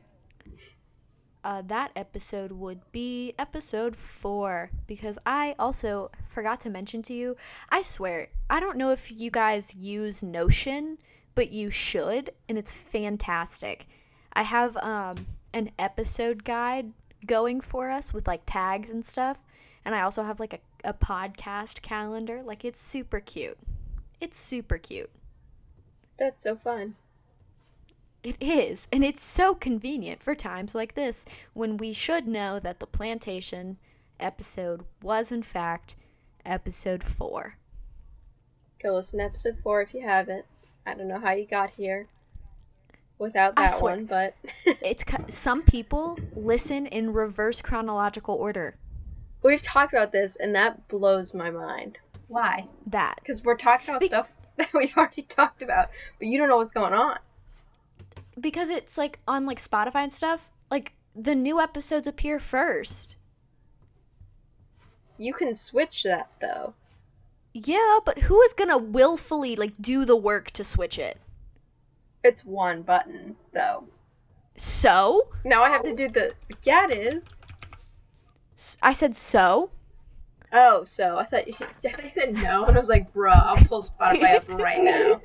uh, 1.44 1.62
that 1.66 1.90
episode 1.96 2.52
would 2.52 2.80
be 2.92 3.34
episode 3.38 3.96
four 3.96 4.70
because 4.86 5.18
I 5.26 5.54
also 5.58 6.10
forgot 6.28 6.60
to 6.60 6.70
mention 6.70 7.02
to 7.04 7.14
you. 7.14 7.36
I 7.70 7.82
swear, 7.82 8.28
I 8.50 8.60
don't 8.60 8.76
know 8.76 8.92
if 8.92 9.10
you 9.10 9.30
guys 9.30 9.74
use 9.74 10.22
Notion, 10.22 10.98
but 11.34 11.50
you 11.50 11.70
should, 11.70 12.30
and 12.48 12.58
it's 12.58 12.72
fantastic. 12.72 13.86
I 14.32 14.42
have 14.42 14.76
um, 14.78 15.26
an 15.52 15.70
episode 15.78 16.44
guide 16.44 16.92
going 17.26 17.60
for 17.60 17.90
us 17.90 18.12
with 18.12 18.26
like 18.26 18.42
tags 18.46 18.90
and 18.90 19.04
stuff, 19.04 19.38
and 19.84 19.94
I 19.94 20.02
also 20.02 20.22
have 20.22 20.40
like 20.40 20.54
a, 20.54 20.88
a 20.88 20.94
podcast 20.94 21.82
calendar. 21.82 22.42
Like, 22.42 22.64
it's 22.64 22.80
super 22.80 23.20
cute. 23.20 23.58
It's 24.20 24.38
super 24.38 24.78
cute. 24.78 25.10
That's 26.18 26.42
so 26.42 26.56
fun. 26.56 26.94
It 28.22 28.36
is, 28.40 28.86
and 28.92 29.02
it's 29.02 29.22
so 29.22 29.54
convenient 29.54 30.22
for 30.22 30.34
times 30.34 30.74
like 30.76 30.94
this 30.94 31.24
when 31.54 31.76
we 31.76 31.92
should 31.92 32.28
know 32.28 32.60
that 32.60 32.78
the 32.78 32.86
plantation 32.86 33.78
episode 34.20 34.84
was, 35.02 35.32
in 35.32 35.42
fact, 35.42 35.96
episode 36.46 37.02
four. 37.02 37.56
Go 38.80 38.94
listen 38.94 39.18
to 39.18 39.24
episode 39.24 39.58
four 39.62 39.82
if 39.82 39.92
you 39.92 40.02
haven't. 40.02 40.44
I 40.86 40.94
don't 40.94 41.08
know 41.08 41.18
how 41.20 41.32
you 41.32 41.46
got 41.46 41.70
here 41.70 42.06
without 43.18 43.54
that 43.56 43.68
swear. 43.72 43.96
one, 43.96 44.04
but 44.06 44.34
It's 44.82 45.04
some 45.28 45.62
people 45.62 46.18
listen 46.34 46.86
in 46.86 47.12
reverse 47.12 47.62
chronological 47.62 48.34
order. 48.34 48.74
we've 49.42 49.62
talked 49.62 49.92
about 49.92 50.12
this, 50.12 50.36
and 50.36 50.54
that 50.54 50.88
blows 50.88 51.34
my 51.34 51.50
mind. 51.50 51.98
Why? 52.28 52.66
That 52.86 53.16
Because 53.20 53.44
we're 53.44 53.56
talking 53.56 53.90
about 53.90 54.00
Be- 54.00 54.06
stuff 54.08 54.30
that 54.56 54.72
we've 54.74 54.96
already 54.96 55.22
talked 55.22 55.62
about, 55.62 55.88
but 56.18 56.26
you 56.28 56.38
don't 56.38 56.48
know 56.48 56.56
what's 56.56 56.72
going 56.72 56.92
on. 56.94 57.18
because 58.40 58.70
it's 58.70 58.96
like 58.98 59.18
on 59.28 59.46
like 59.46 59.60
Spotify 59.60 60.02
and 60.04 60.12
stuff. 60.12 60.50
Like 60.70 60.94
the 61.14 61.34
new 61.34 61.60
episodes 61.60 62.06
appear 62.06 62.38
first. 62.38 63.16
You 65.18 65.32
can 65.34 65.54
switch 65.54 66.02
that 66.04 66.30
though. 66.40 66.74
Yeah, 67.54 67.98
but 68.04 68.18
who 68.20 68.40
is 68.42 68.52
gonna 68.54 68.78
willfully 68.78 69.56
like 69.56 69.72
do 69.80 70.04
the 70.04 70.16
work 70.16 70.50
to 70.52 70.64
switch 70.64 70.98
it? 70.98 71.18
It's 72.24 72.44
one 72.44 72.82
button 72.82 73.36
though. 73.52 73.84
So 74.56 75.28
Now 75.44 75.62
I 75.62 75.70
have 75.70 75.82
to 75.84 75.94
do 75.94 76.08
the. 76.08 76.34
Yeah, 76.62 76.86
it 76.90 77.14
is. 77.14 77.24
S- 78.56 78.78
I 78.82 78.92
said 78.92 79.16
so. 79.16 79.70
Oh, 80.52 80.84
so 80.84 81.16
I 81.16 81.24
thought 81.24 81.48
you, 81.48 81.54
I 81.84 81.92
thought 81.92 82.04
you 82.04 82.10
said 82.10 82.34
no, 82.34 82.64
and 82.64 82.76
I 82.76 82.80
was 82.80 82.88
like, 82.88 83.12
bruh, 83.12 83.32
I'll 83.34 83.56
pull 83.56 83.82
Spotify 83.82 84.36
up 84.36 84.48
right 84.48 84.82
now. 84.82 85.20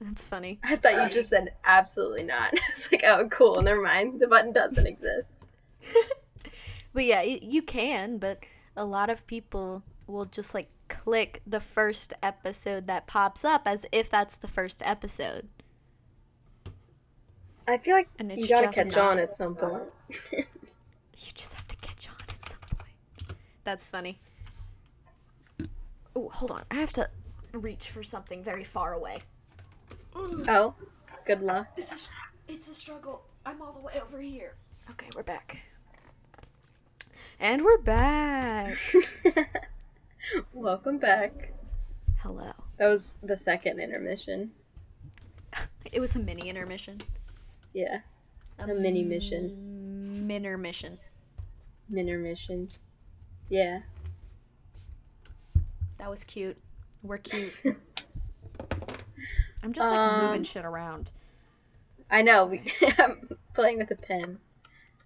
That's 0.00 0.22
funny. 0.22 0.58
I 0.64 0.76
thought 0.76 1.02
you 1.02 1.08
just 1.14 1.30
said 1.30 1.54
absolutely 1.64 2.24
not. 2.24 2.52
It's 2.70 2.90
like, 2.92 3.02
oh, 3.06 3.28
cool, 3.28 3.60
never 3.62 3.80
mind. 3.80 4.20
The 4.20 4.26
button 4.26 4.52
doesn't 4.52 4.86
exist. 4.86 5.30
But 6.92 7.04
yeah, 7.06 7.22
you 7.22 7.62
can, 7.62 8.18
but 8.18 8.38
a 8.76 8.84
lot 8.84 9.10
of 9.10 9.26
people 9.26 9.82
will 10.06 10.26
just 10.26 10.54
like 10.54 10.68
click 10.88 11.40
the 11.46 11.60
first 11.60 12.12
episode 12.22 12.86
that 12.86 13.06
pops 13.06 13.44
up 13.44 13.62
as 13.66 13.86
if 13.92 14.10
that's 14.10 14.36
the 14.36 14.48
first 14.48 14.82
episode. 14.84 15.48
I 17.66 17.78
feel 17.78 17.94
like 17.94 18.08
And 18.18 18.30
it's 18.30 18.42
you 18.42 18.48
gotta 18.48 18.68
catch 18.68 18.88
not. 18.88 18.98
on 18.98 19.18
at 19.18 19.34
some 19.34 19.54
point. 19.54 19.82
You 21.16 21.30
just 21.32 21.54
have 21.54 21.66
to 21.68 21.76
catch 21.76 22.08
on 22.08 22.16
at 22.28 22.48
some 22.48 22.58
point. 22.76 23.38
That's 23.62 23.88
funny. 23.88 24.18
Oh, 26.16 26.28
hold 26.28 26.50
on. 26.50 26.64
I 26.72 26.74
have 26.74 26.92
to 26.94 27.08
reach 27.52 27.88
for 27.90 28.02
something 28.02 28.42
very 28.42 28.64
far 28.64 28.92
away. 28.94 29.20
Oh, 30.16 30.74
good 31.24 31.40
luck. 31.40 31.74
This 31.76 31.92
is 31.92 32.08
it's 32.48 32.68
a 32.68 32.74
struggle. 32.74 33.22
I'm 33.46 33.62
all 33.62 33.72
the 33.72 33.80
way 33.80 34.00
over 34.02 34.20
here. 34.20 34.56
Okay, 34.90 35.06
we're 35.14 35.22
back. 35.22 35.60
And 37.40 37.62
we're 37.62 37.78
back. 37.78 38.76
Welcome 40.52 40.98
back. 40.98 41.52
Hello. 42.18 42.52
That 42.78 42.86
was 42.88 43.14
the 43.22 43.36
second 43.36 43.80
intermission. 43.80 44.50
It 45.92 46.00
was 46.00 46.16
a 46.16 46.18
mini 46.18 46.48
intermission. 46.48 46.98
Yeah, 47.72 47.98
A 48.58 48.66
mini 48.68 49.02
mission. 49.02 50.24
Mintermission. 50.26 50.96
intermission. 51.94 52.68
Yeah. 53.48 53.80
That 55.98 56.08
was 56.10 56.24
cute. 56.24 56.56
We're 57.02 57.18
cute. 57.18 57.52
I'm 59.62 59.72
just 59.72 59.88
like 59.88 59.98
Um, 59.98 60.26
moving 60.26 60.42
shit 60.44 60.64
around. 60.64 61.10
I 62.10 62.22
know. 62.22 62.46
We, 62.46 62.62
I'm 62.98 63.28
playing 63.54 63.78
with 63.78 63.90
a 63.90 63.96
pen. 63.96 64.38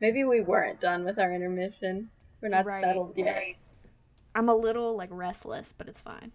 Maybe 0.00 0.24
we 0.24 0.40
weren't 0.40 0.80
done 0.80 1.04
with 1.04 1.18
our 1.18 1.32
intermission. 1.32 2.10
We're 2.40 2.48
not 2.48 2.66
Right. 2.66 2.82
settled 2.82 3.16
yet. 3.16 3.54
I'm 4.34 4.48
a 4.48 4.54
little 4.54 4.96
like 4.96 5.10
restless, 5.12 5.72
but 5.76 5.88
it's 5.88 6.00
fine. 6.00 6.32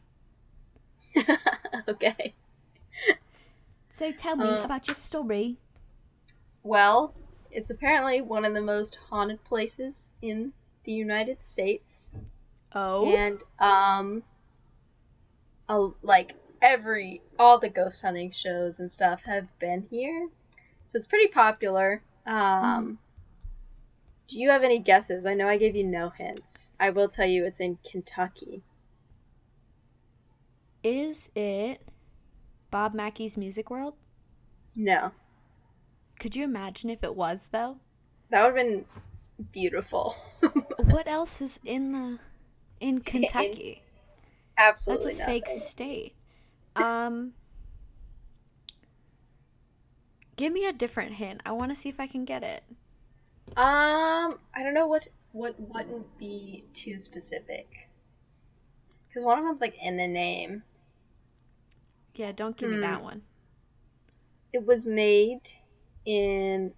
okay. 1.87 2.33
So 3.91 4.11
tell 4.11 4.35
me 4.35 4.59
Uh, 4.59 4.63
about 4.63 4.87
your 4.89 4.95
story. 4.95 5.57
Well, 6.63 7.13
it's 7.51 7.69
apparently 7.69 8.21
one 8.21 8.43
of 8.45 8.53
the 8.53 8.61
most 8.61 8.95
haunted 9.09 9.43
places 9.43 10.09
in 10.21 10.53
the 10.83 10.91
United 10.91 11.43
States. 11.43 12.11
Oh. 12.73 13.05
And 13.05 13.43
um 13.59 14.23
a, 15.69 15.89
like 16.01 16.35
every 16.61 17.21
all 17.39 17.59
the 17.59 17.69
ghost 17.69 18.01
hunting 18.01 18.31
shows 18.31 18.79
and 18.79 18.91
stuff 18.91 19.23
have 19.23 19.47
been 19.59 19.81
here. 19.89 20.29
So 20.85 20.97
it's 20.97 21.07
pretty 21.07 21.27
popular. 21.29 22.01
Um 22.25 22.99
Do 24.27 24.39
you 24.39 24.49
have 24.49 24.63
any 24.63 24.79
guesses? 24.79 25.25
I 25.25 25.33
know 25.33 25.47
I 25.47 25.57
gave 25.57 25.75
you 25.75 25.83
no 25.83 26.09
hints. 26.09 26.71
I 26.79 26.89
will 26.89 27.09
tell 27.09 27.27
you 27.27 27.45
it's 27.45 27.59
in 27.59 27.77
Kentucky. 27.89 28.63
Is 30.83 31.29
it 31.35 31.81
Bob 32.71 32.93
Mackey's 32.93 33.37
Music 33.37 33.69
World? 33.69 33.95
No. 34.75 35.11
Could 36.19 36.35
you 36.35 36.43
imagine 36.43 36.89
if 36.89 37.03
it 37.03 37.15
was 37.15 37.49
though? 37.51 37.77
That 38.29 38.41
would 38.43 38.57
have 38.57 38.67
been 38.67 38.85
beautiful. 39.51 40.15
what 40.77 41.07
else 41.07 41.41
is 41.41 41.59
in 41.63 41.91
the 41.91 42.19
in 42.79 43.01
Kentucky? 43.01 43.81
That's 44.57 44.87
Absolutely 44.87 45.13
That's 45.13 45.23
a 45.23 45.25
fake 45.25 45.47
state. 45.47 46.13
Um 46.75 47.33
Give 50.35 50.51
me 50.51 50.65
a 50.65 50.73
different 50.73 51.13
hint. 51.13 51.41
I 51.45 51.51
want 51.51 51.69
to 51.69 51.75
see 51.75 51.89
if 51.89 51.99
I 51.99 52.07
can 52.07 52.25
get 52.25 52.43
it. 52.43 52.63
Um, 53.55 54.39
I 54.55 54.63
don't 54.63 54.73
know 54.73 54.87
what 54.87 55.07
what 55.31 55.59
wouldn't 55.59 56.17
be 56.17 56.65
too 56.73 56.99
specific. 56.99 57.67
Cuz 59.13 59.23
one 59.23 59.37
of 59.39 59.45
them's 59.45 59.61
like 59.61 59.75
in 59.81 59.97
the 59.97 60.07
name. 60.07 60.63
Yeah, 62.15 62.31
don't 62.31 62.57
give 62.57 62.69
me 62.69 62.77
Hmm. 62.77 62.81
that 62.81 63.03
one. 63.03 63.23
It 64.51 64.65
was 64.65 64.85
made 64.85 65.41
in 66.05 66.73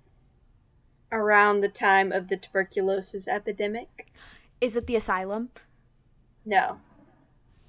around 1.11 1.61
the 1.61 1.69
time 1.69 2.11
of 2.11 2.27
the 2.27 2.37
tuberculosis 2.37 3.27
epidemic. 3.27 4.11
Is 4.61 4.75
it 4.75 4.87
the 4.87 4.95
asylum? 4.95 5.49
No. 6.45 6.79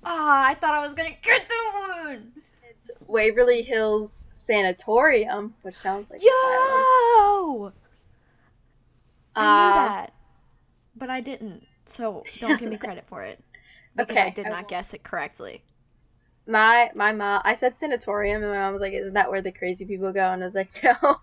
Ah, 0.04 0.46
I 0.46 0.54
thought 0.54 0.74
I 0.74 0.86
was 0.86 0.94
gonna 0.94 1.10
get 1.22 1.48
that 1.48 2.04
one. 2.04 2.32
It's 2.68 2.90
Waverly 3.06 3.62
Hills 3.62 4.28
Sanatorium, 4.34 5.54
which 5.62 5.76
sounds 5.76 6.08
like 6.10 6.20
asylum. 6.20 7.72
I 9.36 9.46
Uh, 9.46 9.50
knew 9.50 9.72
that, 9.72 10.12
but 10.96 11.10
I 11.10 11.20
didn't. 11.20 11.66
So 11.86 12.28
don't 12.38 12.56
give 12.58 12.70
me 12.70 12.78
credit 12.78 13.06
for 13.08 13.24
it 13.24 13.44
because 13.96 14.20
I 14.20 14.30
did 14.30 14.46
I 14.46 14.50
not 14.50 14.66
won't. 14.66 14.68
guess 14.68 14.94
it 14.94 15.04
correctly. 15.04 15.62
My 16.48 16.90
my 16.94 17.12
mom, 17.12 17.42
I 17.44 17.54
said 17.54 17.78
sanatorium, 17.78 18.42
and 18.42 18.50
my 18.50 18.58
mom 18.58 18.72
was 18.72 18.80
like, 18.80 18.92
"Isn't 18.94 19.12
that 19.14 19.30
where 19.30 19.42
the 19.42 19.52
crazy 19.52 19.84
people 19.84 20.12
go?" 20.12 20.32
And 20.32 20.42
I 20.42 20.46
was 20.46 20.56
like, 20.56 20.70
"No." 20.82 21.20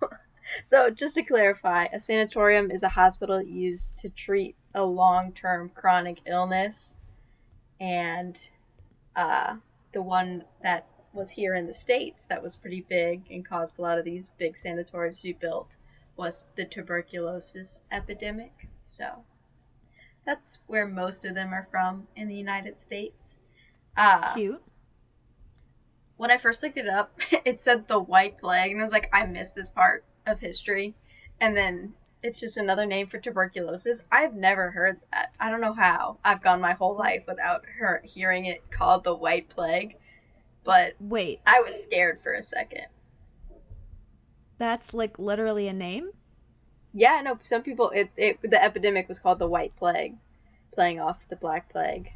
so 0.64 0.90
just 0.90 1.15
to 1.15 1.23
clarify, 1.23 1.85
a 1.91 1.99
sanatorium 1.99 2.72
is 2.72 2.84
a 2.84 2.90
hospital 2.90 3.41
used 3.41 3.95
to 3.98 4.10
treat 4.10 4.56
a 4.76 4.84
long-term 4.85 5.72
chronic 5.76 6.22
illness, 6.26 6.95
and 7.80 8.40
uh, 9.15 9.57
the 9.94 10.02
one 10.02 10.45
that 10.64 10.88
was 11.14 11.30
here 11.31 11.56
in 11.56 11.68
the 11.68 11.73
states 11.73 12.23
that 12.30 12.44
was 12.44 12.56
pretty 12.57 12.81
big 12.90 13.23
and 13.31 13.48
caused 13.48 13.80
a 13.80 13.81
lot 13.81 13.99
of 13.99 14.06
these 14.06 14.30
big 14.40 14.57
sanatoriums 14.57 15.22
to 15.22 15.30
be 15.30 15.34
built 15.34 15.76
was 16.15 16.45
the 16.56 16.65
tuberculosis 16.65 17.84
epidemic. 17.91 18.69
So 18.85 19.23
that's 20.26 20.60
where 20.68 20.88
most 20.88 21.26
of 21.26 21.35
them 21.35 21.53
are 21.53 21.68
from 21.72 22.07
in 22.15 22.27
the 22.27 22.35
United 22.35 22.80
States. 22.80 23.38
Uh, 23.95 24.34
Cute. 24.34 24.61
when 26.18 26.31
I 26.31 26.38
first 26.38 26.64
looked 26.64 26.77
it 26.77 26.88
up, 26.88 27.18
it 27.45 27.61
said 27.61 27.88
the 27.88 27.99
White 27.99 28.38
Plague, 28.40 28.72
and 28.72 28.80
I 28.80 28.84
was 28.84 28.91
like, 28.91 29.10
I 29.14 29.26
missed 29.26 29.56
this 29.56 29.69
part 29.69 30.03
of 30.26 30.40
history. 30.40 30.95
And 31.40 31.56
then 31.56 31.94
it's 32.22 32.40
just 32.40 32.57
another 32.57 32.85
name 32.85 33.07
for 33.07 33.19
tuberculosis. 33.19 34.02
I've 34.11 34.34
never 34.34 34.72
heard 34.72 34.99
that. 35.11 35.34
I 35.40 35.49
don't 35.49 35.61
know 35.61 35.73
how. 35.73 36.18
I've 36.23 36.41
gone 36.41 36.61
my 36.61 36.73
whole 36.73 36.95
life 36.95 37.23
without 37.27 37.64
her 37.80 38.02
hearing 38.06 38.45
it 38.45 38.72
called 38.72 39.03
the 39.03 39.15
White 39.15 39.49
Plague, 39.49 39.98
but 40.64 40.94
Wait, 41.02 41.41
I 41.45 41.60
was 41.61 41.84
scared 41.84 42.22
for 42.23 42.34
a 42.34 42.41
second. 42.44 42.88
That's 44.57 44.93
like 44.93 45.19
literally 45.19 45.67
a 45.67 45.73
name? 45.73 46.11
Yeah, 46.93 47.19
no, 47.21 47.39
some 47.43 47.61
people 47.61 47.89
it, 47.89 48.09
it 48.15 48.41
the 48.41 48.61
epidemic 48.63 49.09
was 49.09 49.19
called 49.19 49.39
the 49.39 49.47
White 49.47 49.75
Plague, 49.75 50.15
playing 50.71 50.99
off 50.99 51.27
the 51.27 51.35
Black 51.35 51.69
Plague. 51.69 52.11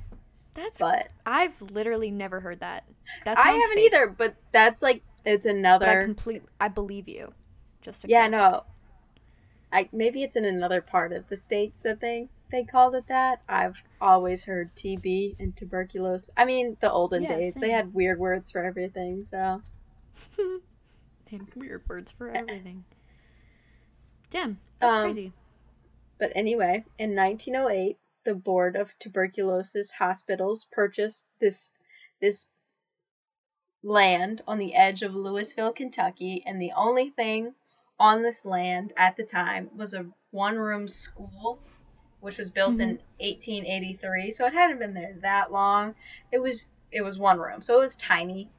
That's 0.54 0.84
But 0.84 1.12
I've 1.26 1.62
literally 1.62 2.12
never 2.12 2.40
heard 2.42 2.60
that. 2.60 2.84
That 3.24 3.38
I 3.38 3.52
haven't 3.54 3.78
fake, 3.78 3.94
either. 3.94 4.08
But 4.08 4.36
that's 4.52 4.82
like 4.82 5.02
it's 5.24 5.46
But 5.80 5.90
I 5.90 5.96
another. 5.96 5.96
complete 5.96 6.44
I 6.60 6.68
believe 6.68 7.08
you. 7.08 7.34
Just 7.82 8.02
to 8.04 8.08
Yeah, 8.08 8.28
clarify. 8.28 8.28
no. 8.28 8.64
I 9.72 9.88
maybe 9.94 10.24
it's 10.24 10.36
in 10.36 10.44
another 10.44 10.82
part 10.82 11.14
of 11.14 11.30
the 11.30 11.38
state 11.38 11.74
that 11.82 12.02
they 12.02 12.28
they 12.52 12.66
called 12.66 12.96
it 12.96 13.08
that. 13.08 13.44
I've 13.48 13.82
always 14.02 14.44
heard 14.44 14.76
TB 14.76 15.38
and 15.40 15.56
tuberculosis. 15.56 16.30
I 16.36 16.44
mean, 16.44 16.76
the 16.82 16.92
olden 16.92 17.24
Yeah, 17.24 17.28
days 17.28 17.56
they 17.56 17.70
had 17.70 17.94
weird 17.94 18.20
words 18.20 18.52
for 18.52 18.62
everything. 18.62 19.26
So 19.32 19.64
Have 21.32 21.56
weird 21.56 21.88
words 21.88 22.12
for 22.12 22.30
everything. 22.30 22.86
Damn, 24.30 24.60
that's 24.80 24.94
Um, 24.94 25.04
crazy. 25.04 25.34
But 26.20 26.32
anyway, 26.36 26.84
in 26.98 27.16
1908, 27.16 27.98
the 28.24 28.34
Board 28.36 28.76
of 28.76 28.98
Tuberculosis 29.00 29.92
Hospitals 29.92 30.66
purchased 30.72 31.26
this 31.40 31.72
this 32.20 32.48
land 33.84 34.42
on 34.48 34.58
the 34.58 34.74
edge 34.74 35.04
of 35.04 35.14
Louisville, 35.14 35.72
Kentucky, 35.72 36.44
and 36.46 36.62
the 36.62 36.72
only 36.72 37.12
thing 37.12 37.54
on 38.00 38.24
this 38.24 38.44
land 38.44 38.94
at 38.98 39.16
the 39.16 39.24
time 39.24 39.70
was 39.76 39.94
a 39.94 40.06
one-room 40.32 40.88
school 40.88 41.60
which 42.20 42.38
was 42.38 42.50
built 42.50 42.80
in 42.80 43.00
1883. 43.20 44.32
So 44.32 44.46
it 44.46 44.54
hadn't 44.54 44.80
been 44.80 44.94
there 44.94 45.16
that 45.22 45.52
long. 45.52 45.96
It 46.32 46.40
was 46.40 46.68
it 46.92 47.02
was 47.02 47.20
one 47.20 47.40
room. 47.40 47.62
So 47.62 47.76
it 47.76 47.80
was 47.80 47.96
tiny. 47.96 48.50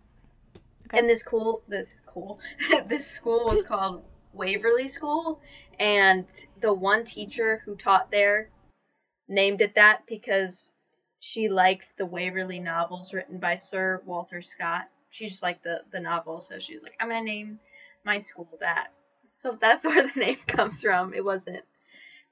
Okay. 0.88 0.98
And 0.98 1.08
this 1.08 1.22
cool 1.22 1.62
this 1.68 2.02
cool 2.06 2.38
this 2.88 3.06
school 3.06 3.44
was 3.46 3.62
called 3.62 4.02
Waverly 4.32 4.88
School 4.88 5.40
and 5.78 6.24
the 6.60 6.72
one 6.72 7.04
teacher 7.04 7.60
who 7.64 7.76
taught 7.76 8.10
there 8.10 8.48
named 9.28 9.60
it 9.60 9.74
that 9.74 10.06
because 10.06 10.72
she 11.20 11.48
liked 11.48 11.92
the 11.98 12.06
Waverley 12.06 12.60
novels 12.60 13.12
written 13.12 13.38
by 13.38 13.56
Sir 13.56 14.00
Walter 14.06 14.40
Scott. 14.40 14.88
She 15.10 15.28
just 15.28 15.42
liked 15.42 15.64
the, 15.64 15.82
the 15.92 16.00
novel, 16.00 16.40
so 16.40 16.58
she 16.58 16.74
was 16.74 16.82
like, 16.82 16.94
I'm 17.00 17.08
gonna 17.08 17.22
name 17.22 17.58
my 18.04 18.18
school 18.18 18.48
that. 18.60 18.88
So 19.38 19.58
that's 19.60 19.84
where 19.86 20.08
the 20.08 20.20
name 20.20 20.38
comes 20.46 20.80
from. 20.82 21.12
It 21.12 21.24
wasn't 21.24 21.64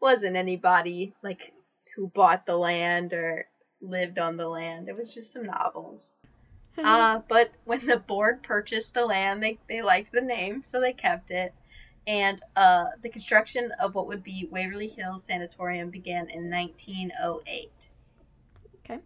wasn't 0.01 0.37
anybody 0.37 1.15
like 1.23 1.53
who 1.95 2.09
bought 2.09 2.47
the 2.47 2.57
land 2.57 3.13
or 3.13 3.47
lived 3.81 4.19
on 4.19 4.37
the 4.37 4.49
land. 4.49 4.89
It 4.89 4.97
was 4.97 5.15
just 5.15 5.33
some 5.33 5.45
novels. 5.45 6.15
Uh, 6.85 7.21
but 7.29 7.53
when 7.65 7.87
the 7.87 7.97
board 7.97 8.43
purchased 8.43 8.95
the 8.95 9.05
land, 9.05 9.43
they, 9.43 9.59
they 9.69 9.83
liked 9.83 10.13
the 10.13 10.21
name, 10.21 10.63
so 10.63 10.81
they 10.81 10.93
kept 10.93 11.31
it. 11.31 11.55
And 12.07 12.41
uh, 12.55 12.85
the 13.03 13.09
construction 13.09 13.73
of 13.81 13.95
what 13.95 14.07
would 14.07 14.23
be 14.23 14.49
Waverly 14.51 14.89
Hills 14.89 15.25
Sanatorium 15.25 15.91
began 15.91 16.29
in 16.29 16.51
1908. 16.51 17.71
Okay. 18.85 19.01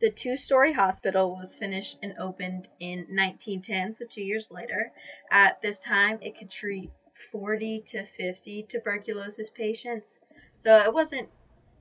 The 0.00 0.10
two 0.10 0.36
story 0.36 0.72
hospital 0.72 1.36
was 1.36 1.56
finished 1.56 1.96
and 2.02 2.14
opened 2.18 2.68
in 2.80 3.06
1910, 3.08 3.94
so 3.94 4.04
two 4.04 4.22
years 4.22 4.50
later. 4.50 4.92
At 5.30 5.62
this 5.62 5.80
time, 5.80 6.18
it 6.20 6.36
could 6.36 6.50
treat 6.50 6.90
40 7.32 7.82
to 7.86 8.04
50 8.04 8.66
tuberculosis 8.68 9.50
patients, 9.50 10.18
so 10.58 10.76
it 10.76 10.92
wasn't 10.92 11.28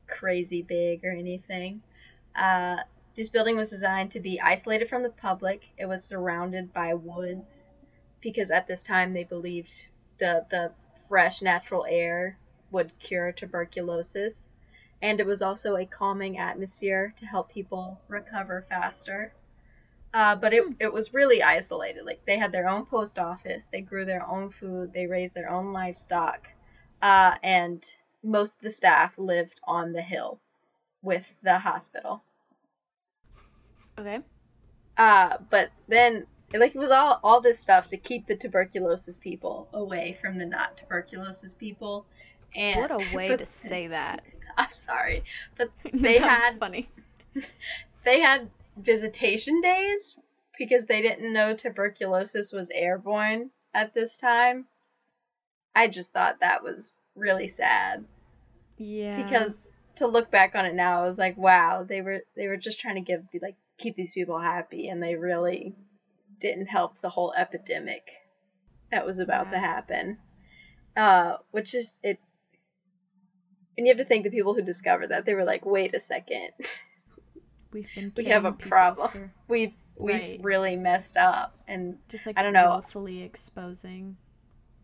crazy 0.07 0.61
big 0.61 1.03
or 1.03 1.11
anything. 1.11 1.81
Uh, 2.35 2.77
this 3.17 3.29
building 3.29 3.57
was 3.57 3.71
designed 3.71 4.11
to 4.11 4.19
be 4.19 4.39
isolated 4.39 4.87
from 4.87 5.01
the 5.01 5.09
public. 5.09 5.69
It 5.75 5.87
was 5.87 6.03
surrounded 6.03 6.71
by 6.71 6.93
woods 6.93 7.65
because 8.21 8.51
at 8.51 8.67
this 8.67 8.83
time 8.83 9.11
they 9.11 9.23
believed 9.23 9.71
the 10.19 10.45
the 10.51 10.71
fresh 11.09 11.41
natural 11.41 11.87
air 11.89 12.37
would 12.69 12.97
cure 12.99 13.31
tuberculosis. 13.31 14.51
And 15.01 15.19
it 15.19 15.25
was 15.25 15.41
also 15.41 15.75
a 15.75 15.85
calming 15.87 16.37
atmosphere 16.37 17.11
to 17.17 17.25
help 17.25 17.49
people 17.49 17.99
recover 18.07 18.67
faster. 18.69 19.33
Uh, 20.13 20.35
but 20.35 20.53
it, 20.53 20.63
it 20.79 20.93
was 20.93 21.13
really 21.13 21.41
isolated. 21.41 22.05
Like 22.05 22.23
they 22.25 22.37
had 22.37 22.51
their 22.51 22.67
own 22.67 22.85
post 22.85 23.17
office, 23.17 23.65
they 23.65 23.81
grew 23.81 24.05
their 24.05 24.27
own 24.27 24.51
food, 24.51 24.93
they 24.93 25.07
raised 25.07 25.33
their 25.33 25.49
own 25.49 25.73
livestock, 25.73 26.47
uh, 27.01 27.35
and 27.41 27.83
most 28.23 28.57
of 28.57 28.61
the 28.61 28.71
staff 28.71 29.17
lived 29.17 29.59
on 29.63 29.91
the 29.91 30.03
hill 30.03 30.39
with 31.01 31.25
the 31.41 31.57
hospital. 31.57 32.21
Okay. 33.97 34.19
Uh, 34.97 35.37
but 35.49 35.69
then 35.87 36.25
like 36.53 36.73
it 36.75 36.79
was 36.79 36.91
all 36.91 37.19
all 37.23 37.41
this 37.41 37.59
stuff 37.59 37.87
to 37.89 37.97
keep 37.97 38.25
the 38.27 38.35
tuberculosis 38.35 39.17
people 39.17 39.67
away 39.73 40.17
from 40.21 40.37
the 40.37 40.45
not 40.45 40.77
tuberculosis 40.77 41.53
people. 41.53 42.05
And 42.55 42.79
What 42.79 42.91
a 42.91 42.97
way 43.15 43.29
but- 43.29 43.39
to 43.39 43.45
say 43.45 43.87
that. 43.87 44.23
I'm 44.57 44.73
sorry, 44.73 45.23
but 45.57 45.69
They 45.93 46.17
had- 46.17 46.57
funny. 46.57 46.89
they 48.05 48.19
had 48.21 48.49
visitation 48.77 49.61
days 49.61 50.17
because 50.57 50.85
they 50.85 51.01
didn't 51.03 51.31
know 51.33 51.55
tuberculosis 51.55 52.51
was 52.51 52.71
airborne 52.73 53.51
at 53.75 53.93
this 53.93 54.17
time. 54.17 54.65
I 55.75 55.87
just 55.89 56.11
thought 56.11 56.39
that 56.39 56.63
was 56.63 57.01
really 57.15 57.49
sad 57.49 58.03
Yeah. 58.79 59.21
because 59.21 59.67
to 59.97 60.07
look 60.07 60.31
back 60.31 60.55
on 60.55 60.65
it 60.65 60.73
now, 60.73 61.03
I 61.03 61.07
was 61.07 61.19
like, 61.19 61.37
wow, 61.37 61.85
they 61.87 62.01
were 62.01 62.21
they 62.35 62.47
were 62.47 62.57
just 62.57 62.79
trying 62.79 62.95
to 62.95 63.01
give 63.01 63.21
like 63.41 63.55
keep 63.77 63.95
these 63.95 64.13
people 64.13 64.39
happy, 64.39 64.87
and 64.89 65.01
they 65.01 65.15
really 65.15 65.75
didn't 66.39 66.67
help 66.67 66.99
the 67.01 67.09
whole 67.09 67.33
epidemic 67.33 68.03
that 68.91 69.05
was 69.05 69.19
about 69.19 69.51
to 69.51 69.59
happen. 69.59 70.17
Uh, 70.95 71.37
which 71.51 71.75
is 71.75 71.97
it. 72.03 72.19
And 73.77 73.85
you 73.85 73.91
have 73.91 73.99
to 73.99 74.05
think 74.05 74.23
the 74.23 74.31
people 74.31 74.55
who 74.55 74.63
discovered 74.63 75.07
that 75.11 75.25
they 75.25 75.35
were 75.35 75.43
like, 75.43 75.63
wait 75.65 75.93
a 75.93 75.99
second, 75.99 76.49
we've 77.71 77.93
been 77.93 78.11
we 78.15 78.23
have 78.25 78.45
a 78.45 78.51
problem. 78.51 79.09
for 79.11 79.31
we've 79.47 79.73
we've 79.97 80.15
Right. 80.15 80.39
really 80.43 80.75
messed 80.75 81.17
up, 81.17 81.55
and 81.67 81.97
just 82.09 82.25
like 82.25 82.37
I 82.37 82.43
don't 82.43 82.53
know. 82.53 82.71
willfully 82.71 83.21
exposing. 83.21 84.17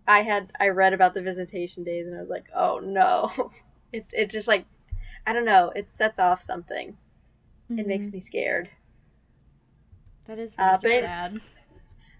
I 0.07 0.21
had 0.21 0.51
I 0.59 0.67
read 0.69 0.93
about 0.93 1.13
the 1.13 1.21
visitation 1.21 1.83
days 1.83 2.05
and 2.05 2.15
I 2.15 2.19
was 2.19 2.29
like, 2.29 2.45
oh 2.55 2.79
no, 2.83 3.31
it 3.93 4.05
it 4.11 4.29
just 4.29 4.47
like 4.47 4.65
I 5.25 5.33
don't 5.33 5.45
know, 5.45 5.71
it 5.75 5.91
sets 5.91 6.19
off 6.19 6.43
something. 6.43 6.97
It 7.71 7.87
makes 7.87 8.05
Mhm. 8.07 8.13
me 8.13 8.19
scared. 8.19 8.69
That 10.25 10.39
is 10.39 10.55
Uh, 10.57 10.77
really 10.81 10.95
it- 10.97 11.03
sad. 11.03 11.41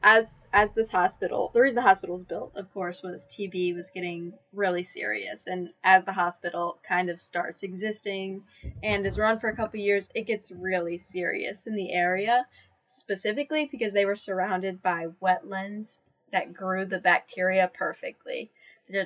As 0.06 0.46
as 0.52 0.70
this 0.74 0.90
hospital, 0.92 1.50
the 1.54 1.62
reason 1.62 1.78
the 1.78 1.82
hospital 1.82 2.16
was 2.16 2.26
built, 2.26 2.52
of 2.58 2.70
course, 2.74 3.02
was 3.02 3.26
TB 3.28 3.74
was 3.74 3.90
getting 3.90 4.34
really 4.52 4.84
serious, 4.84 5.48
and 5.48 5.74
as 5.86 6.04
the 6.04 6.12
hospital 6.12 6.78
kind 6.84 7.10
of 7.10 7.22
starts 7.22 7.64
existing 7.64 8.44
and 8.84 9.06
is 9.06 9.18
run 9.18 9.40
for 9.40 9.48
a 9.48 9.56
couple 9.56 9.80
years, 9.80 10.12
it 10.14 10.24
gets 10.28 10.52
really 10.52 10.98
serious 10.98 11.68
in 11.68 11.76
the 11.76 11.94
area, 11.94 12.46
specifically 12.86 13.66
because 13.72 13.94
they 13.94 14.06
were 14.06 14.18
surrounded 14.18 14.82
by 14.82 15.08
wetlands 15.22 16.02
that 16.34 16.54
grew 16.54 16.84
the 16.86 17.00
bacteria 17.00 17.72
perfectly. 17.74 18.52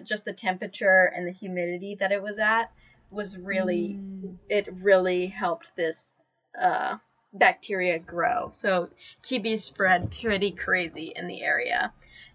Just 0.03 0.25
the 0.25 0.33
temperature 0.33 1.11
and 1.15 1.27
the 1.27 1.31
humidity 1.31 1.93
that 1.95 2.11
it 2.11 2.23
was 2.23 2.39
at 2.39 2.71
was 3.11 3.37
really 3.37 3.99
Mm. 3.99 4.37
it 4.49 4.67
really 4.81 5.27
helped 5.27 5.75
this 5.75 6.15
uh, 6.59 6.97
bacteria 7.33 7.99
grow. 7.99 8.51
So 8.53 8.89
TB 9.23 9.59
spread 9.59 10.11
pretty 10.11 10.51
crazy 10.51 11.13
in 11.15 11.27
the 11.27 11.43
area. 11.43 11.93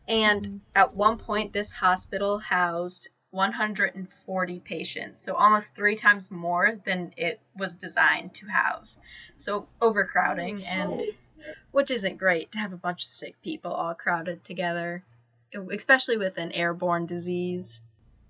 And 0.09 0.43
Mhm. 0.43 0.61
at 0.75 0.95
one 0.95 1.19
point, 1.19 1.53
this 1.53 1.73
hospital 1.73 2.39
housed 2.39 3.09
140 3.31 4.61
patients, 4.61 5.23
so 5.23 5.35
almost 5.35 5.75
three 5.75 5.97
times 5.97 6.31
more 6.31 6.79
than 6.85 7.15
it 7.17 7.41
was 7.57 7.75
designed 7.75 8.35
to 8.35 8.47
house. 8.47 9.01
So 9.39 9.69
overcrowding, 9.81 10.59
Oh, 10.59 10.67
and 10.69 11.03
which 11.71 11.91
isn't 11.91 12.19
great 12.19 12.53
to 12.53 12.59
have 12.59 12.75
a 12.75 12.77
bunch 12.77 13.07
of 13.07 13.15
sick 13.15 13.41
people 13.43 13.73
all 13.73 13.95
crowded 13.95 14.45
together, 14.45 15.03
especially 15.73 16.19
with 16.19 16.37
an 16.37 16.53
airborne 16.53 17.07
disease. 17.07 17.81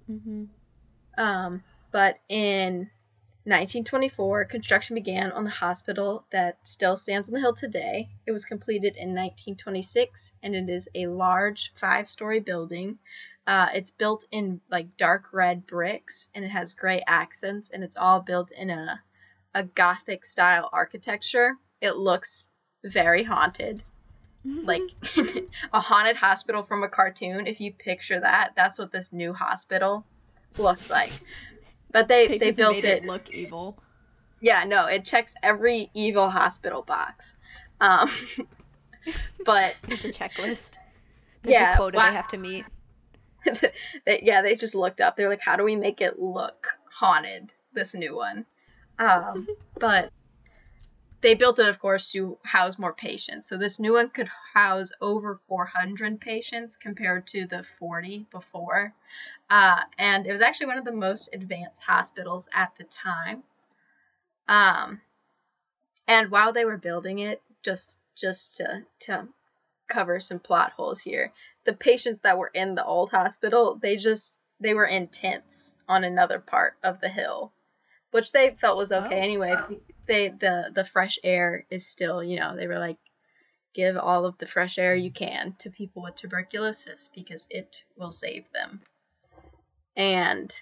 Mhm. 0.09 0.49
Um, 1.19 1.65
but 1.91 2.19
in 2.29 2.91
1924, 3.45 4.45
construction 4.45 4.95
began 4.95 5.33
on 5.33 5.43
the 5.43 5.51
hospital 5.51 6.25
that 6.31 6.59
still 6.63 6.97
stands 6.97 7.29
on 7.29 7.35
the 7.35 7.41
hill 7.41 7.55
today. 7.55 8.09
It 8.27 8.31
was 8.31 8.45
completed 8.45 8.95
in 8.97 9.09
1926, 9.09 10.33
and 10.43 10.55
it 10.55 10.69
is 10.69 10.89
a 10.95 11.09
large 11.09 11.73
five-story 11.75 12.41
building. 12.41 12.99
Uh, 13.47 13.67
it's 13.75 13.91
built 13.91 14.25
in 14.31 14.61
like 14.71 14.97
dark 14.97 15.33
red 15.33 15.67
bricks, 15.67 16.29
and 16.35 16.45
it 16.45 16.51
has 16.51 16.73
gray 16.73 17.03
accents, 17.09 17.71
and 17.71 17.83
it's 17.83 17.97
all 17.97 18.21
built 18.21 18.53
in 18.53 18.71
a 18.71 19.01
a 19.55 19.65
Gothic 19.65 20.25
style 20.25 20.71
architecture. 20.73 21.57
It 21.81 21.97
looks 21.97 22.51
very 22.85 23.25
haunted. 23.25 23.83
like 24.45 24.83
a 25.73 25.81
haunted 25.81 26.17
hospital 26.17 26.63
from 26.63 26.83
a 26.83 26.89
cartoon. 26.89 27.47
If 27.47 27.61
you 27.61 27.73
picture 27.73 28.21
that, 28.21 28.53
that's 28.57 28.79
what 28.79 28.93
this 28.93 29.13
new 29.13 29.33
hospital 29.33 30.05
looks 30.59 30.91
like. 30.91 31.11
But 31.93 32.09
they 32.09 32.29
They, 32.29 32.39
they, 32.39 32.47
just 32.47 32.57
built 32.57 32.75
made 32.75 32.85
it. 32.85 33.03
it 33.03 33.07
look 33.07 33.31
evil. 33.31 33.79
Yeah, 34.41 34.65
no, 34.65 34.87
it 34.87 35.05
checks 35.05 35.35
every 35.43 35.91
evil 35.95 36.29
hospital 36.29 36.83
box. 36.83 37.37
Um, 37.81 38.11
but 39.45 39.75
There's 39.87 40.05
a 40.05 40.09
checklist. 40.09 40.79
There's 41.43 41.57
Yeah, 41.57 41.75
a 41.75 41.77
quota 41.77 41.99
wha- 41.99 42.09
they 42.09 42.17
have 42.17 42.29
to 42.29 42.39
meet. 42.39 42.65
they, 44.07 44.21
yeah, 44.23 44.43
they 44.43 44.57
just 44.57 44.75
looked 44.75 45.01
up. 45.01 45.17
They're 45.17 45.29
like, 45.29 45.41
how 45.41 45.57
do 45.57 45.65
we 45.65 45.77
make 45.77 46.01
it 46.01 46.19
look 46.19 46.67
haunted? 46.93 47.53
This 47.73 47.95
new 47.95 48.17
one. 48.17 48.47
Um, 48.99 49.47
but 49.81 50.11
they 51.23 51.35
built 51.35 51.59
it, 51.59 51.69
of 51.69 51.79
course, 51.79 52.11
to 52.13 52.37
house 52.43 52.79
more 52.79 52.93
patients. 52.93 53.49
So 53.49 53.57
this 53.57 53.79
new 53.79 53.93
one 53.93 54.11
could 54.11 54.29
house 54.55 54.91
over 55.01 55.41
400 55.49 56.21
patients 56.21 56.77
compared 56.77 57.27
to 57.29 57.47
the 57.47 57.65
40 57.79 58.27
before. 58.31 58.93
Uh, 59.53 59.83
and 59.99 60.27
it 60.27 60.33
was 60.33 60.41
actually 60.41 60.65
one 60.67 60.79
of 60.79 60.85
the 60.87 60.91
most 60.91 61.29
advanced 61.35 61.83
hospitals 61.83 62.49
at 62.55 62.73
the 62.79 62.85
time. 62.85 63.43
Um, 64.49 65.03
and 66.09 66.31
while 66.31 66.55
they 66.55 66.65
were 66.65 66.79
building 66.79 67.19
it, 67.19 67.43
just 67.63 68.01
just 68.17 68.57
to 68.57 68.83
to 69.01 69.29
cover 69.89 70.21
some 70.21 70.39
plot 70.39 70.73
holes 70.73 71.03
here, 71.03 71.35
the 71.67 71.75
patients 71.75 72.21
that 72.23 72.39
were 72.39 72.51
in 72.55 72.75
the 72.75 72.85
old 72.85 73.11
hospital, 73.11 73.79
they 73.83 73.99
just 73.99 74.39
they 74.59 74.73
were 74.73 74.87
in 74.87 75.09
tents 75.09 75.77
on 75.87 76.03
another 76.03 76.39
part 76.39 76.79
of 76.83 77.03
the 77.03 77.11
hill, 77.11 77.53
which 78.11 78.33
they 78.33 78.57
felt 78.59 78.79
was 78.79 78.91
okay 78.91 79.19
Oh. 79.19 79.23
anyway. 79.23 79.55
They 80.07 80.29
the 80.31 80.73
the 80.75 80.87
fresh 80.87 81.19
air 81.23 81.67
is 81.69 81.87
still, 81.87 82.25
you 82.25 82.39
know, 82.39 82.57
they 82.57 82.69
were 82.69 82.79
like 82.79 82.97
give 83.75 83.99
all 83.99 84.25
of 84.25 84.39
the 84.39 84.47
fresh 84.47 84.79
air 84.79 84.95
you 84.95 85.11
can 85.11 85.55
to 85.59 85.69
people 85.69 86.03
with 86.05 86.17
tuberculosis 86.17 87.11
because 87.15 87.47
it 87.51 87.85
will 87.99 88.13
save 88.13 88.51
them. 88.55 88.81
And 89.97 90.53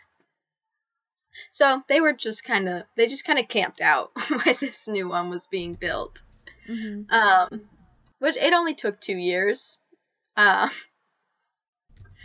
so 1.52 1.82
they 1.88 2.00
were 2.00 2.12
just 2.12 2.44
kind 2.44 2.68
of 2.68 2.84
they 2.96 3.06
just 3.06 3.24
kind 3.24 3.38
of 3.38 3.48
camped 3.48 3.80
out 3.80 4.10
while 4.28 4.54
this 4.60 4.88
new 4.88 5.08
one 5.08 5.30
was 5.30 5.46
being 5.46 5.74
built. 5.74 6.22
hmm 6.66 7.02
Um 7.10 7.68
which 8.18 8.36
it 8.36 8.52
only 8.52 8.74
took 8.74 9.00
2 9.00 9.16
years. 9.16 9.78
Uh, 10.36 10.68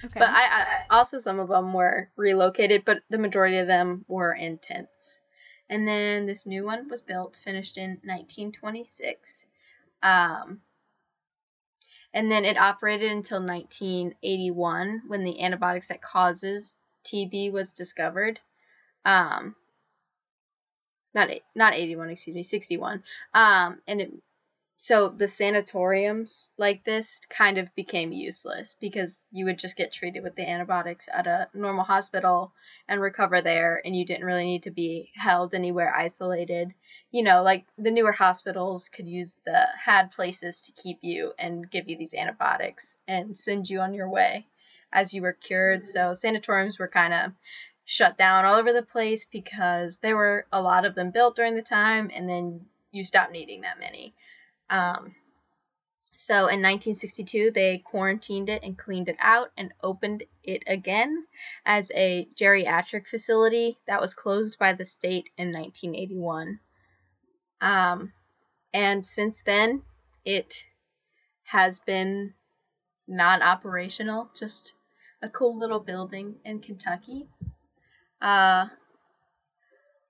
Okay. 0.04 0.20
but 0.20 0.30
I, 0.30 0.44
I 0.46 0.66
also 0.90 1.20
some 1.20 1.40
of 1.40 1.50
them 1.50 1.74
were 1.74 2.10
relocated, 2.16 2.84
but 2.86 3.04
the 3.10 3.18
majority 3.18 3.58
of 3.58 3.68
them 3.68 4.06
were 4.08 4.34
in 4.34 4.58
tents. 4.58 5.22
And 5.70 5.88
then 5.88 6.26
this 6.26 6.46
new 6.46 6.64
one 6.66 6.90
was 6.90 7.02
built, 7.02 7.38
finished 7.44 7.78
in 7.78 8.00
1926. 8.04 9.48
Um, 10.04 10.62
and 12.14 12.32
then 12.32 12.46
it 12.46 12.58
operated 12.58 13.12
until 13.12 13.40
1981 13.40 15.04
when 15.08 15.24
the 15.24 15.42
antibiotics 15.42 15.88
that 15.88 16.02
causes 16.02 16.78
TB 17.06 17.52
was 17.52 17.74
discovered. 17.74 18.40
Um, 19.06 19.56
not 21.14 21.30
not 21.56 21.74
81, 21.74 22.10
excuse 22.10 22.36
me, 22.36 22.44
61. 22.44 23.04
Um, 23.34 23.82
and 23.88 24.02
it 24.02 24.12
so 24.78 25.10
the 25.10 25.28
sanatoriums 25.28 26.50
like 26.58 26.84
this 26.84 27.22
kind 27.30 27.58
of 27.58 27.74
became 27.76 28.12
useless 28.12 28.76
because 28.80 29.26
you 29.32 29.46
would 29.46 29.58
just 29.58 29.78
get 29.78 29.94
treated 29.94 30.22
with 30.22 30.36
the 30.36 30.48
antibiotics 30.48 31.08
at 31.12 31.28
a 31.28 31.48
normal 31.54 31.86
hospital 31.86 32.54
and 32.88 33.02
recover 33.02 33.42
there 33.42 33.82
and 33.86 33.96
you 33.96 34.06
didn't 34.06 34.26
really 34.26 34.46
need 34.46 34.64
to 34.64 34.72
be 34.72 35.12
held 35.16 35.56
anywhere 35.56 35.96
isolated 35.96 36.74
you 37.10 37.24
know 37.24 37.42
like 37.42 37.66
the 37.78 37.90
newer 37.90 38.12
hospitals 38.12 38.90
could 38.90 39.08
use 39.08 39.38
the 39.46 39.66
had 39.84 40.12
places 40.12 40.62
to 40.62 40.72
keep 40.74 41.00
you 41.02 41.32
and 41.40 41.72
give 41.72 41.88
you 41.88 41.98
these 41.98 42.14
antibiotics 42.14 43.00
and 43.08 43.38
send 43.38 43.70
you 43.70 43.80
on 43.80 43.94
your 43.94 44.10
way 44.10 44.46
as 44.94 45.14
you 45.14 45.22
were 45.22 45.34
cured 45.34 45.86
so 45.86 46.14
sanatoriums 46.14 46.80
were 46.80 46.88
kind 46.88 47.14
of 47.14 47.32
shut 47.86 48.18
down 48.18 48.46
all 48.46 48.56
over 48.56 48.74
the 48.74 48.82
place 48.82 49.26
because 49.32 50.00
there 50.00 50.16
were 50.16 50.46
a 50.52 50.62
lot 50.62 50.86
of 50.86 50.96
them 50.96 51.12
built 51.12 51.36
during 51.36 51.56
the 51.56 51.62
time 51.62 52.10
and 52.14 52.28
then 52.28 52.62
you 52.92 53.04
stopped 53.04 53.32
needing 53.32 53.62
that 53.62 53.80
many 53.80 54.14
um, 54.70 55.14
so 56.18 56.48
in 56.48 56.62
1962, 56.62 57.52
they 57.52 57.78
quarantined 57.78 58.50
it 58.50 58.64
and 58.64 58.76
cleaned 58.76 59.10
it 59.10 59.18
out 59.20 59.52
and 59.58 59.72
opened 59.84 60.24
it 60.44 60.64
again 60.66 61.28
as 61.66 61.92
a 61.92 62.28
geriatric 62.36 63.08
facility 63.08 63.78
that 63.86 64.02
was 64.02 64.16
closed 64.16 64.58
by 64.58 64.74
the 64.74 64.86
state 64.86 65.30
in 65.38 65.52
1981. 65.52 66.60
Um, 67.62 68.14
and 68.74 69.06
since 69.06 69.40
then, 69.46 69.84
it 70.24 70.56
has 71.44 71.80
been 71.82 72.34
non 73.08 73.42
operational, 73.42 74.30
just 74.36 74.74
a 75.22 75.30
cool 75.30 75.58
little 75.58 75.80
building 75.80 76.36
in 76.46 76.60
Kentucky. 76.60 77.28
Uh, 78.22 78.68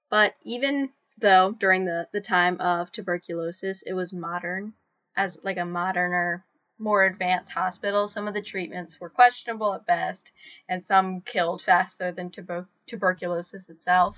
but 0.10 0.36
even 0.44 0.90
though 1.20 1.56
during 1.60 1.86
the, 1.86 2.08
the 2.12 2.22
time 2.22 2.60
of 2.60 2.92
tuberculosis 2.92 3.82
it 3.84 3.94
was 3.94 4.12
modern 4.14 4.74
as 5.16 5.38
like 5.44 5.58
a 5.58 5.62
moderner 5.62 6.42
more 6.78 7.06
advanced 7.06 7.52
hospital 7.52 8.08
some 8.08 8.28
of 8.28 8.34
the 8.34 8.42
treatments 8.42 9.00
were 9.00 9.10
questionable 9.10 9.74
at 9.74 9.86
best 9.86 10.34
and 10.68 10.84
some 10.84 11.22
killed 11.22 11.62
faster 11.62 12.12
than 12.12 12.30
tuber- 12.30 12.68
tuberculosis 12.86 13.70
itself 13.70 14.18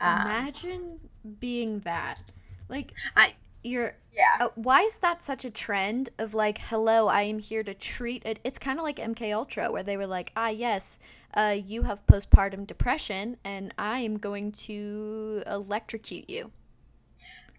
Um, 0.00 0.20
Imagine 0.20 0.98
being 1.40 1.80
that. 1.80 2.22
Like, 2.68 2.92
I- 3.16 3.34
you're. 3.64 3.94
yeah 4.12 4.36
Uh, 4.40 4.48
why 4.56 4.82
is 4.82 4.96
that 4.98 5.22
such 5.22 5.44
a 5.44 5.50
trend 5.50 6.10
of 6.18 6.34
like, 6.34 6.58
hello, 6.58 7.08
I 7.08 7.22
am 7.22 7.38
here 7.38 7.62
to 7.64 7.74
treat 7.74 8.24
it? 8.26 8.38
It's 8.44 8.58
kind 8.58 8.78
of 8.78 8.84
like 8.84 8.98
MK 8.98 9.32
Ultra, 9.32 9.70
where 9.72 9.82
they 9.82 9.96
were 9.96 10.06
like, 10.06 10.32
ah, 10.36 10.48
yes, 10.48 10.98
uh, 11.36 11.56
you 11.66 11.82
have 11.82 12.06
postpartum 12.06 12.66
depression, 12.66 13.36
and 13.44 13.72
I 13.78 14.00
am 14.00 14.18
going 14.18 14.52
to 14.68 15.42
electrocute 15.46 16.28
you. 16.30 16.52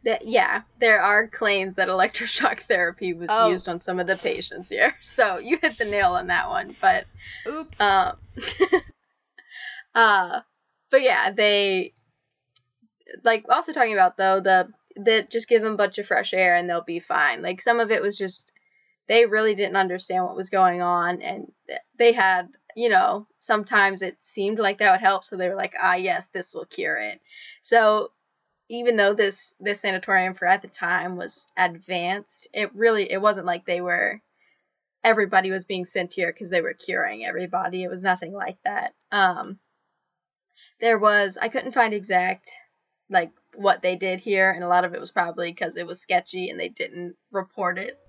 that, 0.03 0.27
yeah 0.27 0.61
there 0.79 1.01
are 1.01 1.27
claims 1.27 1.75
that 1.75 1.87
electroshock 1.87 2.61
therapy 2.67 3.13
was 3.13 3.29
Oh. 3.31 3.49
used 3.49 3.67
on 3.67 3.79
some 3.79 3.99
of 3.99 4.07
the 4.07 4.15
patients 4.21 4.69
here 4.69 4.93
so 5.01 5.39
you 5.39 5.57
hit 5.61 5.77
the 5.77 5.85
nail 5.85 6.13
on 6.13 6.27
that 6.27 6.49
one 6.49 6.75
but 6.81 7.05
Oops. 7.47 7.79
Um, 7.81 8.17
uh, 9.95 10.41
but 10.91 11.01
yeah, 11.01 11.31
they 11.31 11.93
like 13.23 13.45
also 13.49 13.71
talking 13.73 13.93
about 13.93 14.17
though 14.17 14.39
the 14.39 14.67
that 14.97 15.29
just 15.29 15.49
give 15.49 15.61
them 15.61 15.73
a 15.73 15.77
bunch 15.77 15.97
of 15.97 16.07
fresh 16.07 16.33
air 16.33 16.55
and 16.55 16.69
they'll 16.69 16.83
be 16.83 16.99
fine. 16.99 17.41
Like 17.41 17.61
some 17.61 17.79
of 17.79 17.91
it 17.91 18.01
was 18.01 18.17
just 18.17 18.51
they 19.07 19.25
really 19.25 19.55
didn't 19.55 19.75
understand 19.75 20.23
what 20.23 20.35
was 20.35 20.49
going 20.49 20.81
on 20.81 21.21
and 21.21 21.51
they 21.99 22.11
had 22.11 22.49
you 22.75 22.89
know 22.89 23.27
sometimes 23.39 24.01
it 24.01 24.17
seemed 24.23 24.59
like 24.59 24.79
that 24.79 24.91
would 24.91 24.99
help 24.99 25.23
so 25.23 25.37
they 25.37 25.47
were 25.47 25.55
like 25.55 25.73
ah 25.81 25.93
yes 25.93 26.27
this 26.29 26.53
will 26.53 26.65
cure 26.65 26.97
it 26.97 27.21
so 27.61 28.09
even 28.67 28.97
though 28.97 29.13
this 29.13 29.53
this 29.59 29.81
sanatorium 29.81 30.33
for 30.33 30.47
at 30.47 30.63
the 30.63 30.67
time 30.67 31.15
was 31.15 31.47
advanced 31.55 32.47
it 32.51 32.73
really 32.75 33.09
it 33.09 33.21
wasn't 33.21 33.45
like 33.45 33.63
they 33.65 33.79
were 33.79 34.19
everybody 35.05 35.51
was 35.51 35.65
being 35.65 35.85
sent 35.85 36.11
here 36.11 36.33
because 36.33 36.49
they 36.49 36.61
were 36.61 36.73
curing 36.73 37.23
everybody. 37.23 37.83
It 37.83 37.89
was 37.89 38.03
nothing 38.03 38.33
like 38.33 38.57
that. 38.65 38.93
Um, 39.11 39.59
there 40.81 40.97
was 40.97 41.37
I 41.39 41.47
couldn't 41.47 41.73
find 41.73 41.93
exact 41.93 42.51
like 43.09 43.31
what 43.57 43.81
they 43.81 43.95
did 43.95 44.19
here, 44.19 44.51
and 44.51 44.63
a 44.63 44.67
lot 44.67 44.85
of 44.85 44.93
it 44.93 44.99
was 44.99 45.11
probably 45.11 45.51
because 45.51 45.77
it 45.77 45.87
was 45.87 45.99
sketchy 45.99 46.49
and 46.49 46.59
they 46.59 46.69
didn't 46.69 47.15
report 47.31 47.77
it 47.77 47.99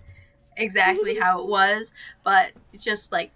exactly 0.56 1.14
how 1.20 1.40
it 1.40 1.46
was. 1.48 1.92
But 2.24 2.52
just 2.78 3.12
like 3.12 3.30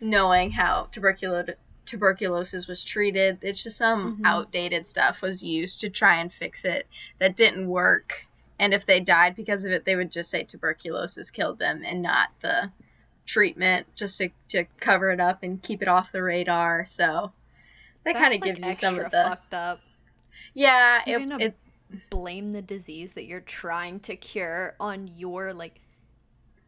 knowing 0.00 0.50
how 0.50 0.88
tuberculo- 0.92 1.54
tuberculosis 1.86 2.66
was 2.66 2.82
treated, 2.84 3.38
it's 3.42 3.62
just 3.62 3.78
some 3.78 4.18
Mhm. 4.18 4.26
outdated 4.26 4.86
stuff 4.86 5.22
was 5.22 5.42
used 5.42 5.80
to 5.80 5.90
try 5.90 6.20
and 6.20 6.32
fix 6.32 6.64
it 6.64 6.86
that 7.18 7.36
didn't 7.36 7.68
work. 7.68 8.14
And 8.58 8.72
if 8.72 8.86
they 8.86 9.00
died 9.00 9.34
because 9.34 9.64
of 9.64 9.72
it, 9.72 9.84
they 9.84 9.96
would 9.96 10.12
just 10.12 10.30
say 10.30 10.44
tuberculosis 10.44 11.30
killed 11.30 11.58
them 11.58 11.82
and 11.84 12.02
not 12.02 12.28
the 12.40 12.70
treatment 13.26 13.86
just 13.96 14.18
to, 14.18 14.28
to 14.50 14.64
cover 14.78 15.10
it 15.10 15.20
up 15.20 15.42
and 15.42 15.62
keep 15.62 15.82
it 15.82 15.88
off 15.88 16.12
the 16.12 16.22
radar. 16.22 16.86
So 16.86 17.32
that 18.04 18.14
kind 18.14 18.34
of 18.34 18.40
like, 18.40 18.42
gives 18.42 18.64
you 18.64 18.74
some 18.74 18.98
of 18.98 19.10
the 19.10 19.24
fucked 19.24 19.54
up. 19.54 19.80
Yeah. 20.54 21.02
You're 21.06 21.20
It, 21.20 21.28
gonna 21.28 21.44
it 21.44 21.54
blame 22.10 22.48
the 22.48 22.62
disease 22.62 23.12
that 23.12 23.24
you're 23.24 23.40
trying 23.40 24.00
to 24.00 24.16
cure 24.16 24.74
on 24.80 25.08
your 25.16 25.52
like 25.52 25.80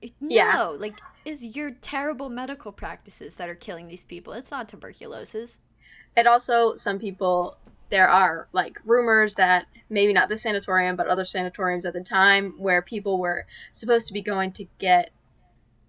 it- 0.00 0.12
Yeah. 0.20 0.52
no 0.54 0.72
like 0.78 1.00
is 1.24 1.56
your 1.56 1.70
terrible 1.72 2.28
medical 2.28 2.70
practices 2.72 3.36
that 3.36 3.48
are 3.48 3.54
killing 3.54 3.88
these 3.88 4.04
people 4.04 4.32
it's 4.34 4.50
not 4.50 4.68
tuberculosis 4.68 5.58
it 6.16 6.26
also 6.26 6.76
some 6.76 6.98
people 6.98 7.56
there 7.90 8.08
are 8.08 8.48
like 8.52 8.78
rumors 8.84 9.34
that 9.36 9.66
maybe 9.88 10.12
not 10.12 10.28
the 10.28 10.36
sanatorium 10.36 10.96
but 10.96 11.06
other 11.08 11.24
sanatoriums 11.24 11.86
at 11.86 11.92
the 11.94 12.02
time 12.02 12.54
where 12.58 12.82
people 12.82 13.18
were 13.18 13.46
supposed 13.72 14.06
to 14.06 14.12
be 14.12 14.22
going 14.22 14.52
to 14.52 14.66
get 14.78 15.10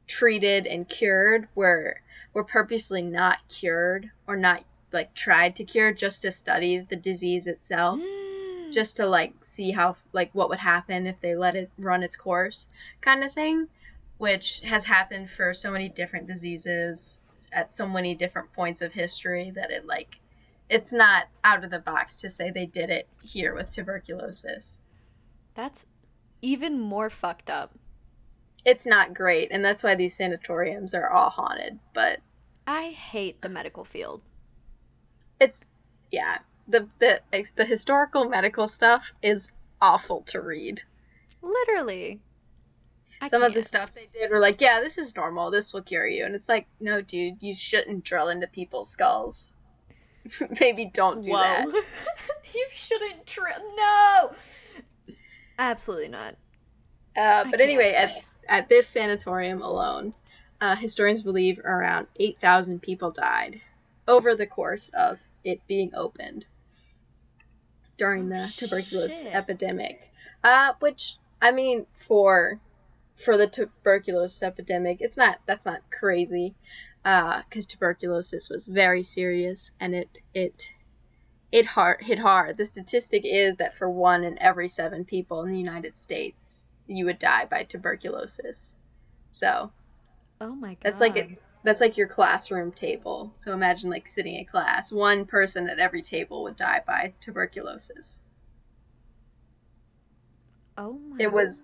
treated 0.08 0.66
and 0.66 0.88
cured 0.88 1.48
were 1.56 2.00
were 2.34 2.44
purposely 2.44 3.02
not 3.02 3.40
cured 3.50 4.10
or 4.28 4.36
not 4.38 4.64
like 4.92 5.14
tried 5.14 5.56
to 5.56 5.64
cure 5.64 5.92
just 5.94 6.22
to 6.22 6.32
study 6.32 6.80
the 6.80 6.96
disease 6.96 7.48
itself 7.48 8.00
Mm. 8.00 8.74
just 8.74 8.96
to 8.98 9.06
like 9.06 9.34
see 9.44 9.72
how 9.72 9.96
like 10.14 10.30
what 10.34 10.50
would 10.50 10.60
happen 10.60 11.08
if 11.08 11.20
they 11.22 11.36
let 11.36 11.56
it 11.56 11.70
run 11.78 12.04
its 12.04 12.16
course 12.16 12.68
kind 13.02 13.24
of 13.24 13.34
thing 13.34 13.68
which 14.18 14.62
has 14.64 14.84
happened 14.86 15.30
for 15.30 15.54
so 15.54 15.72
many 15.72 15.90
different 15.90 16.28
diseases 16.28 17.22
at 17.54 17.74
so 17.74 17.88
many 17.88 18.16
different 18.16 18.52
points 18.54 18.82
of 18.82 18.92
history 18.94 19.52
that 19.52 19.72
it 19.72 19.86
like 19.86 20.18
it's 20.70 20.92
not 20.92 21.28
out 21.44 21.64
of 21.64 21.70
the 21.70 21.80
box 21.80 22.20
to 22.22 22.30
say 22.30 22.52
they 22.52 22.66
did 22.66 22.90
it 22.90 23.08
here 23.22 23.54
with 23.56 23.72
tuberculosis. 23.72 24.80
That's 25.54 25.86
even 26.42 26.78
more 26.80 27.10
fucked 27.10 27.50
up. 27.50 27.74
It's 28.66 28.86
not 28.86 29.14
great, 29.14 29.48
and 29.50 29.64
that's 29.64 29.82
why 29.82 29.96
these 29.96 30.14
sanatoriums 30.16 30.94
are 30.94 31.10
all 31.10 31.30
haunted, 31.30 31.80
but 31.94 32.20
I 32.68 32.90
hate 32.90 33.42
the 33.42 33.48
medical 33.48 33.86
field. 33.86 34.24
It's 35.40 35.66
yeah, 36.12 36.40
the 36.68 36.88
the 37.00 37.22
the 37.56 37.66
historical 37.66 38.28
medical 38.30 38.68
stuff 38.68 39.12
is 39.22 39.52
awful 39.82 40.22
to 40.28 40.42
read. 40.42 40.82
Literally. 41.42 42.20
I 43.20 43.30
Some 43.30 43.42
can't. 43.42 43.56
of 43.56 43.62
the 43.62 43.68
stuff 43.68 43.94
they 43.96 44.08
did 44.14 44.30
were 44.30 44.40
like, 44.40 44.62
yeah, 44.62 44.80
this 44.80 45.00
is 45.00 45.16
normal. 45.16 45.50
This 45.50 45.74
will 45.74 45.82
cure 45.82 46.06
you. 46.06 46.24
And 46.26 46.36
it's 46.36 46.48
like, 46.48 46.68
no, 46.80 47.02
dude, 47.02 47.42
you 47.42 47.56
shouldn't 47.56 48.04
drill 48.04 48.30
into 48.30 48.46
people's 48.46 48.92
skulls. 48.92 49.58
Maybe 50.60 50.92
don't 50.94 51.24
do 51.24 51.32
Whoa. 51.32 51.40
that. 51.42 51.68
you 52.54 52.68
shouldn't 52.70 53.26
drill. 53.26 53.74
No! 53.76 54.36
Absolutely 55.58 56.10
not. 56.10 56.36
Uh, 57.16 57.46
but 57.50 57.60
anyway, 57.60 57.94
at, 57.94 58.22
at 58.48 58.70
this 58.70 58.88
sanatorium 58.88 59.64
alone, 59.64 60.14
uh, 60.62 60.76
historians 60.76 61.24
believe 61.24 61.60
around 61.60 62.06
8,000 62.18 62.82
people 62.82 63.10
died 63.10 63.60
over 64.08 64.36
the 64.36 64.46
course 64.46 64.92
of 64.94 65.18
it 65.48 65.66
being 65.68 65.92
opened 65.96 66.46
during 67.98 68.30
the 68.30 68.52
tuberculosis 68.56 69.24
Shit. 69.24 69.34
epidemic. 69.34 70.12
Uh, 70.44 70.74
which 70.80 71.18
I 71.42 71.52
mean, 71.52 71.86
for 72.08 72.60
for 73.16 73.38
the 73.38 73.48
tuberculosis 73.48 74.44
epidemic, 74.44 74.98
it's 75.02 75.18
not 75.18 75.40
that's 75.46 75.66
not 75.66 75.82
crazy, 75.92 76.54
because 77.04 77.66
uh, 77.66 77.70
tuberculosis 77.70 78.50
was 78.50 78.68
very 78.68 79.04
serious 79.04 79.72
and 79.80 79.96
it 79.96 80.20
it 80.34 80.72
it 81.52 81.66
hard 81.66 82.02
hit 82.02 82.20
hard. 82.20 82.58
The 82.58 82.66
statistic 82.66 83.24
is 83.26 83.58
that 83.58 83.78
for 83.78 83.90
one 83.90 84.24
in 84.24 84.38
every 84.42 84.68
seven 84.68 85.06
people 85.06 85.44
in 85.44 85.52
the 85.52 85.58
United 85.58 85.98
States, 85.98 86.66
you 86.88 87.06
would 87.06 87.20
die 87.20 87.46
by 87.46 87.64
tuberculosis. 87.64 88.76
So, 89.32 89.72
oh 90.42 90.56
my 90.56 90.70
god, 90.70 90.78
that's 90.84 91.02
like 91.02 91.16
it, 91.16 91.42
that's 91.68 91.82
like 91.82 91.98
your 91.98 92.08
classroom 92.08 92.72
table. 92.72 93.34
So 93.40 93.52
imagine 93.52 93.90
like 93.90 94.08
sitting 94.08 94.36
in 94.36 94.46
class, 94.46 94.90
one 94.90 95.26
person 95.26 95.68
at 95.68 95.80
every 95.80 96.02
table 96.02 96.44
would 96.44 96.56
die 96.56 96.82
by 96.88 97.14
tuberculosis. 97.20 98.22
Oh 100.78 100.94
my. 100.94 101.18
It 101.20 101.30
was. 101.30 101.64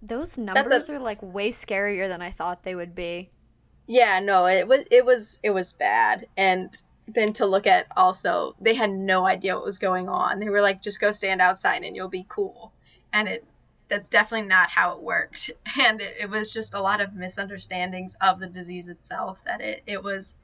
Those 0.00 0.38
numbers 0.38 0.88
a, 0.88 0.94
are 0.94 0.98
like 0.98 1.20
way 1.20 1.50
scarier 1.50 2.08
than 2.08 2.22
I 2.22 2.30
thought 2.30 2.62
they 2.62 2.74
would 2.74 2.94
be. 2.94 3.28
Yeah, 3.86 4.18
no, 4.20 4.46
it 4.46 4.66
was 4.66 4.80
it 4.90 5.04
was 5.04 5.40
it 5.42 5.50
was 5.50 5.74
bad, 5.74 6.26
and 6.38 6.74
then 7.06 7.34
to 7.34 7.44
look 7.44 7.66
at 7.66 7.86
also 7.98 8.56
they 8.62 8.74
had 8.74 8.90
no 8.90 9.26
idea 9.26 9.56
what 9.56 9.64
was 9.66 9.78
going 9.78 10.08
on. 10.08 10.40
They 10.40 10.48
were 10.48 10.62
like, 10.62 10.80
just 10.80 11.00
go 11.00 11.12
stand 11.12 11.42
outside 11.42 11.82
and 11.82 11.94
you'll 11.94 12.08
be 12.08 12.24
cool, 12.30 12.72
and 13.12 13.28
it 13.28 13.44
that's 13.88 14.08
definitely 14.08 14.48
not 14.48 14.70
how 14.70 14.92
it 14.92 15.02
worked. 15.02 15.50
And 15.80 16.00
it, 16.00 16.16
it 16.20 16.30
was 16.30 16.52
just 16.52 16.74
a 16.74 16.80
lot 16.80 17.00
of 17.00 17.14
misunderstandings 17.14 18.16
of 18.20 18.40
the 18.40 18.46
disease 18.46 18.88
itself 18.88 19.38
that 19.46 19.60
it, 19.60 19.82
it 19.86 20.02
was, 20.02 20.36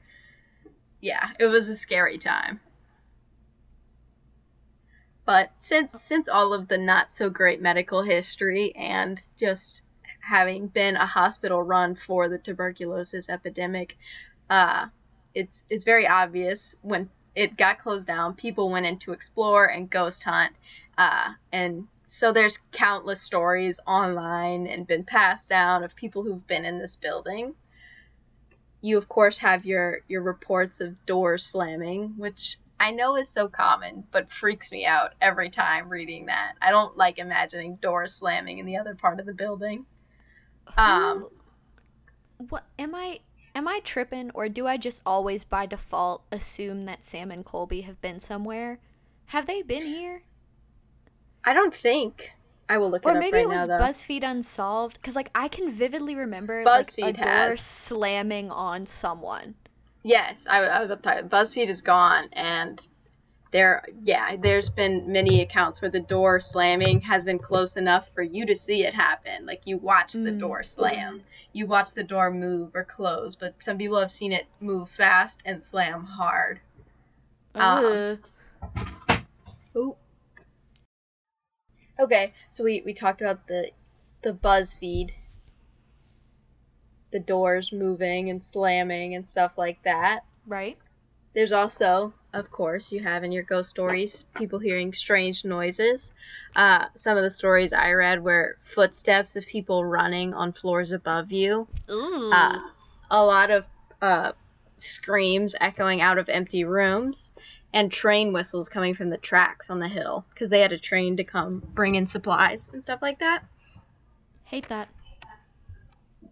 yeah, 1.01 1.31
it 1.39 1.45
was 1.45 1.67
a 1.67 1.77
scary 1.77 2.17
time. 2.17 2.59
But 5.25 5.51
since 5.59 5.91
since 6.01 6.29
all 6.29 6.53
of 6.53 6.67
the 6.67 6.77
not 6.77 7.11
so 7.11 7.29
great 7.29 7.59
medical 7.59 8.03
history 8.03 8.75
and 8.75 9.19
just 9.39 9.81
having 10.19 10.67
been 10.67 10.95
a 10.95 11.05
hospital 11.05 11.63
run 11.63 11.95
for 11.95 12.29
the 12.29 12.37
tuberculosis 12.37 13.27
epidemic, 13.27 13.97
uh, 14.49 14.87
it's 15.33 15.65
it's 15.69 15.83
very 15.83 16.07
obvious 16.07 16.75
when 16.83 17.09
it 17.35 17.57
got 17.57 17.79
closed 17.79 18.07
down, 18.07 18.35
people 18.35 18.69
went 18.69 18.85
in 18.85 18.97
to 18.99 19.11
explore 19.11 19.65
and 19.65 19.89
ghost 19.89 20.23
hunt, 20.23 20.55
uh, 20.97 21.33
and 21.51 21.87
so 22.07 22.31
there's 22.31 22.59
countless 22.71 23.21
stories 23.21 23.79
online 23.87 24.67
and 24.67 24.87
been 24.87 25.03
passed 25.03 25.49
down 25.49 25.83
of 25.83 25.95
people 25.95 26.23
who've 26.23 26.47
been 26.47 26.65
in 26.65 26.79
this 26.79 26.95
building. 26.95 27.55
You 28.81 28.97
of 28.97 29.09
course 29.09 29.37
have 29.39 29.65
your 29.65 30.01
your 30.07 30.21
reports 30.21 30.81
of 30.81 31.05
doors 31.05 31.45
slamming, 31.45 32.13
which 32.17 32.57
I 32.79 32.91
know 32.91 33.15
is 33.15 33.29
so 33.29 33.47
common, 33.47 34.05
but 34.11 34.31
freaks 34.31 34.71
me 34.71 34.85
out 34.85 35.13
every 35.21 35.49
time 35.49 35.89
reading 35.89 36.25
that. 36.27 36.53
I 36.61 36.71
don't 36.71 36.97
like 36.97 37.17
imagining 37.17 37.77
doors 37.77 38.13
slamming 38.13 38.59
in 38.59 38.65
the 38.65 38.77
other 38.77 38.95
part 38.95 39.19
of 39.19 39.25
the 39.25 39.33
building. 39.33 39.85
Um, 40.77 41.29
what 42.49 42.65
am 42.77 42.93
I? 42.93 43.21
Am 43.55 43.67
I 43.69 43.79
tripping, 43.83 44.31
or 44.31 44.49
do 44.49 44.67
I 44.67 44.75
just 44.75 45.01
always 45.05 45.45
by 45.45 45.65
default 45.65 46.23
assume 46.31 46.85
that 46.85 47.01
Sam 47.01 47.31
and 47.31 47.45
Colby 47.45 47.81
have 47.81 48.01
been 48.01 48.19
somewhere? 48.19 48.79
Have 49.27 49.47
they 49.47 49.61
been 49.61 49.85
here? 49.85 50.23
I 51.45 51.53
don't 51.53 51.73
think. 51.73 52.31
I 52.67 52.79
will 52.79 52.89
look 52.89 53.05
or 53.05 53.11
it 53.11 53.17
up 53.17 53.23
right 53.23 53.31
now. 53.31 53.39
Or 53.39 53.43
maybe 53.43 53.55
it 53.55 53.57
was 53.57 53.67
BuzzFeed 53.67 54.23
Unsolved, 54.23 54.99
because 54.99 55.15
like 55.15 55.29
I 55.35 55.47
can 55.47 55.69
vividly 55.69 56.15
remember 56.15 56.63
BuzzFeed 56.63 57.01
like, 57.01 57.17
a 57.19 57.29
has. 57.29 57.49
door 57.49 57.57
slamming 57.57 58.49
on 58.49 58.85
someone. 58.85 59.53
Yes, 60.03 60.45
I, 60.49 60.59
I 60.63 60.81
was 60.81 60.91
up 60.91 61.01
to 61.03 61.23
BuzzFeed 61.23 61.69
is 61.69 61.81
gone, 61.81 62.29
and 62.33 62.79
there, 63.51 63.83
yeah, 64.03 64.35
there's 64.35 64.69
been 64.69 65.11
many 65.11 65.41
accounts 65.41 65.81
where 65.81 65.91
the 65.91 65.99
door 65.99 66.41
slamming 66.41 66.99
has 67.01 67.23
been 67.23 67.39
close 67.39 67.77
enough 67.77 68.07
for 68.13 68.21
you 68.21 68.45
to 68.47 68.55
see 68.55 68.83
it 68.83 68.93
happen. 68.93 69.45
Like 69.45 69.61
you 69.65 69.77
watch 69.77 70.13
the 70.13 70.31
mm. 70.31 70.39
door 70.39 70.63
slam, 70.63 71.21
you 71.53 71.67
watch 71.67 71.93
the 71.93 72.03
door 72.03 72.31
move 72.31 72.71
or 72.75 72.83
close, 72.83 73.35
but 73.35 73.55
some 73.59 73.77
people 73.77 73.99
have 73.99 74.11
seen 74.11 74.31
it 74.31 74.47
move 74.59 74.89
fast 74.89 75.41
and 75.45 75.63
slam 75.63 76.03
hard. 76.03 76.59
Uh. 77.53 78.17
Um, 78.75 78.85
ooh. 79.75 79.95
Okay, 81.99 82.33
so 82.51 82.63
we, 82.63 82.81
we 82.85 82.93
talked 82.93 83.21
about 83.21 83.47
the 83.47 83.71
the 84.21 84.33
BuzzFeed, 84.33 85.11
the 87.11 87.19
doors 87.19 87.71
moving 87.71 88.29
and 88.29 88.43
slamming 88.43 89.15
and 89.15 89.27
stuff 89.27 89.51
like 89.57 89.81
that. 89.83 90.21
Right. 90.47 90.77
There's 91.35 91.51
also, 91.51 92.13
of 92.33 92.49
course, 92.49 92.91
you 92.91 93.03
have 93.03 93.23
in 93.23 93.31
your 93.31 93.43
ghost 93.43 93.69
stories 93.69 94.25
people 94.35 94.57
hearing 94.57 94.93
strange 94.93 95.45
noises. 95.45 96.11
Uh, 96.55 96.85
some 96.95 97.17
of 97.17 97.23
the 97.23 97.29
stories 97.29 97.71
I 97.71 97.91
read 97.91 98.23
were 98.23 98.57
footsteps 98.61 99.35
of 99.35 99.45
people 99.45 99.85
running 99.85 100.33
on 100.33 100.53
floors 100.53 100.91
above 100.91 101.31
you. 101.31 101.67
Ooh. 101.89 102.31
Uh, 102.31 102.59
a 103.11 103.23
lot 103.23 103.51
of 103.51 103.65
uh, 104.01 104.31
screams 104.77 105.55
echoing 105.59 106.01
out 106.01 106.17
of 106.17 106.29
empty 106.29 106.63
rooms 106.63 107.31
and 107.75 107.91
train 107.91 108.31
whistles 108.31 108.69
coming 108.69 108.95
from 108.95 109.09
the 109.09 109.17
tracks 109.17 109.69
on 109.69 109.79
the 109.79 109.87
hill 109.89 110.25
because 110.29 110.49
they 110.49 110.61
had 110.61 110.71
a 110.71 110.77
train 110.77 111.17
to 111.17 111.25
come 111.25 111.61
bring 111.73 111.95
in 111.95 112.07
supplies 112.07 112.69
and 112.71 112.81
stuff 112.81 113.01
like 113.01 113.19
that. 113.19 113.43
Hate 114.45 114.69
that. 114.69 114.87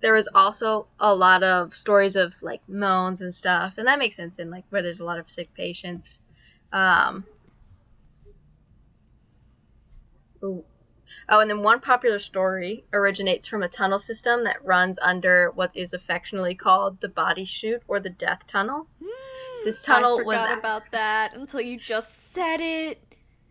There 0.01 0.13
was 0.13 0.29
also 0.33 0.87
a 1.01 1.13
lot 1.13 1.43
of 1.43 1.75
stories 1.75 2.15
of 2.15 2.33
like 2.41 2.61
moans 2.69 3.19
and 3.19 3.33
stuff, 3.33 3.73
and 3.77 3.87
that 3.87 3.99
makes 3.99 4.15
sense 4.15 4.39
in 4.39 4.49
like 4.49 4.63
where 4.69 4.81
there's 4.81 5.01
a 5.01 5.05
lot 5.05 5.19
of 5.19 5.29
sick 5.29 5.53
patients. 5.53 6.21
Um, 6.71 7.25
oh, 10.41 10.63
and 11.27 11.49
then 11.49 11.61
one 11.61 11.81
popular 11.81 12.19
story 12.19 12.85
originates 12.93 13.47
from 13.47 13.63
a 13.63 13.67
tunnel 13.67 13.99
system 13.99 14.45
that 14.45 14.63
runs 14.63 14.97
under 15.01 15.51
what 15.51 15.75
is 15.75 15.93
affectionately 15.93 16.55
called 16.55 17.01
the 17.01 17.09
body 17.09 17.43
chute 17.43 17.83
or 17.89 17.99
the 17.99 18.09
death 18.09 18.47
tunnel. 18.47 18.87
This 19.63 19.81
tunnel 19.81 20.15
I 20.15 20.23
forgot 20.23 20.49
was 20.49 20.57
about 20.57 20.91
that 20.91 21.35
until 21.35 21.61
you 21.61 21.77
just 21.77 22.31
said 22.33 22.59
it. 22.61 22.99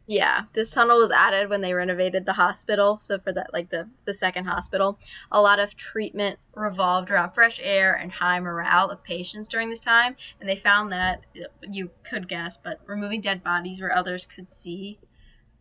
Yeah, 0.06 0.42
this 0.52 0.70
tunnel 0.70 0.98
was 0.98 1.10
added 1.12 1.48
when 1.48 1.60
they 1.60 1.72
renovated 1.72 2.26
the 2.26 2.32
hospital. 2.32 2.98
So 3.00 3.18
for 3.18 3.32
that, 3.32 3.52
like 3.52 3.70
the 3.70 3.88
the 4.04 4.12
second 4.12 4.46
hospital, 4.46 4.98
a 5.30 5.40
lot 5.40 5.60
of 5.60 5.76
treatment 5.76 6.38
revolved 6.54 7.10
around 7.10 7.32
fresh 7.32 7.60
air 7.62 7.94
and 7.94 8.10
high 8.10 8.40
morale 8.40 8.90
of 8.90 9.02
patients 9.04 9.48
during 9.48 9.70
this 9.70 9.80
time. 9.80 10.16
And 10.40 10.48
they 10.48 10.56
found 10.56 10.92
that 10.92 11.22
you 11.62 11.90
could 12.02 12.28
guess, 12.28 12.56
but 12.56 12.80
removing 12.86 13.20
dead 13.20 13.44
bodies 13.44 13.80
where 13.80 13.94
others 13.94 14.26
could 14.26 14.52
see 14.52 14.98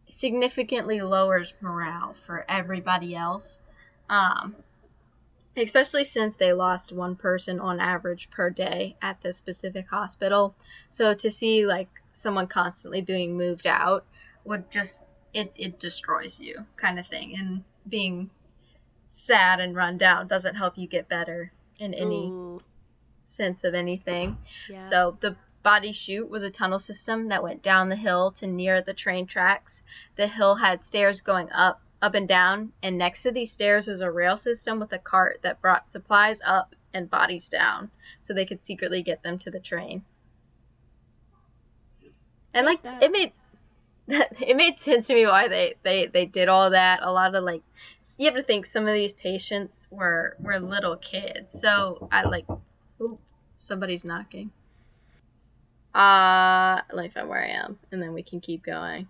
significantly 0.07 1.01
lowers 1.01 1.53
morale 1.61 2.15
for 2.25 2.45
everybody 2.49 3.15
else. 3.15 3.61
Um, 4.09 4.55
especially 5.57 6.03
since 6.03 6.35
they 6.35 6.53
lost 6.53 6.91
one 6.91 7.15
person 7.15 7.59
on 7.59 7.79
average 7.79 8.29
per 8.29 8.49
day 8.49 8.95
at 9.01 9.21
this 9.21 9.37
specific 9.37 9.87
hospital. 9.89 10.55
So 10.89 11.13
to 11.13 11.31
see 11.31 11.65
like 11.65 11.89
someone 12.13 12.47
constantly 12.47 13.01
being 13.01 13.37
moved 13.37 13.67
out 13.67 14.05
would 14.43 14.69
just 14.71 15.01
it 15.33 15.51
it 15.55 15.79
destroys 15.79 16.39
you 16.39 16.65
kind 16.75 16.99
of 16.99 17.07
thing 17.07 17.35
and 17.37 17.63
being 17.87 18.29
sad 19.09 19.59
and 19.59 19.75
run 19.75 19.97
down 19.97 20.27
doesn't 20.27 20.55
help 20.55 20.77
you 20.77 20.87
get 20.87 21.07
better 21.09 21.51
in 21.79 21.93
any 21.93 22.27
Ooh. 22.27 22.61
sense 23.25 23.63
of 23.63 23.73
anything. 23.73 24.37
Yeah. 24.69 24.83
So 24.83 25.17
the 25.19 25.35
body 25.63 25.91
chute 25.91 26.29
was 26.29 26.43
a 26.43 26.49
tunnel 26.49 26.79
system 26.79 27.27
that 27.27 27.43
went 27.43 27.61
down 27.61 27.89
the 27.89 27.95
hill 27.95 28.31
to 28.31 28.47
near 28.47 28.81
the 28.81 28.93
train 28.93 29.27
tracks. 29.27 29.83
The 30.15 30.27
hill 30.27 30.55
had 30.55 30.83
stairs 30.83 31.21
going 31.21 31.51
up 31.51 31.81
up 32.01 32.15
and 32.15 32.27
down, 32.27 32.71
and 32.81 32.97
next 32.97 33.23
to 33.23 33.31
these 33.31 33.51
stairs 33.51 33.87
was 33.87 34.01
a 34.01 34.11
rail 34.11 34.37
system 34.37 34.79
with 34.79 34.91
a 34.93 34.99
cart 34.99 35.39
that 35.43 35.61
brought 35.61 35.89
supplies 35.89 36.41
up 36.43 36.75
and 36.93 37.09
bodies 37.09 37.47
down 37.47 37.91
so 38.21 38.33
they 38.33 38.45
could 38.45 38.63
secretly 38.63 39.03
get 39.03 39.23
them 39.23 39.37
to 39.39 39.51
the 39.51 39.59
train. 39.59 40.03
And 42.53 42.65
like 42.65 42.83
that. 42.83 43.03
it 43.03 43.11
made 43.11 43.31
it 44.07 44.57
made 44.57 44.79
sense 44.79 45.07
to 45.07 45.13
me 45.13 45.25
why 45.25 45.47
they, 45.47 45.75
they, 45.83 46.07
they 46.07 46.25
did 46.25 46.49
all 46.49 46.71
that. 46.71 46.99
A 47.01 47.11
lot 47.11 47.33
of 47.35 47.43
like 47.43 47.61
you 48.17 48.25
have 48.25 48.35
to 48.35 48.43
think 48.43 48.65
some 48.65 48.87
of 48.87 48.93
these 48.93 49.13
patients 49.13 49.87
were 49.91 50.35
were 50.39 50.59
little 50.59 50.97
kids. 50.97 51.59
So 51.59 52.09
I 52.11 52.23
like 52.23 52.45
ooh, 52.99 53.17
somebody's 53.59 54.03
knocking. 54.03 54.51
Uh 55.93 56.81
let 56.93 57.03
me 57.03 57.09
find 57.09 57.29
where 57.29 57.43
I 57.43 57.49
am 57.49 57.77
and 57.91 58.01
then 58.01 58.13
we 58.13 58.23
can 58.23 58.41
keep 58.41 58.63
going. 58.63 59.07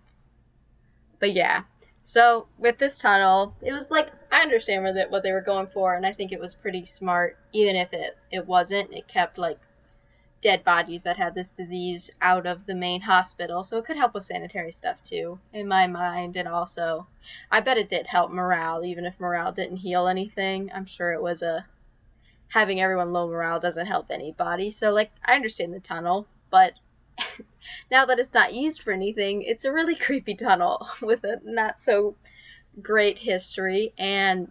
But 1.18 1.32
yeah. 1.32 1.62
So 2.04 2.46
with 2.58 2.78
this 2.78 2.98
tunnel, 2.98 3.54
it 3.62 3.72
was 3.72 3.90
like 3.90 4.10
I 4.30 4.40
understand 4.42 4.82
where 4.82 4.92
the, 4.92 5.04
what 5.04 5.22
they 5.22 5.32
were 5.32 5.40
going 5.40 5.68
for 5.68 5.94
and 5.94 6.04
I 6.04 6.12
think 6.12 6.32
it 6.32 6.40
was 6.40 6.54
pretty 6.54 6.84
smart 6.84 7.36
even 7.52 7.76
if 7.76 7.92
it 7.92 8.16
it 8.30 8.46
wasn't. 8.46 8.92
It 8.92 9.08
kept 9.08 9.38
like 9.38 9.58
dead 10.42 10.64
bodies 10.64 11.04
that 11.04 11.16
had 11.16 11.34
this 11.34 11.50
disease 11.50 12.10
out 12.20 12.46
of 12.46 12.66
the 12.66 12.74
main 12.74 13.00
hospital. 13.00 13.64
So 13.64 13.78
it 13.78 13.84
could 13.84 13.96
help 13.96 14.12
with 14.12 14.24
sanitary 14.24 14.72
stuff 14.72 14.96
too, 15.04 15.38
in 15.52 15.68
my 15.68 15.86
mind. 15.86 16.36
And 16.36 16.48
also, 16.48 17.06
I 17.50 17.60
bet 17.60 17.78
it 17.78 17.88
did 17.88 18.06
help 18.08 18.30
morale, 18.30 18.84
even 18.84 19.06
if 19.06 19.18
morale 19.20 19.52
didn't 19.52 19.78
heal 19.78 20.08
anything. 20.08 20.70
I'm 20.74 20.86
sure 20.86 21.12
it 21.12 21.22
was 21.22 21.42
a. 21.42 21.64
Having 22.48 22.82
everyone 22.82 23.12
low 23.12 23.28
morale 23.28 23.60
doesn't 23.60 23.86
help 23.86 24.10
anybody. 24.10 24.70
So, 24.70 24.90
like, 24.92 25.10
I 25.24 25.34
understand 25.34 25.72
the 25.72 25.80
tunnel, 25.80 26.26
but 26.50 26.74
now 27.90 28.06
that 28.06 28.18
it's 28.18 28.34
not 28.34 28.54
used 28.54 28.82
for 28.82 28.92
anything, 28.92 29.42
it's 29.42 29.64
a 29.64 29.72
really 29.72 29.94
creepy 30.06 30.34
tunnel 30.34 30.88
with 31.02 31.24
a 31.24 31.40
not 31.44 31.80
so 31.80 32.16
great 32.80 33.18
history. 33.18 33.92
And 33.98 34.50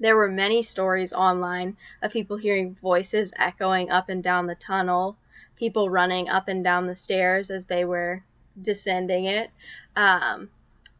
there 0.00 0.16
were 0.16 0.28
many 0.28 0.62
stories 0.62 1.12
online 1.12 1.76
of 2.02 2.12
people 2.12 2.36
hearing 2.36 2.76
voices 2.80 3.32
echoing 3.36 3.90
up 3.90 4.08
and 4.08 4.22
down 4.22 4.46
the 4.46 4.54
tunnel, 4.54 5.16
people 5.56 5.90
running 5.90 6.28
up 6.28 6.48
and 6.48 6.62
down 6.62 6.86
the 6.86 6.94
stairs 6.94 7.50
as 7.50 7.66
they 7.66 7.84
were 7.84 8.22
descending 8.62 9.24
it, 9.24 9.50
um, 9.96 10.50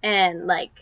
and 0.02 0.46
like 0.46 0.72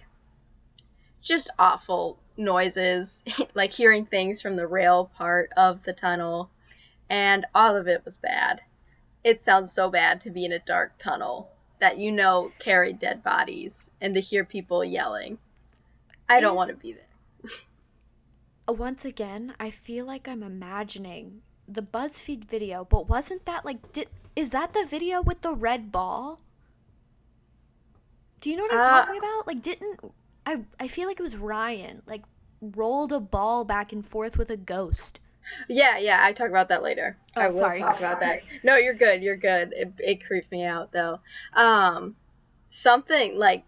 just 1.22 1.50
awful 1.58 2.18
noises, 2.36 3.22
like 3.54 3.72
hearing 3.72 4.06
things 4.06 4.40
from 4.40 4.56
the 4.56 4.66
rail 4.66 5.10
part 5.16 5.50
of 5.56 5.82
the 5.84 5.92
tunnel, 5.92 6.50
and 7.10 7.46
all 7.54 7.76
of 7.76 7.88
it 7.88 8.04
was 8.04 8.16
bad. 8.16 8.60
It 9.26 9.44
sounds 9.44 9.74
so 9.74 9.90
bad 9.90 10.22
to 10.22 10.30
be 10.30 10.46
in 10.46 10.52
a 10.52 10.58
dark 10.58 10.96
tunnel 10.98 11.50
that 11.80 11.98
you 11.98 12.10
know 12.10 12.54
carried 12.58 12.98
dead 12.98 13.22
bodies 13.22 13.90
and 14.00 14.14
to 14.14 14.22
hear 14.22 14.42
people 14.42 14.82
yelling. 14.82 15.38
I 16.30 16.40
don't 16.40 16.56
want 16.56 16.70
to 16.70 16.76
be 16.76 16.92
there. 16.94 17.08
Once 18.68 19.04
again, 19.04 19.54
I 19.58 19.70
feel 19.70 20.04
like 20.06 20.28
I'm 20.28 20.42
imagining 20.42 21.42
the 21.68 21.82
BuzzFeed 21.82 22.44
video, 22.44 22.84
but 22.84 23.08
wasn't 23.08 23.44
that 23.46 23.64
like 23.64 23.92
did 23.92 24.08
is 24.36 24.50
that 24.50 24.72
the 24.74 24.84
video 24.84 25.22
with 25.22 25.40
the 25.42 25.54
red 25.54 25.90
ball? 25.90 26.40
Do 28.40 28.50
you 28.50 28.56
know 28.56 28.62
what 28.64 28.72
I'm 28.72 28.80
Uh, 28.80 28.82
talking 28.82 29.18
about? 29.18 29.46
Like 29.46 29.62
didn't 29.62 30.00
I 30.46 30.64
I 30.80 30.88
feel 30.88 31.06
like 31.08 31.20
it 31.20 31.22
was 31.22 31.36
Ryan 31.36 32.02
like 32.06 32.22
rolled 32.60 33.12
a 33.12 33.20
ball 33.20 33.64
back 33.64 33.92
and 33.92 34.06
forth 34.06 34.38
with 34.38 34.50
a 34.50 34.56
ghost. 34.56 35.20
Yeah, 35.68 35.98
yeah, 35.98 36.22
I 36.22 36.32
talk 36.32 36.48
about 36.48 36.68
that 36.68 36.82
later. 36.82 37.16
Oh, 37.36 37.42
I 37.42 37.46
will 37.46 37.52
sorry. 37.52 37.80
talk 37.80 37.98
about 37.98 38.20
that. 38.20 38.42
No, 38.62 38.76
you're 38.76 38.94
good. 38.94 39.22
You're 39.22 39.36
good. 39.36 39.72
It, 39.72 39.92
it 39.98 40.26
creeped 40.26 40.50
me 40.50 40.64
out 40.64 40.92
though. 40.92 41.20
Um, 41.54 42.16
something 42.70 43.38
like 43.38 43.64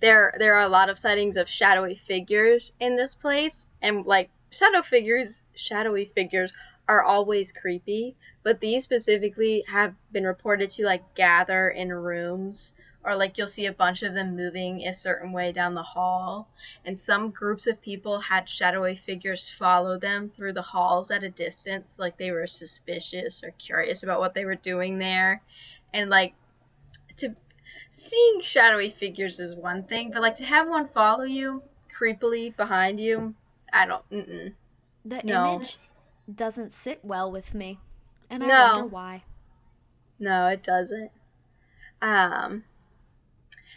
there 0.00 0.34
there 0.38 0.54
are 0.54 0.62
a 0.64 0.68
lot 0.68 0.88
of 0.88 0.98
sightings 0.98 1.36
of 1.36 1.48
shadowy 1.48 1.96
figures 2.06 2.72
in 2.80 2.96
this 2.96 3.14
place, 3.14 3.66
and 3.82 4.04
like 4.06 4.30
shadow 4.50 4.82
figures, 4.82 5.42
shadowy 5.54 6.10
figures 6.14 6.52
are 6.88 7.02
always 7.02 7.52
creepy, 7.52 8.14
but 8.42 8.60
these 8.60 8.84
specifically 8.84 9.64
have 9.68 9.94
been 10.12 10.24
reported 10.24 10.70
to 10.70 10.84
like 10.84 11.14
gather 11.14 11.70
in 11.70 11.92
rooms 11.92 12.74
or 13.06 13.14
like 13.16 13.38
you'll 13.38 13.48
see 13.48 13.66
a 13.66 13.72
bunch 13.72 14.02
of 14.02 14.14
them 14.14 14.36
moving 14.36 14.82
a 14.86 14.94
certain 14.94 15.32
way 15.32 15.52
down 15.52 15.74
the 15.74 15.82
hall 15.82 16.48
and 16.84 16.98
some 17.00 17.30
groups 17.30 17.66
of 17.66 17.80
people 17.80 18.18
had 18.20 18.48
shadowy 18.48 18.96
figures 18.96 19.48
follow 19.48 19.98
them 19.98 20.30
through 20.36 20.52
the 20.52 20.62
halls 20.62 21.10
at 21.10 21.22
a 21.24 21.30
distance 21.30 21.94
like 21.98 22.18
they 22.18 22.32
were 22.32 22.46
suspicious 22.46 23.42
or 23.44 23.52
curious 23.52 24.02
about 24.02 24.20
what 24.20 24.34
they 24.34 24.44
were 24.44 24.56
doing 24.56 24.98
there 24.98 25.40
and 25.94 26.10
like 26.10 26.34
to 27.16 27.34
seeing 27.92 28.40
shadowy 28.42 28.90
figures 28.90 29.40
is 29.40 29.54
one 29.54 29.84
thing 29.84 30.10
but 30.12 30.20
like 30.22 30.36
to 30.36 30.44
have 30.44 30.68
one 30.68 30.88
follow 30.88 31.24
you 31.24 31.62
creepily 31.96 32.54
behind 32.56 33.00
you 33.00 33.34
i 33.72 33.86
don't 33.86 34.08
mm-mm. 34.10 34.52
The 35.04 35.24
No. 35.24 35.54
image 35.54 35.78
doesn't 36.34 36.72
sit 36.72 37.04
well 37.04 37.30
with 37.30 37.54
me. 37.54 37.78
And 38.28 38.42
I 38.42 38.48
No. 38.48 38.74
wonder 38.74 38.86
why. 38.86 39.22
no 40.18 40.48
it 40.48 40.62
doesn't 40.64 41.12
um 42.02 42.64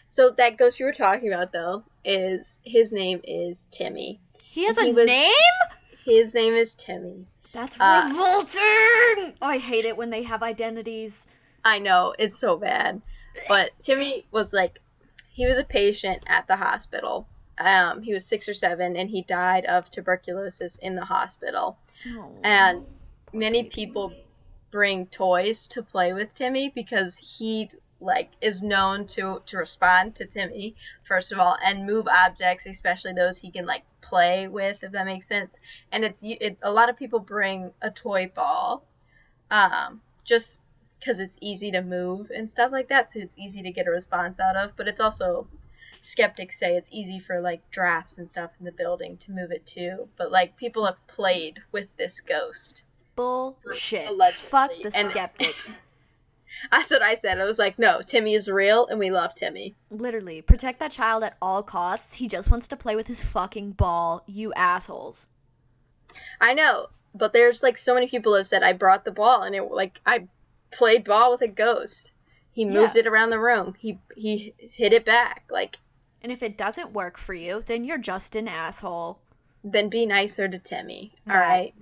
so 0.09 0.31
that 0.37 0.57
ghost 0.57 0.79
you 0.79 0.85
were 0.85 0.93
talking 0.93 1.31
about 1.31 1.51
though 1.51 1.83
is 2.05 2.59
his 2.63 2.91
name 2.91 3.21
is 3.23 3.67
timmy 3.71 4.19
He 4.43 4.65
has 4.65 4.77
He 4.79 4.89
a 4.89 4.93
was- 4.93 5.05
name? 5.07 5.31
his 6.05 6.33
name 6.33 6.53
is 6.53 6.75
timmy 6.75 7.25
That's 7.51 7.77
Uh, 7.79 8.05
revolting. 8.07 9.33
I 9.41 9.57
hate 9.57 9.85
it 9.85 9.97
when 9.97 10.09
they 10.11 10.23
have 10.23 10.43
identities. 10.43 11.27
I 11.65 11.79
know, 11.79 12.13
it's 12.19 12.37
so 12.39 12.57
bad. 12.57 13.01
But 13.47 13.71
Timmy 13.81 14.25
was 14.31 14.53
like 14.53 14.79
he 15.31 15.45
was 15.47 15.57
a 15.57 15.63
patient 15.63 16.21
at 16.27 16.45
the 16.47 16.55
hospital. 16.55 17.27
Um, 17.57 18.01
he 18.01 18.13
was 18.13 18.25
six 18.25 18.47
or 18.47 18.53
seven 18.53 18.95
and 18.95 19.09
he 19.09 19.21
died 19.23 19.65
of 19.65 19.89
tuberculosis 19.91 20.77
in 20.77 20.95
the 20.95 21.05
hospital. 21.05 21.77
Oh, 22.07 22.31
And 22.43 22.85
many 23.33 23.63
people 23.63 24.13
bring 24.71 25.07
toys 25.07 25.65
to 25.67 25.81
play 25.83 26.13
with 26.13 26.33
Timmy 26.35 26.69
because 26.73 27.17
he 27.17 27.69
like 28.01 28.29
is 28.41 28.63
known 28.63 29.05
to 29.05 29.41
to 29.45 29.57
respond 29.57 30.15
to 30.15 30.25
Timmy 30.25 30.75
first 31.07 31.31
of 31.31 31.39
all 31.39 31.57
and 31.63 31.85
move 31.85 32.07
objects, 32.07 32.65
especially 32.65 33.13
those 33.13 33.37
he 33.37 33.51
can 33.51 33.65
like 33.65 33.83
play 34.01 34.47
with 34.47 34.77
if 34.83 34.91
that 34.93 35.05
makes 35.05 35.27
sense. 35.27 35.55
And 35.91 36.03
it's 36.05 36.21
it, 36.23 36.57
a 36.61 36.71
lot 36.71 36.89
of 36.89 36.97
people 36.97 37.19
bring 37.19 37.71
a 37.81 37.89
toy 37.91 38.31
ball, 38.33 38.85
um, 39.51 40.01
just 40.23 40.61
because 40.99 41.19
it's 41.19 41.37
easy 41.41 41.71
to 41.71 41.81
move 41.81 42.29
and 42.35 42.49
stuff 42.51 42.71
like 42.71 42.89
that, 42.89 43.11
so 43.11 43.19
it's 43.19 43.37
easy 43.37 43.61
to 43.63 43.71
get 43.71 43.87
a 43.87 43.91
response 43.91 44.39
out 44.39 44.55
of. 44.55 44.71
But 44.75 44.87
it's 44.87 44.99
also 44.99 45.47
skeptics 46.01 46.57
say 46.57 46.75
it's 46.77 46.89
easy 46.91 47.19
for 47.19 47.41
like 47.41 47.61
drafts 47.71 48.17
and 48.17 48.29
stuff 48.29 48.51
in 48.59 48.65
the 48.65 48.71
building 48.71 49.17
to 49.17 49.31
move 49.31 49.51
it 49.51 49.65
too. 49.65 50.07
But 50.17 50.31
like 50.31 50.55
people 50.55 50.85
have 50.85 51.05
played 51.07 51.59
with 51.71 51.87
this 51.97 52.21
ghost. 52.21 52.83
Bullshit. 53.15 54.07
Allegedly. 54.07 54.47
Fuck 54.49 54.71
the 54.83 54.91
And- 54.95 55.07
skeptics. 55.09 55.81
That's 56.71 56.91
what 56.91 57.01
I 57.01 57.15
said. 57.15 57.39
I 57.39 57.45
was 57.45 57.59
like, 57.59 57.79
no, 57.79 58.01
Timmy 58.01 58.35
is 58.35 58.47
real 58.49 58.87
and 58.87 58.99
we 58.99 59.11
love 59.11 59.35
Timmy. 59.35 59.75
Literally, 59.89 60.41
protect 60.41 60.79
that 60.79 60.91
child 60.91 61.23
at 61.23 61.37
all 61.41 61.63
costs. 61.63 62.15
He 62.15 62.27
just 62.27 62.49
wants 62.51 62.67
to 62.69 62.77
play 62.77 62.95
with 62.95 63.07
his 63.07 63.23
fucking 63.23 63.71
ball, 63.71 64.23
you 64.27 64.53
assholes. 64.53 65.27
I 66.41 66.53
know, 66.53 66.87
but 67.15 67.33
there's 67.33 67.63
like 67.63 67.77
so 67.77 67.93
many 67.93 68.07
people 68.07 68.35
have 68.35 68.47
said 68.47 68.63
I 68.63 68.73
brought 68.73 69.05
the 69.05 69.11
ball 69.11 69.43
and 69.43 69.55
it 69.55 69.63
like 69.71 69.99
I 70.05 70.27
played 70.71 71.05
ball 71.05 71.31
with 71.31 71.41
a 71.41 71.47
ghost. 71.51 72.11
He 72.51 72.65
moved 72.65 72.95
Yeah. 72.95 73.01
it 73.01 73.07
around 73.07 73.29
the 73.29 73.39
room. 73.39 73.75
He 73.79 73.99
he 74.15 74.53
hit 74.59 74.91
it 74.93 75.05
back. 75.05 75.43
Like 75.49 75.77
And 76.21 76.31
if 76.31 76.43
it 76.43 76.57
doesn't 76.57 76.91
work 76.93 77.17
for 77.17 77.33
you, 77.33 77.61
then 77.65 77.83
you're 77.85 77.97
just 77.97 78.35
an 78.35 78.47
asshole. 78.47 79.19
then 79.63 79.89
be 79.89 80.05
nicer 80.05 80.47
to 80.47 80.57
Timmy. 80.59 81.13
All 81.29 81.35
Right. 81.35 81.47
right. 81.47 81.75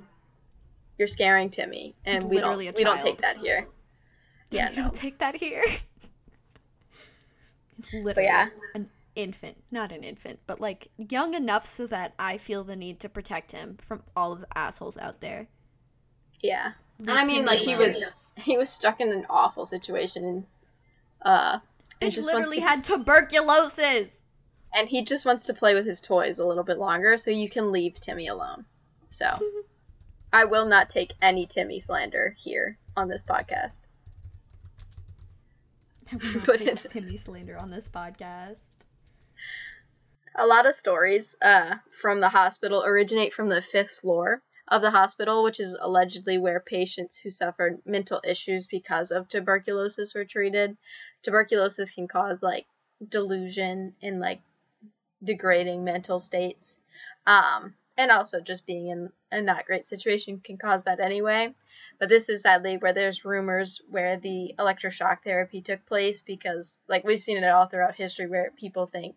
You're 0.98 1.08
scaring 1.08 1.49
Timmy, 1.52 1.94
and 2.06 2.24
He's 2.24 2.26
we 2.26 2.40
don't 2.40 2.58
we 2.58 2.84
don't 2.84 3.02
take 3.02 3.22
that 3.22 3.38
here. 3.38 3.68
Yeah, 4.49 4.69
no. 4.76 4.90
take 4.90 5.18
that 5.19 5.36
here. 5.36 5.64
He's 7.91 8.03
literally 8.03 8.28
yeah. 8.28 8.49
an 8.74 8.90
infant. 9.15 9.57
Not 9.72 9.91
an 9.91 10.03
infant, 10.03 10.40
but 10.48 10.60
like 10.60 10.90
young 10.98 11.34
enough 11.34 11.65
so 11.65 11.86
that 11.88 12.14
I 12.18 12.38
feel 12.38 12.64
the 12.64 12.76
need 12.76 12.99
to 13.02 13.10
protect 13.10 13.52
him 13.52 13.78
from 13.86 14.03
all 14.15 14.32
of 14.34 14.41
the 14.41 14.57
assholes 14.57 14.98
out 14.98 15.22
there. 15.22 15.48
Yeah. 16.41 16.72
Leave 16.99 17.15
I 17.15 17.26
mean, 17.26 17.45
like 17.45 17.60
he 17.60 17.74
alone. 17.74 17.90
was 17.90 18.03
he 18.36 18.57
was 18.57 18.69
stuck 18.69 18.99
in 19.02 19.10
an 19.10 19.26
awful 19.30 19.65
situation, 19.65 20.24
and 20.26 20.45
uh, 21.24 21.60
and 22.02 22.11
Bitch 22.11 22.15
just 22.15 22.28
literally 22.28 22.57
to- 22.57 22.65
had 22.65 22.84
tuberculosis. 22.84 24.22
and 24.74 24.88
he 24.90 25.03
just 25.03 25.26
wants 25.26 25.45
to 25.48 25.53
play 25.53 25.74
with 25.74 25.86
his 25.86 26.02
toys 26.02 26.40
a 26.40 26.45
little 26.45 26.64
bit 26.64 26.78
longer, 26.78 27.18
so 27.18 27.32
you 27.32 27.49
can 27.49 27.72
leave 27.72 27.95
Timmy 27.95 28.28
alone. 28.28 28.65
So, 29.10 29.32
I 30.34 30.45
will 30.45 30.65
not 30.65 30.90
take 30.90 31.14
any 31.22 31.45
Timmy 31.45 31.80
slander 31.80 32.36
here 32.38 32.78
on 32.95 33.07
this 33.07 33.24
podcast. 33.24 33.86
I 36.11 36.15
will 36.15 36.34
not 36.34 36.45
But 36.45 36.59
take 36.59 36.89
Timmy 36.89 37.17
slander 37.17 37.57
on 37.57 37.69
this 37.69 37.89
podcast. 37.89 38.57
A 40.35 40.45
lot 40.45 40.65
of 40.65 40.75
stories 40.75 41.35
uh, 41.41 41.75
from 42.01 42.19
the 42.19 42.29
hospital 42.29 42.84
originate 42.85 43.34
from 43.34 43.49
the 43.49 43.61
fifth 43.61 43.91
floor 43.91 44.41
of 44.67 44.81
the 44.81 44.91
hospital, 44.91 45.43
which 45.43 45.59
is 45.59 45.75
allegedly 45.79 46.38
where 46.38 46.59
patients 46.59 47.17
who 47.17 47.31
suffered 47.31 47.79
mental 47.85 48.21
issues 48.23 48.67
because 48.67 49.11
of 49.11 49.27
tuberculosis 49.27 50.13
were 50.13 50.25
treated. 50.25 50.77
Tuberculosis 51.23 51.91
can 51.91 52.07
cause 52.07 52.43
like 52.43 52.65
delusion 53.09 53.93
and 54.01 54.19
like 54.19 54.41
degrading 55.23 55.84
mental 55.84 56.19
states. 56.19 56.79
Um, 57.25 57.73
and 57.97 58.11
also 58.11 58.39
just 58.39 58.65
being 58.65 58.88
in 58.88 59.11
a 59.31 59.41
not 59.41 59.65
great 59.65 59.88
situation 59.88 60.39
can 60.43 60.57
cause 60.57 60.84
that 60.84 60.99
anyway. 60.99 61.53
But 61.99 62.10
this 62.10 62.30
is 62.30 62.44
sadly 62.44 62.78
where 62.78 62.94
there's 62.94 63.26
rumors 63.26 63.82
where 63.90 64.19
the 64.19 64.53
electroshock 64.60 65.24
therapy 65.24 65.61
took 65.61 65.86
place 65.86 66.22
because, 66.22 66.78
like, 66.88 67.03
we've 67.03 67.22
seen 67.22 67.38
it 67.38 67.48
all 67.48 67.68
throughout 67.68 67.95
history 67.95 68.28
where 68.28 68.52
people 68.57 68.86
think 68.86 69.15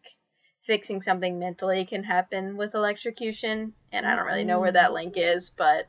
fixing 0.66 1.02
something 1.02 1.39
mentally 1.39 1.85
can 1.85 2.05
happen 2.05 2.57
with 2.57 2.74
electrocution, 2.74 3.73
and 3.93 4.07
I 4.07 4.15
don't 4.15 4.27
really 4.27 4.44
know 4.44 4.61
where 4.61 4.73
that 4.73 4.93
link 4.93 5.15
is, 5.16 5.51
but 5.51 5.89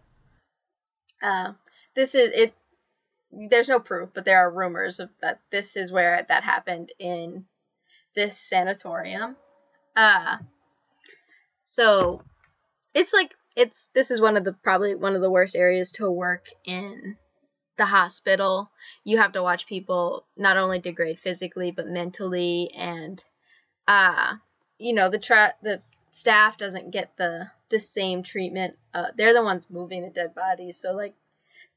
uh, 1.21 1.53
this 1.95 2.15
is 2.15 2.31
it. 2.33 2.53
There's 3.31 3.69
no 3.69 3.79
proof, 3.79 4.09
but 4.13 4.25
there 4.25 4.39
are 4.39 4.51
rumors 4.51 4.99
of 4.99 5.09
that 5.21 5.39
this 5.51 5.77
is 5.77 5.91
where 5.91 6.25
that 6.27 6.43
happened 6.43 6.91
in 6.99 7.45
this 8.15 8.37
sanatorium. 8.37 9.37
Uh, 9.95 10.37
so 11.63 12.21
it's 12.93 13.13
like 13.13 13.31
it's 13.55 13.89
this 13.93 14.11
is 14.11 14.21
one 14.21 14.37
of 14.37 14.43
the 14.43 14.53
probably 14.53 14.95
one 14.95 15.15
of 15.15 15.21
the 15.21 15.29
worst 15.31 15.55
areas 15.55 15.91
to 15.93 16.09
work 16.09 16.45
in 16.65 17.17
the 17.77 17.85
hospital. 17.85 18.71
You 19.03 19.17
have 19.17 19.33
to 19.33 19.43
watch 19.43 19.67
people 19.67 20.25
not 20.37 20.57
only 20.57 20.79
degrade 20.79 21.19
physically 21.19 21.71
but 21.71 21.87
mentally 21.87 22.71
and 22.77 23.23
uh 23.87 24.35
you 24.77 24.93
know 24.93 25.09
the 25.09 25.19
tra- 25.19 25.55
the 25.61 25.81
staff 26.11 26.57
doesn't 26.57 26.91
get 26.91 27.11
the 27.17 27.49
the 27.69 27.79
same 27.79 28.21
treatment. 28.21 28.75
Uh, 28.93 29.07
they're 29.17 29.33
the 29.33 29.43
ones 29.43 29.65
moving 29.69 30.01
the 30.03 30.09
dead 30.09 30.35
bodies, 30.35 30.77
so 30.77 30.91
like 30.91 31.13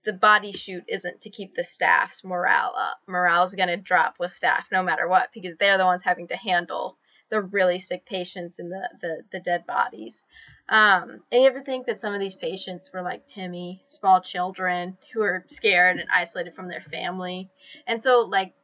the 0.05 0.13
body 0.13 0.53
chute 0.53 0.85
isn't 0.89 1.21
to 1.23 1.31
keep 1.31 1.55
the 1.55 1.65
staff's 1.65 2.25
morale 2.25 2.75
up. 2.77 2.99
Morale's 3.07 3.55
gonna 3.55 3.77
drop 3.77 4.17
with 4.19 4.33
staff 4.35 4.67
no 4.73 4.83
matter 4.83 5.09
what 5.09 5.31
because 5.33 5.57
they're 5.59 5.79
the 5.79 5.85
ones 5.85 6.03
having 6.03 6.29
to 6.29 6.37
handle 6.37 6.99
the 7.31 7.41
really 7.41 7.79
sick 7.79 8.05
patients 8.07 8.59
and 8.59 8.71
the 8.71 8.89
the, 9.01 9.23
the 9.33 9.41
dead 9.41 9.67
bodies. 9.67 10.23
Um, 10.69 11.21
and 11.31 11.43
you 11.43 11.45
have 11.45 11.55
to 11.55 11.63
think 11.63 11.87
that 11.87 12.01
some 12.01 12.15
of 12.15 12.21
these 12.21 12.35
patients 12.35 12.91
were 12.93 13.03
like 13.03 13.27
Timmy, 13.27 13.83
small 13.87 14.21
children 14.23 14.97
who 15.13 15.21
are 15.21 15.45
scared 15.49 15.99
and 15.99 16.09
isolated 16.15 16.55
from 16.55 16.69
their 16.69 16.81
family, 16.91 17.51
and 17.87 18.03
so 18.03 18.21
like, 18.21 18.55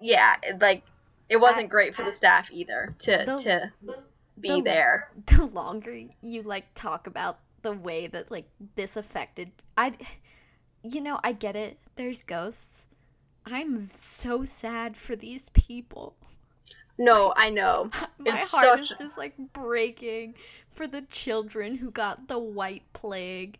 yeah, 0.00 0.36
it, 0.42 0.60
like 0.60 0.82
it 1.28 1.36
wasn't 1.36 1.64
I- 1.66 1.68
great 1.68 1.94
for 1.94 2.04
the 2.04 2.12
staff 2.12 2.48
either 2.50 2.94
to 3.00 3.22
The- 3.26 3.38
to 3.38 3.72
be 4.40 4.48
the- 4.56 4.62
there. 4.62 5.10
the 5.26 5.44
longer 5.46 6.00
you 6.20 6.42
like 6.42 6.66
talk 6.74 7.06
about 7.06 7.38
the 7.62 7.72
way 7.72 8.06
that 8.08 8.30
like 8.30 8.48
this 8.74 8.96
affected 8.96 9.52
I 9.76 9.92
you 10.82 11.00
know, 11.02 11.20
I 11.22 11.32
get 11.32 11.56
it. 11.56 11.78
There's 11.96 12.24
ghosts. 12.24 12.86
I'm 13.44 13.86
so 13.88 14.44
sad 14.44 14.96
for 14.96 15.14
these 15.14 15.50
people. 15.50 16.16
No, 17.00 17.32
I 17.36 17.50
know. 17.50 17.90
My 18.18 18.42
It's 18.42 18.50
heart 18.50 18.78
is 18.78 18.90
just 18.90 19.18
like 19.18 19.34
breaking 19.54 20.36
for 20.70 20.86
the 20.86 21.02
children 21.02 21.76
who 21.78 21.90
got 21.90 22.28
the 22.28 22.38
white 22.38 22.84
plague 22.92 23.58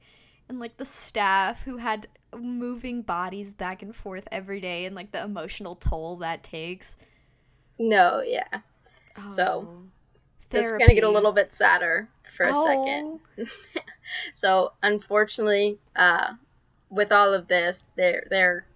and 0.49 0.61
like 0.61 0.77
the 0.77 0.85
staff 0.85 1.65
who 1.65 1.79
had 1.79 2.09
moving 2.39 3.03
bodies 3.03 3.55
back 3.55 3.83
and 3.83 3.97
forth 3.97 4.29
every 4.31 4.61
day 4.61 4.85
and 4.85 4.95
like 4.95 5.13
the 5.13 5.23
emotional 5.25 5.77
toll 5.77 6.19
that 6.19 6.45
takes. 6.45 6.99
No, 7.79 8.23
yeah. 8.23 8.61
So, 9.29 9.69
Oh, 9.69 9.91
This 10.51 10.67
is 10.67 10.73
gonna 10.79 10.95
get 10.95 11.05
a 11.05 11.11
little 11.11 11.33
bit 11.33 11.55
sadder 11.55 12.09
for 12.37 12.47
a 12.47 12.55
second. 12.55 13.21
Oh, 13.39 13.47
So 14.35 14.73
unfortunately, 14.83 15.79
uh, 15.97 16.35
with 16.91 17.13
all 17.13 17.35
of 17.35 17.49
this, 17.49 17.85
there 17.97 18.27
there 18.31 18.67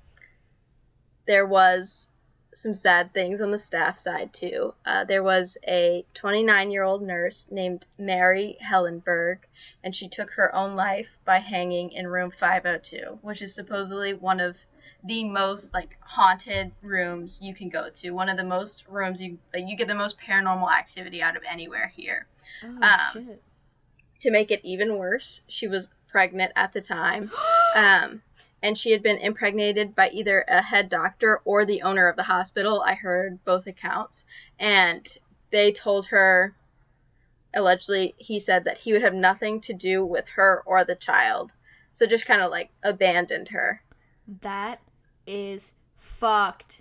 there 1.27 1.47
was 1.47 2.09
some 2.55 2.75
sad 2.75 3.13
things 3.13 3.41
on 3.41 3.51
the 3.51 3.59
staff 3.59 3.99
side 3.99 4.33
too. 4.33 4.75
Uh, 4.87 5.05
there 5.05 5.23
was 5.23 5.57
a 5.67 6.05
29 6.15 6.71
year 6.71 6.83
old 6.83 7.03
nurse 7.03 7.49
named 7.51 7.87
Mary 7.99 8.57
Hellenberg, 8.63 9.39
and 9.83 9.95
she 9.95 10.09
took 10.09 10.31
her 10.33 10.55
own 10.55 10.75
life 10.77 11.09
by 11.25 11.39
hanging 11.39 11.91
in 11.93 12.07
room 12.07 12.31
502, 12.31 13.19
which 13.23 13.43
is 13.43 13.55
supposedly 13.55 14.15
one 14.15 14.41
of 14.41 14.57
the 15.07 15.25
most 15.25 15.75
like 15.75 15.97
haunted 16.01 16.73
rooms 16.81 17.39
you 17.43 17.55
can 17.55 17.69
go 17.69 17.91
to. 17.91 18.11
One 18.13 18.29
of 18.29 18.37
the 18.37 18.45
most 18.45 18.85
rooms 18.89 19.21
you 19.21 19.39
like 19.53 19.65
you 19.67 19.77
get 19.77 19.89
the 19.89 19.95
most 19.95 20.17
paranormal 20.19 20.73
activity 20.73 21.21
out 21.23 21.37
of 21.37 21.43
anywhere 21.51 21.89
here 21.95 22.27
oh 22.65 22.79
Um, 22.83 22.99
shit. 23.13 23.43
to 24.21 24.31
make 24.31 24.51
it 24.51 24.61
even 24.65 24.97
worse, 24.97 25.43
she 25.47 25.67
was 25.69 25.91
pregnant 26.09 26.53
at 26.57 26.73
the 26.73 26.81
time. 26.81 27.31
Um, 27.77 28.23
and 28.65 28.77
she 28.79 28.91
had 28.93 29.03
been 29.03 29.19
impregnated 29.19 29.95
by 29.95 30.09
either 30.09 30.45
a 30.49 30.63
head 30.63 30.89
doctor 30.89 31.41
or 31.45 31.65
the 31.67 31.83
owner 31.83 32.09
of 32.09 32.17
the 32.17 32.23
hospital. 32.23 32.81
I 32.81 32.95
heard 32.95 33.45
both 33.45 33.67
accounts. 33.67 34.25
And 34.59 35.07
they 35.51 35.71
told 35.71 36.07
her, 36.07 36.57
allegedly, 37.55 38.15
he 38.17 38.41
said 38.41 38.65
that 38.65 38.79
he 38.79 38.93
would 38.95 39.03
have 39.03 39.13
nothing 39.15 39.61
to 39.61 39.75
do 39.75 40.05
with 40.07 40.25
her 40.37 40.63
or 40.65 40.83
the 40.85 40.95
child. 40.97 41.53
So 41.93 42.07
just 42.07 42.25
kind 42.27 42.41
of 42.41 42.51
like 42.51 42.71
abandoned 42.83 43.49
her. 43.49 43.83
That 44.41 44.81
is 45.27 45.75
fucked. 45.99 46.81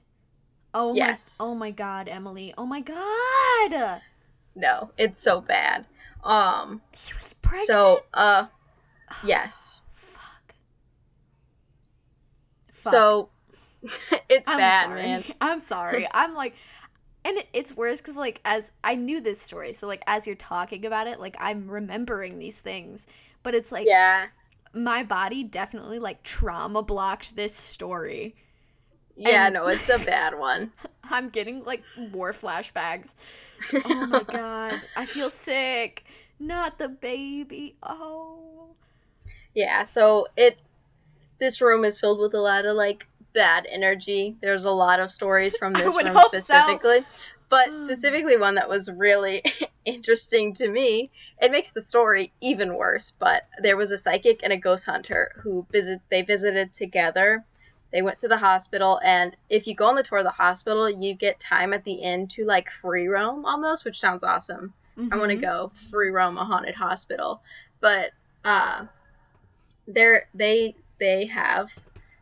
Oh 0.73 0.95
Yes. 0.95 1.35
my 1.37 1.45
oh 1.45 1.53
my 1.55 1.71
god, 1.71 2.07
Emily. 2.07 2.53
Oh 2.57 2.65
my 2.65 2.79
god. 2.79 4.01
No, 4.55 4.89
it's 4.97 5.21
so 5.21 5.41
bad. 5.41 5.85
Um, 6.23 6.81
She 6.95 7.13
was 7.13 7.33
pregnant. 7.33 7.67
so, 7.67 8.03
uh, 8.13 8.45
yes. 9.25 9.81
fuck. 9.91 10.55
Fuck. 12.83 12.93
So, 12.93 13.29
it's 14.29 14.47
I'm 14.47 14.57
bad, 14.57 14.85
sorry. 14.85 15.01
man. 15.01 15.23
I'm 15.41 15.59
sorry. 15.59 16.07
I'm 16.13 16.33
like 16.33 16.55
and 17.25 17.37
it, 17.37 17.47
it's 17.53 17.75
worse 17.75 18.01
cuz 18.01 18.15
like 18.17 18.41
as 18.45 18.71
I 18.83 18.95
knew 18.95 19.21
this 19.21 19.41
story. 19.41 19.73
So 19.73 19.87
like 19.87 20.03
as 20.07 20.27
you're 20.27 20.35
talking 20.35 20.85
about 20.85 21.07
it, 21.07 21.19
like 21.19 21.35
I'm 21.39 21.69
remembering 21.69 22.39
these 22.39 22.59
things. 22.59 23.07
But 23.43 23.55
it's 23.55 23.71
like 23.71 23.87
Yeah. 23.87 24.27
my 24.73 25.03
body 25.03 25.43
definitely 25.43 25.99
like 25.99 26.23
trauma 26.23 26.81
blocked 26.83 27.35
this 27.35 27.55
story. 27.55 28.35
Yeah, 29.15 29.45
And- 29.45 29.53
no, 29.53 29.67
it's 29.67 29.87
a 29.89 29.99
bad 29.99 30.37
one. 30.37 30.71
I'm 31.03 31.29
getting 31.29 31.63
like 31.63 31.83
more 32.11 32.33
flashbacks. 32.33 33.13
Oh 33.85 34.05
my 34.07 34.23
god. 34.23 34.81
I 34.95 35.05
feel 35.05 35.29
sick. 35.29 36.03
Not 36.39 36.77
the 36.77 36.89
baby. 36.89 37.75
Oh. 37.83 38.67
Yeah, 39.53 39.83
so 39.83 40.27
it 40.35 40.57
this 41.39 41.61
room 41.61 41.83
is 41.85 41.99
filled 41.99 42.19
with 42.19 42.33
a 42.33 42.39
lot 42.39 42.65
of 42.65 42.75
like 42.75 43.05
bad 43.33 43.65
energy. 43.69 44.35
There's 44.41 44.65
a 44.65 44.71
lot 44.71 44.99
of 44.99 45.11
stories 45.11 45.55
from 45.57 45.73
this 45.77 45.95
room 45.95 46.07
hope 46.07 46.35
so. 46.35 46.37
specifically. 46.39 47.05
But 47.49 47.69
Hmm. 47.69 47.83
specifically 47.85 48.37
one 48.37 48.55
that 48.55 48.69
was 48.69 48.89
really 48.91 49.43
interesting 49.85 50.53
to 50.55 50.67
me. 50.67 51.11
It 51.39 51.51
makes 51.51 51.71
the 51.71 51.81
story 51.81 52.33
even 52.41 52.75
worse, 52.77 53.11
but 53.19 53.43
there 53.61 53.77
was 53.77 53.91
a 53.91 53.97
psychic 53.97 54.39
and 54.43 54.53
a 54.53 54.57
ghost 54.57 54.85
hunter 54.85 55.31
who 55.43 55.65
visit 55.71 56.01
they 56.09 56.21
visited 56.23 56.73
together. 56.73 57.43
They 57.91 58.01
went 58.01 58.17
to 58.19 58.27
the 58.27 58.37
hospital 58.37 58.99
and 59.03 59.35
if 59.49 59.67
you 59.67 59.75
go 59.75 59.85
on 59.85 59.95
the 59.95 60.01
tour 60.01 60.19
of 60.19 60.23
the 60.23 60.31
hospital, 60.31 60.89
you 60.89 61.13
get 61.13 61.39
time 61.39 61.73
at 61.73 61.83
the 61.83 62.03
end 62.03 62.31
to 62.31 62.45
like 62.45 62.71
free 62.71 63.07
roam 63.07 63.45
almost, 63.45 63.85
which 63.85 63.99
sounds 63.99 64.23
awesome. 64.23 64.73
I 65.11 65.17
want 65.17 65.29
to 65.29 65.35
go 65.37 65.71
free 65.91 66.09
roam 66.09 66.37
a 66.39 66.45
haunted 66.45 66.73
hospital. 66.73 67.41
But 67.81 68.11
uh, 68.43 68.85
they're 69.87 70.27
they 70.33 70.75
they 70.99 71.25
have, 71.27 71.69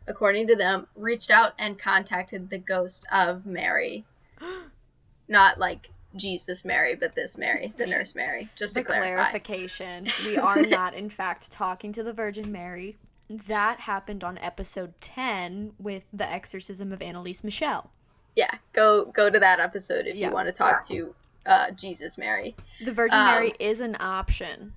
according 0.06 0.46
to 0.48 0.56
them, 0.56 0.86
reached 0.96 1.30
out 1.30 1.52
and 1.58 1.78
contacted 1.78 2.48
the 2.50 2.58
ghost 2.58 3.06
of 3.12 3.46
Mary, 3.46 4.04
not 5.28 5.58
like 5.58 5.88
Jesus 6.16 6.64
Mary, 6.64 6.94
but 6.94 7.14
this 7.14 7.38
Mary, 7.38 7.72
the 7.76 7.86
nurse 7.88 8.14
Mary. 8.14 8.48
Just 8.56 8.74
to 8.76 8.84
clarify. 8.84 9.14
clarification. 9.30 10.08
We 10.24 10.36
are 10.38 10.62
not, 10.62 10.94
in 10.94 11.08
fact, 11.08 11.50
talking 11.50 11.92
to 11.92 12.02
the 12.02 12.12
Virgin 12.12 12.50
Mary. 12.52 12.96
That 13.30 13.80
happened 13.80 14.22
on 14.24 14.36
episode 14.38 14.92
10 15.00 15.72
with 15.78 16.04
the 16.12 16.28
exorcism 16.30 16.92
of 16.92 16.98
Anneliese 16.98 17.42
Michel. 17.44 17.90
Yeah, 18.36 18.50
go 18.72 19.06
go 19.06 19.28
to 19.30 19.38
that 19.38 19.60
episode 19.60 20.06
if 20.06 20.16
Yeah. 20.16 20.28
you 20.28 20.34
want 20.34 20.48
to 20.48 20.52
talk 20.52 20.86
to 20.88 21.14
uh, 21.46 21.70
Jesus 21.72 22.16
Mary. 22.18 22.54
The 22.84 22.92
Virgin 22.92 23.18
Um, 23.18 23.26
Mary 23.26 23.54
is 23.58 23.80
an 23.80 23.96
option. 24.00 24.72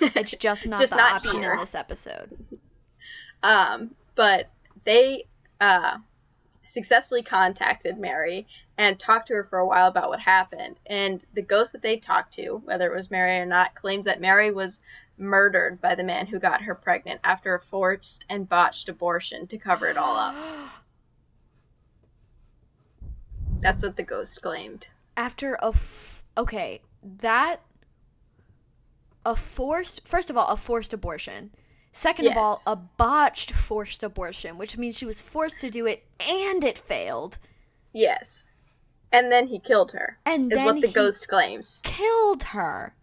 It's 0.00 0.32
just 0.32 0.66
not 0.66 0.78
Just 0.78 0.90
the 0.90 0.96
not 0.96 1.12
option 1.16 1.40
here. 1.42 1.52
in 1.52 1.58
this 1.60 1.74
episode. 1.74 2.36
Um, 3.42 3.94
but 4.14 4.50
they 4.84 5.26
uh, 5.60 5.98
successfully 6.64 7.22
contacted 7.22 7.98
Mary 7.98 8.46
and 8.78 8.98
talked 8.98 9.28
to 9.28 9.34
her 9.34 9.44
for 9.44 9.58
a 9.58 9.66
while 9.66 9.88
about 9.88 10.08
what 10.08 10.20
happened. 10.20 10.76
And 10.86 11.20
the 11.34 11.42
ghost 11.42 11.72
that 11.72 11.82
they 11.82 11.98
talked 11.98 12.34
to, 12.34 12.62
whether 12.64 12.90
it 12.90 12.96
was 12.96 13.10
Mary 13.10 13.38
or 13.38 13.46
not, 13.46 13.74
claims 13.74 14.04
that 14.06 14.20
Mary 14.20 14.50
was 14.50 14.80
murdered 15.18 15.80
by 15.80 15.94
the 15.94 16.02
man 16.02 16.26
who 16.26 16.38
got 16.38 16.62
her 16.62 16.74
pregnant 16.74 17.20
after 17.24 17.54
a 17.54 17.60
forced 17.60 18.24
and 18.30 18.48
botched 18.48 18.88
abortion 18.88 19.46
to 19.48 19.58
cover 19.58 19.88
it 19.88 19.96
all 19.96 20.16
up. 20.16 20.34
That's 23.60 23.82
what 23.82 23.96
the 23.96 24.02
ghost 24.02 24.40
claimed. 24.40 24.86
After 25.16 25.54
a. 25.56 25.68
F- 25.68 26.24
okay, 26.38 26.80
that. 27.18 27.60
A 29.26 29.36
forced. 29.36 30.08
First 30.08 30.30
of 30.30 30.38
all, 30.38 30.46
a 30.48 30.56
forced 30.56 30.94
abortion. 30.94 31.50
Second 31.92 32.28
of 32.28 32.36
all, 32.36 32.62
a 32.66 32.76
botched 32.76 33.52
forced 33.52 34.02
abortion, 34.02 34.56
which 34.58 34.78
means 34.78 34.96
she 34.96 35.06
was 35.06 35.20
forced 35.20 35.60
to 35.60 35.70
do 35.70 35.86
it 35.86 36.04
and 36.20 36.62
it 36.64 36.78
failed. 36.78 37.38
Yes. 37.92 38.46
And 39.12 39.30
then 39.30 39.48
he 39.48 39.58
killed 39.58 39.90
her. 39.92 40.18
And 40.24 40.52
is 40.52 40.58
what 40.58 40.80
the 40.80 40.86
he 40.86 40.92
ghost 40.92 41.28
claims. 41.28 41.80
killed 41.82 42.44
her. 42.44 42.94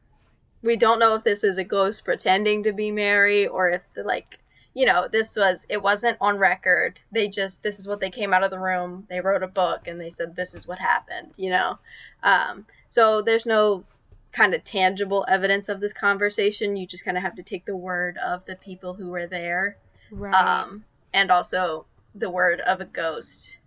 We 0.61 0.77
don't 0.77 0.99
know 0.99 1.15
if 1.15 1.23
this 1.23 1.43
is 1.43 1.57
a 1.57 1.63
ghost 1.63 2.05
pretending 2.05 2.63
to 2.63 2.71
be 2.71 2.91
Mary 2.91 3.45
or 3.45 3.69
if 3.69 3.81
the 3.93 4.03
like 4.03 4.39
you 4.77 4.85
know, 4.85 5.07
this 5.11 5.35
was 5.35 5.65
it 5.69 5.81
wasn't 5.81 6.17
on 6.21 6.37
record. 6.37 6.99
They 7.11 7.27
just 7.29 7.63
this 7.63 7.79
is 7.79 7.87
what 7.87 7.99
they 7.99 8.11
came 8.11 8.31
out 8.31 8.43
of 8.43 8.51
the 8.51 8.59
room. 8.59 9.07
They 9.09 9.19
wrote 9.19 9.41
a 9.41 9.47
book 9.47 9.87
and 9.87 9.99
they 9.99 10.11
said 10.11 10.35
this 10.35 10.53
is 10.53 10.67
what 10.67 10.77
happened, 10.77 11.33
you 11.35 11.49
know. 11.49 11.79
Um, 12.21 12.63
so 12.87 13.23
there's 13.23 13.47
no 13.47 13.83
kind 14.31 14.53
of 14.53 14.63
tangible 14.63 15.25
evidence 15.27 15.69
of 15.69 15.79
this 15.79 15.93
conversation. 15.93 16.77
You 16.77 16.85
just 16.87 17.03
kind 17.05 17.17
of 17.17 17.23
have 17.23 17.35
to 17.35 17.43
take 17.43 17.65
the 17.65 17.75
word 17.75 18.17
of 18.17 18.45
the 18.45 18.55
people 18.55 18.93
who 18.93 19.09
were 19.09 19.27
there. 19.27 19.77
Right. 20.11 20.33
Um, 20.33 20.83
and 21.13 21.31
also 21.31 21.85
the 22.15 22.29
word 22.29 22.61
of 22.61 22.81
a 22.81 22.85
ghost 22.85 23.57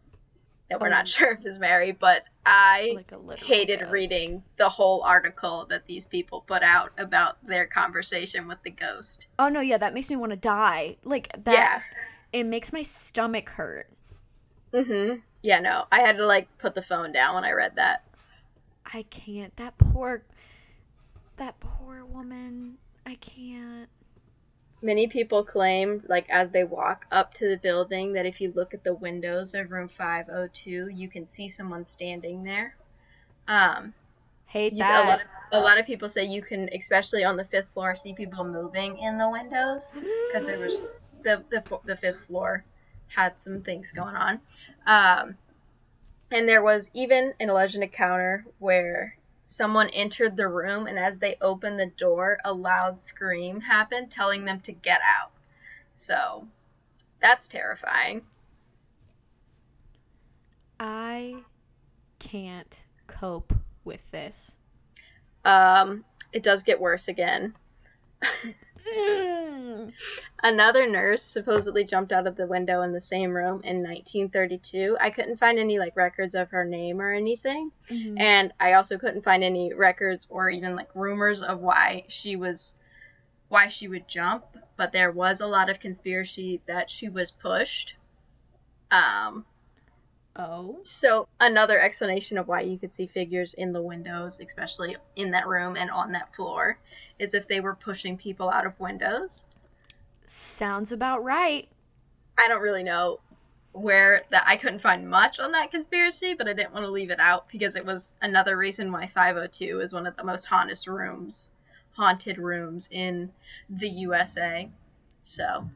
that 0.69 0.81
we're 0.81 0.87
Oh. 0.87 0.91
not 0.91 1.09
sure 1.09 1.32
if 1.32 1.45
is 1.45 1.59
Mary, 1.59 1.93
but 1.93 2.24
I 2.47 2.93
like 2.95 3.39
hated 3.41 3.81
ghost. 3.81 3.93
reading 3.93 4.43
the 4.57 4.69
whole 4.69 5.03
article 5.03 5.66
that 5.69 5.87
these 5.87 6.07
people 6.07 6.43
put 6.47 6.62
out 6.62 6.93
about 6.97 7.45
their 7.47 7.66
conversation 7.66 8.49
with 8.49 8.62
the 8.62 8.70
ghost. 8.70 9.27
Oh 9.39 9.49
no, 9.49 9.61
yeah, 9.61 9.78
that 9.78 9.93
makes 9.95 10.09
me 10.09 10.16
want 10.16 10.31
to 10.31 10.37
die. 10.37 10.97
Like 11.05 11.28
that 11.45 11.53
yeah. 11.53 11.81
it 12.32 12.45
makes 12.45 12.73
my 12.73 12.82
stomach 12.82 13.49
hurt. 13.51 13.89
Mhm. 14.73 15.23
Yeah, 15.43 15.59
no. 15.61 15.87
I 15.91 16.01
had 16.01 16.16
to 16.19 16.27
like 16.27 16.47
put 16.59 16.74
the 16.74 16.82
phone 16.82 17.12
down 17.12 17.35
when 17.35 17.45
I 17.45 17.53
read 17.53 17.74
that. 17.77 18.05
I 18.93 19.03
can't. 19.05 19.55
That 19.57 19.77
poor 19.78 20.23
that 21.40 21.60
poor 21.60 22.04
woman. 22.04 22.78
I 23.06 23.16
can't. 23.16 23.90
Many 24.82 25.08
people 25.08 25.44
claim 25.44 26.04
like 26.08 26.28
as 26.30 26.50
they 26.50 26.64
walk 26.64 27.06
up 27.10 27.34
to 27.34 27.48
the 27.48 27.56
building 27.56 28.12
that 28.14 28.26
if 28.26 28.40
you 28.40 28.52
look 28.54 28.74
at 28.74 28.84
the 28.84 28.94
windows 28.94 29.54
of 29.54 29.70
room 29.72 29.88
502, 29.88 30.88
you 30.88 31.08
can 31.08 31.26
see 31.28 31.48
someone 31.48 31.84
standing 31.86 32.44
there. 32.44 32.76
Um 33.48 33.94
Hate 34.46 34.74
you, 34.74 34.84
a 34.84 34.84
lot 34.84 35.20
that. 35.20 35.22
of, 35.22 35.26
a 35.52 35.60
lot 35.60 35.78
of 35.78 35.86
people 35.86 36.08
say 36.08 36.24
you 36.24 36.42
can 36.42 36.68
especially 36.78 37.24
on 37.24 37.36
the 37.36 37.44
5th 37.44 37.68
floor 37.70 37.96
see 37.96 38.14
people 38.14 38.44
moving 38.44 38.98
in 38.98 39.18
the 39.18 39.28
windows. 39.30 39.90
because 39.92 40.46
there 40.46 40.58
was 40.58 40.76
the, 41.24 41.44
the 41.50 41.62
fo- 41.62 41.82
the 41.86 41.96
fifth 41.96 42.20
floor 42.26 42.64
had 43.08 43.32
some 43.42 43.62
things 43.62 43.92
going 43.92 44.14
on, 44.16 44.40
um, 44.86 45.36
and 46.30 46.48
there 46.48 46.62
was 46.62 46.90
even 46.94 47.34
an 47.40 47.50
alleged 47.50 47.76
encounter 47.76 48.44
where 48.58 49.16
someone 49.51 49.89
entered 49.89 50.36
the 50.36 50.47
room 50.47 50.86
and 50.86 50.97
as 50.97 51.18
they 51.18 51.36
opened 51.40 51.78
the 51.78 51.90
door, 51.97 52.39
a 52.44 52.52
loud 52.52 53.01
scream 53.01 53.60
happened, 53.60 54.10
telling 54.10 54.44
them 54.44 54.60
to 54.60 54.72
get 54.72 55.01
out. 55.01 55.32
So 55.97 56.47
that's 57.20 57.48
terrifying. 57.48 58.22
I 60.78 61.43
can't 62.20 62.85
cope 63.09 63.52
with 63.85 64.09
this. 64.12 64.56
Um, 65.44 66.05
it 66.32 66.44
does 66.44 66.62
get 66.62 66.81
worse 66.81 67.09
again. 67.09 67.55
Another 70.43 70.86
nurse 70.86 71.23
supposedly 71.23 71.85
jumped 71.85 72.12
out 72.12 72.27
of 72.27 72.36
the 72.36 72.47
window 72.47 72.82
in 72.82 72.93
the 72.93 73.01
same 73.01 73.31
room 73.31 73.61
in 73.62 73.82
1932. 73.82 74.97
I 75.01 75.11
couldn't 75.11 75.39
find 75.39 75.59
any 75.59 75.78
like 75.78 75.97
records 75.97 76.35
of 76.35 76.51
her 76.51 76.65
name 76.65 77.01
or 77.01 77.12
anything. 77.12 77.73
Mhm. 77.90 78.19
and 78.20 78.52
I 78.59 78.74
also 78.74 78.98
couldn't 78.98 79.23
find 79.24 79.44
any 79.44 79.73
records 79.74 80.27
or 80.31 80.51
even 80.51 80.77
like 80.77 80.94
rumors 80.94 81.43
of 81.43 81.61
why 81.61 82.05
she 82.09 82.36
was 82.36 82.74
why 83.48 83.69
she 83.69 83.89
would 83.89 84.07
jump, 84.09 84.44
but 84.77 84.93
there 84.93 85.11
was 85.11 85.40
a 85.40 85.47
lot 85.47 85.69
of 85.69 85.81
conspiracy 85.81 86.61
that 86.66 86.89
she 86.90 87.09
was 87.09 87.31
pushed. 87.31 87.94
Um 88.90 89.44
oh. 90.36 90.78
so 90.85 91.28
another 91.40 91.81
explanation 91.81 92.39
of 92.39 92.48
why 92.48 92.61
you 92.61 92.78
could 92.78 92.94
see 92.94 93.07
figures 93.07 93.55
in 93.55 93.73
the 93.73 93.82
windows, 93.82 94.40
especially 94.40 94.97
in 95.16 95.31
that 95.31 95.47
room 95.47 95.77
and 95.77 95.90
on 95.90 96.12
that 96.12 96.35
floor, 96.35 96.78
is 97.19 97.35
if 97.35 97.47
they 97.48 97.61
were 97.61 97.74
pushing 97.74 98.16
people 98.16 98.51
out 98.51 98.66
of 98.66 98.78
windows. 98.81 99.44
Sounds 100.27 100.93
about 100.93 101.24
right. 101.24 101.69
I 102.39 102.48
don't 102.48 102.62
really 102.62 102.85
know 102.85 103.20
where 103.73 104.23
that 104.31 104.44
I 104.47 104.57
couldn't 104.57 104.81
find 104.81 105.09
much 105.09 105.39
on 105.39 105.52
that 105.52 105.70
conspiracy, 105.70 106.35
but 106.35 106.48
I 106.48 106.52
didn't 106.52 106.73
want 106.73 106.85
to 106.85 106.90
leave 106.90 107.11
it 107.11 107.20
out 107.20 107.48
because 107.48 107.77
it 107.77 107.85
was 107.85 108.15
another 108.20 108.57
reason 108.57 108.90
why 108.90 109.07
502 109.07 109.81
is 109.81 109.93
one 109.93 110.07
of 110.07 110.16
the 110.16 110.24
most 110.24 110.47
haunted 110.47 110.86
rooms, 110.86 111.51
haunted 111.93 112.39
rooms 112.39 112.89
in 112.90 113.31
the 113.69 113.89
USA. 113.89 114.69
So, 115.24 115.69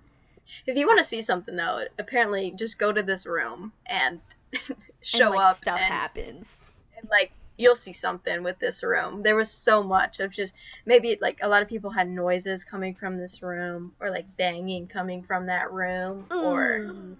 if 0.66 0.76
you 0.76 0.86
want 0.86 0.98
to 0.98 1.04
see 1.04 1.22
something 1.22 1.54
though, 1.54 1.84
apparently 1.98 2.52
just 2.52 2.78
go 2.78 2.92
to 2.92 3.02
this 3.02 3.26
room 3.26 3.72
and 3.86 4.20
show 5.02 5.26
and, 5.26 5.34
like, 5.36 5.46
up 5.46 5.56
Stuff 5.56 5.76
and, 5.78 5.84
happens. 5.84 6.60
and 6.96 7.08
like 7.10 7.32
you'll 7.56 7.76
see 7.76 7.92
something 7.92 8.42
with 8.42 8.58
this 8.58 8.82
room. 8.82 9.22
There 9.22 9.36
was 9.36 9.50
so 9.50 9.82
much 9.82 10.18
of 10.20 10.32
just 10.32 10.54
maybe 10.86 11.16
like 11.20 11.38
a 11.42 11.48
lot 11.48 11.62
of 11.62 11.68
people 11.68 11.90
had 11.90 12.08
noises 12.08 12.64
coming 12.64 12.94
from 12.94 13.16
this 13.16 13.42
room 13.42 13.92
or 14.00 14.10
like 14.10 14.26
banging 14.36 14.88
coming 14.88 15.22
from 15.22 15.46
that 15.46 15.72
room 15.72 16.26
or 16.32 16.80
Mm. 16.80 17.16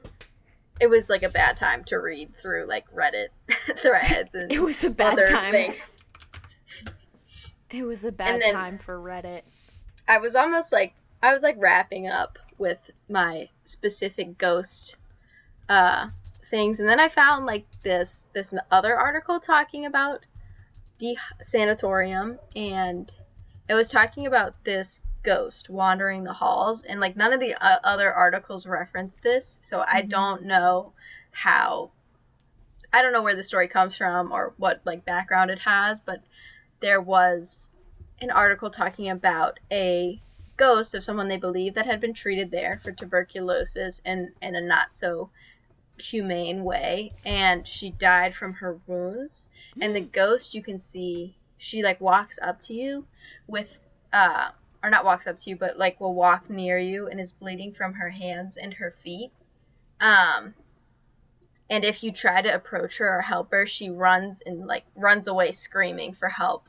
it 0.80 0.88
was 0.88 1.08
like 1.08 1.22
a 1.22 1.28
bad 1.28 1.56
time 1.56 1.84
to 1.84 1.96
read 2.00 2.32
through 2.42 2.66
like 2.66 2.84
Reddit 2.92 3.28
threads 3.80 4.30
and 4.34 4.50
It 4.52 4.60
was 4.60 4.82
a 4.82 4.90
bad 4.90 5.18
time. 5.28 5.52
things. 5.52 5.76
It 7.70 7.84
was 7.84 8.04
a 8.04 8.12
bad 8.12 8.40
then- 8.40 8.52
time 8.54 8.78
for 8.78 8.98
Reddit. 8.98 9.42
I 10.08 10.18
was 10.18 10.34
almost 10.34 10.72
like 10.72 10.94
I 11.22 11.32
was 11.32 11.42
like 11.42 11.56
wrapping 11.58 12.06
up 12.08 12.38
with 12.58 12.78
my 13.08 13.48
specific 13.64 14.36
ghost 14.38 14.96
uh 15.68 16.08
things 16.54 16.78
and 16.78 16.88
then 16.88 17.00
I 17.00 17.08
found 17.08 17.46
like 17.46 17.66
this 17.82 18.28
this 18.32 18.54
other 18.70 18.96
article 18.96 19.40
talking 19.40 19.86
about 19.86 20.24
the 21.00 21.16
sanatorium 21.42 22.38
and 22.54 23.10
it 23.68 23.74
was 23.74 23.90
talking 23.90 24.28
about 24.28 24.54
this 24.62 25.02
ghost 25.24 25.68
wandering 25.68 26.22
the 26.22 26.32
halls 26.32 26.84
and 26.84 27.00
like 27.00 27.16
none 27.16 27.32
of 27.32 27.40
the 27.40 27.54
uh, 27.54 27.80
other 27.82 28.14
articles 28.14 28.68
referenced 28.68 29.20
this 29.20 29.58
so 29.62 29.80
I 29.80 30.02
Mhm. 30.02 30.10
don't 30.10 30.44
know 30.44 30.92
how 31.32 31.90
I 32.92 33.02
don't 33.02 33.12
know 33.12 33.24
where 33.24 33.34
the 33.34 33.42
story 33.42 33.66
comes 33.66 33.96
from 33.96 34.30
or 34.30 34.54
what 34.56 34.80
like 34.84 35.04
background 35.04 35.50
it 35.50 35.58
has 35.58 36.00
but 36.02 36.20
there 36.78 37.00
was 37.00 37.68
an 38.20 38.30
article 38.30 38.70
talking 38.70 39.10
about 39.10 39.58
a 39.72 40.22
ghost 40.56 40.94
of 40.94 41.02
someone 41.02 41.26
they 41.26 41.36
believe 41.36 41.74
that 41.74 41.86
had 41.86 42.00
been 42.00 42.14
treated 42.14 42.52
there 42.52 42.80
for 42.84 42.92
tuberculosis 42.92 44.00
and 44.04 44.28
and 44.40 44.54
a 44.54 44.60
not 44.60 44.94
so 44.94 45.30
humane 45.98 46.64
way 46.64 47.10
and 47.24 47.66
she 47.66 47.90
died 47.90 48.34
from 48.34 48.52
her 48.54 48.78
wounds. 48.86 49.46
And 49.80 49.94
the 49.94 50.00
ghost 50.00 50.54
you 50.54 50.62
can 50.62 50.80
see 50.80 51.36
she 51.58 51.82
like 51.82 52.00
walks 52.00 52.38
up 52.42 52.60
to 52.62 52.74
you 52.74 53.06
with 53.46 53.68
uh 54.12 54.48
or 54.82 54.90
not 54.90 55.04
walks 55.04 55.26
up 55.26 55.38
to 55.38 55.50
you 55.50 55.56
but 55.56 55.78
like 55.78 56.00
will 56.00 56.14
walk 56.14 56.50
near 56.50 56.78
you 56.78 57.08
and 57.08 57.20
is 57.20 57.32
bleeding 57.32 57.72
from 57.72 57.94
her 57.94 58.10
hands 58.10 58.56
and 58.56 58.74
her 58.74 58.94
feet. 59.02 59.30
Um 60.00 60.54
and 61.70 61.84
if 61.84 62.02
you 62.02 62.12
try 62.12 62.42
to 62.42 62.54
approach 62.54 62.98
her 62.98 63.18
or 63.18 63.22
help 63.22 63.50
her 63.52 63.66
she 63.66 63.88
runs 63.88 64.42
and 64.44 64.66
like 64.66 64.84
runs 64.96 65.28
away 65.28 65.52
screaming 65.52 66.12
for 66.12 66.28
help. 66.28 66.68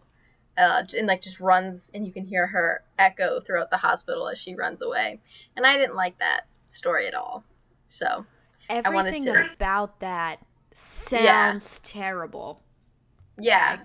Uh, 0.57 0.81
and 0.97 1.07
like 1.07 1.21
just 1.21 1.41
runs 1.41 1.91
and 1.93 2.07
you 2.07 2.13
can 2.13 2.23
hear 2.25 2.47
her 2.47 2.81
echo 2.97 3.41
throughout 3.41 3.69
the 3.69 3.75
hospital 3.75 4.29
as 4.29 4.39
she 4.39 4.55
runs 4.55 4.81
away. 4.81 5.19
And 5.57 5.65
i 5.65 5.75
didn't 5.77 5.97
like 5.97 6.17
that 6.19 6.45
story 6.69 7.07
at 7.07 7.13
all. 7.13 7.43
So 7.89 8.25
Everything 8.69 9.25
to- 9.25 9.51
about 9.53 9.99
that 9.99 10.39
sounds 10.71 11.79
terrible. 11.81 12.61
yeah. 13.39 13.79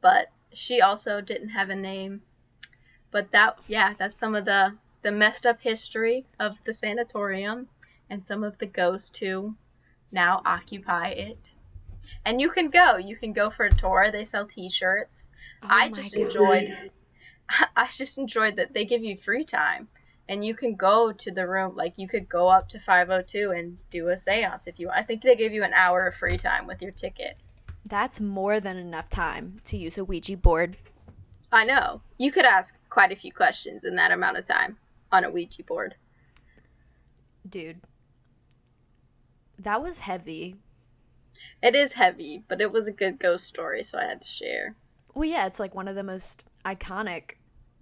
But 0.00 0.30
she 0.52 0.80
also 0.80 1.20
didn't 1.20 1.50
have 1.50 1.70
a 1.70 1.76
name. 1.76 2.22
But 3.10 3.30
that 3.32 3.58
yeah 3.68 3.94
that's 3.98 4.18
some 4.18 4.34
of 4.34 4.44
the 4.44 4.76
the 5.02 5.12
messed 5.12 5.46
up 5.46 5.60
history 5.60 6.26
of 6.38 6.56
the 6.64 6.74
sanatorium 6.74 7.68
and 8.10 8.24
some 8.24 8.42
of 8.44 8.56
the 8.58 8.66
ghosts 8.66 9.16
who 9.18 9.54
now 10.10 10.42
occupy 10.44 11.08
it. 11.08 11.38
And 12.24 12.40
you 12.40 12.50
can 12.50 12.70
go. 12.70 12.96
You 12.96 13.16
can 13.16 13.32
go 13.32 13.50
for 13.50 13.66
a 13.66 13.70
tour. 13.70 14.10
They 14.12 14.24
sell 14.24 14.46
t-shirts. 14.46 15.30
Oh 15.62 15.68
I 15.70 15.88
just 15.90 16.14
God. 16.14 16.22
enjoyed. 16.22 16.90
I 17.76 17.88
just 17.96 18.18
enjoyed 18.18 18.56
that 18.56 18.72
they 18.72 18.84
give 18.84 19.02
you 19.02 19.16
free 19.18 19.44
time, 19.44 19.88
and 20.28 20.44
you 20.44 20.54
can 20.54 20.74
go 20.74 21.12
to 21.12 21.30
the 21.30 21.46
room. 21.46 21.76
Like 21.76 21.94
you 21.96 22.08
could 22.08 22.28
go 22.28 22.48
up 22.48 22.68
to 22.70 22.80
502 22.80 23.50
and 23.50 23.78
do 23.90 24.08
a 24.08 24.14
séance 24.14 24.66
if 24.66 24.78
you. 24.78 24.88
want. 24.88 24.98
I 24.98 25.02
think 25.02 25.22
they 25.22 25.36
give 25.36 25.52
you 25.52 25.64
an 25.64 25.74
hour 25.74 26.06
of 26.06 26.14
free 26.14 26.36
time 26.36 26.66
with 26.66 26.80
your 26.80 26.92
ticket. 26.92 27.36
That's 27.84 28.20
more 28.20 28.60
than 28.60 28.76
enough 28.76 29.08
time 29.08 29.56
to 29.64 29.76
use 29.76 29.98
a 29.98 30.04
Ouija 30.04 30.36
board. 30.36 30.76
I 31.50 31.64
know 31.64 32.00
you 32.16 32.32
could 32.32 32.46
ask 32.46 32.74
quite 32.88 33.12
a 33.12 33.16
few 33.16 33.32
questions 33.32 33.84
in 33.84 33.96
that 33.96 34.12
amount 34.12 34.38
of 34.38 34.46
time 34.46 34.78
on 35.10 35.24
a 35.24 35.30
Ouija 35.30 35.62
board. 35.64 35.94
Dude. 37.48 37.80
That 39.58 39.82
was 39.82 39.98
heavy. 39.98 40.56
It 41.62 41.74
is 41.74 41.92
heavy, 41.92 42.42
but 42.48 42.60
it 42.60 42.72
was 42.72 42.88
a 42.88 42.92
good 42.92 43.18
ghost 43.18 43.46
story, 43.46 43.82
so 43.82 43.98
I 43.98 44.04
had 44.04 44.22
to 44.22 44.28
share. 44.28 44.74
Well, 45.14 45.28
yeah, 45.28 45.46
it's 45.46 45.60
like 45.60 45.74
one 45.74 45.88
of 45.88 45.94
the 45.94 46.02
most 46.02 46.42
iconic 46.64 47.32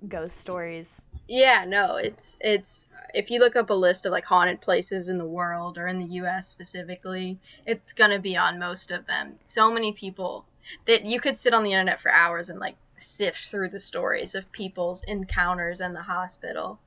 ghost 0.08 0.36
stories. 0.38 1.02
Yeah, 1.30 1.64
no, 1.64 1.94
it's 1.94 2.36
it's 2.40 2.88
if 3.14 3.30
you 3.30 3.38
look 3.38 3.54
up 3.54 3.70
a 3.70 3.74
list 3.74 4.04
of 4.04 4.10
like 4.10 4.24
haunted 4.24 4.60
places 4.60 5.08
in 5.08 5.16
the 5.16 5.24
world 5.24 5.78
or 5.78 5.86
in 5.86 6.00
the 6.00 6.14
US 6.16 6.48
specifically, 6.48 7.38
it's 7.64 7.92
going 7.92 8.10
to 8.10 8.18
be 8.18 8.36
on 8.36 8.58
most 8.58 8.90
of 8.90 9.06
them. 9.06 9.38
So 9.46 9.70
many 9.70 9.92
people 9.92 10.44
that 10.88 11.04
you 11.04 11.20
could 11.20 11.38
sit 11.38 11.54
on 11.54 11.62
the 11.62 11.70
internet 11.70 12.00
for 12.00 12.10
hours 12.10 12.50
and 12.50 12.58
like 12.58 12.74
sift 12.96 13.46
through 13.46 13.68
the 13.68 13.78
stories 13.78 14.34
of 14.34 14.50
people's 14.50 15.04
encounters 15.04 15.80
in 15.80 15.92
the 15.92 16.02
hospital. 16.02 16.80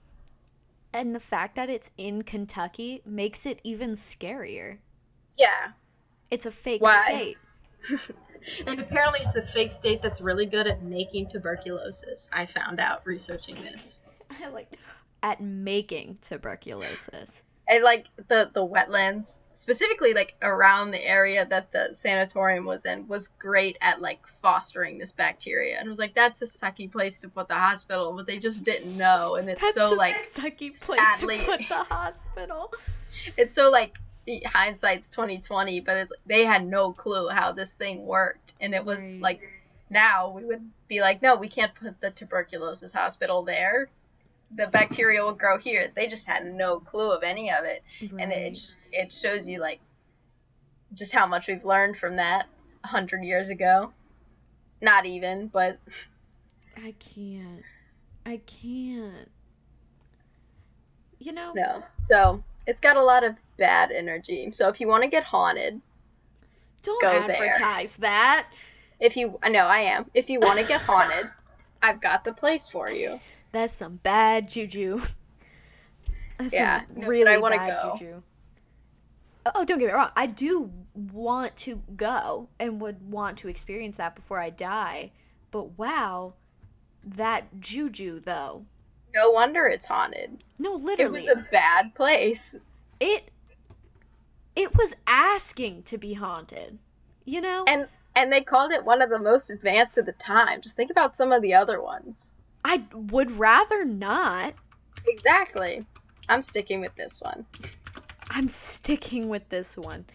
And 0.91 1.15
the 1.15 1.22
fact 1.22 1.56
that 1.56 1.70
it's 1.70 1.91
in 1.98 2.24
Kentucky 2.24 3.02
makes 3.06 3.45
it 3.45 3.61
even 3.64 3.94
scarier. 3.94 4.80
Yeah. 5.38 5.72
It's 6.30 6.45
a 6.45 6.52
fake 6.52 6.82
Why? 6.82 7.06
state. 7.06 7.38
and 8.68 8.82
apparently 8.82 9.22
it's 9.24 9.38
a 9.38 9.53
fake 9.53 9.72
state 9.72 10.02
that's 10.02 10.20
really 10.20 10.45
good 10.45 10.68
at 10.68 10.84
making 10.84 11.30
tuberculosis. 11.30 12.28
I 12.34 12.45
found 12.45 12.82
out 12.82 13.06
researching 13.06 13.56
this. 13.56 14.02
I 14.43 14.47
like 14.53 14.73
at 15.22 15.41
making 15.41 16.18
tuberculosis. 16.22 17.43
And 17.68 17.84
like 17.84 18.07
the 18.27 18.49
the 18.53 18.65
wetlands, 18.65 19.39
specifically 19.55 20.14
like 20.14 20.35
around 20.41 20.91
the 20.91 21.01
area 21.01 21.45
that 21.49 21.72
the 21.72 21.89
sanatorium 21.93 22.65
was 22.65 22.84
in, 22.85 23.07
was 23.07 23.30
great 23.30 23.77
at 23.80 24.01
like 24.01 24.19
fostering 24.41 24.97
this 24.97 25.14
bacteria. 25.14 25.77
And 25.80 25.88
I 25.88 25.89
was 25.89 25.97
like, 25.99 26.14
that's 26.14 26.41
a 26.41 26.45
sucky 26.45 26.91
place 26.91 27.22
to 27.22 27.30
put 27.30 27.47
the 27.47 27.55
hospital, 27.55 28.11
but 28.14 28.27
they 28.27 28.38
just 28.38 28.64
didn't 28.65 28.97
know. 28.97 29.35
And 29.35 29.49
it's 29.49 29.61
That's 29.61 29.77
so 29.77 29.93
like 29.93 30.15
sucky 30.30 30.77
place 30.80 30.99
sadly- 30.99 31.38
to 31.39 31.45
put 31.45 31.60
the 31.69 31.84
hospital. 31.89 32.73
it's 33.38 33.55
so 33.55 33.69
like 33.72 33.97
hindsight's 34.45 35.10
2020 35.10 35.81
but 35.81 35.97
it's 35.97 36.11
they 36.26 36.45
had 36.45 36.65
no 36.65 36.93
clue 36.93 37.27
how 37.27 37.51
this 37.51 37.73
thing 37.73 38.05
worked 38.05 38.53
and 38.61 38.73
it 38.73 38.84
was 38.85 38.97
Right. 38.99 39.19
like 39.19 39.41
now 39.89 40.30
we 40.30 40.45
would 40.45 40.64
be 40.88 41.01
like 41.01 41.22
no 41.22 41.35
we 41.35 41.49
can't 41.49 41.76
put 41.76 41.99
the 41.99 42.10
tuberculosis 42.10 42.93
hospital 42.93 43.43
there 43.43 43.89
the 44.55 44.67
bacteria 44.67 45.23
will 45.23 45.34
grow 45.34 45.57
here 45.57 45.91
they 45.95 46.07
just 46.07 46.25
had 46.25 46.45
no 46.45 46.80
clue 46.80 47.11
of 47.11 47.23
any 47.23 47.51
of 47.51 47.63
it 47.63 47.84
and 48.19 48.31
it 48.31 48.57
it 48.91 49.11
shows 49.11 49.47
you 49.47 49.59
like 49.59 49.80
just 50.93 51.13
how 51.13 51.25
much 51.25 51.47
we've 51.47 51.65
learned 51.65 51.97
from 51.97 52.15
that 52.17 52.45
100 52.81 53.23
years 53.23 53.49
ago 53.49 53.91
not 54.81 55.05
even 55.05 55.47
but 55.47 55.80
I 56.75 56.95
can't. 56.99 57.63
I 58.25 58.38
can't. 58.47 59.30
You 61.19 61.31
know, 61.31 61.53
no 61.55 61.84
so 62.03 62.43
it's 62.67 62.81
got 62.81 62.97
a 62.97 63.03
lot 63.03 63.23
of 63.23 63.35
bad 63.57 63.91
energy 63.91 64.49
so 64.51 64.67
if 64.67 64.81
you 64.81 64.88
want 64.88 65.03
to 65.03 65.09
get 65.09 65.23
haunted 65.23 65.81
don't 66.84 67.01
go 67.01 67.27
there. 67.27 67.31
advertise 67.31 67.95
that. 67.97 68.47
If 68.99 69.17
you, 69.17 69.39
I 69.41 69.49
know 69.49 69.65
I 69.65 69.80
am. 69.80 70.09
If 70.13 70.30
you 70.30 70.39
want 70.39 70.59
to 70.59 70.65
get 70.65 70.81
haunted, 70.81 71.30
I've 71.81 72.01
got 72.01 72.23
the 72.23 72.34
place 72.34 72.69
for 72.69 72.89
you. 72.91 73.19
That's 73.53 73.73
some 73.73 73.97
bad 74.03 74.49
juju. 74.49 74.99
That's 76.38 76.53
Yeah, 76.53 76.81
some 76.88 76.97
no, 76.97 77.13
but 77.15 77.15
really 77.15 77.25
I 77.53 77.57
bad 77.57 77.77
go. 77.81 77.95
juju. 77.95 78.21
Oh, 79.45 79.51
oh, 79.55 79.65
don't 79.65 79.80
get 79.80 79.88
me 79.88 79.93
wrong. 79.93 80.11
I 80.15 80.25
do 80.27 80.71
want 80.93 81.55
to 81.57 81.81
go 81.95 82.49
and 82.59 82.81
would 82.81 83.09
want 83.11 83.38
to 83.39 83.47
experience 83.49 83.97
that 83.97 84.15
before 84.15 84.39
I 84.39 84.49
die. 84.49 85.11
But 85.51 85.77
wow, 85.77 86.35
that 87.03 87.59
juju 87.59 88.19
though. 88.21 88.65
No 89.13 89.31
wonder 89.31 89.65
it's 89.65 89.85
haunted. 89.85 90.43
No, 90.59 90.73
literally. 90.73 91.25
It 91.25 91.35
was 91.35 91.38
a 91.38 91.47
bad 91.51 91.95
place. 91.95 92.55
it 92.99 93.31
it 94.55 94.75
was 94.75 94.95
asking 95.07 95.84
to 95.84 95.97
be 95.97 96.13
haunted. 96.13 96.80
You 97.25 97.41
know? 97.41 97.65
And 97.67 97.88
and 98.15 98.31
they 98.31 98.41
called 98.41 98.71
it 98.71 98.84
one 98.85 99.01
of 99.01 99.09
the 99.09 99.19
most 99.19 99.49
advanced 99.49 99.97
of 99.97 100.05
the 100.05 100.13
time. 100.13 100.61
Just 100.61 100.75
think 100.75 100.91
about 100.91 101.15
some 101.15 101.31
of 101.31 101.41
the 101.41 101.53
other 101.53 101.81
ones. 101.81 102.35
I 102.65 102.84
would 102.94 103.31
rather 103.31 103.85
not. 103.85 104.53
Exactly. 105.06 105.81
I'm 106.30 106.41
sticking 106.44 106.81
with 106.81 106.95
this 106.95 107.22
one. 107.22 107.45
I'm 108.30 108.48
sticking 108.48 109.30
with 109.30 109.49
this 109.49 109.77
one. 109.77 110.06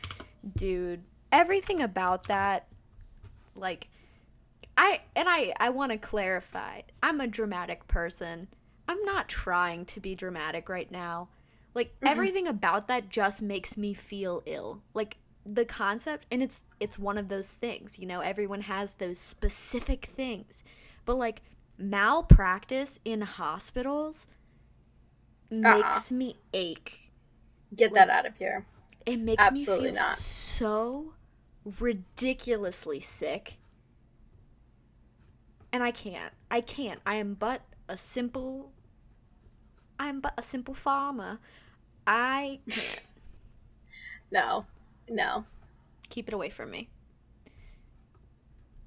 Dude, 0.57 1.03
everything 1.33 1.83
about 1.83 2.27
that 2.29 2.67
like 3.55 3.89
I 4.77 5.01
and 5.17 5.29
I 5.29 5.53
I 5.61 5.71
want 5.71 5.93
to 5.93 5.99
clarify. 5.99 6.83
I'm 7.03 7.21
a 7.21 7.27
dramatic 7.27 7.87
person. 7.89 8.49
I'm 8.89 9.03
not 9.05 9.29
trying 9.29 9.85
to 9.87 10.01
be 10.01 10.15
dramatic 10.15 10.69
right 10.69 10.91
now. 10.91 11.29
Like 11.75 11.93
Mhm. 12.03 12.09
everything 12.09 12.47
about 12.49 12.89
that 12.89 13.09
just 13.11 13.43
makes 13.43 13.77
me 13.77 13.95
feel 13.95 14.43
ill. 14.47 14.83
Like 14.95 15.19
the 15.45 15.65
concept 15.65 16.27
and 16.31 16.43
it's 16.43 16.63
it's 16.81 16.99
one 16.99 17.19
of 17.19 17.29
those 17.29 17.53
things, 17.55 17.99
you 17.99 18.07
know, 18.07 18.21
everyone 18.21 18.63
has 18.63 18.95
those 18.95 19.19
specific 19.19 20.07
things. 20.07 20.65
But 21.05 21.17
like 21.17 21.43
malpractice 21.79 22.99
in 23.05 23.23
hospitals 23.23 24.27
makes 25.51 26.13
uh-uh. 26.13 26.17
me 26.17 26.37
ache. 26.53 27.11
Get 27.75 27.95
that 27.95 28.11
out 28.11 28.27
of 28.27 28.37
here. 28.37 28.67
It 29.07 29.19
makes 29.19 29.43
Absolutely 29.43 29.89
me 29.89 29.95
feel 29.95 30.03
not. 30.03 30.17
so 30.17 31.13
ridiculously 31.79 33.01
sick. 33.01 33.55
And 35.73 35.83
I 35.83 35.91
can't. 35.91 36.33
I 36.51 36.61
can't. 36.61 37.01
I 37.07 37.17
am 37.17 37.35
but 37.35 37.63
a 37.89 37.97
simple 37.97 38.73
I 39.99 40.09
am 40.09 40.21
but 40.21 40.35
a 40.39 40.43
simple 40.43 40.75
farmer. 40.75 41.39
I 42.07 42.61
can't. 42.69 43.01
No. 44.31 44.67
No. 45.09 45.47
Keep 46.11 46.29
it 46.29 46.35
away 46.35 46.51
from 46.51 46.71
me. 46.71 46.91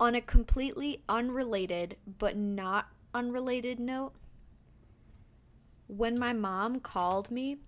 On 0.02 0.16
a 0.16 0.22
completely 0.22 1.04
unrelated 1.08 1.96
but 2.18 2.36
not 2.36 2.88
unrelated 3.14 3.80
note, 3.80 4.14
when 5.86 6.18
my 6.20 6.34
mom 6.34 6.80
called 6.80 7.30
me, 7.30 7.60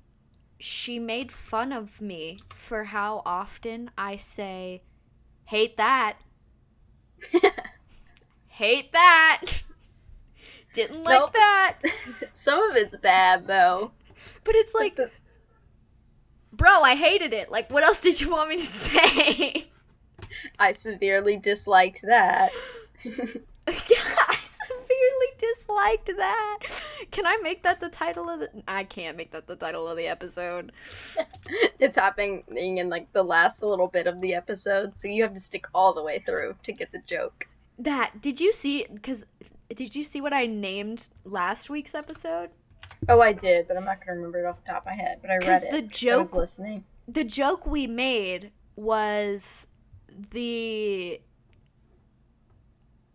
she 0.57 0.97
made 0.97 1.31
fun 1.31 1.71
of 1.71 2.01
me 2.01 2.39
for 2.49 2.85
how 2.85 3.21
often 3.23 3.91
I 3.95 4.15
say, 4.15 4.81
hate 5.45 5.77
that, 5.77 6.17
hate 8.47 8.91
that, 8.93 9.45
didn't 10.73 11.03
like 11.03 11.19
Nope. 11.19 11.33
that. 11.33 11.77
Some 12.33 12.67
of 12.71 12.75
it's 12.75 12.97
bad 12.97 13.45
though. 13.45 13.91
But 14.43 14.55
it's 14.55 14.73
like, 14.73 14.97
bro, 16.51 16.81
I 16.81 16.95
hated 16.95 17.31
it. 17.31 17.51
Like, 17.51 17.69
what 17.69 17.83
else 17.83 18.01
did 18.01 18.19
you 18.19 18.31
want 18.31 18.49
me 18.49 18.57
to 18.57 18.63
say? 18.63 19.69
I 20.59 20.71
severely 20.71 21.37
disliked 21.37 22.01
that. 22.03 22.51
I 23.67 23.71
severely 24.35 25.27
disliked 25.37 26.07
that. 26.17 26.59
Can 27.11 27.25
I 27.25 27.37
make 27.41 27.63
that 27.63 27.79
the 27.79 27.89
title 27.89 28.29
of 28.29 28.39
the? 28.41 28.49
I 28.67 28.83
can't 28.83 29.17
make 29.17 29.31
that 29.31 29.47
the 29.47 29.55
title 29.55 29.87
of 29.87 29.97
the 29.97 30.07
episode. 30.07 30.71
it's 31.79 31.95
happening 31.95 32.43
in 32.55 32.89
like 32.89 33.11
the 33.13 33.23
last 33.23 33.61
little 33.63 33.87
bit 33.87 34.07
of 34.07 34.19
the 34.21 34.33
episode, 34.33 34.93
so 34.99 35.07
you 35.07 35.23
have 35.23 35.33
to 35.33 35.39
stick 35.39 35.65
all 35.73 35.93
the 35.93 36.03
way 36.03 36.21
through 36.25 36.55
to 36.63 36.71
get 36.71 36.91
the 36.91 36.99
joke. 37.05 37.47
That 37.79 38.21
did 38.21 38.39
you 38.39 38.51
see? 38.53 38.85
Because 38.93 39.25
did 39.73 39.95
you 39.95 40.03
see 40.03 40.21
what 40.21 40.33
I 40.33 40.45
named 40.45 41.09
last 41.25 41.69
week's 41.69 41.95
episode? 41.95 42.49
Oh, 43.09 43.19
I 43.21 43.33
did, 43.33 43.67
but 43.67 43.75
I'm 43.77 43.85
not 43.85 43.99
gonna 44.05 44.15
remember 44.17 44.39
it 44.39 44.45
off 44.45 44.63
the 44.63 44.71
top 44.71 44.81
of 44.83 44.85
my 44.87 44.93
head. 44.93 45.19
But 45.21 45.31
I 45.31 45.37
read 45.37 45.63
it. 45.63 45.71
the 45.71 45.81
'cause 45.81 45.81
I 45.81 45.81
was 45.81 45.91
joke- 46.29 46.33
listening. 46.33 46.83
The 47.07 47.23
joke 47.25 47.65
we 47.67 47.85
made 47.87 48.51
was 48.77 49.67
the 50.31 51.19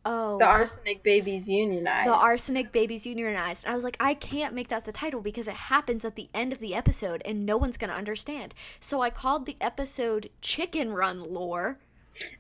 oh 0.05 0.39
The 0.39 0.45
arsenic 0.47 1.03
babies 1.03 1.49
unionized. 1.49 2.09
the 2.09 2.15
arsenic 2.15 2.73
babies 2.73 3.07
unionized. 3.07 3.65
and 3.65 3.73
I 3.73 3.75
was 3.75 3.85
like, 3.85 3.97
I 4.01 4.15
can't 4.15 4.55
make 4.55 4.69
that 4.69 4.85
the 4.85 4.93
title 4.93 5.21
because 5.21 5.49
it 5.49 5.55
happens 5.55 6.05
at 6.05 6.15
the 6.15 6.29
end 6.35 6.53
of 6.53 6.59
the 6.61 6.75
episode 6.75 7.23
and 7.25 7.45
no 7.45 7.57
one's 7.57 7.77
gonna 7.77 7.93
understand. 7.93 8.55
So 8.81 9.01
I 9.01 9.11
called 9.11 9.47
the 9.47 9.57
episode 9.61 10.31
Chicken 10.41 10.93
Run 10.93 11.21
Lore. 11.33 11.79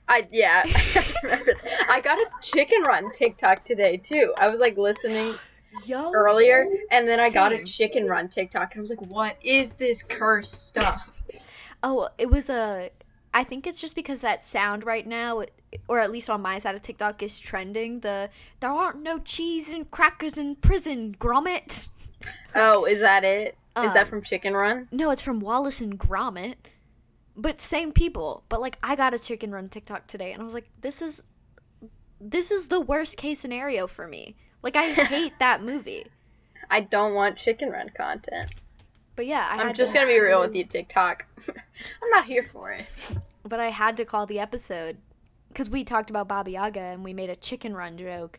I 0.08 0.26
yeah, 0.32 0.62
I 0.66 1.14
remember. 1.22 1.52
that. 1.62 1.86
I 1.88 2.00
got 2.00 2.18
a 2.18 2.28
chicken 2.42 2.82
run 2.82 3.12
TikTok 3.12 3.64
today 3.64 3.96
too. 3.96 4.34
I 4.38 4.48
was 4.48 4.60
like 4.60 4.76
listening 4.76 5.32
Yo 5.86 6.10
earlier, 6.12 6.66
and 6.90 7.06
then 7.06 7.20
I 7.20 7.30
got 7.30 7.52
a 7.52 7.62
chicken 7.62 8.08
run 8.08 8.28
TikTok, 8.28 8.72
and 8.72 8.78
I 8.78 8.80
was 8.80 8.90
like, 8.90 9.02
"What 9.12 9.36
is 9.44 9.74
this 9.74 10.02
cursed 10.02 10.66
stuff?" 10.68 11.08
Oh, 11.82 12.08
it 12.18 12.28
was 12.30 12.48
a. 12.50 12.90
I 13.38 13.44
think 13.44 13.68
it's 13.68 13.80
just 13.80 13.94
because 13.94 14.20
that 14.22 14.42
sound 14.44 14.84
right 14.84 15.06
now, 15.06 15.44
or 15.86 16.00
at 16.00 16.10
least 16.10 16.28
on 16.28 16.42
my 16.42 16.58
side 16.58 16.74
of 16.74 16.82
TikTok, 16.82 17.22
is 17.22 17.38
trending. 17.38 18.00
The 18.00 18.30
there 18.58 18.70
aren't 18.70 19.00
no 19.00 19.20
cheese 19.20 19.72
and 19.72 19.88
crackers 19.88 20.36
in 20.36 20.56
prison, 20.56 21.14
Gromit. 21.20 21.86
oh, 22.56 22.84
is 22.84 22.98
that 22.98 23.22
it? 23.24 23.56
Is 23.76 23.92
that 23.92 24.02
Um, 24.04 24.08
from 24.08 24.22
Chicken 24.24 24.54
Run? 24.54 24.88
No, 24.90 25.10
it's 25.10 25.22
from 25.22 25.38
Wallace 25.38 25.80
and 25.80 26.00
Gromit, 26.00 26.56
but 27.36 27.60
same 27.60 27.92
people. 27.92 28.42
But 28.48 28.60
like, 28.60 28.76
I 28.82 28.96
got 28.96 29.14
a 29.14 29.20
Chicken 29.20 29.52
Run 29.52 29.68
TikTok 29.68 30.08
today, 30.08 30.32
and 30.32 30.42
I 30.42 30.44
was 30.44 30.54
like, 30.54 30.68
this 30.80 31.00
is, 31.00 31.22
this 32.20 32.50
is 32.50 32.66
the 32.66 32.80
worst 32.80 33.16
case 33.16 33.38
scenario 33.38 33.86
for 33.86 34.08
me. 34.08 34.34
Like, 34.64 34.74
I 34.74 34.92
hate 35.14 35.38
that 35.38 35.62
movie. 35.62 36.06
I 36.70 36.80
don't 36.80 37.14
want 37.14 37.36
Chicken 37.38 37.70
Run 37.70 37.88
content. 37.96 38.50
But 39.14 39.26
yeah, 39.26 39.46
I 39.48 39.62
I'm 39.62 39.74
just 39.74 39.92
to, 39.92 39.98
gonna 39.98 40.10
be 40.10 40.18
real 40.18 40.40
with 40.40 40.54
you, 40.56 40.64
TikTok. 40.64 41.24
I'm 41.48 42.10
not 42.10 42.24
here 42.24 42.42
for 42.52 42.72
it. 42.72 42.86
But 43.48 43.60
I 43.60 43.70
had 43.70 43.96
to 43.96 44.04
call 44.04 44.26
the 44.26 44.38
episode 44.38 44.98
because 45.48 45.70
we 45.70 45.84
talked 45.84 46.10
about 46.10 46.28
Baba 46.28 46.50
Yaga 46.50 46.80
and 46.80 47.02
we 47.02 47.12
made 47.12 47.30
a 47.30 47.36
chicken 47.36 47.74
run 47.74 47.96
joke. 47.98 48.38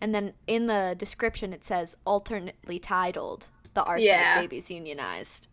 And 0.00 0.14
then 0.14 0.34
in 0.46 0.66
the 0.66 0.94
description 0.96 1.52
it 1.52 1.64
says 1.64 1.96
alternately 2.04 2.78
titled 2.78 3.48
The 3.74 3.82
Arsenic 3.84 4.10
Yeah. 4.10 4.40
Babies 4.40 4.70
Unionized. 4.70 5.48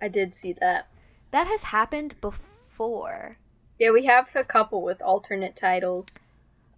I 0.00 0.08
did 0.08 0.34
see 0.34 0.52
that. 0.54 0.88
That 1.30 1.46
has 1.46 1.64
happened 1.64 2.20
before. 2.20 3.38
Yeah, 3.78 3.92
we 3.92 4.04
have 4.06 4.28
a 4.34 4.44
couple 4.44 4.82
with 4.82 5.00
alternate 5.00 5.56
titles. 5.56 6.18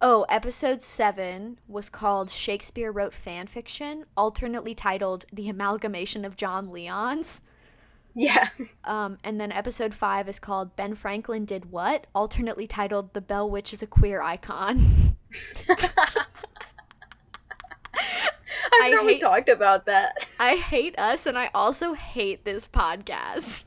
Oh, 0.01 0.25
episode 0.29 0.81
7 0.81 1.59
was 1.67 1.89
called 1.89 2.29
Shakespeare 2.29 2.91
Wrote 2.91 3.13
Fan 3.13 3.47
Fiction, 3.47 4.05
alternately 4.17 4.75
titled 4.75 5.25
The 5.31 5.47
Amalgamation 5.49 6.25
of 6.25 6.35
John 6.35 6.71
Leon's. 6.71 7.41
Yeah. 8.15 8.49
Um, 8.83 9.17
and 9.23 9.41
then 9.41 9.51
episode 9.51 9.91
5 9.93 10.29
is 10.29 10.37
called 10.37 10.75
Ben 10.75 10.93
Franklin 10.93 11.45
Did 11.45 11.71
What, 11.71 12.05
alternately 12.13 12.67
titled 12.67 13.13
The 13.13 13.21
Bell 13.21 13.49
Witch 13.49 13.73
is 13.73 13.81
a 13.81 13.87
Queer 13.87 14.21
Icon. 14.21 14.79
I 18.71 18.89
I 18.95 19.03
hate- 19.03 19.21
talked 19.21 19.49
about 19.49 19.85
that. 19.87 20.15
I 20.39 20.55
hate 20.55 20.97
us 20.99 21.25
and 21.25 21.37
I 21.37 21.49
also 21.53 21.93
hate 21.93 22.45
this 22.45 22.67
podcast. 22.69 23.63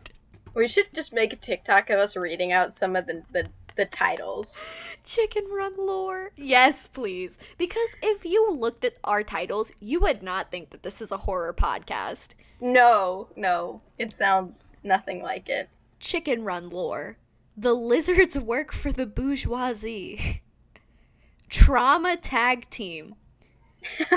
We 0.54 0.68
should 0.68 0.86
just 0.94 1.12
make 1.12 1.32
a 1.32 1.36
TikTok 1.36 1.90
of 1.90 1.98
us 1.98 2.16
reading 2.16 2.52
out 2.52 2.74
some 2.74 2.96
of 2.96 3.06
the 3.06 3.22
the, 3.32 3.48
the 3.76 3.84
titles. 3.86 4.58
Chicken 5.04 5.44
Run 5.50 5.74
lore. 5.78 6.32
Yes, 6.36 6.86
please. 6.88 7.38
Because 7.58 7.94
if 8.02 8.24
you 8.24 8.50
looked 8.50 8.84
at 8.84 8.96
our 9.04 9.22
titles, 9.22 9.72
you 9.80 10.00
would 10.00 10.22
not 10.22 10.50
think 10.50 10.70
that 10.70 10.82
this 10.82 11.00
is 11.00 11.12
a 11.12 11.18
horror 11.18 11.54
podcast. 11.54 12.30
No, 12.60 13.28
no, 13.36 13.82
it 13.98 14.12
sounds 14.12 14.74
nothing 14.82 15.22
like 15.22 15.48
it. 15.48 15.68
Chicken 16.00 16.44
Run 16.44 16.68
lore. 16.70 17.18
The 17.56 17.74
lizards 17.74 18.38
work 18.38 18.72
for 18.72 18.92
the 18.92 19.06
bourgeoisie. 19.06 20.42
Trauma 21.48 22.16
tag 22.16 22.68
team. 22.70 23.14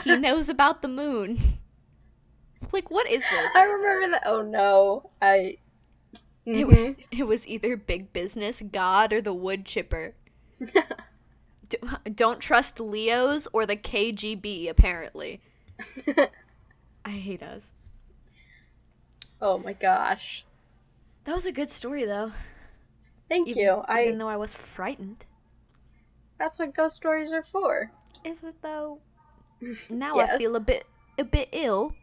He 0.03 0.15
knows 0.18 0.49
about 0.49 0.81
the 0.81 0.88
moon. 0.88 1.38
Like, 2.72 2.91
what 2.91 3.10
is 3.10 3.22
this? 3.22 3.52
I 3.56 3.64
remember 3.64 4.11
that. 4.11 4.23
Oh 4.26 4.41
no, 4.41 5.11
I. 5.22 5.57
It 6.54 6.68
was, 6.68 6.78
Mhm. 6.78 7.04
it 7.12 7.24
was 7.28 7.48
either 7.48 7.78
big 7.78 8.12
business, 8.14 8.62
God, 8.72 9.14
or 9.14 9.22
the 9.22 9.34
wood 9.34 9.66
chipper. 9.66 10.16
D- 11.70 11.78
don't 12.16 12.40
trust 12.40 12.80
Leos 12.80 13.48
or 13.54 13.66
the 13.66 13.76
KGB, 13.76 14.68
apparently. 14.68 15.42
I 17.06 17.10
hate 17.12 17.44
us. 17.44 17.72
oh 19.42 19.58
my 19.60 19.74
gosh. 19.74 20.44
That 21.26 21.36
was 21.36 21.46
a 21.46 21.52
good 21.52 21.70
story, 21.70 22.06
though. 22.06 22.32
Thank 23.30 23.48
Even, 23.48 23.62
you. 23.64 23.72
I. 23.88 24.06
even 24.06 24.18
though 24.18 24.28
I 24.28 24.38
was 24.38 24.56
frightened. 24.56 25.26
That's 26.40 26.58
what 26.58 26.74
ghost 26.74 26.96
stories 26.96 27.32
are 27.32 27.46
for. 27.52 27.92
Is 28.24 28.44
it 28.44 28.56
though? 28.62 29.00
Now 29.90 30.18
I 30.20 30.38
feel 30.38 30.56
a 30.56 30.60
bit 30.60 30.86
a 31.18 31.24
bit 31.24 31.50
ill. 31.52 31.94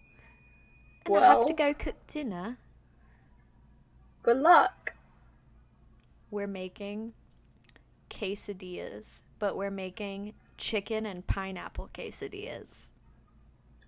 And 1.07 1.17
I 1.17 1.35
have 1.35 1.47
to 1.47 1.53
go 1.55 1.73
cook 1.75 1.97
dinner. 2.07 2.59
Good 4.27 4.39
luck. 4.39 4.93
We're 6.33 6.49
making 6.49 7.13
quesadillas, 8.11 9.23
but 9.39 9.57
we're 9.57 9.71
making 9.71 10.35
chicken 10.59 11.07
and 11.07 11.25
pineapple 11.29 11.91
quesadillas. 11.95 12.89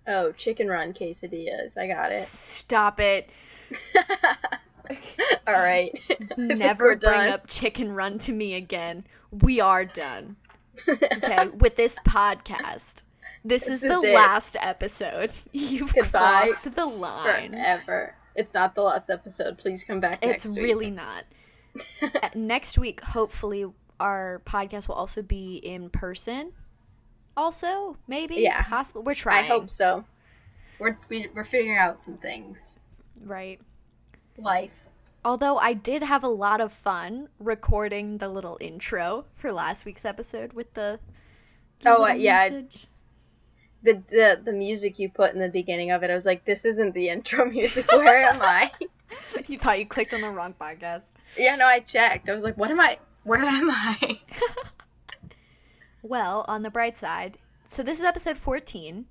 Oh, 0.07 0.31
chicken 0.31 0.69
run 0.69 0.93
quesadillas. 0.93 1.77
I 1.77 1.87
got 1.87 2.13
it. 2.13 2.23
Stop 2.23 3.01
it. 3.01 3.29
All 5.45 5.61
right. 5.61 5.91
Never 6.37 6.95
bring 6.95 7.19
done. 7.19 7.29
up 7.31 7.47
chicken 7.47 7.91
run 7.91 8.17
to 8.19 8.31
me 8.31 8.53
again. 8.53 9.05
We 9.31 9.59
are 9.59 9.83
done. 9.83 10.37
Okay, 10.87 11.49
with 11.49 11.75
this 11.75 11.99
podcast. 12.07 13.03
This 13.43 13.67
is 13.67 13.83
is 13.83 13.91
the 13.91 14.07
it. 14.07 14.15
last 14.15 14.55
episode. 14.61 15.31
You've 15.51 15.93
Goodbye 15.93 16.45
crossed 16.47 16.73
the 16.73 16.85
line. 16.85 17.51
Forever. 17.51 18.15
It's 18.39 18.53
not 18.53 18.73
the 18.73 18.81
last 18.81 19.09
episode. 19.09 19.57
Please 19.57 19.83
come 19.83 19.99
back 19.99 20.19
It's 20.23 20.45
next 20.45 20.55
week. 20.57 20.63
really 20.65 20.91
not. 21.03 21.25
Uh, 22.01 22.29
Next 22.33 22.77
week, 22.77 23.01
hopefully, 23.01 23.65
our 23.99 24.41
podcast 24.45 24.87
will 24.87 24.95
also 24.95 25.21
be 25.21 25.57
in 25.57 25.89
person. 25.89 26.53
Also, 27.35 27.97
maybe. 28.07 28.35
Yeah. 28.37 28.63
Possible. 28.63 29.03
We're 29.03 29.13
trying. 29.13 29.43
I 29.43 29.47
hope 29.47 29.69
so. 29.69 30.05
We're 30.79 30.97
we, 31.09 31.27
we're 31.35 31.43
figuring 31.43 31.77
out 31.77 32.01
some 32.03 32.15
things. 32.17 32.79
Right. 33.23 33.59
Life. 34.37 34.71
Although 35.25 35.57
I 35.57 35.73
did 35.73 36.01
have 36.01 36.23
a 36.23 36.29
lot 36.29 36.61
of 36.61 36.71
fun 36.71 37.27
recording 37.39 38.19
the 38.19 38.29
little 38.29 38.57
intro 38.61 39.25
for 39.35 39.51
last 39.51 39.83
week's 39.85 40.05
episode 40.05 40.53
with 40.53 40.73
the. 40.75 40.97
the 41.81 41.89
Oh, 41.97 42.05
uh, 42.05 42.13
yeah, 42.13 42.49
message. 42.49 42.87
The, 43.83 44.01
the 44.09 44.41
the 44.43 44.51
music 44.51 44.99
you 44.99 45.09
put 45.09 45.33
in 45.33 45.39
the 45.39 45.47
beginning 45.47 45.91
of 45.91 46.03
it, 46.03 46.09
I 46.11 46.15
was 46.15 46.25
like, 46.25 46.43
this 46.45 46.65
isn't 46.65 46.93
the 46.93 47.09
intro 47.09 47.45
music. 47.49 47.87
Where 47.91 48.23
am 48.23 48.41
I? 48.41 48.71
you 49.47 49.57
thought 49.57 49.79
you 49.79 49.85
clicked 49.85 50.13
on 50.13 50.21
the 50.21 50.29
wrong 50.29 50.53
podcast. 50.59 51.11
yeah, 51.37 51.55
no, 51.55 51.65
I 51.65 51.79
checked. 51.79 52.29
I 52.29 52.33
was 52.35 52.43
like, 52.43 52.57
what 52.57 52.71
am 52.71 52.79
I? 52.79 52.97
Where 53.23 53.39
am 53.39 53.69
I? 53.71 54.19
Well, 56.01 56.45
on 56.47 56.61
the 56.61 56.69
bright 56.69 56.95
side, 56.95 57.37
so 57.67 57.83
this 57.83 57.99
is 57.99 58.05
episode 58.05 58.37
14. 58.37 59.05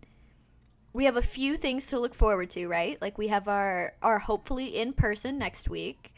We 0.95 1.05
have 1.05 1.16
a 1.19 1.23
few 1.23 1.57
things 1.57 1.86
to 1.89 1.99
look 2.01 2.15
forward 2.15 2.49
to, 2.51 2.66
right? 2.66 3.01
Like 3.01 3.19
we 3.19 3.28
have 3.28 3.47
our 3.47 3.93
our 4.03 4.19
hopefully 4.19 4.77
in 4.77 4.95
person 4.95 5.39
next 5.39 5.69
week. 5.69 6.15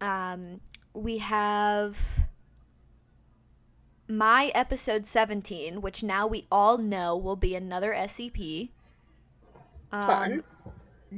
Um 0.00 0.60
we 0.92 1.18
have 1.18 1.98
my 4.08 4.52
episode 4.54 5.06
17, 5.06 5.80
which 5.80 6.02
now 6.02 6.26
we 6.26 6.46
all 6.50 6.78
know 6.78 7.16
will 7.16 7.36
be 7.36 7.54
another 7.54 7.92
SCP. 7.92 8.70
Um, 9.92 10.06
Fun. 10.06 10.44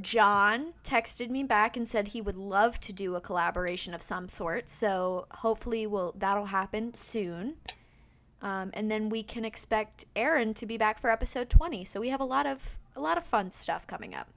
John 0.01 0.75
texted 0.85 1.31
me 1.31 1.43
back 1.43 1.77
and 1.77 1.89
said 1.89 2.09
he 2.09 2.21
would 2.21 2.37
love 2.37 2.79
to 2.81 2.93
do 2.93 3.15
a 3.15 3.21
collaboration 3.21 3.95
of 3.95 4.03
some 4.03 4.29
sort. 4.29 4.69
So 4.69 5.27
hopefully 5.31 5.87
will 5.87 6.15
that'll 6.19 6.47
happen 6.47 6.95
soon. 6.95 7.55
Um, 8.41 8.71
and 8.75 8.91
then 8.91 9.09
we 9.09 9.23
can 9.23 9.45
expect 9.45 10.05
Aaron 10.15 10.55
to 10.55 10.67
be 10.67 10.77
back 10.77 10.99
for 11.01 11.11
episode 11.11 11.51
20. 11.51 11.85
So 11.85 12.01
we 12.01 12.11
have 12.11 12.21
a 12.21 12.25
lot 12.25 12.47
of 12.47 12.79
a 12.95 13.01
lot 13.01 13.17
of 13.19 13.25
fun 13.25 13.51
stuff 13.51 13.87
coming 13.87 14.15
up. 14.15 14.29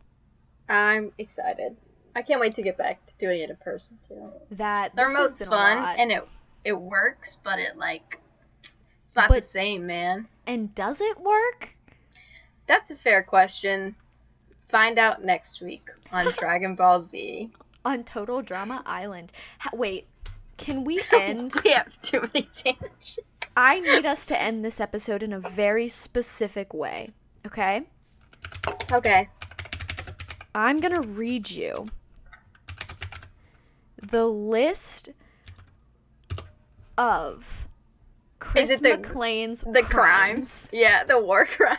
I'm 0.70 1.12
excited. 1.18 1.76
I 2.16 2.22
can't 2.22 2.40
wait 2.40 2.56
to 2.56 2.62
get 2.62 2.78
back 2.78 3.06
to 3.08 3.14
doing 3.20 3.42
it 3.42 3.50
in 3.50 3.56
person 3.58 4.00
too. 4.08 4.32
That 4.52 4.96
The 4.96 5.04
remote's 5.04 5.46
fun 5.46 6.00
and 6.00 6.12
it 6.12 6.28
it 6.64 6.74
works, 6.74 7.38
but 7.44 7.60
it 7.60 7.78
like 7.78 8.21
it's 9.12 9.18
not 9.18 9.28
But- 9.28 9.44
the 9.44 9.50
same, 9.50 9.86
man. 9.86 10.26
and 10.48 10.74
does 10.74 11.02
it 11.02 11.20
work? 11.20 11.76
That's 12.66 12.92
a 12.92 12.96
fair 12.96 13.22
question. 13.22 13.94
Find 14.70 14.98
out 14.98 15.22
next 15.22 15.60
week 15.60 15.86
on 16.14 16.32
Dragon 16.38 16.76
Ball 16.76 17.02
Z. 17.02 17.52
on 17.84 18.06
Total 18.06 18.42
Drama 18.42 18.82
Island. 18.86 19.34
Wait, 19.74 20.08
can 20.56 20.86
we 20.86 21.04
end? 21.12 21.54
we 21.66 21.72
have 21.72 22.02
too 22.02 22.22
many 22.34 22.48
tangents. 22.56 23.20
I 23.58 23.82
need 23.82 24.06
us 24.06 24.26
to 24.28 24.42
end 24.42 24.64
this 24.64 24.80
episode 24.80 25.24
in 25.24 25.34
a 25.34 25.42
very 25.42 25.90
specific 25.90 26.74
way. 26.74 27.10
Okay? 27.46 27.82
Okay. 28.94 29.28
I'm 30.56 30.78
going 30.78 30.94
to 30.94 31.02
read 31.06 31.50
you 31.52 31.86
the 33.98 34.26
list 34.26 35.10
of 36.98 37.68
Chris 38.42 38.70
it 38.72 38.82
the- 38.82 38.98
McLean's 38.98 39.62
The 39.62 39.84
crimes. 39.84 40.68
Yeah, 40.74 41.04
the 41.04 41.20
war 41.22 41.46
crime. 41.58 41.78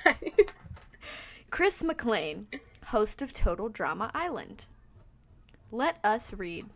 Chris 1.50 1.82
McLean, 1.82 2.46
host 2.86 3.20
of 3.20 3.32
Total 3.32 3.68
Drama 3.68 4.10
Island. 4.14 4.64
Let 5.70 5.98
us 6.04 6.32
read 6.32 6.66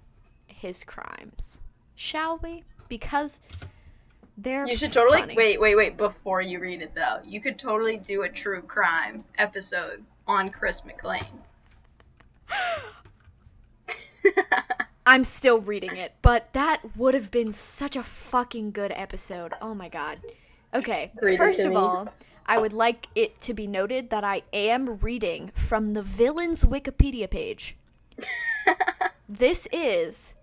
his 0.48 0.82
crimes, 0.84 1.60
shall 1.94 2.38
we? 2.38 2.64
Because 2.88 3.40
they're 4.36 4.66
You 4.66 4.76
should 4.76 4.92
totally 4.92 5.20
funny. 5.20 5.34
wait, 5.36 5.60
wait, 5.60 5.76
wait. 5.76 5.96
Before 5.96 6.40
you 6.42 6.58
read 6.60 6.82
it, 6.82 6.94
though, 6.94 7.20
you 7.24 7.40
could 7.40 7.58
totally 7.58 7.96
do 7.96 8.22
a 8.22 8.28
true 8.28 8.62
crime 8.62 9.24
episode 9.38 10.04
on 10.26 10.50
Chris 10.50 10.84
McLean. 10.84 11.22
I'm 15.06 15.22
still 15.24 15.60
reading 15.60 15.96
it, 15.96 16.14
but 16.20 16.52
that 16.52 16.96
would 16.96 17.14
have 17.14 17.30
been 17.30 17.52
such 17.52 17.94
a 17.94 18.02
fucking 18.02 18.72
good 18.72 18.92
episode. 18.94 19.52
Oh 19.62 19.72
my 19.74 19.88
god. 19.88 20.20
Okay, 20.74 21.12
Read 21.22 21.38
first 21.38 21.64
of 21.64 21.70
me. 21.70 21.76
all, 21.76 22.08
I 22.44 22.58
would 22.58 22.72
like 22.72 23.06
it 23.14 23.40
to 23.42 23.54
be 23.54 23.66
noted 23.68 24.10
that 24.10 24.24
I 24.24 24.42
am 24.52 24.98
reading 24.98 25.52
from 25.54 25.94
the 25.94 26.02
villain's 26.02 26.64
Wikipedia 26.64 27.30
page. 27.30 27.76
this 29.28 29.68
is 29.72 30.34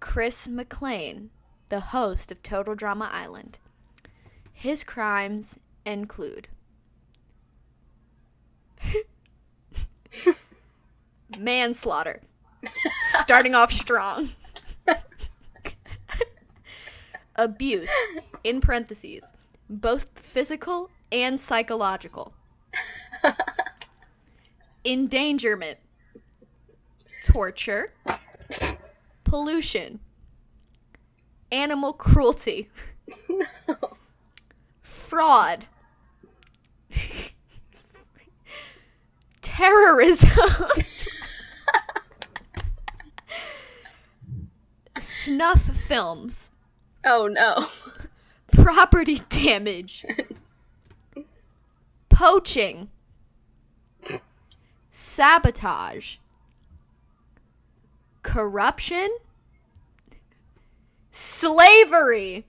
Chris 0.00 0.48
McLean, 0.48 1.30
the 1.68 1.80
host 1.80 2.30
of 2.30 2.42
Total 2.42 2.74
Drama 2.74 3.10
Island. 3.12 3.58
His 4.52 4.84
crimes 4.84 5.58
include 5.84 6.48
manslaughter, 11.38 12.20
starting 12.96 13.54
off 13.54 13.72
strong, 13.72 14.28
abuse, 17.36 17.92
in 18.44 18.60
parentheses, 18.60 19.32
both 19.68 20.18
physical 20.18 20.90
and 21.10 21.38
psychological. 21.38 22.32
Endangerment, 24.84 25.78
torture, 27.24 27.92
pollution, 29.24 30.00
animal 31.52 31.92
cruelty, 31.92 32.68
no. 33.28 33.76
fraud, 34.82 35.66
terrorism, 39.40 40.30
snuff 45.02 45.62
films, 45.62 46.50
Oh 47.04 47.26
no. 47.26 47.66
property 48.52 49.18
damage, 49.28 50.04
poaching, 52.08 52.88
sabotage, 54.90 56.16
corruption, 58.22 59.08
slavery, 61.10 62.46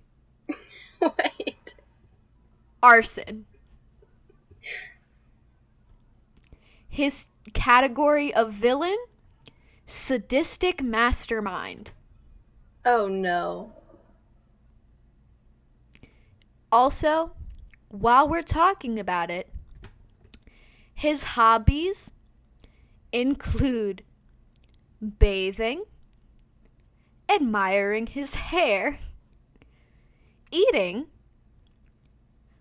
Wait. 1.01 1.75
arson. 2.81 3.45
His 6.87 7.29
category 7.53 8.31
of 8.33 8.51
villain 8.51 8.97
sadistic 9.87 10.83
mastermind. 10.83 11.91
Oh 12.85 13.07
no. 13.07 13.71
Also, 16.71 17.31
while 17.89 18.27
we're 18.27 18.41
talking 18.41 18.99
about 18.99 19.29
it, 19.29 19.49
his 20.93 21.23
hobbies 21.23 22.11
include 23.11 24.03
bathing, 25.19 25.83
admiring 27.29 28.07
his 28.07 28.35
hair, 28.35 28.97
eating, 30.51 31.05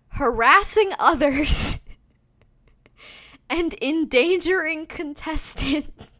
harassing 0.09 0.91
others, 0.99 1.79
and 3.49 3.75
endangering 3.81 4.85
contestants. 4.85 6.12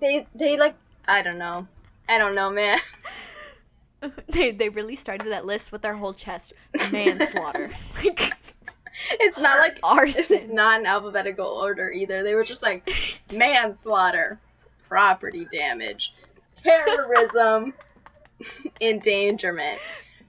They 0.00 0.26
they 0.34 0.56
like 0.56 0.74
I 1.06 1.22
don't 1.22 1.38
know. 1.38 1.66
I 2.08 2.18
don't 2.18 2.34
know, 2.34 2.50
man. 2.50 2.78
they 4.28 4.50
they 4.50 4.68
really 4.68 4.96
started 4.96 5.28
that 5.28 5.44
list 5.44 5.72
with 5.72 5.82
their 5.82 5.94
whole 5.94 6.14
chest 6.14 6.54
manslaughter 6.90 7.70
like 8.04 8.32
It's 9.12 9.38
not 9.38 9.58
like 9.58 9.72
It's 9.72 9.80
arson 9.82 10.54
not 10.54 10.80
in 10.80 10.86
alphabetical 10.86 11.46
order 11.46 11.90
either. 11.90 12.22
They 12.22 12.34
were 12.34 12.44
just 12.44 12.62
like 12.62 12.90
manslaughter, 13.32 14.40
property 14.88 15.46
damage, 15.52 16.14
terrorism, 16.56 17.74
endangerment, 18.80 19.78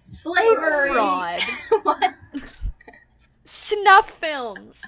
slavery, 0.06 0.90
fraud 0.90 1.42
what? 1.84 2.14
snuff 3.46 4.10
films 4.10 4.82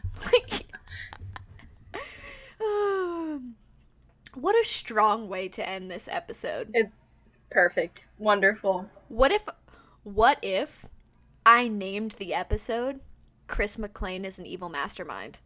what 4.35 4.55
a 4.55 4.63
strong 4.65 5.27
way 5.27 5.47
to 5.49 5.67
end 5.67 5.89
this 5.89 6.07
episode 6.11 6.73
Perfect. 7.49 8.05
Wonderful. 8.17 8.89
what 9.09 9.31
if 9.31 9.43
what 10.03 10.37
if 10.41 10.85
i 11.45 11.67
named 11.67 12.13
the 12.13 12.33
episode 12.33 12.99
chris 13.47 13.77
mclean 13.77 14.25
is 14.25 14.39
an 14.39 14.45
evil 14.45 14.69
mastermind 14.69 15.39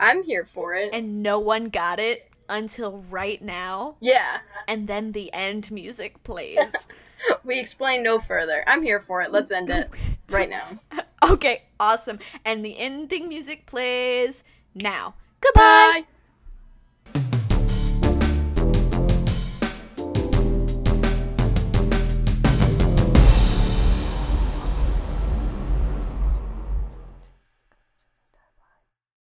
I'm 0.00 0.24
here 0.24 0.48
for 0.52 0.74
it. 0.74 0.90
and 0.92 1.22
no 1.22 1.38
one 1.38 1.66
got 1.66 2.00
it 2.00 2.28
until 2.48 2.98
right 3.10 3.40
now 3.40 3.96
yeah. 4.00 4.38
and 4.66 4.88
then 4.88 5.12
the 5.12 5.32
end 5.32 5.70
music 5.70 6.22
plays 6.24 6.72
We 7.44 7.58
explain 7.58 8.02
no 8.02 8.18
further. 8.18 8.64
I'm 8.66 8.82
here 8.82 9.00
for 9.00 9.22
it. 9.22 9.32
Let's 9.32 9.52
end 9.52 9.70
it 9.70 9.88
right 10.28 10.48
now. 10.50 10.78
okay, 11.30 11.62
awesome. 11.78 12.18
And 12.44 12.64
the 12.64 12.78
ending 12.78 13.28
music 13.28 13.66
plays 13.66 14.44
now. 14.74 15.14
Goodbye. 15.40 16.02
Bye. 16.02 16.04